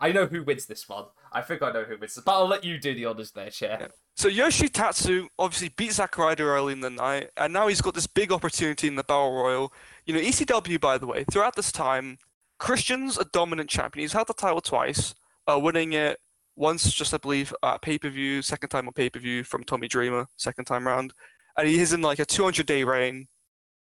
I 0.00 0.12
know 0.12 0.26
who 0.26 0.42
wins 0.42 0.66
this 0.66 0.88
one. 0.88 1.06
I 1.32 1.42
think 1.42 1.62
I 1.62 1.72
know 1.72 1.84
who 1.84 1.98
wins, 1.98 2.18
but 2.24 2.32
I'll 2.32 2.46
let 2.46 2.64
you 2.64 2.78
do 2.78 2.94
the 2.94 3.06
honors 3.06 3.32
there, 3.32 3.50
chair. 3.50 3.78
Yeah. 3.80 3.86
So 4.16 4.28
Yoshi 4.28 4.68
Tatsu 4.68 5.28
obviously 5.38 5.70
beat 5.76 5.92
Zack 5.92 6.18
Ryder 6.18 6.54
early 6.54 6.72
in 6.72 6.80
the 6.80 6.90
night, 6.90 7.30
and 7.36 7.52
now 7.52 7.68
he's 7.68 7.80
got 7.80 7.94
this 7.94 8.06
big 8.06 8.32
opportunity 8.32 8.88
in 8.88 8.96
the 8.96 9.04
Battle 9.04 9.32
Royal. 9.32 9.72
You 10.06 10.14
know, 10.14 10.20
ECW, 10.20 10.80
by 10.80 10.98
the 10.98 11.06
way, 11.06 11.24
throughout 11.24 11.56
this 11.56 11.72
time, 11.72 12.18
Christian's 12.58 13.18
a 13.18 13.24
dominant 13.26 13.70
champion. 13.70 14.02
He's 14.02 14.12
held 14.12 14.26
the 14.28 14.34
title 14.34 14.60
twice, 14.60 15.14
uh, 15.46 15.58
winning 15.58 15.92
it 15.92 16.18
once, 16.56 16.92
just 16.92 17.14
I 17.14 17.18
believe, 17.18 17.54
at 17.62 17.82
pay 17.82 17.98
per 17.98 18.10
view, 18.10 18.42
second 18.42 18.70
time 18.70 18.86
on 18.88 18.92
pay 18.92 19.08
per 19.08 19.20
view 19.20 19.44
from 19.44 19.64
Tommy 19.64 19.88
Dreamer, 19.88 20.26
second 20.36 20.64
time 20.64 20.86
round, 20.86 21.12
and 21.56 21.68
he 21.68 21.80
is 21.80 21.92
in 21.92 22.02
like 22.02 22.18
a 22.18 22.24
200 22.24 22.66
day 22.66 22.84
reign, 22.84 23.28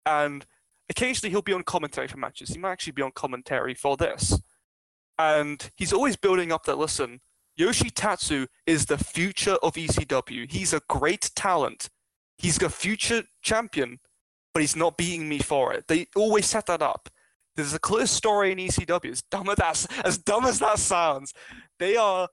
and 0.07 0.47
occasionally 0.89 1.31
he'll 1.31 1.43
be 1.43 1.53
on 1.53 1.65
commentary 1.65 2.09
for 2.09 2.19
matches. 2.19 2.51
He 2.51 2.59
might 2.59 2.73
actually 2.73 2.93
be 2.93 3.03
on 3.03 3.13
commentary 3.13 3.75
for 3.75 3.97
this, 3.97 4.39
and 5.21 5.71
he's 5.77 5.93
always 5.93 6.17
building 6.17 6.51
up 6.51 6.65
that. 6.65 6.79
Listen, 6.79 7.21
Yoshi 7.55 7.91
Tatsu 7.91 8.47
is 8.67 8.87
the 8.87 8.97
future 8.97 9.57
of 9.63 9.75
ECW. 9.75 10.51
He's 10.51 10.73
a 10.73 10.81
great 10.89 11.31
talent. 11.37 11.91
He's 12.39 12.61
a 12.63 12.71
future 12.71 13.25
champion, 13.43 13.99
but 14.55 14.63
he's 14.63 14.75
not 14.75 14.97
beating 14.97 15.29
me 15.29 15.39
for 15.39 15.75
it. 15.75 15.85
They 15.89 16.07
always 16.17 16.47
set 16.47 16.67
that 16.67 16.81
up. 16.81 17.11
There's 17.55 17.75
a 17.75 17.79
clear 17.79 18.07
story 18.07 18.53
in 18.53 18.59
ECW. 18.59 19.11
As 19.11 19.23
dumb 19.31 19.51
as 19.51 19.57
that, 19.57 20.07
as 20.07 20.17
dumb 20.17 20.47
as 20.47 20.59
that 20.61 20.79
sounds, 20.79 21.35
they 21.79 21.97
are 21.97 22.29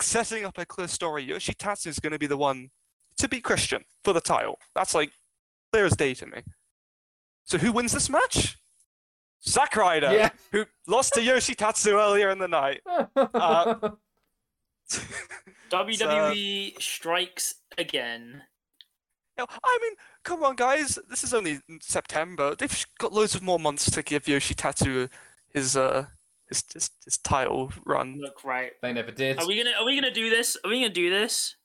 setting 0.00 0.44
up 0.44 0.58
a 0.58 0.64
clear 0.64 0.86
story. 0.86 1.24
Yoshi 1.24 1.54
Tatsu 1.54 1.88
is 1.88 1.98
going 1.98 2.12
to 2.12 2.20
be 2.20 2.28
the 2.28 2.36
one 2.36 2.70
to 3.16 3.28
beat 3.28 3.42
Christian 3.42 3.82
for 4.04 4.12
the 4.12 4.20
title. 4.20 4.60
That's 4.76 4.94
like 4.94 5.10
clear 5.72 5.86
as 5.86 5.96
day 5.96 6.14
to 6.14 6.26
me. 6.26 6.42
So 7.46 7.58
who 7.58 7.72
wins 7.72 7.92
this 7.92 8.08
match? 8.08 8.58
Zack 9.46 9.76
Ryder, 9.76 10.12
Yeah. 10.12 10.30
who 10.52 10.64
lost 10.86 11.14
to 11.14 11.22
Yoshi 11.22 11.54
Tatsu 11.54 11.92
earlier 11.92 12.30
in 12.30 12.38
the 12.38 12.48
night. 12.48 12.80
Uh, 13.16 13.90
WWE 15.70 16.34
E 16.34 16.74
strikes 16.78 17.54
again. 17.78 18.42
Yeah, 19.38 19.46
I 19.64 19.78
mean, 19.80 19.92
come 20.24 20.44
on, 20.44 20.56
guys. 20.56 20.98
This 21.08 21.24
is 21.24 21.32
only 21.32 21.60
September. 21.80 22.54
They've 22.54 22.86
got 22.98 23.12
loads 23.12 23.34
of 23.34 23.42
more 23.42 23.58
months 23.58 23.90
to 23.90 24.02
give 24.02 24.28
Yoshi 24.28 24.54
Tatsu 24.54 25.08
his 25.54 25.76
uh 25.76 26.06
his 26.48 26.64
his, 26.72 26.90
his 27.04 27.18
title 27.18 27.72
run. 27.86 28.18
Look, 28.20 28.44
right. 28.44 28.72
they 28.82 28.92
never 28.92 29.10
did. 29.10 29.38
Are 29.40 29.46
we 29.46 29.56
gonna 29.56 29.74
Are 29.78 29.86
we 29.86 29.94
gonna 29.98 30.12
do 30.12 30.28
this? 30.28 30.56
Are 30.62 30.70
we 30.70 30.80
gonna 30.82 30.92
do 30.92 31.08
this? 31.08 31.56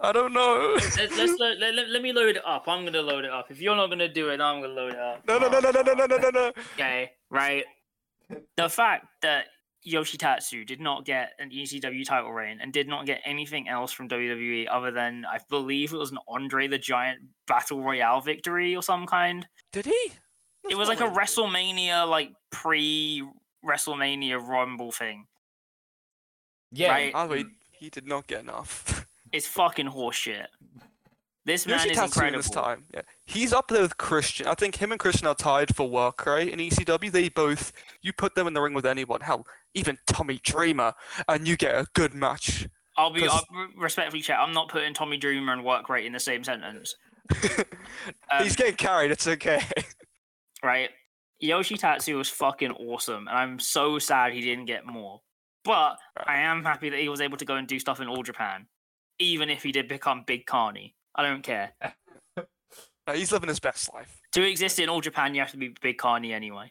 I 0.00 0.12
don't 0.12 0.32
know. 0.32 0.76
Let, 0.96 1.16
let's 1.16 1.38
lo- 1.38 1.54
let, 1.58 1.74
let, 1.74 1.88
let 1.88 2.02
me 2.02 2.12
load 2.12 2.36
it 2.36 2.44
up. 2.44 2.64
I'm 2.66 2.84
gonna 2.84 3.02
load 3.02 3.24
it 3.24 3.30
up. 3.30 3.50
If 3.50 3.60
you're 3.60 3.76
not 3.76 3.88
gonna 3.88 4.12
do 4.12 4.30
it, 4.30 4.40
I'm 4.40 4.60
gonna 4.60 4.72
load 4.72 4.92
it 4.92 4.98
up. 4.98 5.26
no, 5.26 5.38
no, 5.38 5.48
no, 5.48 5.60
no, 5.60 5.70
no, 5.70 5.82
no, 5.82 5.94
no, 5.94 6.06
no, 6.06 6.16
no, 6.16 6.30
no. 6.30 6.52
Okay, 6.74 7.12
right. 7.30 7.64
The 8.56 8.68
fact 8.68 9.06
that 9.22 9.46
Yoshitatsu 9.86 10.66
did 10.66 10.80
not 10.80 11.04
get 11.04 11.32
an 11.38 11.50
ECW 11.50 12.04
title 12.04 12.32
reign 12.32 12.58
and 12.60 12.72
did 12.72 12.86
not 12.86 13.06
get 13.06 13.20
anything 13.24 13.68
else 13.68 13.92
from 13.92 14.08
WWE 14.08 14.66
other 14.70 14.90
than 14.90 15.24
I 15.24 15.38
believe 15.48 15.92
it 15.92 15.96
was 15.96 16.12
an 16.12 16.18
Andre 16.28 16.68
the 16.68 16.78
Giant 16.78 17.20
Battle 17.46 17.82
Royale 17.82 18.20
victory 18.20 18.76
or 18.76 18.82
some 18.82 19.06
kind. 19.06 19.46
Did 19.72 19.86
he? 19.86 20.12
It 20.70 20.76
was 20.76 20.88
like 20.88 21.00
a 21.00 21.08
WrestleMania, 21.08 22.08
like 22.08 22.30
pre 22.50 23.24
WrestleMania 23.64 24.40
Rumble 24.40 24.92
thing. 24.92 25.26
yeah, 26.70 26.90
right. 26.90 27.12
Oh 27.14 27.26
wait, 27.26 27.46
mm. 27.46 27.50
he 27.72 27.90
did 27.90 28.06
not 28.06 28.26
get 28.28 28.40
enough. 28.40 29.01
It's 29.32 29.46
fucking 29.46 29.88
horseshit. 29.88 30.46
This 31.44 31.66
man 31.66 31.78
Yoshi 31.78 31.90
is 31.90 31.96
Tattoo 31.96 32.06
incredible. 32.06 32.38
this 32.38 32.50
time. 32.50 32.84
Yeah, 32.94 33.00
he's 33.26 33.52
up 33.52 33.66
there 33.68 33.82
with 33.82 33.96
Christian. 33.96 34.46
I 34.46 34.54
think 34.54 34.76
him 34.76 34.92
and 34.92 35.00
Christian 35.00 35.26
are 35.26 35.34
tied 35.34 35.74
for 35.74 35.88
work 35.88 36.24
rate 36.24 36.50
in 36.52 36.60
ECW. 36.60 37.10
They 37.10 37.30
both, 37.30 37.72
you 38.00 38.12
put 38.12 38.34
them 38.36 38.46
in 38.46 38.52
the 38.54 38.60
ring 38.60 38.74
with 38.74 38.86
anyone, 38.86 39.20
hell, 39.20 39.44
even 39.74 39.98
Tommy 40.06 40.38
Dreamer, 40.44 40.92
and 41.28 41.48
you 41.48 41.56
get 41.56 41.74
a 41.74 41.86
good 41.94 42.14
match. 42.14 42.68
I'll 42.96 43.12
be 43.12 43.26
I'll 43.26 43.44
respectfully 43.76 44.22
chat. 44.22 44.38
I'm 44.38 44.52
not 44.52 44.68
putting 44.68 44.94
Tommy 44.94 45.16
Dreamer 45.16 45.52
and 45.52 45.64
work 45.64 45.88
rate 45.88 46.06
in 46.06 46.12
the 46.12 46.20
same 46.20 46.44
sentence. 46.44 46.94
Um, 48.30 48.42
he's 48.42 48.56
getting 48.56 48.74
carried. 48.74 49.10
It's 49.10 49.28
okay. 49.28 49.62
right? 50.62 50.90
Yoshitatsu 51.42 52.16
was 52.16 52.28
fucking 52.28 52.72
awesome, 52.72 53.28
and 53.28 53.36
I'm 53.36 53.58
so 53.58 53.98
sad 53.98 54.32
he 54.32 54.40
didn't 54.40 54.64
get 54.64 54.86
more. 54.86 55.20
But 55.64 55.98
I 56.16 56.38
am 56.40 56.64
happy 56.64 56.88
that 56.88 56.98
he 56.98 57.08
was 57.08 57.20
able 57.20 57.36
to 57.36 57.44
go 57.44 57.56
and 57.56 57.68
do 57.68 57.78
stuff 57.78 58.00
in 58.00 58.08
All 58.08 58.22
Japan, 58.22 58.66
even 59.22 59.50
if 59.50 59.62
he 59.62 59.72
did 59.72 59.88
become 59.88 60.24
Big 60.26 60.46
Carney. 60.46 60.94
I 61.14 61.22
don't 61.22 61.42
care. 61.42 61.72
No, 63.04 63.14
he's 63.14 63.32
living 63.32 63.48
his 63.48 63.58
best 63.58 63.92
life. 63.92 64.20
To 64.30 64.48
exist 64.48 64.78
in 64.78 64.88
All 64.88 65.00
Japan, 65.00 65.34
you 65.34 65.40
have 65.40 65.50
to 65.50 65.56
be 65.56 65.74
Big 65.80 65.98
Carney 65.98 66.32
anyway. 66.32 66.70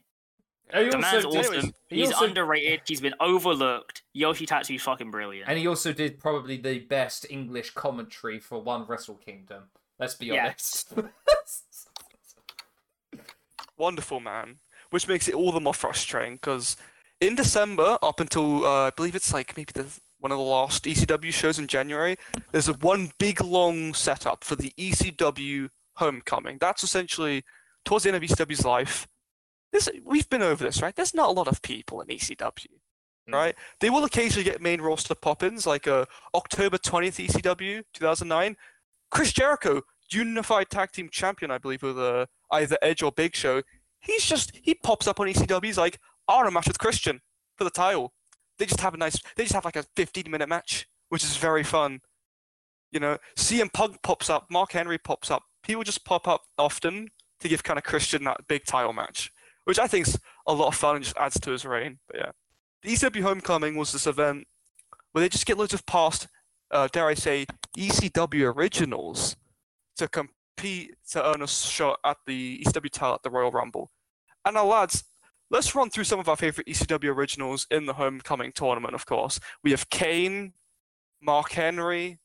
He 0.73 0.87
The 0.89 0.97
man's 0.97 1.25
also 1.25 1.41
did- 1.41 1.57
awesome. 1.57 1.73
he 1.89 1.95
He's 1.97 2.13
also- 2.13 2.23
underrated. 2.25 2.79
He's 2.87 3.01
been 3.01 3.15
overlooked. 3.19 4.03
Yoshitatsu's 4.15 4.81
fucking 4.81 5.11
brilliant. 5.11 5.49
And 5.49 5.59
he 5.59 5.67
also 5.67 5.91
did 5.91 6.19
probably 6.19 6.55
the 6.55 6.79
best 6.79 7.25
English 7.29 7.71
commentary 7.71 8.39
for 8.39 8.61
one 8.61 8.85
Wrestle 8.87 9.15
Kingdom. 9.15 9.63
Let's 9.99 10.15
be 10.15 10.27
Yes. 10.27 10.85
honest. 10.95 11.89
Wonderful 13.77 14.21
man, 14.21 14.59
which 14.89 15.09
makes 15.09 15.27
it 15.27 15.33
all 15.35 15.51
the 15.51 15.59
more 15.59 15.73
frustrating 15.73 16.35
because 16.35 16.77
in 17.19 17.35
December, 17.35 17.97
up 18.01 18.21
until 18.21 18.65
uh, 18.65 18.87
I 18.87 18.89
believe 18.91 19.15
it's 19.15 19.33
like 19.33 19.57
maybe 19.57 19.71
the 19.73 19.85
one 20.21 20.31
of 20.31 20.37
the 20.37 20.43
last 20.43 20.85
ECW 20.85 21.33
shows 21.33 21.59
in 21.59 21.67
January, 21.67 22.15
there's 22.51 22.69
a 22.69 22.73
one 22.73 23.11
big 23.19 23.41
long 23.41 23.93
setup 23.93 24.43
for 24.43 24.55
the 24.55 24.71
ECW 24.77 25.67
Homecoming. 25.97 26.57
That's 26.59 26.83
essentially 26.83 27.43
towards 27.83 28.03
the 28.05 28.11
end 28.13 28.23
of 28.23 28.23
ECW's 28.23 28.65
life. 28.65 29.07
This 29.73 29.89
we've 30.03 30.29
been 30.29 30.41
over 30.41 30.63
this, 30.63 30.81
right? 30.81 30.95
There's 30.95 31.13
not 31.13 31.29
a 31.29 31.33
lot 31.33 31.47
of 31.47 31.61
people 31.61 32.01
in 32.01 32.07
ECW, 32.07 32.67
Mm. 33.29 33.33
right? 33.33 33.55
They 33.79 33.89
will 33.89 34.03
occasionally 34.03 34.43
get 34.43 34.61
main 34.61 34.81
roster 34.81 35.15
pop-ins, 35.15 35.65
like 35.67 35.87
uh, 35.87 36.05
October 36.33 36.77
20th 36.77 37.19
ECW 37.27 37.83
2009. 37.93 38.55
Chris 39.11 39.31
Jericho, 39.33 39.81
Unified 40.11 40.69
Tag 40.69 40.91
Team 40.91 41.09
Champion, 41.11 41.51
I 41.51 41.57
believe, 41.57 41.83
with 41.83 41.99
uh, 41.99 42.25
either 42.51 42.77
Edge 42.81 43.03
or 43.03 43.11
Big 43.11 43.35
Show. 43.35 43.61
He's 43.99 44.25
just 44.25 44.51
he 44.63 44.73
pops 44.73 45.07
up 45.07 45.19
on 45.19 45.27
ECW. 45.27 45.65
He's 45.65 45.77
like, 45.77 45.99
I 46.27 46.35
want 46.35 46.47
a 46.47 46.51
match 46.51 46.67
with 46.67 46.79
Christian 46.79 47.21
for 47.57 47.63
the 47.63 47.69
title. 47.69 48.13
They 48.57 48.65
just 48.65 48.81
have 48.81 48.93
a 48.93 48.97
nice. 48.97 49.19
They 49.35 49.43
just 49.43 49.55
have 49.55 49.65
like 49.65 49.75
a 49.75 49.85
15 49.95 50.29
minute 50.29 50.49
match, 50.49 50.87
which 51.09 51.23
is 51.23 51.37
very 51.37 51.63
fun. 51.63 52.01
You 52.91 52.99
know, 52.99 53.17
CM 53.37 53.71
Punk 53.71 54.01
pops 54.03 54.29
up, 54.29 54.47
Mark 54.49 54.73
Henry 54.73 54.97
pops 54.97 55.31
up. 55.31 55.43
People 55.63 55.83
just 55.83 56.05
pop 56.05 56.27
up 56.27 56.41
often 56.57 57.07
to 57.39 57.47
give 57.47 57.63
kind 57.63 57.77
of 57.77 57.83
Christian 57.83 58.23
that 58.25 58.47
big 58.47 58.65
title 58.65 58.93
match, 58.93 59.31
which 59.63 59.79
I 59.79 59.87
think's 59.87 60.17
a 60.47 60.53
lot 60.53 60.67
of 60.67 60.75
fun 60.75 60.97
and 60.97 61.03
just 61.03 61.17
adds 61.17 61.39
to 61.39 61.51
his 61.51 61.65
reign. 61.65 61.99
But 62.07 62.17
yeah, 62.17 62.31
the 62.83 62.89
ECW 62.89 63.21
Homecoming 63.21 63.75
was 63.75 63.91
this 63.91 64.07
event 64.07 64.45
where 65.11 65.21
they 65.21 65.29
just 65.29 65.45
get 65.45 65.57
loads 65.57 65.73
of 65.73 65.85
past, 65.85 66.27
uh, 66.71 66.87
dare 66.91 67.07
I 67.07 67.13
say, 67.13 67.45
ECW 67.77 68.55
originals 68.55 69.35
to 69.97 70.07
compete 70.07 70.95
to 71.11 71.25
earn 71.25 71.41
a 71.41 71.47
shot 71.47 71.99
at 72.05 72.17
the 72.25 72.63
ECW 72.65 72.91
title 72.91 73.15
at 73.15 73.23
the 73.23 73.29
Royal 73.29 73.51
Rumble. 73.51 73.91
And 74.45 74.55
now, 74.55 74.65
lads, 74.65 75.03
let's 75.51 75.75
run 75.75 75.89
through 75.89 76.05
some 76.05 76.19
of 76.19 76.27
our 76.27 76.37
favorite 76.37 76.65
ECW 76.65 77.13
originals 77.13 77.67
in 77.69 77.85
the 77.85 77.93
Homecoming 77.93 78.51
tournament. 78.53 78.95
Of 78.95 79.05
course, 79.05 79.39
we 79.63 79.71
have 79.71 79.89
Kane, 79.89 80.53
Mark 81.21 81.51
Henry, 81.51 82.19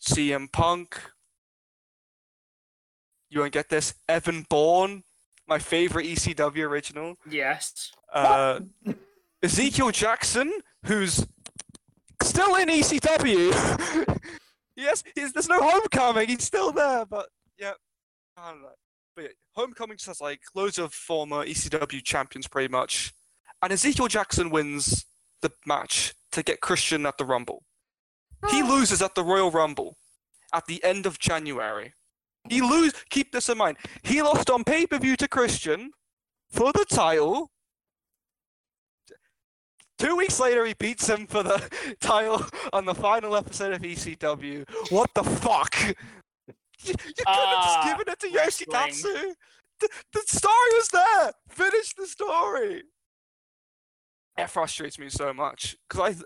CM 0.00 0.52
Punk. 0.52 1.00
You 3.30 3.40
won't 3.40 3.52
get 3.52 3.70
this. 3.70 3.94
Evan 4.08 4.44
Bourne, 4.48 5.02
my 5.48 5.58
favorite 5.58 6.06
ECW 6.06 6.64
original. 6.68 7.16
yes. 7.28 7.92
Uh, 8.12 8.60
Ezekiel 9.42 9.90
Jackson, 9.90 10.52
who's 10.84 11.26
still 12.22 12.56
in 12.56 12.68
ECW. 12.68 14.18
yes, 14.76 15.02
he's, 15.14 15.32
there's 15.32 15.48
no 15.48 15.62
homecoming. 15.62 16.28
He's 16.28 16.44
still 16.44 16.72
there, 16.72 17.06
but 17.06 17.28
yeah, 17.56 17.72
I 18.36 18.50
don't 18.50 18.62
know. 18.62 18.68
But 19.20 19.32
homecoming 19.54 19.98
just 19.98 20.06
has 20.06 20.20
like 20.20 20.40
loads 20.54 20.78
of 20.78 20.94
former 20.94 21.44
ECW 21.44 22.02
champions, 22.02 22.48
pretty 22.48 22.72
much. 22.72 23.12
And 23.62 23.70
Ezekiel 23.70 24.08
Jackson 24.08 24.48
wins 24.48 25.04
the 25.42 25.52
match 25.66 26.14
to 26.32 26.42
get 26.42 26.62
Christian 26.62 27.04
at 27.04 27.18
the 27.18 27.26
Rumble. 27.26 27.62
He 28.50 28.62
ah. 28.62 28.66
loses 28.66 29.02
at 29.02 29.14
the 29.14 29.22
Royal 29.22 29.50
Rumble 29.50 29.98
at 30.54 30.64
the 30.66 30.82
end 30.82 31.04
of 31.04 31.18
January. 31.18 31.92
He 32.48 32.62
lose. 32.62 32.94
Keep 33.10 33.32
this 33.32 33.50
in 33.50 33.58
mind. 33.58 33.76
He 34.02 34.22
lost 34.22 34.48
on 34.48 34.64
pay 34.64 34.86
per 34.86 34.98
view 34.98 35.16
to 35.16 35.28
Christian 35.28 35.90
for 36.48 36.72
the 36.72 36.86
title. 36.86 37.50
Two 39.98 40.16
weeks 40.16 40.40
later, 40.40 40.64
he 40.64 40.72
beats 40.72 41.06
him 41.06 41.26
for 41.26 41.42
the 41.42 41.62
title 42.00 42.42
on 42.72 42.86
the 42.86 42.94
final 42.94 43.36
episode 43.36 43.74
of 43.74 43.82
ECW. 43.82 44.66
What 44.90 45.10
the 45.14 45.24
fuck? 45.24 45.76
You, 46.82 46.90
you 46.90 46.94
could 46.94 47.26
have 47.26 47.26
Ah, 47.26 47.82
just 47.84 47.98
given 47.98 48.12
it 48.12 48.20
to. 48.20 48.28
Yoshitatsu. 48.28 49.34
The, 49.80 49.88
the 50.12 50.22
story 50.26 50.70
was 50.74 50.88
there. 50.88 51.32
Finish 51.48 51.94
the 51.94 52.06
story. 52.06 52.82
It 54.38 54.50
frustrates 54.50 54.98
me 54.98 55.08
so 55.08 55.32
much 55.32 55.76
because 55.88 56.22
I, 56.22 56.24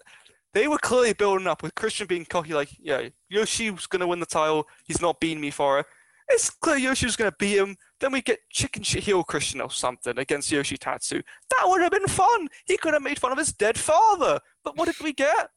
they 0.53 0.69
were 0.69 0.79
clearly 0.79 1.13
building 1.13 1.47
up 1.47 1.63
with 1.63 1.75
Christian 1.75 2.07
being 2.07 2.25
cocky, 2.25 2.55
like, 2.55 2.69
yeah, 2.79 3.09
Yoshi 3.29 3.71
was 3.71 3.87
gonna 3.87 4.07
win 4.07 4.21
the 4.21 4.27
title. 4.27 4.67
He's 4.85 5.01
not 5.01 5.19
beating 5.21 5.41
me 5.41 5.51
for 5.51 5.81
it. 5.81 5.87
It's 6.29 6.49
clear 6.51 6.77
Yoshi 6.77 7.07
was 7.07 7.17
gonna 7.17 7.35
beat 7.39 7.59
him. 7.59 7.77
Then 8.01 8.13
we 8.13 8.23
get 8.23 8.39
chicken 8.51 8.83
shit 8.83 9.03
heel 9.05 9.25
Christian 9.25 9.61
or 9.61 9.71
something 9.71 10.17
against 10.19 10.51
Yoshi 10.53 10.77
Tatsu. 10.77 11.23
That 11.51 11.65
would 11.67 11.83
have 11.83 11.91
been 11.93 12.07
fun. 12.07 12.49
He 12.67 12.77
could 12.77 12.95
have 12.95 13.03
made 13.03 13.19
fun 13.19 13.33
of 13.33 13.39
his 13.39 13.53
dead 13.53 13.79
father. 13.79 14.39
But 14.63 14.77
what 14.77 14.87
did 14.87 15.01
we 15.03 15.13
get? 15.13 15.49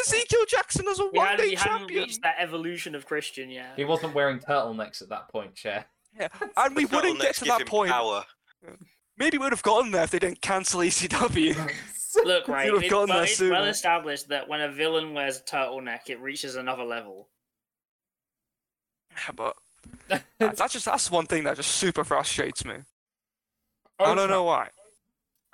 Ezekiel 0.00 0.44
Jackson 0.48 0.86
as 0.88 0.98
a 0.98 1.04
We 1.04 1.10
one 1.18 1.26
hadn't, 1.26 1.44
day 1.44 1.50
we 1.50 1.54
hadn't 1.56 1.78
champion. 1.78 2.02
reached 2.04 2.22
that 2.22 2.36
evolution 2.38 2.94
of 2.94 3.06
Christian 3.06 3.50
yet. 3.50 3.72
He 3.76 3.84
wasn't 3.84 4.14
wearing 4.14 4.38
turtlenecks 4.38 5.02
at 5.02 5.08
that 5.10 5.28
point, 5.28 5.54
Chair. 5.54 5.84
Yeah. 6.18 6.28
And 6.56 6.76
we 6.76 6.84
wouldn't 6.84 7.20
get 7.20 7.34
to 7.36 7.44
that 7.46 7.66
point. 7.66 7.90
Power. 7.90 8.24
Maybe 9.16 9.38
we 9.38 9.44
would 9.44 9.52
have 9.52 9.62
gotten 9.62 9.90
there 9.90 10.04
if 10.04 10.10
they 10.10 10.18
didn't 10.18 10.40
cancel 10.40 10.80
ECW. 10.80 11.70
Look, 12.24 12.46
right, 12.46 12.66
You'd 12.66 12.74
have 12.74 12.82
it's, 12.84 12.92
well, 12.92 13.06
there 13.06 13.24
it's 13.24 13.40
well 13.40 13.64
established 13.64 14.28
that 14.28 14.48
when 14.48 14.60
a 14.60 14.70
villain 14.70 15.14
wears 15.14 15.38
a 15.38 15.42
turtleneck, 15.42 16.08
it 16.08 16.20
reaches 16.20 16.54
another 16.54 16.84
level. 16.84 17.28
Yeah, 19.10 19.32
but 19.34 19.56
that's 20.38 20.72
just 20.72 20.84
that's 20.84 21.10
one 21.10 21.26
thing 21.26 21.44
that 21.44 21.56
just 21.56 21.72
super 21.72 22.04
frustrates 22.04 22.64
me. 22.64 22.76
I 23.98 24.14
don't 24.14 24.30
know 24.30 24.44
why. 24.44 24.68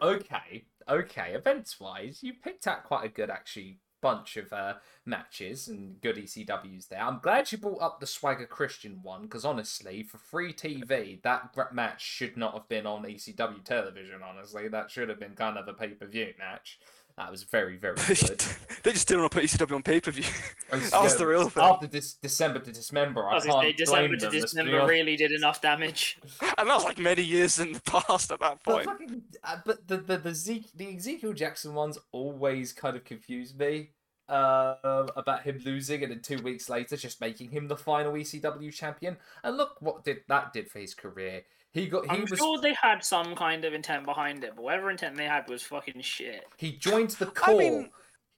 Okay, 0.03 0.65
okay. 0.89 1.33
Events 1.33 1.79
wise, 1.81 2.21
you 2.23 2.35
picked 2.35 2.67
out 2.67 2.85
quite 2.85 3.05
a 3.05 3.09
good 3.09 3.31
actually 3.31 3.79
bunch 4.01 4.37
of 4.37 4.53
uh, 4.53 4.75
matches 5.05 5.69
and 5.69 6.01
good 6.01 6.17
ECWs 6.17 6.89
there. 6.89 7.03
I'm 7.03 7.21
glad 7.21 7.51
you 7.53 7.59
brought 7.59 7.83
up 7.83 8.01
the 8.01 8.07
Swagger 8.07 8.47
Christian 8.47 9.01
one 9.03 9.23
because 9.23 9.45
honestly, 9.45 10.03
for 10.03 10.19
free 10.19 10.53
TV, 10.53 11.21
that 11.23 11.55
match 11.73 12.03
should 12.03 12.37
not 12.37 12.55
have 12.55 12.69
been 12.69 12.87
on 12.87 13.03
ECW 13.03 13.65
television. 13.65 14.21
Honestly, 14.27 14.69
that 14.69 14.91
should 14.91 15.09
have 15.09 15.21
been 15.21 15.35
kind 15.35 15.59
of 15.59 15.69
a 15.69 15.73
pay 15.73 15.89
per 15.89 16.07
view 16.07 16.33
match. 16.39 16.79
That 17.21 17.31
was 17.31 17.43
very, 17.43 17.77
very 17.77 17.95
good. 18.07 18.43
they 18.83 18.93
just 18.93 19.07
didn't 19.07 19.21
want 19.21 19.33
to 19.33 19.39
put 19.41 19.45
ECW 19.45 19.75
on 19.75 19.83
pay 19.83 20.01
per 20.01 20.11
view. 20.11 20.25
That 20.71 21.03
was 21.03 21.17
the 21.17 21.27
real 21.27 21.49
thing. 21.51 21.63
After 21.63 21.87
this 21.89 22.15
December 22.15 22.61
to 22.61 22.73
Dismember, 22.73 23.27
I 23.27 23.33
I 23.33 23.35
was 23.35 23.45
can't 23.45 23.57
gonna 23.57 23.67
say, 23.69 23.73
December 23.75 24.09
blame 24.09 24.19
to 24.21 24.25
them. 24.27 24.33
let's 24.41 24.53
be 24.55 24.59
December 24.61 24.77
honest. 24.81 24.91
really 24.91 25.17
did 25.17 25.33
enough 25.33 25.61
damage. 25.61 26.19
And 26.59 26.69
that 26.71 26.75
was 26.75 26.85
like 26.85 26.99
many 26.99 27.23
years 27.23 27.59
in 27.59 27.73
the 27.73 27.81
past 27.81 28.31
at 28.33 28.39
that 28.41 28.61
But 28.65 28.73
point. 28.73 28.87
fucking, 28.87 29.23
uh, 29.45 29.57
but 29.67 29.87
the 29.89 29.97
the 29.99 30.17
the, 30.17 30.35
Zeke, 30.35 30.73
the 30.75 30.97
Ezekiel 30.97 31.33
Jackson 31.33 31.75
ones 31.75 31.99
always 32.13 32.73
kind 32.73 32.97
of 32.97 33.05
confused 33.05 33.59
me 33.59 33.91
uh, 34.29 35.07
about 35.17 35.43
him 35.43 35.61
losing 35.65 36.03
and 36.05 36.13
then 36.13 36.21
two 36.23 36.39
weeks 36.43 36.69
later 36.71 36.97
just 36.97 37.21
making 37.21 37.51
him 37.51 37.67
the 37.69 37.77
final 37.77 38.13
ECW 38.13 38.73
champion. 38.73 39.17
And 39.43 39.57
look 39.57 39.77
what 39.81 40.05
did 40.05 40.19
that 40.29 40.53
did 40.53 40.71
for 40.71 40.79
his 40.79 40.95
career. 40.95 41.43
He 41.73 41.87
got 41.87 42.05
he 42.05 42.11
I'm 42.11 42.23
was 42.29 42.39
sure 42.39 42.59
they 42.61 42.75
had 42.75 43.05
some 43.05 43.35
kind 43.37 43.65
of 43.65 43.73
intent 43.75 44.05
behind 44.05 44.43
it, 44.45 44.53
but 44.57 44.63
whatever 44.65 44.91
intent 44.91 45.17
they 45.17 45.27
had 45.27 45.49
was 45.49 45.63
fucking 45.63 46.01
shit. 46.03 46.45
he 46.57 46.73
joined 46.73 47.11
the 47.11 47.27
Corre. 47.27 47.55
I 47.55 47.59
mean- 47.59 47.91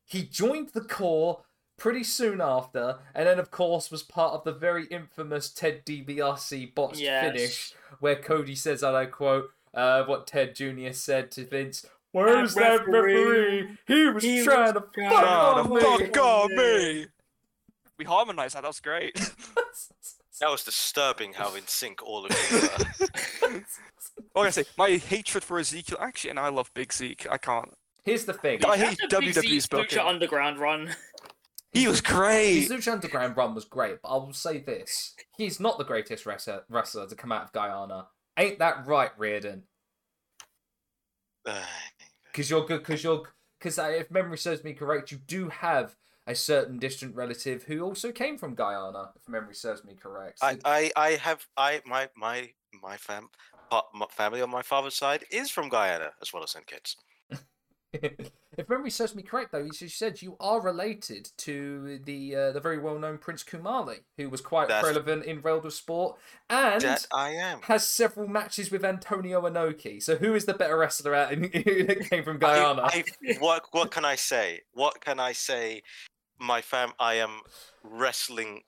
He 0.05 0.23
joined 0.25 0.71
the 0.71 0.83
Corre 0.83 1.39
pretty 1.79 2.05
soon 2.05 2.41
after, 2.43 2.99
and 3.15 3.27
then 3.27 3.39
of 3.39 3.51
course 3.51 3.91
was 3.91 4.03
part 4.03 4.35
of 4.35 4.45
the 4.45 4.53
very 4.53 4.85
infamous 4.87 5.49
Ted 5.51 5.85
DiBiase 5.87 6.75
botched 6.75 6.99
Yes. 7.01 7.25
finish 7.33 7.75
where 8.01 8.17
Cody 8.17 8.55
says, 8.55 8.83
and 8.83 8.97
I 8.97 9.07
quote, 9.07 9.51
uh, 9.75 10.05
what 10.05 10.27
Ted 10.27 10.55
Jr. 10.55 10.93
said 10.93 11.31
to 11.33 11.47
Vince. 11.47 11.87
Where's 12.11 12.55
that 12.57 12.87
referee? 12.87 13.15
referee? 13.25 13.79
He 13.87 14.09
was 14.11 14.23
He 14.23 14.45
trying 14.45 14.75
was 14.75 14.75
to 14.75 14.81
fuck 14.81 14.93
to 14.93 15.01
Trying 15.01 15.25
on 15.27 15.65
to 15.69 15.75
me. 15.75 15.81
fuck 15.81 16.17
on 16.19 16.57
me. 16.57 17.07
We 17.99 18.05
harmonized 18.05 18.55
that. 18.57 18.61
That 18.63 18.69
was 18.69 18.81
great. 18.81 19.17
That 20.41 20.51
was 20.51 20.65
disturbing 20.65 21.35
how 21.35 21.55
in 21.55 21.67
sync 21.67 22.03
all 22.03 22.27
of 22.27 22.33
you 22.51 22.61
were. 23.49 23.65
Like 24.35 24.47
I 24.47 24.51
say, 24.51 24.65
my 24.79 24.91
hatred 24.91 25.45
for 25.45 25.59
Ezekiel. 25.59 25.99
Actually, 26.01 26.31
and 26.31 26.39
I 26.41 26.49
love 26.49 26.71
Big 26.75 26.93
Zeke. 26.93 27.27
I 27.31 27.37
can't. 27.37 27.73
Here's 28.05 28.25
the 28.25 28.33
thing. 28.33 28.65
I 28.65 28.77
hate 28.77 28.99
a 29.03 29.21
Big 29.21 29.35
WWE's 29.35 29.65
Zeke 29.65 29.71
booking. 29.71 29.99
Lucha 29.99 30.07
Underground 30.07 30.59
run. 30.59 30.91
He 31.73 31.87
was 31.87 32.01
His 32.01 32.07
great. 32.07 32.69
Lucha 32.69 32.93
Underground 32.93 33.37
run 33.37 33.55
was 33.55 33.65
great, 33.65 34.03
but 34.03 34.09
I 34.09 34.17
will 34.17 34.33
say 34.33 34.59
this: 34.59 35.15
he's 35.37 35.61
not 35.61 35.79
the 35.79 35.85
greatest 35.85 36.27
wrestler, 36.27 36.65
wrestler 36.69 37.07
to 37.07 37.15
come 37.15 37.33
out 37.33 37.45
of 37.45 37.53
Guyana. 37.53 38.09
Ain't 38.39 38.59
that 38.59 38.87
right, 38.87 39.11
Reardon? 39.19 39.65
Because 41.45 42.51
you're 42.51 42.65
good. 42.65 42.81
Because 42.81 43.05
you're. 43.05 43.23
Because 43.59 43.79
if 43.79 44.11
memory 44.11 44.39
serves 44.39 44.65
me 44.65 44.73
correct, 44.73 45.13
you 45.13 45.19
do 45.19 45.49
have 45.51 45.95
a 46.27 46.35
certain 46.35 46.79
distant 46.79 47.15
relative 47.17 47.65
who 47.65 47.81
also 47.83 48.13
came 48.13 48.39
from 48.39 48.55
Guyana. 48.55 49.11
If 49.17 49.29
memory 49.29 49.55
serves 49.55 49.85
me 49.85 49.95
correct. 49.95 50.39
I, 50.43 50.59
I, 50.65 50.91
I 50.97 51.11
have 51.13 51.47
I 51.57 51.81
my 51.87 52.09
my 52.17 52.51
my 52.83 52.97
fam 52.97 53.29
my 53.95 54.07
family 54.11 54.41
on 54.43 54.51
my 54.51 54.63
father's 54.63 54.95
side 54.95 55.25
is 55.31 55.51
from 55.51 55.69
Guyana 55.69 56.11
as 56.21 56.33
well 56.33 56.43
as 56.43 56.51
St 56.51 56.67
Kitts. 56.67 56.97
if 57.93 58.69
memory 58.69 58.91
serves 58.91 59.15
me 59.15 59.23
correct, 59.23 59.53
though, 59.53 59.59
you 59.59 59.71
s- 59.73 59.83
you 59.83 59.89
said 59.89 60.23
you 60.23 60.37
are 60.41 60.61
related 60.63 61.29
to 61.39 61.99
the 62.05 62.35
uh, 62.35 62.53
the 62.53 62.61
very 62.61 62.79
well 62.79 62.99
known 62.99 63.19
Prince 63.19 63.45
Kumali, 63.45 63.99
who 64.17 64.31
was 64.31 64.41
quite 64.41 64.69
That's- 64.69 64.85
relevant 64.85 65.25
in 65.27 65.43
World 65.43 65.67
of 65.67 65.73
Sport, 65.75 66.19
and 66.49 66.81
That 66.81 67.07
I 67.13 67.31
am. 67.31 67.61
has 67.63 67.87
several 67.87 68.29
matches 68.29 68.71
with 68.71 68.85
Antonio 68.85 69.43
Inoki. 69.43 70.03
So 70.03 70.17
who 70.17 70.35
is 70.35 70.47
the 70.47 70.55
better 70.55 70.79
wrestler 70.79 71.15
out 71.15 71.33
in, 71.33 71.43
that 71.53 72.07
came 72.09 72.25
from 72.25 72.37
I- 72.37 72.39
Guyana? 72.39 72.83
I, 72.85 73.05
what 73.41 73.65
what 73.73 73.91
can 73.91 74.05
I 74.07 74.17
say? 74.17 74.61
What 74.73 75.01
can 75.03 75.21
I 75.21 75.33
say? 75.33 75.83
My 76.43 76.61
fam, 76.61 76.93
I 76.99 77.15
am 77.15 77.41
wrestling 77.85 78.63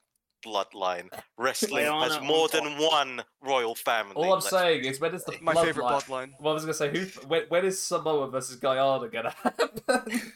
bloodline. 0.45 1.09
Wrestling 1.39 1.87
has 1.87 2.21
more 2.21 2.49
on 2.55 2.65
than 2.65 2.79
one 2.79 3.23
royal 3.43 3.75
family. 3.75 4.15
All 4.15 4.25
I'm 4.25 4.31
let's- 4.35 4.51
saying 4.51 4.85
is, 4.85 5.01
when 5.01 5.15
is 5.15 5.25
the 5.25 5.33
eh, 5.35 5.39
My 5.41 5.55
favorite 5.55 5.85
bloodline- 5.85 6.03
bloodline. 6.07 6.31
Well, 6.41 6.51
I 6.53 6.55
was 6.55 6.65
gonna 6.65 6.75
say, 6.75 6.91
who? 6.97 7.07
When, 7.27 7.43
when 7.49 7.65
is 7.65 7.81
Samoa 7.81 8.29
versus 8.31 8.57
Guyana 8.57 9.09
gonna 9.09 9.31
happen? 9.43 9.71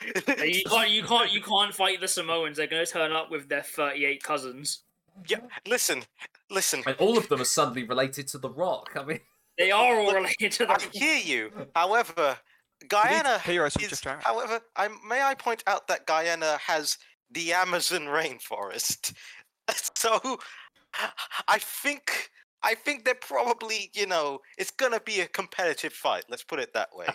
you 0.44 0.62
can't, 0.64 0.90
you 0.90 1.02
can't, 1.02 1.32
you 1.32 1.42
can't 1.42 1.74
fight 1.74 2.00
the 2.00 2.08
Samoans. 2.08 2.56
They're 2.56 2.66
gonna 2.66 2.86
turn 2.86 3.12
up 3.12 3.30
with 3.30 3.48
their 3.48 3.62
38 3.62 4.22
cousins. 4.22 4.80
yeah, 5.28 5.40
listen, 5.66 6.02
listen. 6.50 6.82
and 6.86 6.96
all 6.96 7.18
of 7.18 7.28
them 7.28 7.40
are 7.40 7.44
suddenly 7.44 7.84
related 7.84 8.26
to 8.28 8.38
The 8.38 8.48
Rock. 8.50 8.90
I 8.96 9.04
mean, 9.04 9.20
They 9.58 9.70
are 9.70 9.94
all 10.00 10.14
related 10.14 10.52
to 10.52 10.66
The 10.66 10.72
I 10.72 10.78
the. 10.78 10.98
hear 10.98 11.18
you. 11.18 11.52
However, 11.74 12.38
Guyana 12.86 13.38
heroes 13.40 13.76
is. 13.76 14.00
Japan. 14.00 14.18
However, 14.22 14.60
I 14.76 14.88
may 15.08 15.22
I 15.22 15.34
point 15.34 15.64
out 15.66 15.88
that 15.88 16.06
Guyana 16.06 16.58
has 16.58 16.98
the 17.30 17.52
Amazon 17.52 18.02
rainforest. 18.02 19.14
So, 19.94 20.38
I 21.46 21.58
think 21.58 22.30
I 22.62 22.74
think 22.74 23.04
they're 23.04 23.14
probably 23.14 23.90
you 23.94 24.06
know 24.06 24.38
it's 24.56 24.70
gonna 24.70 25.00
be 25.00 25.20
a 25.20 25.26
competitive 25.26 25.92
fight. 25.92 26.24
Let's 26.30 26.42
put 26.42 26.58
it 26.58 26.72
that 26.72 26.88
way. 26.94 27.06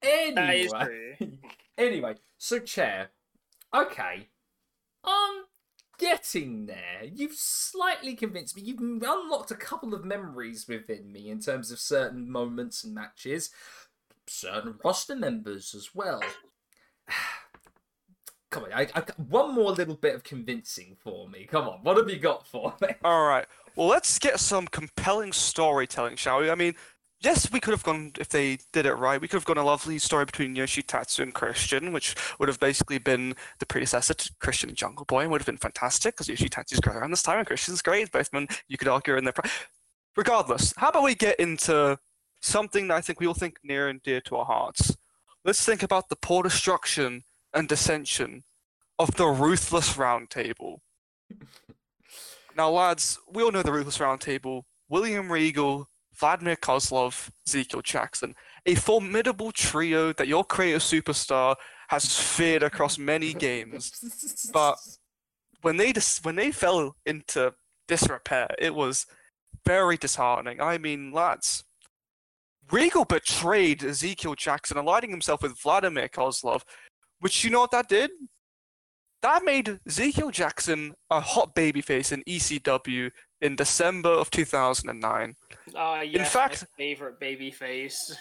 Anyway, 0.00 0.68
true. 0.68 1.14
anyway, 1.78 2.14
so 2.36 2.60
chair, 2.60 3.08
okay, 3.74 4.28
I'm 5.02 5.44
getting 5.98 6.66
there. 6.66 7.02
You've 7.02 7.34
slightly 7.34 8.14
convinced 8.14 8.56
me. 8.56 8.62
You've 8.62 8.78
unlocked 8.78 9.50
a 9.50 9.56
couple 9.56 9.94
of 9.94 10.04
memories 10.04 10.66
within 10.68 11.10
me 11.10 11.30
in 11.30 11.40
terms 11.40 11.70
of 11.72 11.80
certain 11.80 12.30
moments 12.30 12.84
and 12.84 12.94
matches, 12.94 13.50
certain 14.28 14.78
roster 14.84 15.16
members 15.16 15.74
as 15.74 15.90
well. 15.94 16.22
Come 18.50 18.64
on, 18.64 18.72
I, 18.72 18.88
I, 18.94 19.02
one 19.28 19.54
more 19.54 19.72
little 19.72 19.94
bit 19.94 20.14
of 20.14 20.24
convincing 20.24 20.96
for 20.98 21.28
me. 21.28 21.44
Come 21.44 21.68
on, 21.68 21.80
what 21.82 21.98
have 21.98 22.08
you 22.08 22.18
got 22.18 22.46
for 22.46 22.74
me? 22.80 22.88
All 23.04 23.26
right. 23.26 23.46
Well, 23.76 23.88
let's 23.88 24.18
get 24.18 24.40
some 24.40 24.66
compelling 24.66 25.32
storytelling, 25.32 26.16
shall 26.16 26.40
we? 26.40 26.50
I 26.50 26.54
mean, 26.54 26.74
yes, 27.20 27.52
we 27.52 27.60
could 27.60 27.72
have 27.72 27.82
gone 27.82 28.12
if 28.18 28.30
they 28.30 28.58
did 28.72 28.86
it 28.86 28.94
right. 28.94 29.20
We 29.20 29.28
could 29.28 29.36
have 29.36 29.44
gone 29.44 29.58
a 29.58 29.64
lovely 29.64 29.98
story 29.98 30.24
between 30.24 30.56
Yoshitatsu 30.56 31.20
and 31.20 31.34
Christian, 31.34 31.92
which 31.92 32.14
would 32.38 32.48
have 32.48 32.58
basically 32.58 32.98
been 32.98 33.34
the 33.58 33.66
predecessor 33.66 34.14
to 34.14 34.32
Christian 34.40 34.70
and 34.70 34.78
Jungle 34.78 35.04
Boy, 35.04 35.22
and 35.22 35.30
would 35.30 35.42
have 35.42 35.46
been 35.46 35.58
fantastic 35.58 36.14
because 36.16 36.28
Yoshitatsu's 36.28 36.80
great 36.80 36.96
around 36.96 37.10
this 37.10 37.22
time 37.22 37.38
and 37.38 37.46
Christian's 37.46 37.82
great. 37.82 38.10
Both 38.10 38.32
men, 38.32 38.48
you 38.66 38.78
could 38.78 38.88
argue, 38.88 39.16
in 39.16 39.24
their. 39.24 39.32
Pri- 39.32 39.50
Regardless, 40.16 40.74
how 40.76 40.88
about 40.88 41.04
we 41.04 41.14
get 41.14 41.38
into 41.38 41.96
something 42.40 42.88
that 42.88 42.96
I 42.96 43.00
think 43.00 43.20
we 43.20 43.26
all 43.26 43.34
think 43.34 43.58
near 43.62 43.88
and 43.88 44.02
dear 44.02 44.20
to 44.22 44.36
our 44.36 44.44
hearts? 44.44 44.96
Let's 45.44 45.64
think 45.64 45.82
about 45.82 46.08
the 46.08 46.16
poor 46.16 46.42
destruction 46.42 47.24
and 47.54 47.68
dissension 47.68 48.44
of 48.98 49.14
the 49.16 49.26
Ruthless 49.26 49.96
Round 49.96 50.30
Table. 50.30 50.82
Now, 52.56 52.70
lads, 52.70 53.20
we 53.32 53.44
all 53.44 53.52
know 53.52 53.62
the 53.62 53.70
Ruthless 53.70 54.00
Round 54.00 54.20
Table. 54.20 54.66
William 54.88 55.30
Regal, 55.30 55.88
Vladimir 56.12 56.56
Kozlov, 56.56 57.30
Ezekiel 57.46 57.82
Jackson. 57.82 58.34
A 58.66 58.74
formidable 58.74 59.52
trio 59.52 60.12
that 60.14 60.26
your 60.26 60.44
creative 60.44 60.82
superstar 60.82 61.54
has 61.88 62.18
feared 62.18 62.64
across 62.64 62.98
many 62.98 63.32
games. 63.32 64.50
But 64.52 64.76
when 65.62 65.76
they 65.76 65.92
dis- 65.92 66.20
when 66.24 66.34
they 66.34 66.50
fell 66.50 66.96
into 67.06 67.54
disrepair, 67.86 68.48
it 68.58 68.74
was 68.74 69.06
very 69.64 69.96
disheartening. 69.96 70.60
I 70.60 70.78
mean, 70.78 71.12
lads, 71.12 71.62
Regal 72.70 73.04
betrayed 73.04 73.82
Ezekiel 73.82 74.34
Jackson, 74.34 74.76
aligning 74.76 75.10
himself 75.10 75.42
with 75.42 75.58
Vladimir 75.60 76.08
Kozlov, 76.08 76.62
which 77.20 77.42
you 77.44 77.50
know 77.50 77.60
what 77.60 77.70
that 77.70 77.88
did? 77.88 78.10
That 79.22 79.44
made 79.44 79.80
Ezekiel 79.86 80.30
Jackson 80.30 80.94
a 81.10 81.20
hot 81.20 81.54
babyface 81.54 82.12
in 82.12 82.22
ECW 82.24 83.10
in 83.40 83.56
December 83.56 84.10
of 84.10 84.30
2009. 84.30 85.34
Ah, 85.74 86.00
yes, 86.02 86.14
in 86.14 86.24
fact- 86.24 86.62
my 86.78 86.84
favorite 86.84 87.18
baby 87.18 87.50
face. 87.50 88.16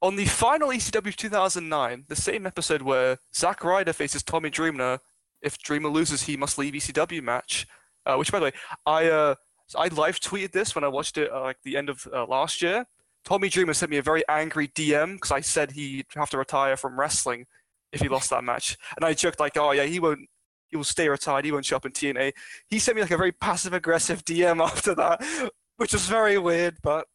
on 0.00 0.16
the 0.16 0.24
final 0.24 0.70
ECW 0.70 1.14
2009, 1.14 2.04
the 2.08 2.16
same 2.16 2.44
episode 2.46 2.82
where 2.82 3.18
Zack 3.34 3.62
Ryder 3.62 3.92
faces 3.92 4.22
Tommy 4.24 4.50
Dreamer, 4.50 4.98
if 5.42 5.58
Dreamer 5.58 5.88
loses, 5.90 6.22
he 6.22 6.36
must 6.36 6.58
leave 6.58 6.74
ECW 6.74 7.22
match. 7.22 7.66
Uh, 8.04 8.16
which, 8.16 8.32
by 8.32 8.40
the 8.40 8.46
way, 8.46 8.52
I 8.84 9.08
uh, 9.08 9.34
I 9.78 9.86
live 9.86 10.18
tweeted 10.18 10.50
this 10.50 10.74
when 10.74 10.82
I 10.82 10.88
watched 10.88 11.18
it 11.18 11.30
uh, 11.30 11.40
like 11.40 11.58
the 11.62 11.76
end 11.76 11.88
of 11.88 12.04
uh, 12.12 12.26
last 12.26 12.60
year. 12.60 12.84
Tommy 13.24 13.48
Dreamer 13.48 13.74
sent 13.74 13.90
me 13.90 13.98
a 13.98 14.02
very 14.02 14.22
angry 14.28 14.68
DM 14.68 15.14
because 15.14 15.30
I 15.30 15.40
said 15.40 15.72
he'd 15.72 16.06
have 16.16 16.30
to 16.30 16.38
retire 16.38 16.76
from 16.76 16.98
wrestling 16.98 17.46
if 17.92 18.00
he 18.00 18.08
lost 18.08 18.30
that 18.30 18.42
match, 18.44 18.76
and 18.96 19.04
I 19.04 19.14
joked 19.14 19.38
like, 19.40 19.56
"Oh 19.56 19.72
yeah, 19.72 19.84
he 19.84 20.00
won't." 20.00 20.20
He 20.68 20.76
will 20.76 20.84
stay 20.84 21.06
retired. 21.08 21.44
He 21.44 21.52
won't 21.52 21.66
show 21.66 21.76
up 21.76 21.84
in 21.84 21.92
TNA. 21.92 22.32
He 22.70 22.78
sent 22.78 22.96
me 22.96 23.02
like 23.02 23.10
a 23.10 23.16
very 23.18 23.32
passive 23.32 23.74
aggressive 23.74 24.24
DM 24.24 24.64
after 24.64 24.94
that, 24.94 25.22
which 25.76 25.92
was 25.92 26.06
very 26.08 26.38
weird. 26.38 26.78
But 26.82 27.06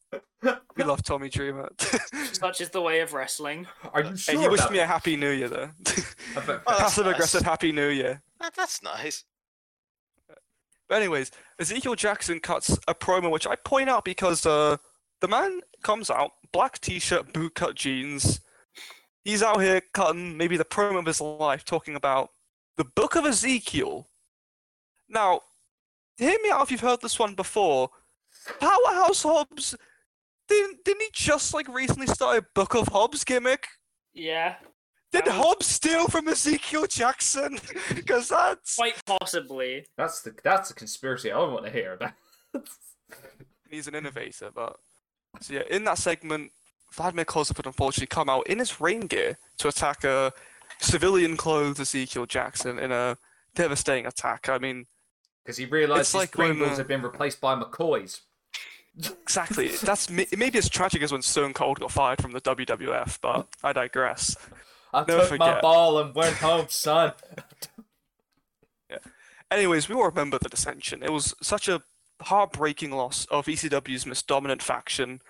we 0.76 0.84
love 0.84 1.02
Tommy 1.02 1.28
Dreamer. 1.28 1.68
Such 2.34 2.62
is 2.62 2.70
the 2.70 2.82
way 2.82 3.00
of 3.00 3.14
wrestling. 3.14 3.66
Are 3.94 4.04
you 4.04 4.16
sure? 4.16 4.36
Hey, 4.36 4.42
he 4.42 4.48
wished 4.48 4.62
about 4.66 4.74
me 4.74 4.80
a 4.80 4.86
happy 4.86 5.16
new 5.16 5.32
year 5.32 5.50
though. 5.50 5.72
Oh, 5.88 6.42
that's 6.46 6.64
Passive 6.68 7.06
nice. 7.06 7.16
aggressive 7.16 7.42
happy 7.42 7.72
new 7.72 7.88
year. 7.90 8.22
That- 8.40 8.54
that's 8.56 8.84
nice. 8.84 9.24
But 10.88 10.96
anyways, 11.02 11.32
Ezekiel 11.60 11.96
Jackson 11.96 12.40
cuts 12.40 12.78
a 12.88 12.94
promo 12.96 13.30
which 13.32 13.48
I 13.48 13.56
point 13.56 13.90
out 13.90 14.06
because 14.06 14.46
uh 14.46 14.78
the 15.22 15.28
man 15.28 15.62
comes 15.84 16.10
out, 16.10 16.32
black 16.52 16.80
t-shirt, 16.80 17.34
bootcut 17.34 17.76
jeans. 17.76 18.40
He's 19.24 19.44
out 19.44 19.62
here 19.62 19.82
cutting 19.94 20.38
maybe 20.38 20.58
the 20.58 20.66
promo 20.66 21.00
of 21.00 21.06
his 21.06 21.20
life, 21.22 21.66
talking 21.66 21.96
about 21.96 22.30
the 22.78 22.86
Book 22.86 23.16
of 23.16 23.26
Ezekiel. 23.26 24.08
Now, 25.10 25.42
hear 26.18 26.38
me 26.42 26.50
out 26.50 26.62
if 26.64 26.72
you've 26.72 26.80
heard 26.82 27.02
this 27.02 27.20
one 27.20 27.34
before. 27.34 27.90
Powerhouse 28.60 29.24
Hobbs 29.24 29.76
didn't 30.48 30.86
didn't 30.86 31.02
he 31.02 31.10
just 31.14 31.54
like 31.54 31.68
recently 31.68 32.08
start 32.08 32.38
a 32.38 32.46
Book 32.56 32.76
of 32.76 32.88
Hobbs 32.88 33.24
gimmick? 33.26 33.68
Yeah, 34.14 34.56
Did 35.12 35.26
That 35.26 35.36
was- 35.38 35.46
Hobbs 35.46 35.66
steal 35.68 36.08
from 36.08 36.28
Ezekiel 36.28 36.88
Jackson? 36.88 37.60
Because 37.96 38.30
that's 38.30 38.76
quite 38.76 39.04
possibly. 39.06 39.86
That's 39.98 40.22
the 40.22 40.34
that's 40.44 40.70
the 40.70 40.76
conspiracy 40.76 41.32
I 41.32 41.38
want 41.40 41.66
to 41.66 41.72
hear 41.72 41.94
about. 41.94 42.14
he's 43.70 43.88
an 43.88 43.96
innovator, 43.96 44.52
but 44.54 44.78
so 45.42 45.54
yeah, 45.54 45.64
in 45.70 45.84
that 45.86 45.98
segment, 45.98 46.52
Vladimir 46.94 47.26
Kozlov 47.26 47.58
would 47.58 47.66
unfortunately 47.66 48.08
come 48.08 48.30
out 48.30 48.48
in 48.48 48.60
his 48.60 48.80
rain 48.82 49.02
gear 49.02 49.38
to 49.60 49.68
attack 49.68 50.04
a 50.04 50.34
civilian-clothed 50.80 51.80
Ezekiel 51.80 52.26
Jackson 52.26 52.80
in 52.80 52.92
a 52.92 53.18
devastating 53.56 54.06
attack. 54.06 54.50
I 54.50 54.58
mean, 54.58 54.86
Because 55.44 55.58
he 55.58 55.66
realised 55.66 56.10
his 56.10 56.16
like 56.16 56.32
Pringles 56.32 56.74
uh, 56.74 56.78
had 56.78 56.88
been 56.88 57.02
replaced 57.02 57.42
by 57.42 57.56
McCoys. 57.60 58.22
exactly. 58.98 59.68
That's 59.84 60.10
ma- 60.10 60.24
maybe 60.38 60.58
as 60.58 60.70
tragic 60.70 61.02
as 61.02 61.12
when 61.12 61.22
Stone 61.22 61.54
Cold 61.54 61.80
got 61.80 61.92
fired 61.92 62.22
from 62.22 62.32
the 62.32 62.42
WWF, 62.42 63.20
but 63.22 63.48
I 63.64 63.74
digress. 63.74 64.36
I 64.94 65.04
Never 65.08 65.28
took 65.28 65.40
my 65.40 65.60
ball 65.60 66.00
and 66.00 66.16
went 66.16 66.36
home, 66.38 66.68
son. 66.70 67.14
yeah. 68.90 68.98
Anyways, 69.52 69.90
we 69.90 69.96
all 69.96 70.06
remember 70.06 70.38
the 70.40 70.50
dissension. 70.50 71.04
It 71.04 71.12
was 71.12 71.36
such 71.42 71.68
a 71.68 71.82
heartbreaking 72.22 72.92
loss 72.92 73.26
of 73.26 73.46
ECW's 73.46 74.06
most 74.06 74.28
dominant 74.28 74.62
faction, 74.62 75.22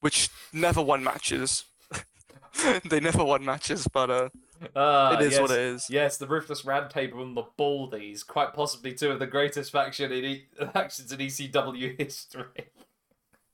which 0.00 0.28
never 0.52 0.82
won 0.82 1.02
matches. 1.04 1.64
they 2.88 3.00
never 3.00 3.24
won 3.24 3.44
matches, 3.44 3.88
but 3.92 4.10
uh, 4.10 4.28
Ah, 4.74 5.14
it 5.14 5.22
is 5.22 5.32
yes. 5.32 5.40
what 5.40 5.50
it 5.50 5.58
is. 5.58 5.90
Yes, 5.90 6.16
the 6.16 6.26
Ruthless 6.26 6.62
Roundtable 6.62 7.20
and 7.22 7.36
the 7.36 7.44
Baldies, 7.58 8.26
quite 8.26 8.54
possibly 8.54 8.92
two 8.94 9.10
of 9.10 9.18
the 9.18 9.26
greatest 9.26 9.70
faction 9.72 10.10
in 10.12 10.24
e- 10.24 10.46
factions 10.72 11.12
in 11.12 11.18
ECW 11.18 11.98
history. 11.98 12.70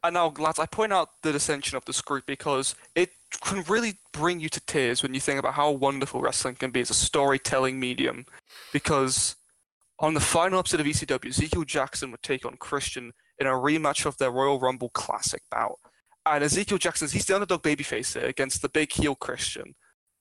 And 0.04 0.14
now, 0.14 0.32
lads, 0.36 0.58
I 0.58 0.66
point 0.66 0.92
out 0.92 1.10
the 1.22 1.32
dissension 1.32 1.76
of 1.76 1.84
this 1.84 2.00
group 2.00 2.26
because 2.26 2.74
it 2.94 3.10
can 3.40 3.62
really 3.68 3.94
bring 4.12 4.40
you 4.40 4.48
to 4.48 4.60
tears 4.60 5.02
when 5.02 5.14
you 5.14 5.20
think 5.20 5.38
about 5.38 5.54
how 5.54 5.70
wonderful 5.70 6.20
wrestling 6.20 6.56
can 6.56 6.70
be 6.72 6.80
as 6.80 6.90
a 6.90 6.94
storytelling 6.94 7.78
medium. 7.78 8.26
Because 8.72 9.36
on 10.02 10.14
the 10.14 10.20
final 10.20 10.58
episode 10.58 10.80
of 10.80 10.86
ECW, 10.86 11.28
Ezekiel 11.28 11.64
Jackson 11.64 12.10
would 12.10 12.22
take 12.22 12.44
on 12.44 12.56
Christian 12.56 13.12
in 13.38 13.46
a 13.46 13.50
rematch 13.50 14.04
of 14.04 14.18
their 14.18 14.30
Royal 14.30 14.60
Rumble 14.60 14.90
Classic 14.90 15.42
bout. 15.50 15.78
And 16.26 16.44
Ezekiel 16.44 16.78
Jackson's, 16.78 17.12
he's 17.12 17.24
the 17.24 17.34
underdog 17.34 17.62
babyface 17.62 18.18
here 18.18 18.28
against 18.28 18.62
the 18.62 18.68
big 18.68 18.92
heel 18.92 19.14
Christian, 19.14 19.74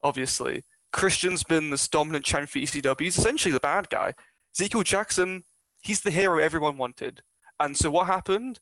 obviously. 0.03 0.63
Christian's 0.93 1.43
been 1.43 1.69
this 1.69 1.87
dominant 1.87 2.25
champion 2.25 2.47
for 2.47 2.59
ECW. 2.59 3.01
He's 3.01 3.17
essentially 3.17 3.51
the 3.51 3.59
bad 3.59 3.89
guy. 3.89 4.13
Ezekiel 4.55 4.83
Jackson, 4.83 5.43
he's 5.81 6.01
the 6.01 6.11
hero 6.11 6.39
everyone 6.39 6.77
wanted. 6.77 7.21
And 7.59 7.75
so 7.75 7.91
what 7.91 8.07
happened? 8.07 8.59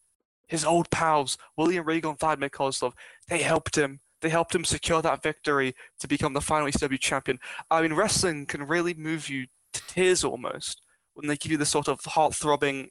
his 0.49 0.65
old 0.65 0.89
pals, 0.89 1.37
William 1.55 1.85
Regal 1.85 2.09
and 2.09 2.19
Vladimir 2.19 2.49
Kozlov, 2.49 2.93
they 3.29 3.43
helped 3.43 3.77
him. 3.77 3.99
They 4.21 4.29
helped 4.29 4.53
him 4.53 4.65
secure 4.65 5.01
that 5.01 5.23
victory 5.23 5.75
to 5.99 6.07
become 6.07 6.33
the 6.33 6.41
final 6.41 6.67
ECW 6.67 6.99
champion. 6.99 7.39
I 7.71 7.81
mean, 7.81 7.93
wrestling 7.93 8.47
can 8.47 8.67
really 8.67 8.93
move 8.93 9.29
you 9.29 9.45
to 9.73 9.81
tears 9.87 10.25
almost 10.25 10.81
when 11.19 11.27
they 11.27 11.37
give 11.37 11.51
you 11.51 11.57
this 11.57 11.69
sort 11.69 11.87
of 11.87 12.03
heart-throbbing, 12.05 12.89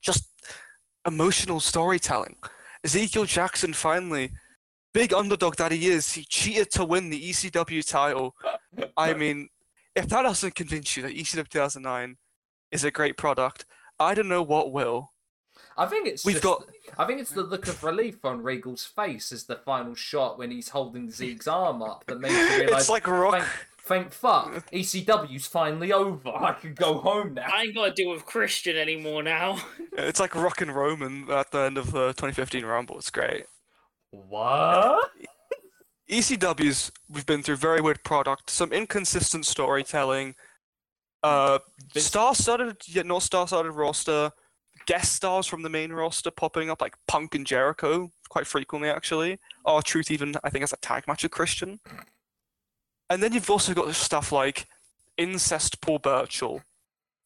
just 0.00 0.28
emotional 1.06 1.60
storytelling. 1.60 2.36
Ezekiel 2.84 3.24
Jackson 3.24 3.72
finally, 3.72 4.32
big 4.94 5.12
underdog 5.12 5.56
that 5.56 5.72
he 5.72 5.88
is, 5.88 6.12
he 6.12 6.24
cheated 6.24 6.70
to 6.72 6.84
win 6.84 7.10
the 7.10 7.30
ECW 7.30 7.86
title. 7.88 8.34
I 8.96 9.14
mean, 9.22 9.48
if 9.94 10.08
that 10.08 10.22
doesn't 10.22 10.54
convince 10.54 10.96
you 10.96 11.02
that 11.04 11.16
ECW 11.16 11.48
2009 11.48 12.16
is 12.72 12.84
a 12.84 12.90
great 12.90 13.16
product, 13.16 13.64
I 13.98 14.14
don't 14.14 14.28
know 14.28 14.42
what 14.42 14.72
will. 14.72 15.12
I 15.76 15.86
think 15.86 16.06
it's 16.08 16.24
We've 16.24 16.34
just- 16.34 16.44
got- 16.44 16.64
I 16.96 17.04
think 17.06 17.20
it's 17.20 17.30
the 17.30 17.42
look 17.42 17.68
of 17.68 17.82
relief 17.84 18.24
on 18.24 18.42
Regal's 18.42 18.84
face 18.84 19.30
as 19.32 19.44
the 19.44 19.56
final 19.56 19.94
shot 19.94 20.38
when 20.38 20.50
he's 20.50 20.70
holding 20.70 21.10
Zeke's 21.10 21.46
arm 21.46 21.82
up 21.82 22.04
that 22.06 22.18
makes 22.20 22.34
you 22.34 22.40
realise. 22.60 22.80
It's 22.82 22.88
like 22.90 23.06
rock. 23.06 23.34
Thank, 23.34 23.46
thank 23.88 24.12
fuck, 24.12 24.70
ECW's 24.70 25.46
finally 25.46 25.92
over. 25.92 26.28
I 26.28 26.52
can 26.52 26.74
go 26.74 26.98
home 26.98 27.34
now. 27.34 27.46
I 27.52 27.62
ain't 27.62 27.74
got 27.74 27.86
to 27.86 27.92
deal 27.92 28.10
with 28.10 28.24
Christian 28.26 28.76
anymore 28.76 29.22
now. 29.22 29.58
It's 30.00 30.20
like 30.20 30.36
Rock 30.36 30.60
and 30.60 30.72
Roman 30.72 31.28
at 31.28 31.50
the 31.50 31.58
end 31.58 31.76
of 31.76 31.86
the 31.90 32.08
2015 32.08 32.64
Rumble. 32.64 32.98
It's 32.98 33.10
great. 33.10 33.46
What? 34.12 35.10
ECW's 36.08 36.92
we've 37.08 37.26
been 37.26 37.42
through 37.42 37.56
very 37.56 37.80
weird 37.80 38.04
product, 38.04 38.48
some 38.48 38.72
inconsistent 38.72 39.44
storytelling, 39.44 40.36
uh, 41.24 41.58
Vince- 41.92 42.06
star-studded 42.06 42.76
yet 42.86 43.06
not 43.06 43.22
star-studded 43.22 43.72
roster, 43.72 44.30
guest 44.86 45.16
stars 45.16 45.46
from 45.48 45.62
the 45.62 45.68
main 45.68 45.92
roster 45.92 46.30
popping 46.30 46.70
up 46.70 46.80
like 46.80 46.94
Punk 47.08 47.34
and 47.34 47.44
Jericho 47.44 48.10
quite 48.28 48.46
frequently 48.46 48.88
actually. 48.88 49.38
R-Truth 49.64 50.10
even 50.12 50.34
I 50.44 50.50
think 50.50 50.62
has 50.62 50.72
a 50.72 50.76
tag 50.76 51.08
match 51.08 51.24
with 51.24 51.32
Christian. 51.32 51.80
And 53.10 53.22
then 53.22 53.32
you've 53.32 53.50
also 53.50 53.74
got 53.74 53.94
stuff 53.94 54.32
like 54.32 54.66
incest 55.16 55.80
Paul 55.80 55.98
Burchill, 55.98 56.62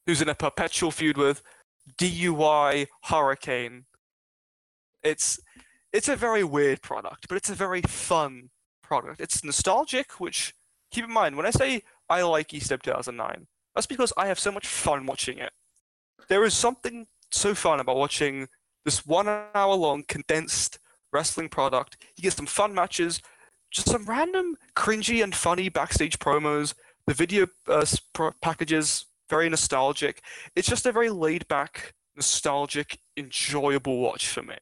who's 0.06 0.22
in 0.22 0.28
a 0.28 0.34
perpetual 0.34 0.90
feud 0.90 1.16
with 1.16 1.42
DUI 1.98 2.86
Hurricane. 3.04 3.84
It's 5.02 5.40
it's 5.92 6.08
a 6.08 6.16
very 6.16 6.44
weird 6.44 6.80
product, 6.80 7.28
but 7.28 7.36
it's 7.36 7.50
a 7.50 7.54
very 7.54 7.82
fun 7.82 8.50
product. 8.82 9.20
It's 9.20 9.44
nostalgic, 9.44 10.20
which 10.20 10.54
keep 10.90 11.04
in 11.04 11.12
mind 11.12 11.36
when 11.36 11.46
I 11.46 11.50
say 11.50 11.82
I 12.08 12.22
like 12.22 12.48
ECW 12.48 12.82
2009, 12.82 13.46
that's 13.74 13.86
because 13.86 14.12
I 14.16 14.26
have 14.26 14.38
so 14.38 14.52
much 14.52 14.66
fun 14.66 15.06
watching 15.06 15.38
it. 15.38 15.52
There 16.28 16.44
is 16.44 16.54
something 16.54 17.06
so 17.30 17.54
fun 17.54 17.80
about 17.80 17.96
watching 17.96 18.48
this 18.84 19.06
one 19.06 19.28
hour 19.28 19.74
long 19.74 20.04
condensed 20.06 20.78
wrestling 21.12 21.48
product. 21.48 21.96
You 22.16 22.22
get 22.22 22.32
some 22.32 22.46
fun 22.46 22.74
matches, 22.74 23.20
just 23.72 23.88
some 23.88 24.04
random 24.04 24.56
cringy 24.76 25.22
and 25.22 25.34
funny 25.34 25.68
backstage 25.68 26.18
promos. 26.18 26.74
The 27.06 27.14
video 27.14 27.46
uh, 27.68 27.84
pro- 28.12 28.32
packages 28.40 29.06
very 29.28 29.48
nostalgic. 29.48 30.20
It's 30.54 30.68
just 30.68 30.86
a 30.86 30.92
very 30.92 31.08
laid 31.10 31.48
back, 31.48 31.94
nostalgic, 32.14 32.98
enjoyable 33.16 33.98
watch 33.98 34.28
for 34.28 34.42
me. 34.42 34.56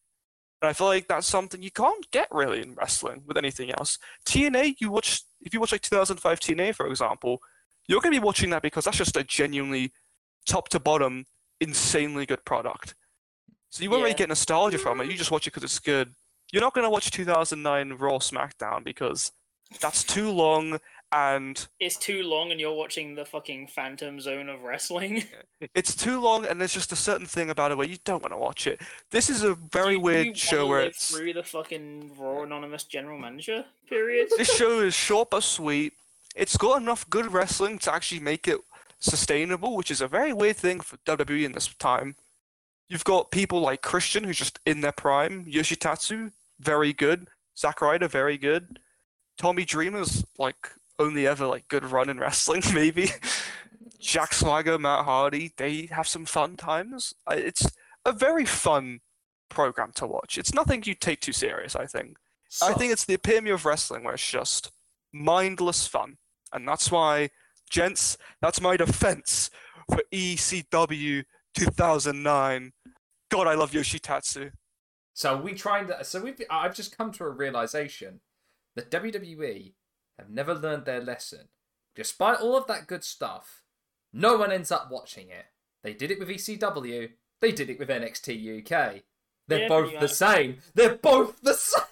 And 0.62 0.68
I 0.68 0.72
feel 0.72 0.86
like 0.86 1.08
that's 1.08 1.26
something 1.26 1.62
you 1.62 1.70
can't 1.70 2.08
get 2.12 2.28
really 2.30 2.62
in 2.62 2.74
wrestling 2.74 3.22
with 3.26 3.36
anything 3.36 3.70
else. 3.72 3.98
TNA, 4.26 4.76
you 4.78 4.90
watch 4.90 5.22
if 5.40 5.52
you 5.52 5.60
watch 5.60 5.72
like 5.72 5.80
2005 5.80 6.38
TNA, 6.38 6.74
for 6.74 6.86
example, 6.86 7.40
you're 7.88 8.00
going 8.00 8.12
to 8.12 8.20
be 8.20 8.24
watching 8.24 8.50
that 8.50 8.62
because 8.62 8.84
that's 8.84 8.98
just 8.98 9.16
a 9.16 9.24
genuinely 9.24 9.90
top 10.46 10.68
to 10.68 10.78
bottom, 10.78 11.24
insanely 11.60 12.26
good 12.26 12.44
product. 12.44 12.94
So 13.70 13.82
you 13.82 13.90
won't 13.90 14.02
really 14.02 14.14
get 14.14 14.28
nostalgia 14.28 14.78
from 14.78 15.00
it. 15.00 15.08
You 15.10 15.16
just 15.16 15.30
watch 15.30 15.46
it 15.46 15.50
because 15.50 15.64
it's 15.64 15.78
good. 15.78 16.14
You're 16.52 16.62
not 16.62 16.74
going 16.74 16.84
to 16.84 16.90
watch 16.90 17.10
2009 17.10 17.98
Raw 17.98 18.18
SmackDown 18.18 18.84
because 18.84 19.32
that's 19.80 20.02
too 20.02 20.30
long 20.30 20.78
and 21.12 21.66
It's 21.80 21.96
too 21.96 22.22
long, 22.22 22.52
and 22.52 22.60
you're 22.60 22.74
watching 22.74 23.14
the 23.16 23.24
fucking 23.24 23.66
Phantom 23.68 24.20
Zone 24.20 24.48
of 24.48 24.62
wrestling. 24.62 25.24
it's 25.74 25.94
too 25.94 26.20
long 26.20 26.46
and 26.46 26.60
there's 26.60 26.72
just 26.72 26.92
a 26.92 26.96
certain 26.96 27.26
thing 27.26 27.50
about 27.50 27.70
it 27.72 27.76
where 27.76 27.86
you 27.86 27.98
don't 28.04 28.22
want 28.22 28.32
to 28.32 28.38
watch 28.38 28.66
it. 28.66 28.80
This 29.10 29.28
is 29.28 29.42
a 29.42 29.54
very 29.54 29.94
you- 29.94 30.00
weird 30.00 30.26
you 30.28 30.34
show 30.34 30.66
where 30.66 30.82
it's 30.82 31.10
through 31.16 31.32
the 31.32 31.42
fucking 31.42 32.12
Raw 32.16 32.42
Anonymous 32.42 32.84
General 32.84 33.18
Manager 33.18 33.64
period. 33.88 34.28
this 34.36 34.54
show 34.54 34.80
is 34.80 34.94
short 34.94 35.30
but 35.30 35.42
sweet. 35.42 35.94
It's 36.36 36.56
got 36.56 36.80
enough 36.80 37.08
good 37.10 37.32
wrestling 37.32 37.78
to 37.80 37.92
actually 37.92 38.20
make 38.20 38.46
it 38.46 38.60
sustainable, 39.00 39.76
which 39.76 39.90
is 39.90 40.00
a 40.00 40.06
very 40.06 40.32
weird 40.32 40.56
thing 40.56 40.80
for 40.80 40.96
WWE 40.98 41.44
in 41.44 41.52
this 41.52 41.66
time. 41.74 42.14
You've 42.88 43.04
got 43.04 43.30
people 43.32 43.60
like 43.60 43.82
Christian, 43.82 44.24
who's 44.24 44.38
just 44.38 44.60
in 44.64 44.80
their 44.80 44.92
prime. 44.92 45.44
Yoshi 45.46 45.76
Tatsu, 45.76 46.30
very 46.60 46.92
good. 46.92 47.28
Zack 47.56 47.80
Ryder, 47.80 48.08
very 48.08 48.38
good. 48.38 48.78
Tommy 49.38 49.64
Dreamer's 49.64 50.24
like 50.38 50.68
only 50.98 51.26
ever 51.26 51.46
like 51.46 51.68
good 51.68 51.84
run 51.84 52.08
in 52.10 52.18
wrestling, 52.18 52.62
maybe. 52.74 53.10
Jack 53.98 54.32
Swagger, 54.32 54.78
Matt 54.78 55.04
Hardy, 55.04 55.52
they 55.56 55.86
have 55.86 56.08
some 56.08 56.24
fun 56.24 56.56
times. 56.56 57.14
It's 57.30 57.66
a 58.04 58.12
very 58.12 58.44
fun 58.44 59.00
program 59.50 59.92
to 59.96 60.06
watch. 60.06 60.38
It's 60.38 60.54
nothing 60.54 60.82
you 60.86 60.94
take 60.94 61.20
too 61.20 61.32
serious, 61.32 61.76
I 61.76 61.86
think. 61.86 62.16
I 62.62 62.72
think 62.72 62.92
it's 62.92 63.04
the 63.04 63.14
epitome 63.14 63.50
of 63.50 63.64
wrestling 63.64 64.04
where 64.04 64.14
it's 64.14 64.28
just 64.28 64.72
mindless 65.12 65.86
fun. 65.86 66.16
And 66.52 66.66
that's 66.66 66.90
why, 66.90 67.30
gents, 67.70 68.16
that's 68.40 68.60
my 68.60 68.76
defense 68.76 69.50
for 69.88 70.02
ECW 70.12 71.24
2009. 71.54 72.72
God, 73.30 73.46
I 73.46 73.54
love 73.54 73.72
Yoshi 73.72 73.98
Tatsu. 73.98 74.50
So 75.20 75.36
we 75.36 75.52
trying 75.52 75.86
to. 75.88 76.02
So 76.02 76.22
we've. 76.22 76.40
I've 76.48 76.74
just 76.74 76.96
come 76.96 77.12
to 77.12 77.24
a 77.24 77.28
realization 77.28 78.20
that 78.74 78.90
WWE 78.90 79.74
have 80.18 80.30
never 80.30 80.54
learned 80.54 80.86
their 80.86 81.02
lesson. 81.02 81.48
Despite 81.94 82.40
all 82.40 82.56
of 82.56 82.66
that 82.68 82.86
good 82.86 83.04
stuff, 83.04 83.62
no 84.14 84.38
one 84.38 84.50
ends 84.50 84.72
up 84.72 84.88
watching 84.90 85.28
it. 85.28 85.44
They 85.82 85.92
did 85.92 86.10
it 86.10 86.18
with 86.18 86.30
ECW. 86.30 87.10
They 87.42 87.52
did 87.52 87.68
it 87.68 87.78
with 87.78 87.90
NXT 87.90 88.60
UK. 88.60 89.02
They're 89.46 89.58
Yeah, 89.60 89.68
both 89.68 89.92
the 89.92 90.00
much. 90.00 90.10
same. 90.12 90.56
They're 90.74 90.96
both 90.96 91.38
the 91.42 91.52
same. 91.68 91.82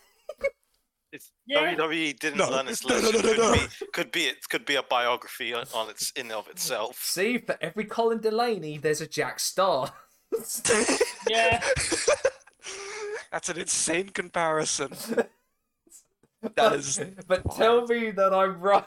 If 1.13 1.29
Yeah. 1.47 1.75
WWE 1.75 2.19
didn't 2.19 2.39
No, 2.39 2.49
learn 2.49 2.69
its 2.69 2.83
no, 2.89 2.99
no, 2.99 3.11
lesson, 3.11 3.27
no, 3.27 3.33
no, 3.35 3.53
no. 3.53 3.53
could, 3.53 3.69
be, 3.69 3.87
could 3.93 4.13
be 4.13 4.25
it 4.25 4.49
could 4.49 4.65
be 4.65 4.77
a 4.77 4.83
biography 4.83 5.53
on, 5.53 5.67
on 5.75 5.91
its 5.91 6.13
in 6.13 6.33
of 6.33 6.49
itself. 6.49 6.99
See, 7.05 7.37
for 7.37 7.59
every 7.61 7.85
Colin 7.85 8.21
Delaney, 8.21 8.79
there's 8.79 9.03
a 9.03 9.07
Jack 9.07 9.39
Star. 9.39 9.93
Yeah. 11.29 11.63
That's 13.33 13.49
an 13.49 13.59
insane 13.59 14.09
comparison. 14.11 14.91
That 16.55 16.75
is. 16.75 17.01
but 17.27 17.43
tell 17.57 17.85
me 17.89 18.13
that 18.13 18.33
I'm 18.33 18.61
right. 18.61 18.85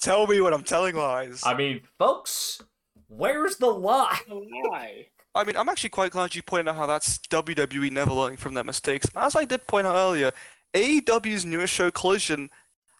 Tell 0.00 0.28
me 0.28 0.40
when 0.40 0.54
I'm 0.54 0.62
telling 0.62 0.94
lies. 0.94 1.42
I 1.44 1.54
mean, 1.54 1.80
folks, 1.98 2.62
where's 3.08 3.56
the 3.56 3.66
lie? 3.66 4.20
Why? 4.28 5.06
I 5.34 5.42
mean, 5.44 5.56
I'm 5.56 5.68
actually 5.68 5.90
quite 5.90 6.12
glad 6.12 6.36
you 6.36 6.42
pointed 6.42 6.68
out 6.68 6.76
how 6.76 6.86
that's 6.86 7.18
WWE 7.30 7.90
never 7.90 8.12
learning 8.12 8.36
from 8.38 8.54
their 8.54 8.62
mistakes. 8.62 9.08
As 9.16 9.34
I 9.34 9.44
did 9.44 9.66
point 9.66 9.88
out 9.88 9.96
earlier, 9.96 10.30
AEW's 10.72 11.44
newest 11.44 11.74
show, 11.74 11.90
Collision, 11.90 12.48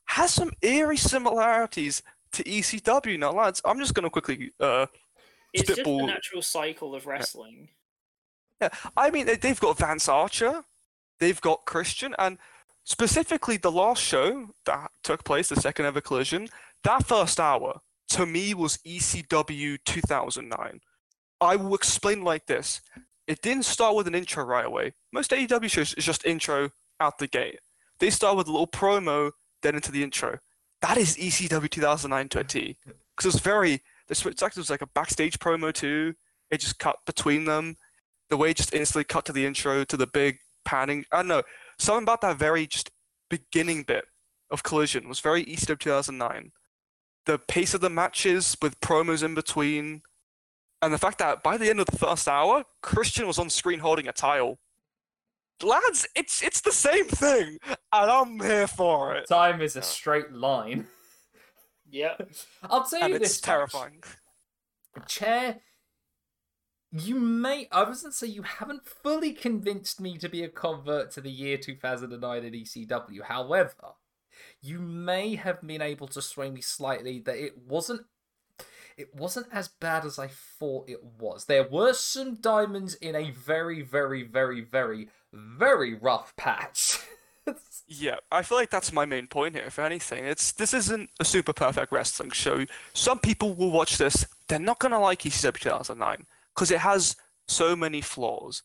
has 0.07 0.35
some 0.35 0.51
eerie 0.61 0.97
similarities 0.97 2.03
to 2.33 2.43
ECW. 2.43 3.17
Now, 3.19 3.31
lads, 3.33 3.63
I'm 3.65 3.79
just 3.79 3.95
going 3.95 4.05
to 4.05 4.11
quickly. 4.11 4.53
Uh, 4.59 4.87
It's 5.53 5.69
just 5.69 5.85
the 5.85 6.07
natural 6.07 6.43
cycle 6.43 6.97
of 6.97 7.07
wrestling. 7.07 7.69
I 8.97 9.11
mean, 9.11 9.27
they- 9.27 9.37
they've 9.37 9.61
got 9.61 9.79
Vance 9.79 10.09
Archer, 10.09 10.65
they've 11.19 11.41
got 11.41 11.65
Christian, 11.67 12.15
and 12.19 12.39
specifically 12.85 13.57
the 13.57 13.73
last 13.73 14.03
show 14.03 14.55
that 14.65 14.91
took 15.03 15.25
place, 15.25 15.49
the 15.49 15.57
second 15.57 15.87
ever 15.87 16.01
Collision, 16.01 16.49
that 16.85 17.07
first 17.07 17.39
hour 17.39 17.81
to 18.11 18.27
me 18.27 18.55
was 18.55 18.79
ECW 18.85 19.79
2009. 19.85 20.81
I 21.41 21.57
will 21.57 21.75
explain 21.75 22.23
like 22.23 22.47
this: 22.47 22.81
it 23.27 23.43
didn't 23.43 23.65
start 23.65 23.95
with 23.95 24.07
an 24.07 24.15
intro 24.15 24.45
right 24.45 24.67
away. 24.67 24.95
Most 25.13 25.31
AEW 25.31 25.69
shows 25.71 25.95
is 25.95 26.05
just 26.05 26.25
intro 26.27 26.71
out 26.99 27.19
the 27.19 27.27
gate. 27.27 27.61
They 27.99 28.11
start 28.11 28.37
with 28.37 28.49
a 28.49 28.51
little 28.51 28.67
promo, 28.67 29.33
then 29.63 29.75
into 29.75 29.93
the 29.93 30.03
intro. 30.03 30.39
That 30.83 30.97
is 30.97 31.17
ECW 31.17 31.69
2009 31.71 32.29
to 32.31 32.41
a 32.41 32.45
T. 32.45 32.79
Because 33.17 33.35
it's 33.35 33.45
very, 33.45 33.83
this 34.09 34.25
it's 34.25 34.43
actually 34.43 34.63
was 34.63 34.71
like 34.71 34.83
a 34.83 34.87
backstage 34.87 35.39
promo 35.39 35.73
too. 35.73 36.15
It 36.51 36.61
just 36.61 36.79
cut 36.79 36.97
between 37.07 37.45
them 37.45 37.77
the 38.31 38.37
way 38.37 38.51
it 38.51 38.57
just 38.57 38.73
instantly 38.75 39.05
cut 39.05 39.25
to 39.27 39.33
the 39.33 39.45
intro 39.45 39.85
to 39.85 39.97
the 39.97 40.07
big 40.07 40.39
panning. 40.65 41.05
I 41.13 41.17
don't 41.19 41.29
know. 41.29 41.43
Something 41.79 42.05
about 42.05 42.21
that 42.23 42.39
very 42.39 42.67
just 42.67 42.91
beginning 43.29 43.83
bit 43.85 44.05
of 44.51 44.63
Collision 44.63 45.09
was 45.09 45.21
very 45.21 45.43
East 45.43 45.69
of 45.71 45.79
2009. 45.79 46.53
The 47.27 47.39
pace 47.39 47.75
of 47.75 47.81
the 47.81 47.91
matches 47.91 48.57
with 48.63 48.81
promos 48.81 49.23
in 49.23 49.35
between, 49.35 50.03
and 50.83 50.93
the 50.93 50.99
fact 50.99 51.19
that 51.19 51.43
by 51.43 51.57
the 51.59 51.69
end 51.69 51.79
of 51.81 51.87
the 51.87 51.99
first 51.99 52.27
hour, 52.27 52.65
Christian 52.83 53.27
was 53.27 53.39
on 53.39 53.51
screen 53.51 53.81
holding 53.81 54.09
a 54.09 54.13
tile. 54.13 54.59
Lads, 55.63 56.09
it's 56.17 56.43
it's 56.43 56.63
the 56.63 56.73
same 56.73 57.05
thing, 57.05 57.59
and 57.69 58.11
I'm 58.11 58.41
here 58.41 58.67
for 58.67 59.15
it. 59.15 59.29
Time 59.29 59.61
is 59.61 59.77
a 59.77 59.83
straight 59.83 60.33
line. 60.33 60.87
yeah, 61.91 62.15
I'll 62.63 62.85
tell 62.85 63.03
And 63.03 63.11
you 63.11 63.17
it's 63.17 63.29
this, 63.29 63.41
folks. 63.41 63.47
terrifying. 63.47 64.03
Chair, 65.07 65.57
you 66.93 67.21
may. 67.21 67.69
I 67.71 67.85
wasn't 67.85 68.15
say 68.15 68.27
you 68.27 68.43
haven't 68.43 68.87
fully 68.87 69.33
convinced 69.33 70.01
me 70.01 70.19
to 70.19 70.29
be 70.29 70.43
a 70.43 70.49
convert 70.49 71.11
to 71.13 71.21
the 71.21 71.31
year 71.31 71.57
2009 71.57 72.45
in 72.45 72.53
ECW. 72.53 73.23
However, 73.23 73.95
you 74.61 74.81
may 74.81 75.37
have 75.37 75.61
been 75.63 75.83
able 75.83 76.09
to 76.09 76.23
sway 76.23 76.51
me 76.51 76.61
slightly 76.61 77.21
that 77.21 77.37
it 77.37 77.59
wasn't. 77.67 78.03
It 78.97 79.15
wasn't 79.15 79.47
as 79.51 79.69
bad 79.69 80.05
as 80.05 80.19
I 80.19 80.29
thought 80.29 80.91
it 80.91 81.03
was. 81.03 81.47
There 81.47 81.67
were 81.67 81.95
some 81.95 82.35
diamonds 82.35 82.95
in 82.97 83.15
a 83.15 83.31
very, 83.31 83.81
very, 83.81 84.25
very, 84.25 84.61
very, 84.61 85.09
very 85.33 85.95
rough 85.95 86.35
patch. 86.37 86.99
Yeah, 87.93 88.17
I 88.31 88.43
feel 88.43 88.57
like 88.57 88.71
that's 88.71 88.93
my 88.93 89.05
main 89.05 89.27
point 89.27 89.57
here. 89.57 89.65
If 89.67 89.81
anything, 89.81 90.25
it's 90.25 90.53
this 90.53 90.73
isn't 90.73 91.11
a 91.19 91.25
super 91.25 91.53
perfect 91.53 91.91
wrestling 91.91 92.31
show. 92.31 92.65
Some 92.93 93.19
people 93.19 93.53
will 93.55 93.73
watch 93.73 93.99
this; 93.99 94.25
they're 94.47 94.61
not 94.61 94.79
gonna 94.79 95.01
like 95.01 95.23
ECW 95.23 95.59
2009 95.59 96.25
because 96.61 96.71
it 96.71 96.81
has 96.81 97.17
so 97.49 97.75
many 97.75 98.03
flaws. 98.03 98.63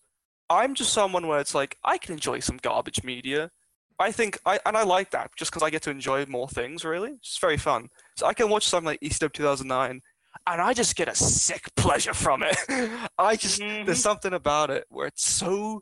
I'm 0.50 0.76
just 0.76 0.92
someone 0.92 1.28
where 1.28 1.40
it's 1.40 1.56
like 1.56 1.78
I 1.86 1.98
can 1.98 2.12
enjoy 2.14 2.40
some 2.42 2.58
garbage 2.62 3.06
media. 3.06 3.52
I 3.98 4.12
think 4.12 4.38
I 4.46 4.60
and 4.66 4.76
I 4.76 4.84
like 4.84 5.12
that 5.12 5.32
just 5.38 5.50
because 5.50 5.64
I 5.64 5.70
get 5.70 5.82
to 5.84 5.92
enjoy 5.92 6.26
more 6.26 6.50
things. 6.50 6.84
Really, 6.84 7.12
it's 7.12 7.38
very 7.38 7.56
fun. 7.56 7.88
So 8.18 8.26
I 8.26 8.34
can 8.34 8.50
watch 8.50 8.68
something 8.68 8.86
like 8.88 9.00
ECW 9.00 9.32
2009, 9.32 10.02
and 10.46 10.62
I 10.62 10.74
just 10.74 10.98
get 10.98 11.08
a 11.08 11.16
sick 11.16 11.74
pleasure 11.78 12.14
from 12.14 12.44
it. 12.44 12.58
I 13.18 13.38
just 13.38 13.62
Mhm. 13.62 13.86
there's 13.86 14.02
something 14.02 14.34
about 14.34 14.70
it 14.72 14.84
where 14.90 15.08
it's 15.08 15.26
so, 15.26 15.82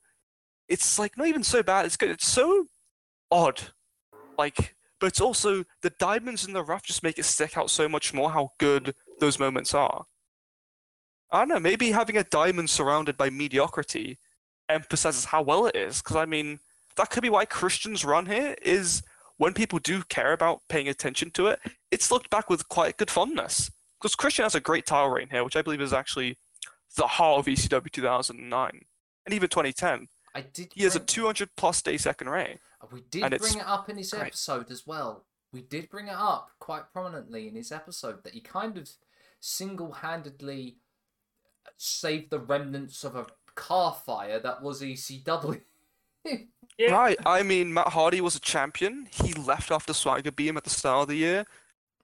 it's 0.69 0.99
like 0.99 1.17
not 1.17 1.25
even 1.27 1.43
so 1.43 1.63
bad. 1.63 1.87
It's 1.87 1.97
good. 1.97 2.11
It's 2.11 2.27
so 2.27 2.67
odd. 3.31 3.59
Like, 4.37 4.75
but 4.99 5.07
it's 5.07 5.19
also 5.21 5.63
the 5.81 5.89
diamonds 5.89 6.45
in 6.45 6.53
the 6.53 6.63
rough 6.63 6.83
just 6.83 7.01
make 7.01 7.17
it 7.17 7.25
stick 7.25 7.57
out 7.57 7.71
so 7.71 7.89
much 7.89 8.13
more 8.13 8.29
how 8.29 8.51
good 8.59 8.93
those 9.19 9.39
moments 9.39 9.73
are. 9.73 10.05
I 11.33 11.39
don't 11.39 11.47
know, 11.47 11.59
maybe 11.59 11.91
having 11.91 12.15
a 12.15 12.23
diamond 12.23 12.69
surrounded 12.69 13.17
by 13.17 13.31
mediocrity 13.31 14.19
emphasizes 14.69 15.25
how 15.25 15.41
well 15.41 15.65
it 15.65 15.75
is. 15.75 16.01
Because, 16.01 16.15
I 16.15 16.25
mean, 16.25 16.59
that 16.95 17.09
could 17.09 17.23
be 17.23 17.29
why 17.29 17.45
Christian's 17.45 18.05
run 18.05 18.27
here 18.27 18.55
is 18.61 19.01
when 19.37 19.53
people 19.53 19.79
do 19.79 20.03
care 20.03 20.31
about 20.31 20.61
paying 20.69 20.87
attention 20.87 21.31
to 21.31 21.47
it, 21.47 21.59
it's 21.89 22.11
looked 22.11 22.29
back 22.29 22.51
with 22.51 22.69
quite 22.69 22.97
good 22.97 23.09
fondness. 23.09 23.71
Because 23.99 24.15
Christian 24.15 24.43
has 24.43 24.53
a 24.53 24.59
great 24.59 24.85
title 24.85 25.09
reign 25.09 25.29
here, 25.31 25.43
which 25.43 25.55
I 25.55 25.63
believe 25.63 25.81
is 25.81 25.91
actually 25.91 26.37
the 26.95 27.07
heart 27.07 27.39
of 27.39 27.45
ECW 27.47 27.91
2009 27.91 28.81
and 29.25 29.33
even 29.33 29.49
2010. 29.49 30.07
I 30.35 30.41
did. 30.41 30.71
He 30.75 30.83
has 30.83 30.95
a 30.95 30.99
200 30.99 31.49
plus 31.57 31.81
day 31.81 31.97
second 31.97 32.29
reign. 32.29 32.59
Uh, 32.81 32.87
we 32.91 33.01
did 33.09 33.21
bring 33.39 33.57
it 33.57 33.67
up 33.67 33.89
in 33.89 33.97
his 33.97 34.11
great. 34.11 34.27
episode 34.27 34.69
as 34.71 34.85
well. 34.85 35.25
We 35.51 35.61
did 35.61 35.89
bring 35.89 36.07
it 36.07 36.15
up 36.15 36.49
quite 36.59 36.91
prominently 36.91 37.47
in 37.47 37.55
his 37.55 37.71
episode 37.71 38.23
that 38.23 38.33
he 38.33 38.41
kind 38.41 38.77
of 38.77 38.89
single 39.39 39.91
handedly 39.91 40.77
saved 41.77 42.29
the 42.29 42.39
remnants 42.39 43.03
of 43.03 43.15
a 43.15 43.27
car 43.55 43.95
fire 44.05 44.39
that 44.39 44.61
was 44.61 44.81
ECW. 44.81 45.61
Yeah. 46.77 46.91
Right. 46.91 47.17
I 47.25 47.43
mean, 47.43 47.71
Matt 47.71 47.89
Hardy 47.89 48.19
was 48.19 48.35
a 48.35 48.39
champion. 48.39 49.07
He 49.11 49.33
left 49.33 49.71
after 49.71 49.93
Swagger 49.93 50.31
Beam 50.31 50.57
at 50.57 50.63
the 50.63 50.71
start 50.71 51.03
of 51.03 51.07
the 51.09 51.15
year. 51.15 51.45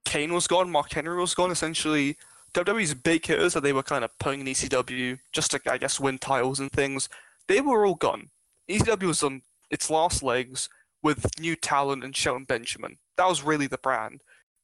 Kane 0.05 0.33
was 0.33 0.45
gone. 0.45 0.69
Mark 0.69 0.93
Henry 0.93 1.17
was 1.17 1.33
gone. 1.33 1.49
Essentially, 1.49 2.17
WWE's 2.53 2.93
big 2.93 3.25
hitters 3.25 3.53
that 3.53 3.63
they 3.63 3.73
were 3.73 3.83
kind 3.83 4.03
of 4.03 4.17
putting 4.19 4.41
in 4.41 4.47
ECW 4.47 5.17
just 5.31 5.51
to, 5.51 5.61
I 5.65 5.77
guess, 5.77 5.99
win 5.99 6.17
titles 6.19 6.59
and 6.59 6.71
things, 6.71 7.09
they 7.47 7.61
were 7.61 7.85
all 7.85 7.95
gone. 7.95 8.29
ECW 8.69 9.07
was 9.07 9.23
on 9.23 9.41
its 9.71 9.89
last 9.89 10.21
legs 10.21 10.69
with 11.01 11.25
new 11.39 11.55
talent 11.55 12.03
and 12.03 12.15
Shelton 12.15 12.45
Benjamin. 12.45 12.97
That 13.17 13.27
was 13.27 13.43
really 13.43 13.67
the 13.67 13.77
brand. 13.77 14.21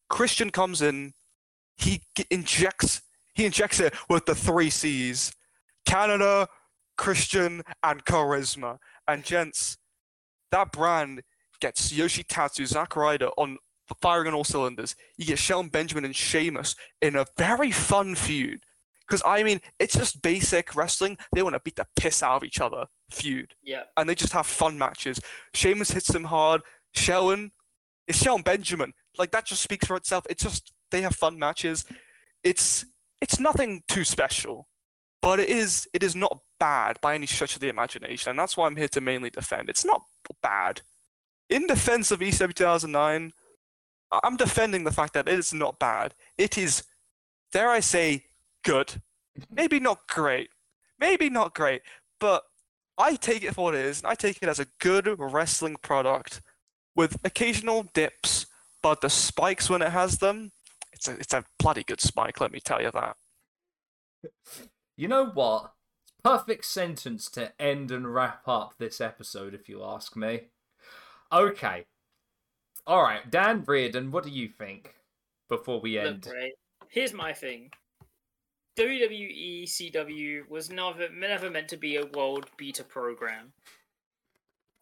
Christian 0.09 0.49
comes 0.49 0.81
in. 0.81 1.13
He 1.77 2.03
injects. 2.29 3.01
He 3.35 3.45
injects 3.45 3.79
it 3.79 3.93
with 4.09 4.25
the 4.25 4.33
three 4.35 4.69
C's: 4.69 5.31
Canada, 5.85 6.47
Christian, 6.97 7.61
and 7.83 8.03
charisma. 8.05 8.77
And 9.07 9.23
gents, 9.23 9.77
that 10.51 10.71
brand 10.71 11.21
gets 11.61 11.91
Yoshi 11.93 12.23
Tatsu, 12.23 12.65
Zack 12.65 12.95
Ryder 12.95 13.27
on 13.37 13.57
firing 14.01 14.27
on 14.29 14.33
all 14.33 14.43
cylinders. 14.43 14.95
You 15.17 15.25
get 15.25 15.37
Shelton 15.39 15.69
Benjamin 15.69 16.05
and 16.05 16.15
Sheamus 16.15 16.75
in 17.01 17.15
a 17.15 17.25
very 17.37 17.71
fun 17.71 18.15
feud. 18.15 18.63
Because 19.07 19.21
I 19.23 19.43
mean, 19.43 19.61
it's 19.77 19.95
just 19.95 20.23
basic 20.23 20.75
wrestling. 20.75 21.17
They 21.33 21.43
want 21.43 21.53
to 21.53 21.59
beat 21.63 21.75
the 21.75 21.85
piss 21.95 22.23
out 22.23 22.37
of 22.37 22.43
each 22.43 22.59
other 22.59 22.85
feud, 23.11 23.53
Yeah. 23.61 23.83
and 23.97 24.09
they 24.09 24.15
just 24.15 24.33
have 24.33 24.47
fun 24.47 24.79
matches. 24.79 25.19
Sheamus 25.53 25.91
hits 25.91 26.07
them 26.07 26.23
hard. 26.23 26.61
Shelton, 26.95 27.51
it's 28.07 28.17
Shelton 28.23 28.41
Benjamin. 28.41 28.93
Like 29.19 29.29
that 29.31 29.45
just 29.45 29.61
speaks 29.61 29.85
for 29.85 29.95
itself. 29.95 30.25
It's 30.29 30.41
just 30.41 30.73
they 30.89 31.01
have 31.03 31.15
fun 31.15 31.37
matches. 31.37 31.85
It's 32.43 32.85
it's 33.25 33.39
nothing 33.39 33.81
too 33.87 34.03
special, 34.03 34.67
but 35.19 35.39
it 35.39 35.49
is 35.49 35.87
it 35.93 36.03
is 36.03 36.15
not 36.15 36.41
bad 36.59 37.01
by 37.01 37.15
any 37.15 37.25
stretch 37.25 37.55
of 37.55 37.61
the 37.61 37.69
imagination, 37.69 38.29
and 38.29 38.37
that's 38.37 38.55
why 38.55 38.67
I'm 38.67 38.75
here 38.75 38.87
to 38.89 39.01
mainly 39.01 39.31
defend. 39.31 39.67
It's 39.69 39.83
not 39.85 40.03
bad. 40.43 40.81
in 41.49 41.65
defense 41.67 42.09
of 42.11 42.19
ECW 42.21 42.53
2009, 42.55 43.31
I- 44.11 44.19
I'm 44.23 44.35
defending 44.37 44.83
the 44.83 44.91
fact 44.99 45.13
that 45.13 45.27
it 45.27 45.37
is 45.39 45.53
not 45.53 45.77
bad. 45.79 46.13
It 46.37 46.57
is, 46.57 46.83
dare 47.51 47.69
I 47.69 47.81
say, 47.81 48.25
good. 48.63 49.01
Maybe 49.49 49.79
not 49.79 50.07
great. 50.07 50.49
Maybe 50.99 51.29
not 51.29 51.53
great, 51.55 51.81
but 52.19 52.43
I 52.97 53.15
take 53.15 53.43
it 53.43 53.53
for 53.55 53.65
what 53.65 53.75
it 53.75 53.85
is. 53.85 53.99
and 54.01 54.07
I 54.11 54.15
take 54.15 54.37
it 54.41 54.49
as 54.49 54.59
a 54.59 54.67
good 54.79 55.05
wrestling 55.19 55.75
product 55.89 56.41
with 56.95 57.17
occasional 57.23 57.83
dips, 57.93 58.45
but 58.81 59.01
the 59.01 59.09
spikes 59.09 59.69
when 59.69 59.81
it 59.83 59.91
has 59.91 60.17
them, 60.19 60.51
it's 61.07 61.17
a 61.17 61.19
it's 61.19 61.33
a 61.33 61.45
bloody 61.59 61.83
good 61.83 62.01
spike. 62.01 62.39
Let 62.41 62.51
me 62.51 62.59
tell 62.59 62.81
you 62.81 62.91
that. 62.91 63.15
You 64.97 65.09
know 65.09 65.25
what? 65.25 65.73
Perfect 66.23 66.63
sentence 66.63 67.29
to 67.31 67.51
end 67.61 67.91
and 67.91 68.13
wrap 68.13 68.47
up 68.47 68.75
this 68.77 69.01
episode, 69.01 69.53
if 69.53 69.67
you 69.67 69.83
ask 69.83 70.15
me. 70.15 70.43
Okay. 71.33 71.83
All 72.87 73.03
right, 73.03 73.29
Dan 73.29 73.65
Reardon, 73.67 74.09
what 74.11 74.23
do 74.23 74.29
you 74.29 74.47
think 74.47 74.95
before 75.49 75.81
we 75.81 75.97
Look, 75.97 76.05
end? 76.05 76.29
right. 76.33 76.53
Here's 76.87 77.13
my 77.13 77.33
thing. 77.33 77.71
WWE 78.77 79.63
CW 79.63 80.49
was 80.49 80.69
never 80.69 81.09
never 81.09 81.49
meant 81.49 81.67
to 81.69 81.77
be 81.77 81.97
a 81.97 82.05
world 82.05 82.45
beta 82.57 82.85
program. 82.85 83.51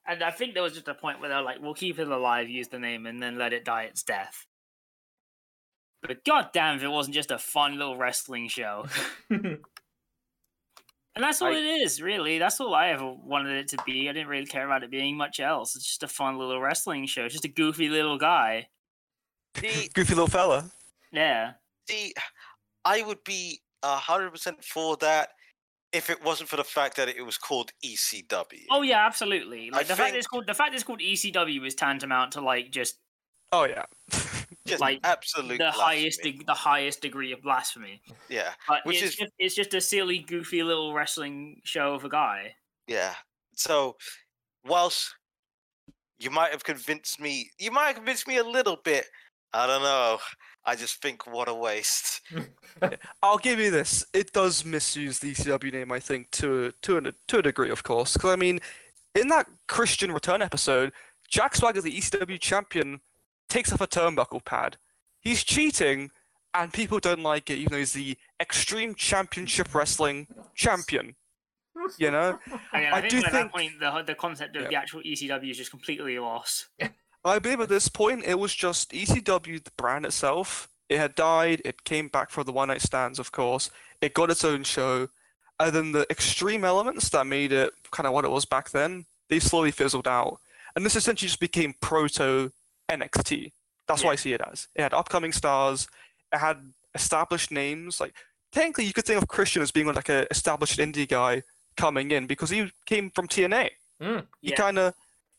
And 0.06 0.22
I 0.22 0.32
think 0.32 0.54
there 0.54 0.62
was 0.64 0.74
just 0.74 0.88
a 0.88 0.94
point 0.94 1.20
where 1.20 1.30
they're 1.30 1.42
like, 1.42 1.62
we'll 1.62 1.74
keep 1.74 1.98
it 1.98 2.08
alive, 2.08 2.50
use 2.50 2.68
the 2.68 2.78
name, 2.78 3.06
and 3.06 3.22
then 3.22 3.38
let 3.38 3.54
it 3.54 3.66
die 3.66 3.84
its 3.84 4.04
death. 4.04 4.46
But 6.06 6.24
goddamn 6.26 6.76
if 6.78 6.84
it 6.84 6.90
wasn't 6.90 7.16
just 7.16 7.32
a 7.32 7.38
fun 7.40 7.78
little 7.78 7.98
wrestling 7.98 8.48
show. 8.50 8.86
And 11.16 11.24
that's 11.24 11.42
all 11.42 11.50
I- 11.50 11.58
it 11.58 11.64
is, 11.64 12.02
really. 12.02 12.40
That's 12.40 12.60
all 12.60 12.74
I 12.74 12.90
ever 12.90 13.12
wanted 13.14 13.58
it 13.58 13.68
to 13.70 13.78
be. 13.86 14.10
I 14.10 14.14
didn't 14.14 14.30
really 14.30 14.48
care 14.48 14.66
about 14.66 14.84
it 14.84 14.90
being 14.90 15.16
much 15.16 15.40
else. 15.40 15.76
It's 15.76 15.86
just 15.86 16.02
a 16.04 16.08
fun 16.08 16.40
little 16.40 16.60
wrestling 16.60 17.06
show. 17.06 17.26
It's 17.26 17.34
just 17.34 17.46
a 17.46 17.50
goofy 17.50 17.88
little 17.90 18.18
guy. 18.18 18.68
See, 19.58 19.90
Goofy 19.94 20.16
little 20.16 20.28
fella. 20.28 20.72
Yeah. 21.12 21.52
see, 21.88 22.14
I 22.84 23.04
would 23.04 23.24
be 23.24 23.60
a 23.84 23.96
hundred 23.96 24.32
percent 24.32 24.64
for 24.64 24.98
that 24.98 25.30
if 25.92 26.10
it 26.10 26.24
wasn't 26.24 26.50
for 26.50 26.56
the 26.56 26.64
fact 26.64 26.96
that 26.98 27.10
it 27.10 27.22
was 27.24 27.38
called 27.38 27.72
ECW. 27.86 28.64
Oh 28.72 28.82
yeah, 28.82 29.06
absolutely. 29.06 29.70
Like 29.70 29.82
I 29.82 29.90
the 29.90 29.96
fact 29.96 30.14
that 30.14 30.18
it's 30.18 30.26
called 30.26 30.48
the 30.48 30.56
fact 30.56 30.72
that 30.72 30.76
it's 30.78 30.84
called 30.84 31.02
ECW 31.02 31.68
is 31.68 31.76
tantamount 31.76 32.32
to 32.32 32.42
like 32.42 32.72
just 32.72 32.96
Oh 33.52 33.66
yeah. 33.66 33.84
just 34.66 34.82
like, 34.82 35.00
absolute 35.04 35.58
the 35.58 35.72
highest 35.72 36.20
blasphemy. 36.22 36.38
deg- 36.40 36.46
the 36.48 36.54
highest 36.54 37.02
degree 37.02 37.32
of 37.32 37.42
blasphemy. 37.42 38.02
Yeah, 38.30 38.52
But 38.68 38.86
Which 38.86 38.98
it's 38.98 39.06
is- 39.12 39.16
just, 39.16 39.32
it's 39.40 39.56
just 39.56 39.74
a 39.74 39.82
silly, 39.82 40.20
goofy 40.20 40.64
little 40.64 40.94
wrestling 40.94 41.62
show 41.64 41.94
of 41.94 42.06
a 42.06 42.10
guy. 42.10 42.56
yeah. 42.88 43.16
So, 43.56 43.98
whilst 44.66 45.14
you 46.18 46.30
might 46.32 46.52
have 46.52 46.64
convinced 46.64 47.20
me, 47.20 47.52
you 47.60 47.70
might 47.72 47.88
have 47.88 47.96
convinced 47.98 48.28
me 48.28 48.38
a 48.38 48.44
little 48.44 48.78
bit. 48.78 49.06
I 49.54 49.68
don't 49.68 49.84
know. 49.84 50.18
I 50.66 50.76
just 50.76 51.00
think 51.02 51.28
what 51.28 51.48
a 51.48 51.54
waste. 51.54 52.22
I'll 53.22 53.38
give 53.38 53.60
you 53.60 53.70
this. 53.70 54.04
It 54.14 54.32
does 54.34 54.66
misuse 54.66 55.20
the 55.20 55.34
ECW 55.34 55.72
name, 55.72 55.92
I 55.92 56.00
think, 56.00 56.32
to 56.32 56.74
to 56.82 56.98
a, 56.98 57.12
to 57.28 57.38
a 57.38 57.42
degree, 57.44 57.70
of 57.70 57.84
course. 57.84 58.14
Because 58.14 58.32
I 58.32 58.36
mean, 58.38 58.60
in 59.14 59.28
that 59.28 59.46
Christian 59.68 60.12
Return 60.12 60.42
episode, 60.42 60.92
Jack 61.30 61.56
Swagger, 61.56 61.82
the 61.82 61.92
ECW 61.96 62.40
champion, 62.40 63.02
takes 63.54 63.72
off 63.72 63.82
a 63.82 63.88
turnbuckle 63.88 64.44
pad. 64.44 64.78
He's 65.22 65.44
cheating, 65.44 66.12
and 66.54 66.74
people 66.74 67.00
don't 67.00 67.22
like 67.24 67.50
it, 67.50 67.58
even 67.60 67.72
though 67.72 67.78
he's 67.80 67.94
the 67.94 68.18
Extreme 68.42 68.96
Championship 68.96 69.74
Wrestling 69.74 70.28
champion. 70.56 71.16
You 71.98 72.12
know, 72.12 72.40
And 72.74 72.86
I 72.88 72.98
I, 72.98 73.02
think 73.02 73.12
do 73.12 73.18
at 73.18 73.24
that 73.26 73.32
think- 73.32 73.52
point 73.52 73.72
the 73.80 74.04
the 74.06 74.16
concept 74.16 74.56
of 74.56 74.64
Yeah. 74.64 74.70
the 74.70 74.76
actual 74.76 75.02
ECW 75.02 75.52
is 75.52 75.58
just 75.58 75.72
completely 75.72 76.18
lost. 76.20 76.68
I 77.26 77.40
believe 77.40 77.62
at 77.62 77.70
this 77.70 77.88
point 77.88 78.24
it 78.26 78.38
was 78.40 78.54
just 78.54 78.92
ECW, 78.92 79.64
the 79.64 79.72
brand 79.78 80.06
itself. 80.06 80.68
It 80.90 80.98
had 80.98 81.16
died. 81.16 81.62
It 81.64 81.84
came 81.86 82.08
back 82.10 82.30
for 82.30 82.44
the 82.44 82.52
one 82.52 82.68
night 82.68 82.82
stands, 82.82 83.18
of 83.20 83.32
course. 83.32 83.70
It 84.02 84.14
got 84.14 84.30
its 84.30 84.44
own 84.44 84.64
show, 84.64 85.08
and 85.60 85.74
then 85.74 85.92
the 85.94 86.06
extreme 86.10 86.64
elements 86.66 87.10
that 87.10 87.26
made 87.28 87.52
it 87.54 87.72
kind 87.92 88.06
of 88.08 88.14
what 88.14 88.26
it 88.26 88.32
was 88.32 88.46
back 88.46 88.72
then, 88.72 89.06
they 89.30 89.40
slowly 89.40 89.72
fizzled 89.72 90.08
out, 90.08 90.40
and 90.76 90.86
this 90.86 90.96
essentially 90.98 91.28
just 91.30 91.40
became 91.40 91.74
proto 91.82 92.52
NXT. 92.92 93.52
That's 93.88 94.04
what 94.04 94.12
I 94.12 94.16
see 94.16 94.34
it 94.34 94.42
as. 94.50 94.68
It 94.76 94.82
had 94.82 94.94
upcoming 94.94 95.32
stars. 95.34 95.88
It 96.32 96.38
had 96.40 96.58
established 96.96 97.52
names. 97.52 98.00
Like 98.00 98.14
technically, 98.52 98.86
you 98.86 98.94
could 98.94 99.06
think 99.06 99.22
of 99.22 99.28
Christian 99.28 99.62
as 99.62 99.72
being 99.72 99.88
like 99.88 100.10
a 100.10 100.26
established 100.32 100.80
indie 100.80 101.08
guy 101.08 101.44
coming 101.76 102.12
in 102.12 102.28
because 102.28 102.50
he 102.50 102.72
came 102.86 103.10
from 103.10 103.28
TNA. 103.28 103.70
Mm. 104.02 104.26
He 104.42 104.52
Yeah. 104.52 104.56
kind 104.56 104.78
of 104.80 104.94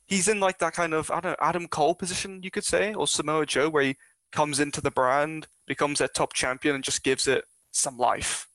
he's 0.07 0.29
in 0.29 0.41
like 0.41 0.59
that 0.59 0.75
kind 0.75 0.93
of 0.93 1.11
I 1.11 1.21
don't 1.21 1.33
know 1.33 1.37
Adam 1.47 1.69
Cole 1.69 1.95
position 1.95 2.43
you 2.43 2.51
could 2.51 2.65
say 2.65 2.93
or 2.93 3.07
Samoa 3.07 3.47
Joe 3.47 3.69
where 3.71 3.83
he 3.85 3.97
comes 4.33 4.59
into 4.61 4.81
the 4.81 4.91
brand, 4.91 5.47
becomes 5.67 6.01
their 6.01 6.09
top 6.09 6.33
champion, 6.33 6.75
and 6.75 6.85
just 6.85 7.03
gives 7.05 7.27
it 7.27 7.45
some 7.71 7.97
life. 7.97 8.49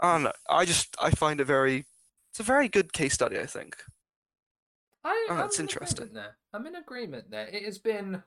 I 0.00 0.12
don't 0.14 0.22
know. 0.24 0.32
I 0.48 0.64
just 0.64 0.96
I 1.02 1.10
find 1.10 1.40
it 1.40 1.44
very 1.44 1.84
it's 2.30 2.40
a 2.40 2.44
very 2.44 2.68
good 2.68 2.92
case 2.92 3.14
study. 3.14 3.38
I 3.38 3.46
think. 3.46 3.76
I, 5.06 5.26
Oh, 5.30 5.34
I'm 5.34 5.38
that's 5.38 5.58
in 5.60 5.66
interesting. 5.66 6.10
There. 6.12 6.36
I'm 6.52 6.66
in 6.66 6.74
agreement 6.74 7.30
there. 7.30 7.46
It 7.46 7.62
has 7.64 7.78
been. 7.78 8.22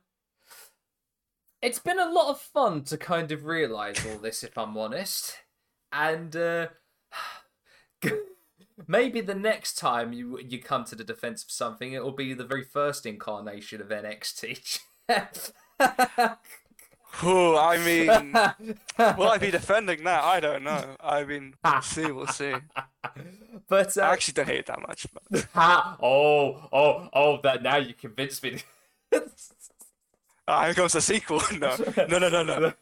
It's 1.61 1.79
been 1.79 1.99
a 1.99 2.09
lot 2.09 2.29
of 2.29 2.39
fun 2.39 2.83
to 2.85 2.97
kind 2.97 3.33
of 3.33 3.45
realise 3.45 4.05
all 4.05 4.17
this, 4.17 4.43
if 4.45 4.57
I'm 4.57 4.77
honest, 4.77 5.35
and 5.91 6.33
uh, 6.33 6.67
maybe 8.87 9.19
the 9.19 9.35
next 9.35 9.77
time 9.77 10.13
you 10.13 10.39
you 10.39 10.61
come 10.61 10.85
to 10.85 10.95
the 10.95 11.03
defence 11.03 11.43
of 11.43 11.51
something, 11.51 11.91
it 11.91 12.01
will 12.01 12.13
be 12.13 12.33
the 12.33 12.45
very 12.45 12.63
first 12.63 13.05
incarnation 13.05 13.81
of 13.81 13.89
NXT. 13.89 14.79
Oh, 17.21 17.57
I 17.57 17.77
mean, 17.77 18.07
will 19.17 19.29
I 19.29 19.37
be 19.37 19.51
defending 19.51 20.03
that? 20.03 20.23
I 20.23 20.39
don't 20.39 20.63
know. 20.63 20.95
I 21.01 21.23
mean, 21.23 21.55
we'll 21.63 21.81
see. 21.81 22.11
We'll 22.11 22.27
see. 22.27 22.53
but 23.67 23.97
uh, 23.97 24.01
I 24.01 24.13
actually 24.13 24.33
don't 24.33 24.47
hate 24.47 24.59
it 24.59 24.65
that 24.67 24.81
much. 24.81 25.07
But 25.13 25.47
Oh, 25.55 26.69
oh, 26.71 27.09
oh! 27.13 27.39
That 27.43 27.63
now 27.63 27.77
you 27.77 27.93
convinced 27.93 28.43
me. 28.43 28.61
ah, 30.47 30.65
here 30.65 30.73
comes 30.73 30.93
the 30.93 31.01
sequel. 31.01 31.41
No, 31.51 31.75
no, 32.07 32.19
no, 32.19 32.29
no, 32.29 32.43
no. 32.43 32.73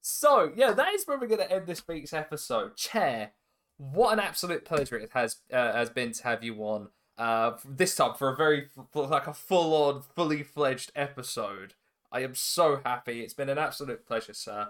So 0.00 0.52
yeah, 0.54 0.72
that 0.72 0.92
is 0.94 1.06
where 1.06 1.18
we're 1.18 1.26
going 1.26 1.40
to 1.40 1.50
end 1.50 1.66
this 1.66 1.86
week's 1.88 2.12
episode. 2.12 2.76
Chair, 2.76 3.32
what 3.78 4.12
an 4.12 4.20
absolute 4.20 4.64
pleasure 4.64 4.96
it 4.96 5.10
has 5.14 5.38
uh, 5.52 5.72
has 5.72 5.90
been 5.90 6.12
to 6.12 6.22
have 6.24 6.44
you 6.44 6.56
on. 6.58 6.88
Uh, 7.16 7.52
this 7.64 7.94
time 7.94 8.14
for 8.14 8.28
a 8.28 8.36
very 8.36 8.68
like 8.94 9.26
a 9.26 9.34
full 9.34 9.74
on, 9.74 10.02
fully 10.02 10.42
fledged 10.42 10.92
episode. 10.94 11.74
I 12.14 12.20
am 12.20 12.36
so 12.36 12.80
happy. 12.84 13.20
It's 13.22 13.34
been 13.34 13.48
an 13.48 13.58
absolute 13.58 14.06
pleasure, 14.06 14.34
sir. 14.34 14.68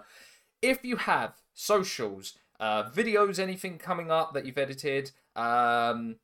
If 0.63 0.83
you 0.83 0.95
have 0.95 1.35
socials, 1.53 2.33
uh, 2.59 2.89
videos, 2.89 3.37
anything 3.37 3.77
coming 3.77 4.09
up 4.09 4.33
that 4.33 4.47
you've 4.47 4.57
edited, 4.57 5.11
um, 5.35 6.15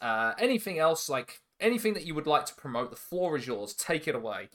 uh, 0.00 0.32
anything 0.38 0.80
else 0.80 1.08
like 1.08 1.40
anything 1.60 1.94
that 1.94 2.04
you 2.04 2.16
would 2.16 2.26
like 2.26 2.46
to 2.46 2.54
promote, 2.54 2.90
the 2.90 2.96
floor 2.96 3.36
is 3.36 3.46
yours. 3.46 3.74
Take 3.74 4.08
it 4.08 4.14
away. 4.16 4.48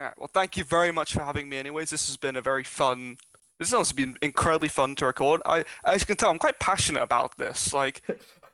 Alright, 0.00 0.18
well, 0.18 0.30
thank 0.32 0.56
you 0.56 0.64
very 0.64 0.90
much 0.90 1.12
for 1.12 1.22
having 1.22 1.48
me. 1.48 1.58
Anyways, 1.58 1.90
this 1.90 2.08
has 2.08 2.16
been 2.16 2.34
a 2.34 2.42
very 2.42 2.64
fun. 2.64 3.18
This 3.58 3.68
has 3.68 3.74
also 3.74 3.94
been 3.94 4.16
incredibly 4.22 4.68
fun 4.68 4.96
to 4.96 5.06
record. 5.06 5.42
I, 5.46 5.64
as 5.84 6.00
you 6.00 6.06
can 6.06 6.16
tell, 6.16 6.30
I'm 6.30 6.38
quite 6.38 6.58
passionate 6.58 7.02
about 7.02 7.36
this. 7.36 7.72
Like, 7.72 8.02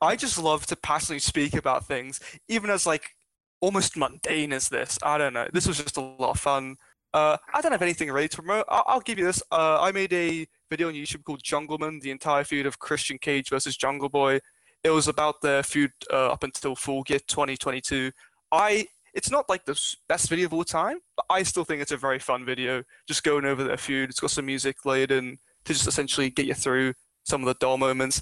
I 0.02 0.16
just 0.16 0.36
love 0.36 0.66
to 0.66 0.76
passionately 0.76 1.20
speak 1.20 1.54
about 1.54 1.86
things, 1.86 2.20
even 2.48 2.68
as 2.68 2.86
like 2.86 3.15
almost 3.60 3.96
mundane 3.96 4.52
as 4.52 4.68
this. 4.68 4.98
I 5.02 5.18
don't 5.18 5.32
know. 5.32 5.48
This 5.52 5.66
was 5.66 5.78
just 5.78 5.96
a 5.96 6.00
lot 6.00 6.30
of 6.30 6.40
fun. 6.40 6.76
Uh, 7.14 7.36
I 7.54 7.60
don't 7.62 7.72
have 7.72 7.82
anything 7.82 8.10
ready 8.12 8.28
to 8.28 8.36
promote. 8.36 8.66
I'll, 8.68 8.84
I'll 8.86 9.00
give 9.00 9.18
you 9.18 9.24
this. 9.24 9.42
Uh, 9.50 9.80
I 9.80 9.92
made 9.92 10.12
a 10.12 10.46
video 10.70 10.88
on 10.88 10.94
YouTube 10.94 11.24
called 11.24 11.42
Jungleman, 11.42 12.00
the 12.00 12.10
entire 12.10 12.44
feud 12.44 12.66
of 12.66 12.78
Christian 12.78 13.18
Cage 13.18 13.48
versus 13.48 13.76
Jungle 13.76 14.08
Boy. 14.08 14.40
It 14.84 14.90
was 14.90 15.08
about 15.08 15.40
their 15.40 15.62
feud 15.62 15.92
uh, 16.12 16.28
up 16.28 16.44
until 16.44 16.76
Full 16.76 17.02
Gear 17.02 17.18
2022. 17.26 18.12
I 18.52 18.86
it's 19.14 19.30
not 19.30 19.48
like 19.48 19.64
the 19.64 19.80
best 20.10 20.28
video 20.28 20.44
of 20.44 20.52
all 20.52 20.62
time, 20.62 20.98
but 21.16 21.24
I 21.30 21.42
still 21.42 21.64
think 21.64 21.80
it's 21.80 21.90
a 21.90 21.96
very 21.96 22.18
fun 22.18 22.44
video. 22.44 22.82
Just 23.08 23.24
going 23.24 23.46
over 23.46 23.64
their 23.64 23.78
feud. 23.78 24.10
It's 24.10 24.20
got 24.20 24.30
some 24.30 24.44
music 24.44 24.84
laid 24.84 25.10
in 25.10 25.38
to 25.64 25.72
just 25.72 25.88
essentially 25.88 26.28
get 26.28 26.44
you 26.44 26.52
through 26.52 26.92
some 27.24 27.40
of 27.40 27.46
the 27.46 27.56
dull 27.58 27.78
moments. 27.78 28.20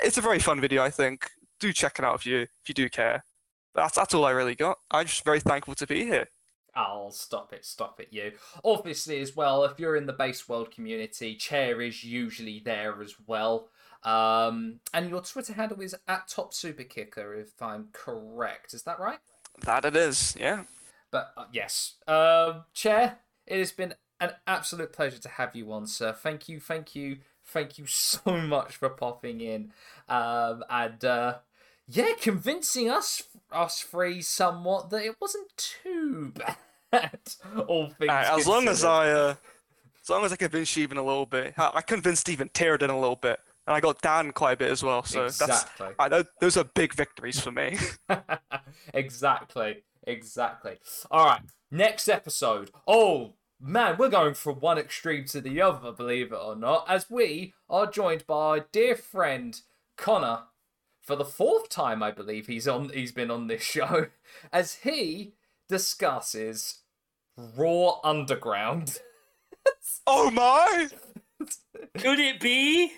It's 0.00 0.18
a 0.18 0.20
very 0.20 0.38
fun 0.38 0.60
video, 0.60 0.82
I 0.82 0.90
think. 0.90 1.30
Do 1.60 1.72
check 1.72 1.98
it 1.98 2.04
out 2.04 2.16
if 2.16 2.26
you 2.26 2.40
if 2.40 2.68
you 2.68 2.74
do 2.74 2.90
care. 2.90 3.24
That's 3.74 3.96
that's 3.96 4.14
all 4.14 4.24
I 4.24 4.30
really 4.30 4.54
got. 4.54 4.78
I'm 4.90 5.06
just 5.06 5.24
very 5.24 5.40
thankful 5.40 5.74
to 5.74 5.86
be 5.86 6.04
here. 6.04 6.28
I'll 6.76 7.06
oh, 7.06 7.10
stop 7.10 7.52
it, 7.52 7.64
stop 7.64 8.00
it, 8.00 8.08
you. 8.10 8.32
Obviously, 8.64 9.20
as 9.20 9.36
well, 9.36 9.64
if 9.64 9.78
you're 9.78 9.94
in 9.94 10.06
the 10.06 10.12
BasedWorld 10.12 10.72
community, 10.72 11.36
Chair 11.36 11.80
is 11.80 12.02
usually 12.02 12.60
there 12.64 13.00
as 13.00 13.14
well. 13.26 13.68
Um, 14.02 14.80
and 14.92 15.08
your 15.08 15.20
Twitter 15.20 15.52
handle 15.52 15.80
is 15.80 15.94
at 16.08 16.28
TopSuperKicker, 16.28 17.40
if 17.40 17.62
I'm 17.62 17.88
correct. 17.92 18.74
Is 18.74 18.82
that 18.82 18.98
right? 18.98 19.18
That 19.60 19.84
it 19.84 19.94
is, 19.94 20.36
yeah. 20.38 20.64
But 21.10 21.32
uh, 21.36 21.44
yes, 21.52 21.94
um, 22.08 22.64
Chair, 22.72 23.18
it 23.46 23.58
has 23.58 23.70
been 23.70 23.94
an 24.20 24.32
absolute 24.46 24.92
pleasure 24.92 25.18
to 25.18 25.28
have 25.28 25.54
you 25.54 25.72
on, 25.72 25.86
sir. 25.86 26.12
Thank 26.12 26.48
you, 26.48 26.58
thank 26.58 26.96
you, 26.96 27.18
thank 27.44 27.78
you 27.78 27.86
so 27.86 28.20
much 28.26 28.76
for 28.76 28.88
popping 28.88 29.40
in. 29.40 29.72
Um, 30.08 30.64
and 30.68 31.04
uh, 31.04 31.34
yeah, 31.86 32.12
convincing 32.20 32.90
us 32.90 33.22
us 33.52 33.80
three 33.80 34.22
somewhat 34.22 34.90
that 34.90 35.04
it 35.04 35.16
wasn't 35.20 35.48
too 35.56 36.32
bad. 36.34 37.18
All 37.66 37.90
things 37.90 38.10
Alright, 38.10 38.38
as 38.38 38.46
long 38.46 38.68
as. 38.68 38.84
I, 38.84 39.10
uh, 39.10 39.34
as 40.02 40.10
long 40.10 40.24
as 40.24 40.32
I 40.32 40.36
convinced 40.36 40.76
you 40.76 40.82
even 40.82 40.98
a 40.98 41.02
little 41.02 41.26
bit, 41.26 41.54
I 41.56 41.80
convinced 41.80 42.28
even 42.28 42.50
Tyrion 42.50 42.90
a 42.90 42.94
little 42.94 43.16
bit, 43.16 43.40
and 43.66 43.74
I 43.74 43.80
got 43.80 44.02
Dan 44.02 44.32
quite 44.32 44.52
a 44.52 44.56
bit 44.56 44.70
as 44.70 44.82
well. 44.82 45.02
So 45.02 45.28
that's. 45.28 45.66
I 45.98 46.24
those 46.40 46.56
are 46.56 46.64
big 46.64 46.94
victories 46.94 47.40
for 47.40 47.50
me. 47.50 47.78
exactly. 48.94 49.84
Exactly. 50.06 50.78
All 51.10 51.26
right. 51.26 51.40
Next 51.70 52.08
episode. 52.08 52.70
Oh, 52.86 53.34
man, 53.60 53.96
we're 53.98 54.10
going 54.10 54.34
from 54.34 54.56
one 54.56 54.78
extreme 54.78 55.24
to 55.26 55.40
the 55.40 55.60
other, 55.62 55.92
believe 55.92 56.32
it 56.32 56.36
or 56.36 56.54
not, 56.54 56.84
as 56.88 57.10
we 57.10 57.54
are 57.70 57.90
joined 57.90 58.26
by 58.26 58.34
our 58.34 58.60
dear 58.70 58.96
friend 58.96 59.60
Connor 59.96 60.40
for 61.04 61.16
the 61.16 61.24
fourth 61.24 61.68
time, 61.68 62.02
I 62.02 62.10
believe 62.10 62.46
he's 62.46 62.68
on. 62.68 62.90
He's 62.90 63.12
been 63.12 63.30
on 63.30 63.46
this 63.46 63.62
show 63.76 64.06
as 64.52 64.76
he 64.76 65.34
discusses 65.68 66.80
Raw 67.36 68.00
Underground 68.04 69.00
oh 70.06 70.30
my! 70.30 70.88
Could 71.98 72.20
it 72.20 72.40
be? 72.40 72.92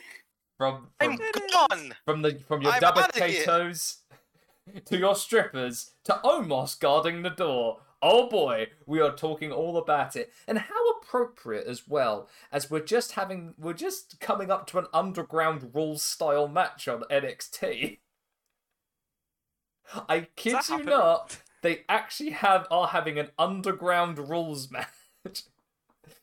from 0.56 0.88
I'm 1.00 1.16
from, 1.16 1.42
gone. 1.52 1.94
from 2.04 2.22
the 2.22 2.38
from 2.48 2.62
your 2.62 2.72
I'm 2.72 2.80
double 2.80 3.02
potatoes 3.02 3.98
to 4.86 4.98
your 4.98 5.14
strippers 5.14 5.92
to 6.04 6.20
Omos 6.24 6.78
guarding 6.78 7.22
the 7.22 7.30
door. 7.30 7.80
Oh 8.02 8.28
boy, 8.28 8.68
we 8.86 9.00
are 9.00 9.14
talking 9.14 9.50
all 9.50 9.76
about 9.78 10.16
it. 10.16 10.32
And 10.46 10.58
how 10.58 10.90
appropriate 10.90 11.66
as 11.66 11.88
well, 11.88 12.28
as 12.52 12.70
we're 12.70 12.80
just 12.84 13.12
having 13.12 13.54
we're 13.58 13.72
just 13.72 14.20
coming 14.20 14.50
up 14.50 14.66
to 14.68 14.78
an 14.78 14.86
underground 14.92 15.70
rules 15.74 16.02
style 16.02 16.48
match 16.48 16.88
on 16.88 17.04
NXT. 17.10 17.98
I 20.08 20.28
kid 20.36 20.50
you 20.50 20.56
happen? 20.56 20.86
not, 20.86 21.38
they 21.62 21.84
actually 21.88 22.30
have 22.30 22.66
are 22.70 22.88
having 22.88 23.18
an 23.18 23.30
underground 23.38 24.18
rules 24.28 24.70
match. 24.70 25.44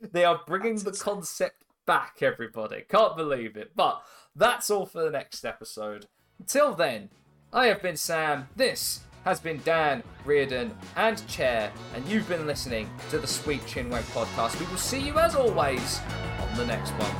they 0.01 0.25
are 0.25 0.41
bringing 0.45 0.77
the 0.77 0.91
concept 0.91 1.63
back, 1.85 2.17
everybody. 2.21 2.83
Can't 2.87 3.17
believe 3.17 3.57
it. 3.57 3.71
But 3.75 4.03
that's 4.35 4.69
all 4.69 4.85
for 4.85 5.03
the 5.03 5.11
next 5.11 5.45
episode. 5.45 6.07
Until 6.39 6.73
then, 6.73 7.09
I 7.51 7.67
have 7.67 7.81
been 7.81 7.97
Sam. 7.97 8.47
This 8.55 9.01
has 9.25 9.39
been 9.39 9.61
Dan, 9.63 10.03
Reardon, 10.25 10.75
and 10.95 11.25
Chair, 11.27 11.71
and 11.95 12.07
you've 12.07 12.27
been 12.27 12.45
listening 12.45 12.89
to 13.09 13.19
the 13.19 13.27
Sweet 13.27 13.61
Chinwag 13.61 14.03
podcast. 14.13 14.59
We 14.59 14.65
will 14.67 14.77
see 14.77 14.99
you 14.99 15.17
as 15.17 15.35
always 15.35 16.01
on 16.39 16.57
the 16.57 16.65
next 16.65 16.91
one. 16.91 17.11